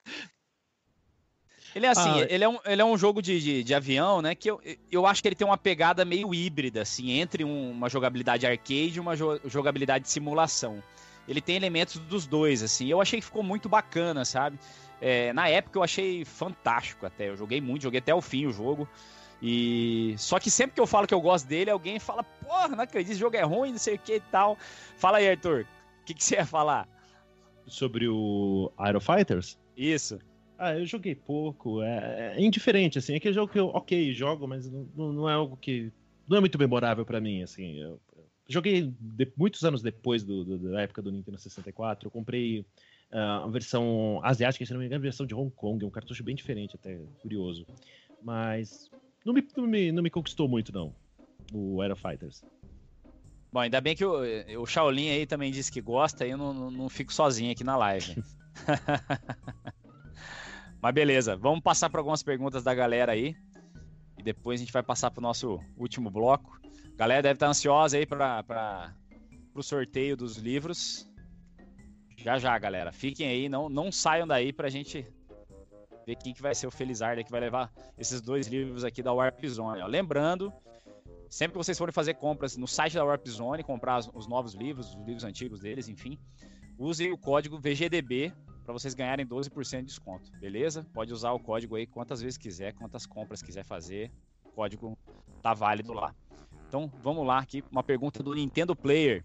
[1.75, 4.23] Ele é assim, Ah, ele, é um, ele é um jogo de, de, de avião,
[4.23, 4.35] né?
[4.35, 4.59] Que eu,
[4.91, 8.95] eu acho que ele tem uma pegada meio híbrida, assim, entre um- uma jogabilidade arcade
[8.97, 10.83] e uma jo- jogabilidade de simulação.
[11.29, 12.87] Ele tem elementos dos dois, assim.
[12.89, 14.59] Eu achei que ficou muito bacana, sabe?
[15.03, 17.29] É, na época eu achei fantástico até.
[17.29, 18.89] Eu joguei muito, joguei até o fim o jogo.
[19.43, 22.81] E só que sempre que eu falo que eu gosto dele, alguém fala, porra, não
[22.85, 24.57] acredito, esse jogo é ruim, não sei o que e tal.
[24.97, 25.67] Fala aí, Arthur,
[26.03, 26.89] o que, que você ia falar?
[27.67, 29.59] Sobre o Aero Fighters?
[29.77, 30.19] Isso.
[30.59, 31.83] Ah, eu joguei pouco.
[31.83, 33.13] É, é indiferente, assim.
[33.13, 35.93] É aquele jogo que eu, ok, jogo, mas não, não- é algo que.
[36.27, 37.77] Não é muito memorável pra mim, assim.
[37.79, 42.07] Eu, eu joguei de- muitos anos depois do, do- da época do Nintendo 64.
[42.07, 42.65] Eu comprei
[43.13, 45.85] ah, a versão asiática, se não me engano, a versão de Hong Kong.
[45.85, 47.67] É um cartucho bem diferente, até curioso.
[48.23, 48.91] Mas
[49.27, 50.95] não me, não me, não me conquistou muito, não.
[51.53, 52.45] O Aero Fighters.
[53.53, 54.21] Bom, ainda bem que o,
[54.61, 57.65] o Shaolin aí também disse que gosta, aí eu não, não, não fico sozinho aqui
[57.65, 58.23] na live.
[60.81, 63.35] Mas beleza, vamos passar para algumas perguntas da galera aí.
[64.17, 66.61] E depois a gente vai passar para o nosso último bloco.
[66.95, 68.95] A galera deve estar ansiosa aí para
[69.55, 71.11] o sorteio dos livros.
[72.17, 72.93] Já já, galera.
[72.93, 75.07] Fiquem aí, não, não saiam daí pra gente
[76.07, 79.13] ver quem que vai ser o Felizardo que vai levar esses dois livros aqui da
[79.13, 79.83] Warp Zone.
[79.83, 79.87] ó.
[79.87, 80.53] Lembrando,
[81.29, 84.55] sempre que vocês forem fazer compras no site da Warp Zone, comprar os, os novos
[84.55, 86.17] livros, os livros antigos deles, enfim,
[86.79, 88.33] usem o código VGDB
[88.65, 90.87] para vocês ganharem 12% de desconto, beleza?
[90.95, 94.13] Pode usar o código aí quantas vezes quiser, quantas compras quiser fazer,
[94.45, 94.97] o código
[95.43, 96.15] tá válido lá.
[96.69, 99.25] Então, vamos lá aqui, uma pergunta do Nintendo Player.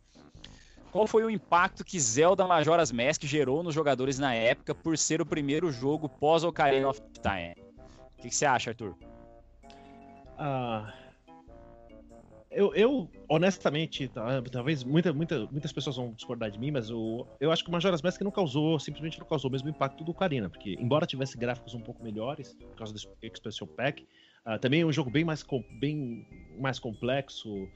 [0.91, 5.21] Qual foi o impacto que Zelda Majora's Mask gerou nos jogadores na época por ser
[5.21, 7.55] o primeiro jogo pós Ocarina of Time?
[8.17, 8.95] O que, você acha, Arthur?
[10.37, 10.93] Ah,
[12.51, 14.11] eu, eu, honestamente,
[14.51, 17.71] talvez muita, muita, muitas pessoas vão discordar de mim, mas eu, eu acho que o
[17.71, 21.37] Majora's Mask não causou, simplesmente não causou o mesmo impacto do Ocarina, porque embora tivesse
[21.37, 24.05] gráficos um pouco melhores, por causa do Expansion Pack,
[24.43, 25.45] ah, também é um jogo bem mais,
[25.79, 26.27] bem
[26.59, 27.69] mais complexo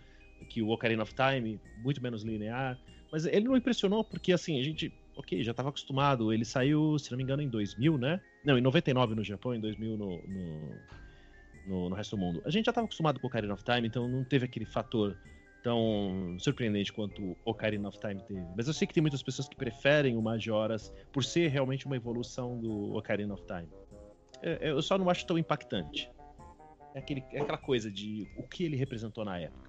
[0.49, 2.77] que o Ocarina of Time, muito menos linear,
[3.15, 7.09] mas ele não impressionou porque, assim, a gente, ok, já estava acostumado, ele saiu, se
[7.11, 8.19] não me engano, em 2000, né?
[8.43, 10.77] Não, em 99 no Japão, em 2000 no- no,
[11.65, 12.41] no, no resto do mundo.
[12.45, 15.15] A gente já estava acostumado com Ocarina of Time, então não teve aquele fator
[15.63, 18.45] tão surpreendente quanto Ocarina of Time teve.
[18.53, 21.95] Mas eu sei que tem muitas pessoas que preferem o Majoras por ser realmente uma
[21.95, 23.69] evolução do Ocarina of Time.
[24.41, 26.11] É, Eu só não acho tão impactante.
[26.93, 29.64] É, aquele, é aquela coisa de o que ele representou na época.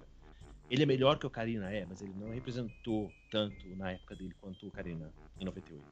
[0.69, 4.35] Ele é melhor que o Ocarina, é, mas ele não representou tanto na época dele
[4.41, 5.83] quanto o Ocarina em 98.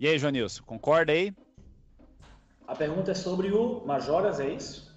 [0.00, 1.34] E aí, Joanilson, concorda aí?
[2.66, 4.94] A pergunta é sobre o Majoras, é isso?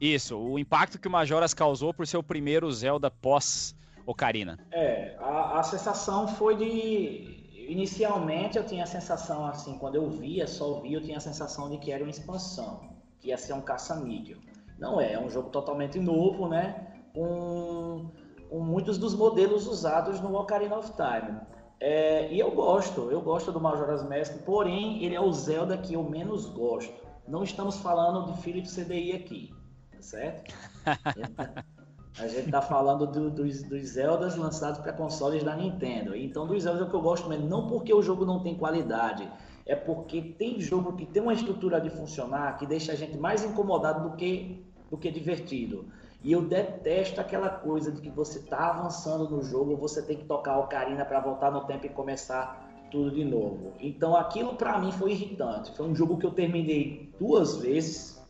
[0.00, 3.74] Isso, o impacto que o Majoras causou por ser o primeiro Zelda pós
[4.04, 4.58] Ocarina.
[4.72, 7.40] É, a, a sensação foi de.
[7.68, 11.70] Inicialmente eu tinha a sensação assim, quando eu via, só via, eu tinha a sensação
[11.70, 14.38] de que era uma expansão, que ia ser um caça-níquel.
[14.76, 16.91] Não é, é um jogo totalmente novo, né?
[17.14, 18.10] Com,
[18.50, 21.40] muitos dos modelos usados no Ocarina of Time.
[21.80, 25.94] É, e eu gosto, eu gosto do Majora's Mask, porém ele é o Zelda que
[25.94, 26.94] eu menos gosto.
[27.26, 29.54] Não estamos falando de Philips CDI aqui,
[29.90, 30.54] tá certo?
[32.18, 36.14] A gente tá falando do, dos, dos Zeldas lançados para consoles da Nintendo.
[36.14, 38.54] Então, dos Zeldas é o que eu gosto mesmo, não porque o jogo não tem
[38.54, 39.26] qualidade,
[39.64, 43.42] é porque tem jogo que tem uma estrutura de funcionar que deixa a gente mais
[43.42, 45.86] incomodado do que, do que divertido.
[46.22, 50.24] E eu detesto aquela coisa de que você tá avançando no jogo, você tem que
[50.24, 53.72] tocar a ocarina para voltar no tempo e começar tudo de novo.
[53.80, 55.74] Então aquilo para mim foi irritante.
[55.76, 58.22] Foi um jogo que eu terminei duas vezes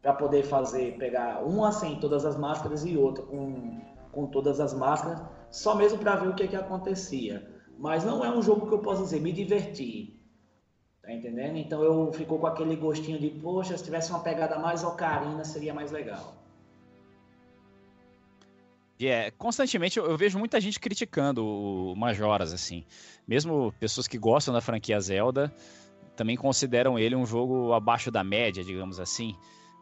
[0.00, 4.72] para poder fazer, pegar uma sem todas as máscaras e outra com, com todas as
[4.72, 7.46] máscaras, só mesmo para ver o que, que acontecia.
[7.76, 10.18] Mas não é um jogo que eu posso dizer, me diverti.
[11.02, 11.56] Tá entendendo?
[11.56, 15.74] Então eu ficou com aquele gostinho de, poxa, se tivesse uma pegada mais ocarina, seria
[15.74, 16.34] mais legal.
[19.00, 22.84] É, yeah, constantemente eu, eu, vejo muita gente criticando o Majoras, assim.
[23.26, 25.54] Mesmo pessoas que gostam da franquia Zelda
[26.16, 29.36] também consideram ele um jogo abaixo da média, digamos assim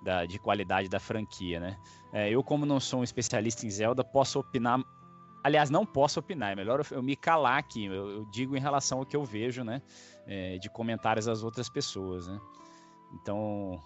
[0.06, 1.76] da, de qualidade da franquia, né?
[2.12, 4.80] É, eu, como não sou um especialista em Zelda, posso opinar.
[5.42, 7.86] Aliás, não posso opinar, é melhor eu, eu me calar aqui.
[7.86, 9.82] Eu, eu, digo em relação ao que eu vejo, né?
[10.26, 12.40] É, de comentários das outras pessoas, né?
[13.14, 13.80] Então,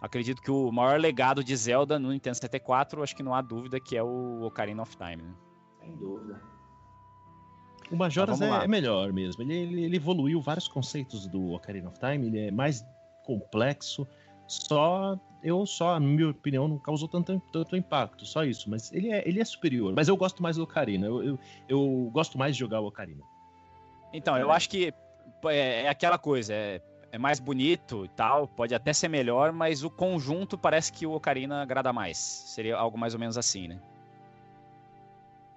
[0.00, 3.78] acredito que o maior legado de Zelda no Nintendo 64, acho que não há dúvida
[3.78, 5.34] que é o Ocarina of Time, né?
[5.80, 6.40] Sem dúvida.
[7.90, 9.42] O Majoras é, é, melhor mesmo.
[9.42, 12.84] Ele, ele, ele, evoluiu vários conceitos do Ocarina of Time, ele é mais
[13.24, 14.06] complexo,
[14.46, 18.68] só eu só, na minha opinião, não causou tanto, tanto impacto, só isso.
[18.68, 19.92] Mas ele é, ele é superior.
[19.94, 21.06] Mas eu gosto mais do Ocarina.
[21.06, 21.38] Eu, eu,
[21.68, 23.22] eu gosto mais de jogar o Ocarina.
[24.12, 24.92] Então, eu acho que
[25.46, 26.82] é, é aquela coisa, é,
[27.12, 31.12] é, mais bonito e tal, pode até ser melhor, mas o conjunto parece que o
[31.12, 32.18] Ocarina agrada mais.
[32.18, 33.80] Seria algo mais ou menos assim, né?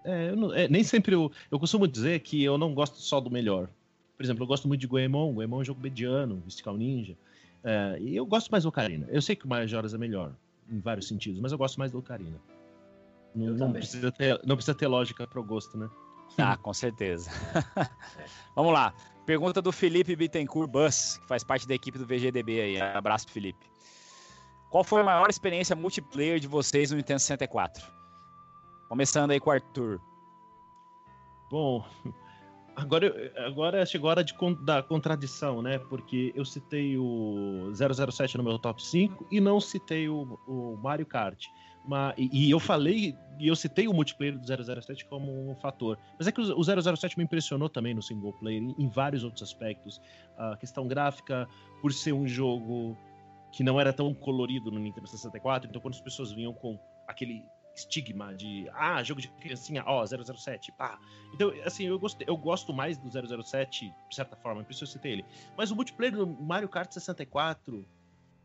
[0.03, 3.31] É, não, é, nem sempre eu, eu costumo dizer que eu não gosto só do
[3.31, 3.69] melhor.
[4.17, 5.33] Por exemplo, eu gosto muito de Goemon.
[5.33, 7.15] Goemon é um jogo mediano, Mystical Ninja.
[7.63, 9.07] É, e eu gosto mais do Ocarina.
[9.09, 10.33] Eu sei que o Majoras é melhor,
[10.69, 12.39] em vários sentidos, mas eu gosto mais do Ocarina.
[13.33, 15.89] Não, não precisa, ter, não precisa ter lógica pro gosto, né?
[16.37, 17.29] Ah, com certeza.
[18.55, 18.93] Vamos lá.
[19.25, 22.81] Pergunta do Felipe Bittencourt Bus, que faz parte da equipe do VGDB aí.
[22.81, 23.65] Abraço, Felipe.
[24.69, 27.85] Qual foi a maior experiência multiplayer de vocês no Nintendo 64?
[28.89, 30.01] Começando aí com o Arthur.
[31.49, 31.85] Bom,
[32.75, 35.77] Agora, agora chegou a hora de, da contradição, né?
[35.77, 41.05] Porque eu citei o 007 no meu top 5 e não citei o, o Mario
[41.05, 41.45] Kart.
[42.17, 44.45] E, e, eu falei, e eu citei o multiplayer do
[44.81, 45.97] 007 como um fator.
[46.17, 49.23] Mas é que o, o 007 me impressionou também no single player, em, em vários
[49.23, 50.01] outros aspectos.
[50.37, 51.47] A questão gráfica,
[51.81, 52.97] por ser um jogo
[53.51, 57.43] que não era tão colorido no Nintendo 64, então quando as pessoas vinham com aquele
[57.75, 60.99] estigma de ah, jogo de criancinha, ó, 007, pá.
[61.33, 64.87] Então, assim, eu, gostei, eu gosto mais do 007, de certa forma, por isso eu
[64.87, 65.25] citei ele.
[65.57, 67.85] Mas o multiplayer do Mario Kart 64,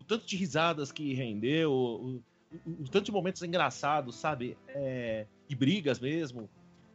[0.01, 4.57] o tanto de risadas que rendeu, o, o, o tanto de momentos engraçados, sabe?
[4.69, 6.49] É, e brigas mesmo.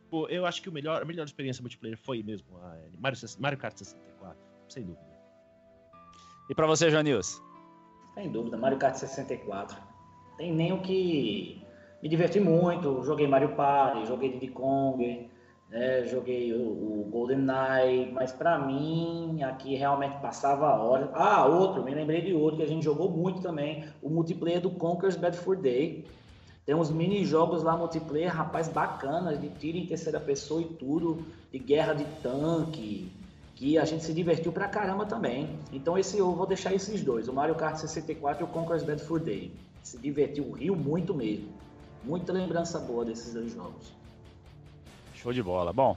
[0.09, 3.57] Pô, eu acho que o melhor, a melhor experiência multiplayer foi mesmo a Mario, Mario
[3.57, 4.37] Kart 64,
[4.69, 5.13] sem dúvida.
[6.49, 7.41] E para você, Janils?
[8.13, 9.81] Sem dúvida, Mario Kart 64.
[10.37, 11.65] Tem nem o que
[12.01, 13.03] me diverti muito.
[13.03, 15.29] Joguei Mario Party, joguei Diddy Kong,
[15.73, 21.09] né, joguei o, o GoldenEye, mas para mim aqui realmente passava a hora.
[21.15, 24.69] Ah, outro, me lembrei de outro que a gente jogou muito também, o multiplayer do
[24.69, 26.05] Conker's Bad Fur Day.
[26.63, 31.25] Tem uns mini jogos lá multiplayer, rapaz, bacanas, de tiro em terceira pessoa e tudo,
[31.51, 33.11] de guerra de tanque,
[33.55, 35.59] que a gente se divertiu pra caramba também.
[35.73, 39.01] Então esse eu vou deixar esses dois, o Mario Kart 64 e o Conker's Bad
[39.01, 39.51] Fur Day.
[39.81, 41.49] Se divertiu, riu muito mesmo.
[42.03, 44.02] Muita lembrança boa desses dois jogos.
[45.23, 45.71] Show de bola.
[45.71, 45.95] Bom,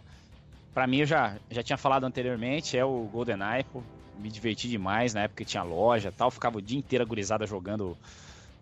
[0.72, 3.82] para mim eu já, já tinha falado anteriormente, é o GoldenEye, pô,
[4.20, 7.98] me diverti demais na época que tinha loja tal, ficava o dia inteiro agorizada jogando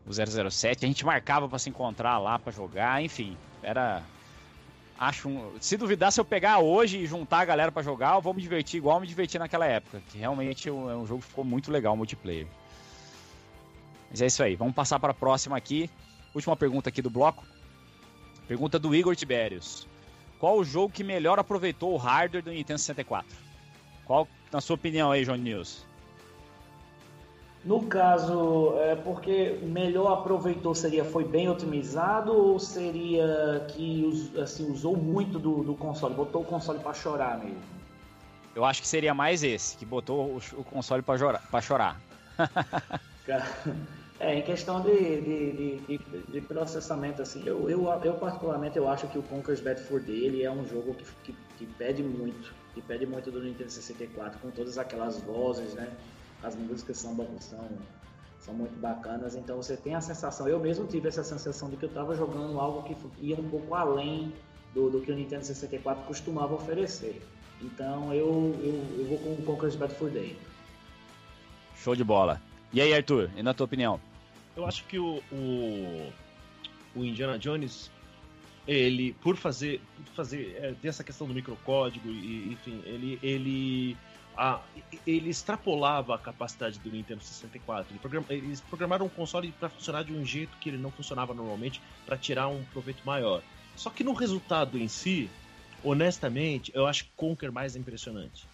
[0.06, 0.12] o
[0.50, 4.02] 007, a gente marcava para se encontrar lá para jogar, enfim, era
[4.98, 8.22] acho um, se duvidar se eu pegar hoje e juntar a galera para jogar, eu
[8.22, 11.28] vou me divertir igual me diverti naquela época, que realmente é um é jogo que
[11.28, 12.46] ficou muito legal multiplayer.
[14.10, 15.90] Mas é isso aí, vamos passar para a próxima aqui.
[16.34, 17.44] Última pergunta aqui do bloco.
[18.48, 19.86] Pergunta do Igor Tiberius.
[20.44, 23.26] Qual o jogo que melhor aproveitou o hardware do Nintendo 64?
[24.05, 25.82] Qual, na sua opinião aí, Johnny News?
[27.64, 34.05] No caso, é porque melhor aproveitou seria foi bem otimizado ou seria que
[34.39, 37.62] assim, usou muito do, do console, botou o console para chorar mesmo?
[38.55, 41.98] Eu acho que seria mais esse, que botou o, o console pra, jora- pra chorar.
[43.24, 43.47] Cara,
[44.20, 49.08] É, em questão de, de, de, de- processamento, assim, eu, eu, eu particularmente eu acho
[49.08, 52.80] que o Conker's Bad Fur Day é um jogo que, que, que pede muito, que
[52.80, 55.92] pede muito do Nintendo 64, com todas aquelas vozes, né?
[56.42, 57.68] As músicas são, são,
[58.40, 61.84] são muito bacanas, então você tem a sensação, eu mesmo tive essa sensação de que
[61.84, 64.32] eu estava jogando algo que ia um pouco além
[64.72, 67.20] do, do que o Nintendo 64 costumava oferecer.
[67.60, 70.38] Então eu, eu, eu vou com o Conker's Bad Fur Day.
[71.74, 72.40] Show de bola.
[72.74, 74.00] E aí, Arthur, e na tua opinião?
[74.56, 76.12] Eu acho que o, o,
[76.96, 77.88] o Indiana Jones,
[78.66, 83.96] ele, por fazer, por fazer é, essa questão do microcódigo, e, enfim, ele, ele,
[84.36, 84.60] a,
[85.06, 87.92] ele extrapolava a capacidade do Nintendo 64.
[87.92, 91.32] Ele program- eles programaram um console para funcionar de um jeito que ele não funcionava
[91.32, 93.40] normalmente, para tirar um proveito maior.
[93.76, 95.30] Só que no resultado em si,
[95.80, 98.48] honestamente, eu acho Conker mais impressionante.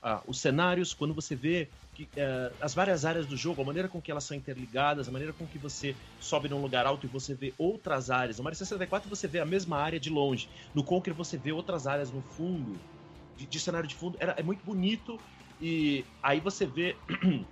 [0.00, 3.88] Ah, os cenários, quando você vê que, eh, as várias áreas do jogo, a maneira
[3.88, 7.08] com que elas são interligadas, a maneira com que você sobe num lugar alto e
[7.08, 8.38] você vê outras áreas.
[8.38, 10.48] No Mario 64 você vê a mesma área de longe.
[10.72, 12.78] No Conker você vê outras áreas no fundo,
[13.36, 14.16] de, de cenário de fundo.
[14.20, 15.18] Era, é muito bonito
[15.60, 16.96] e aí você vê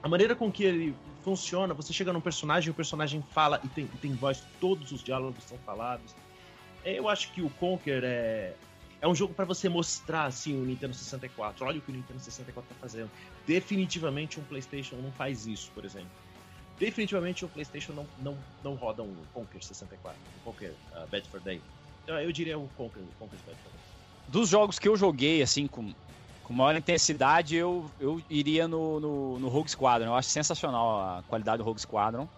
[0.00, 1.74] a maneira com que ele funciona.
[1.74, 5.42] Você chega num personagem, o personagem fala e tem, e tem voz, todos os diálogos
[5.42, 6.14] são falados.
[6.84, 8.54] É, Eu acho que o Conker é,
[9.00, 11.66] é um jogo para você mostrar assim o Nintendo 64.
[11.66, 13.10] Olha o que o Nintendo 64 tá fazendo.
[13.48, 16.10] Definitivamente um PlayStation não faz isso, por exemplo.
[16.78, 21.40] Definitivamente o PlayStation não, não, não roda um Conker 64, um Conker uh, Bad for
[21.40, 21.58] Day.
[22.04, 23.80] Então, eu diria o Conker, o Conker's Bad for Day.
[24.28, 25.94] Dos jogos que eu joguei, assim, com,
[26.44, 30.08] com maior intensidade, eu, eu iria no, no, no Rogue Squadron.
[30.08, 32.28] Eu acho sensacional a qualidade do Rogue Squadron.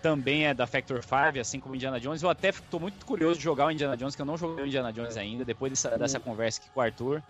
[0.00, 2.22] Também é da Factor 5, assim como Indiana Jones.
[2.22, 4.66] Eu até estou muito curioso de jogar o Indiana Jones, que eu não joguei o
[4.68, 7.20] Indiana Jones ainda, depois dessa, dessa conversa aqui com o Arthur.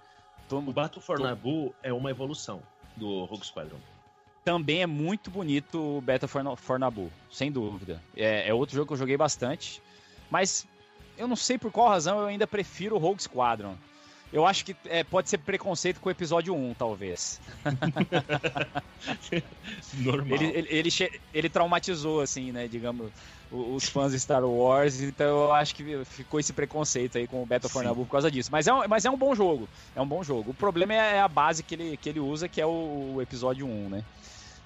[0.50, 2.62] O Battle for Naboo é uma evolução
[2.96, 3.78] do Rogue Squadron.
[4.44, 8.02] também é muito bonito o Battle for, for Naboo, sem dúvida.
[8.16, 9.82] É, é outro jogo que eu joguei bastante,
[10.30, 10.66] mas
[11.16, 13.76] eu não sei por qual razão eu ainda prefiro o Rogue Squadron.
[14.32, 17.40] Eu acho que é, pode ser preconceito com o episódio 1, talvez.
[19.94, 20.38] Normal.
[20.38, 20.90] Ele, ele, ele,
[21.32, 23.10] ele traumatizou, assim, né, digamos,
[23.50, 27.46] os fãs de Star Wars, então eu acho que ficou esse preconceito aí com o
[27.46, 27.82] Battle for.
[27.82, 28.50] Naboo por causa disso.
[28.52, 30.50] Mas é, um, mas é um bom jogo, é um bom jogo.
[30.50, 33.66] O problema é a base que ele, que ele usa, que é o, o episódio
[33.66, 34.04] 1, né.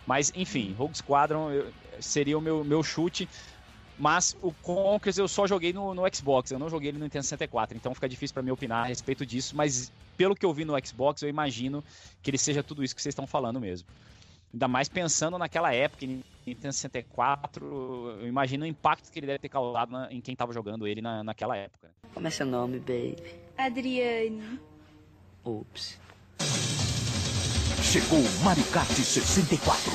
[0.07, 1.51] Mas, enfim, Rogue Squadron
[2.01, 3.29] seria o meu, meu chute.
[3.99, 7.25] Mas o Conquers eu só joguei no, no Xbox, eu não joguei ele no Nintendo
[7.25, 10.65] 64, então fica difícil pra mim opinar a respeito disso, mas pelo que eu vi
[10.65, 11.85] no Xbox, eu imagino
[12.23, 13.87] que ele seja tudo isso que vocês estão falando mesmo.
[14.53, 16.05] Ainda mais pensando naquela época,
[16.47, 20.53] Nintendo 64, eu imagino o impacto que ele deve ter causado na- em quem tava
[20.53, 21.91] jogando ele na, naquela época.
[22.13, 23.17] Como é seu nome, baby?
[23.57, 24.59] Adriane.
[25.45, 25.99] Ups.
[27.83, 29.93] Chegou o Mario Kart 64.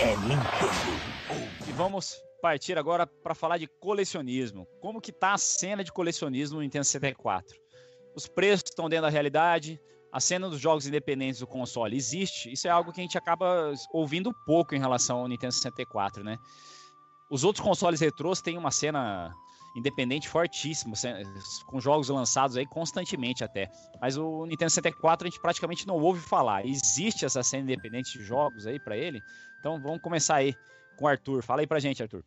[0.00, 1.68] É Nintendo.
[1.68, 4.66] E vamos partir agora para falar de colecionismo.
[4.80, 7.56] Como que tá a cena de colecionismo no Nintendo 64?
[8.14, 9.78] Os preços estão dentro da realidade,
[10.12, 12.50] a cena dos jogos independentes do console existe.
[12.52, 16.38] Isso é algo que a gente acaba ouvindo pouco em relação ao Nintendo 64, né?
[17.30, 19.34] Os outros consoles retrôs têm uma cena
[19.76, 20.94] independente fortíssima,
[21.66, 23.70] com jogos lançados aí constantemente até.
[24.00, 26.66] Mas o Nintendo 64 a gente praticamente não ouve falar.
[26.66, 29.20] Existe essa cena independente de jogos aí para ele?
[29.60, 30.54] Então vamos começar aí
[30.96, 31.42] com o Arthur.
[31.42, 32.24] Fala aí pra gente, Arthur.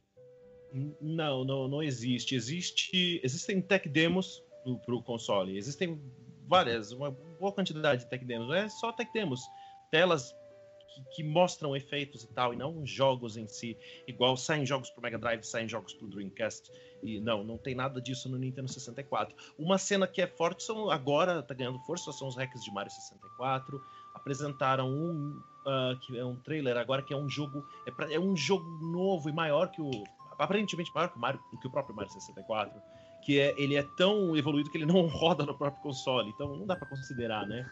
[1.02, 2.36] Não, não, não existe.
[2.36, 5.58] Existe, existem tech demos pro, pro console.
[5.58, 6.02] Existem
[6.48, 8.54] várias, uma boa quantidade de tech demos.
[8.54, 9.50] É só tech demos,
[9.90, 10.34] telas
[10.88, 13.78] que, que mostram efeitos e tal, e não jogos em si.
[14.08, 16.72] Igual saem jogos pro Mega Drive, saem jogos pro Dreamcast.
[17.02, 19.36] E não, não tem nada disso no Nintendo 64.
[19.58, 22.92] Uma cena que é forte são agora tá ganhando força são os hacks de Mario
[22.92, 23.82] 64.
[24.14, 28.20] Apresentaram um ah, que é um trailer agora que é um jogo é, pra- é
[28.20, 29.90] um jogo novo e maior que o
[30.38, 32.82] aparentemente maior que o Mario, que o próprio Mario 64,
[33.22, 36.66] que é, ele é tão evoluído que ele não roda no próprio console, então não
[36.66, 37.70] dá pra considerar, né?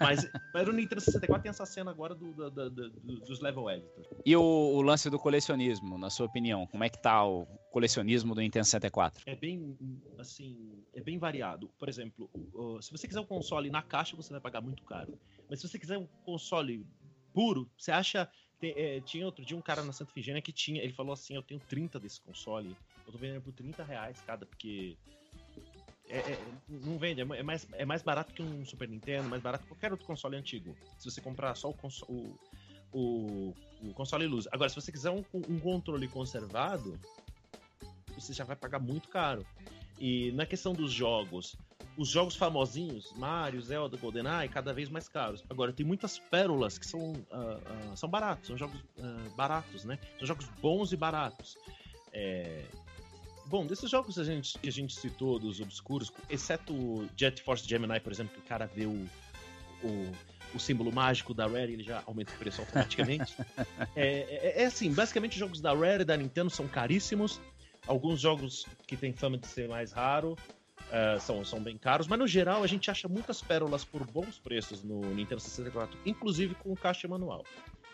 [0.00, 3.68] Mas, mas o Nintendo 64 tem essa cena agora do, do- do- do- dos level
[3.70, 4.06] editors.
[4.24, 6.66] E o, o lance do colecionismo, na sua opinião?
[6.68, 9.22] Como é que tá o colecionismo do Nintendo 64?
[9.26, 9.76] É bem,
[10.18, 10.56] assim,
[10.94, 11.68] é bem variado.
[11.78, 12.30] Por exemplo,
[12.80, 15.18] se você quiser um console na caixa, você vai pagar muito caro.
[15.50, 16.86] Mas se você quiser um console
[17.34, 18.28] puro, você acha...
[18.62, 21.42] é, tinha outro dia um cara na Santa Efigênia que tinha, ele falou assim, eu
[21.42, 24.96] tenho 30 desse console, Eu tô vendendo por 30 reais cada, porque.
[26.08, 29.42] É, é- não vende, é é mais, é mais barato que um Super Nintendo, mais
[29.42, 30.76] barato que qualquer outro console antigo.
[30.98, 31.76] Se você comprar só o,
[32.08, 32.38] o,
[32.92, 34.46] o, o console luz.
[34.52, 36.98] Agora, se você quiser um, um controle conservado,
[38.14, 39.46] você já vai pagar muito caro.
[39.98, 41.56] E na questão dos jogos,
[41.96, 45.44] os jogos famosinhos, Mario, Zelda, GoldenEye, cada vez mais caros.
[45.48, 49.98] Agora, tem muitas pérolas que são, ah, ah, são baratos, são jogos ah, baratos, né?
[50.18, 51.56] São jogos bons e baratos.
[52.12, 52.64] É,
[53.52, 57.42] Bom, desses jogos que a, gente, que a gente citou, dos obscuros, exceto o Jet
[57.42, 59.06] Force Gemini, por exemplo, que o cara vê o,
[59.84, 60.10] o,
[60.54, 63.36] o símbolo mágico da Rare e ele já aumenta o preço automaticamente.
[63.94, 67.42] é, é- é assim, basicamente os jogos da Rare e da Nintendo são caríssimos.
[67.86, 70.34] Alguns jogos que têm fama de ser mais raro
[70.90, 74.38] eh, são, são bem caros, mas no geral a gente acha muitas pérolas por bons
[74.38, 77.44] preços no Nintendo 64, inclusive com caixa manual.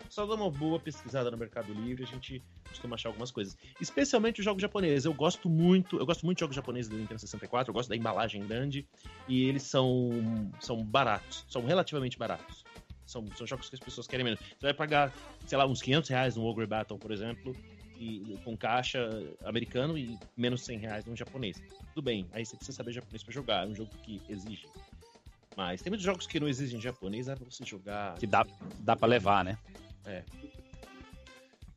[0.09, 3.57] Só dá uma boa pesquisada no Mercado Livre, a gente costuma achar algumas coisas.
[3.81, 5.05] Especialmente os jogos japoneses.
[5.05, 7.97] Eu gosto muito, eu gosto muito de jogos japoneses do Nintendo 64, eu gosto da
[7.97, 8.87] embalagem grande
[9.29, 10.11] e eles são,
[10.61, 12.65] são baratos, são relativamente baratos.
[13.07, 14.41] São, são jogos que as pessoas querem menos.
[14.41, 15.13] Você vai pagar,
[15.47, 17.55] sei lá, uns 500 reais no Ogre Battle, por exemplo,
[17.99, 19.09] e, com caixa
[19.45, 21.61] americano e menos 100 reais no japonês.
[21.95, 24.67] Tudo bem, aí você precisa saber japonês pra jogar, é um jogo que exige.
[25.57, 28.15] Mas tem muitos jogos que não exigem japonês, é pra você jogar.
[28.15, 28.47] Que dá,
[28.79, 29.59] dá pra levar, né?
[30.05, 30.23] É.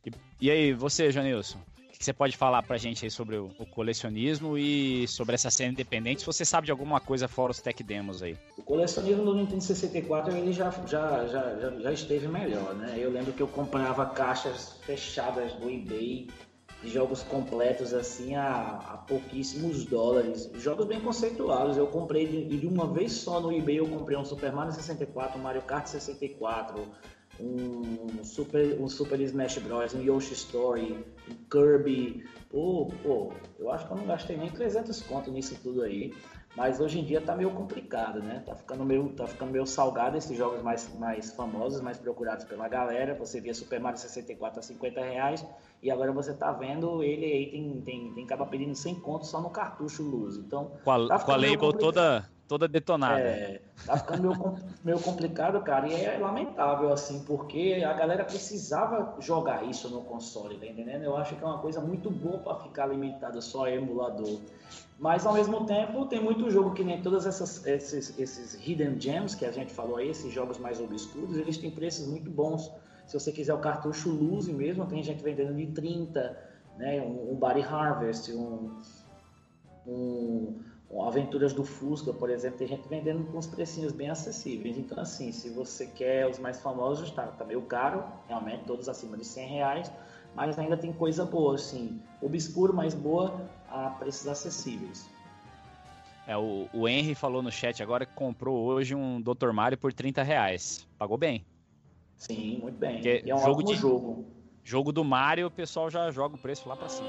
[0.06, 1.60] E, e aí, você, Janilson?
[2.02, 5.70] Que você pode falar pra gente aí sobre o, o colecionismo e sobre essa cena
[5.70, 6.22] independente?
[6.22, 8.36] Se você sabe de alguma coisa fora os tech demos aí.
[8.58, 12.96] O colecionismo do Nintendo 64 ele já, já, já, já, já esteve melhor, né?
[12.98, 16.26] Eu lembro que eu comprava caixas fechadas do eBay
[16.82, 20.50] de jogos completos assim a, a pouquíssimos dólares.
[20.54, 21.76] Jogos bem conceituados.
[21.76, 25.38] Eu comprei de, de uma vez só no eBay, eu comprei um Super Mario 64,
[25.38, 26.84] um Mario Kart 64,
[27.42, 32.24] um Super, um Super Smash Bros, um Yoshi Story, um Kirby.
[32.50, 36.14] Pô, pô, eu acho que eu não gastei nem 300 conto nisso tudo aí.
[36.54, 38.42] Mas hoje em dia tá meio complicado, né?
[38.44, 42.68] Tá ficando meio, tá ficando meio salgado esses jogos mais, mais famosos, mais procurados pela
[42.68, 43.14] galera.
[43.14, 45.46] Você via Super Mario 64 a 50 reais
[45.82, 49.40] e agora você tá vendo ele aí tem, tem, tem acaba pedindo 100 conto só
[49.40, 50.36] no cartucho luz.
[50.36, 51.80] Então, Com a, Tá com a label complicado.
[51.80, 53.18] toda, toda detonada.
[53.18, 54.54] é, tá ficando meio,
[54.84, 60.56] meio complicado, cara, e é lamentável, assim, porque a galera precisava jogar isso no console,
[60.56, 61.02] tá entendendo?
[61.02, 64.38] Eu acho que é uma coisa muito boa para ficar limitada só a emulador.
[65.00, 69.34] Mas ao mesmo tempo tem muito jogo que nem todos essas, esses, esses hidden gems
[69.34, 72.70] que a gente falou aí, esses jogos mais obscuros, eles têm preços muito bons.
[73.06, 76.38] Se você quiser o cartucho Luz mesmo, tem gente vendendo de 30,
[76.76, 77.00] né?
[77.00, 78.70] Um, um Body Harvest, um,
[79.86, 84.78] um, um Aventuras do Fusca, por exemplo, tem gente vendendo com uns precinhos bem acessíveis.
[84.78, 89.16] Então, assim, se você quer os mais famosos, tá, tá meio caro, realmente, todos acima
[89.16, 89.92] de 100 reais,
[90.34, 95.08] mas ainda tem coisa boa, assim, obscuro, mas boa, a preços acessíveis.
[96.26, 99.50] É, o, o Henry falou no chat agora que comprou hoje um Dr.
[99.52, 100.86] Mario por 30 reais.
[100.96, 101.44] Pagou bem.
[102.22, 102.94] Sim, muito bem.
[102.94, 104.24] Porque E é um jogo ótimo de- jogo.
[104.64, 107.08] Jogo do Mario, o pessoal já joga o preço lá pra cima.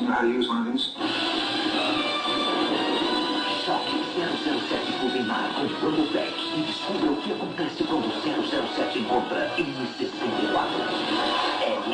[0.00, 0.86] Know how to use one of these?
[3.64, 6.29] Choque 007 Rubimar com Robotex
[6.90, 10.10] descubra o que acontece quando o 007 encontra M64.
[11.62, 11.92] É um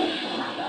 [0.00, 0.61] ou nada.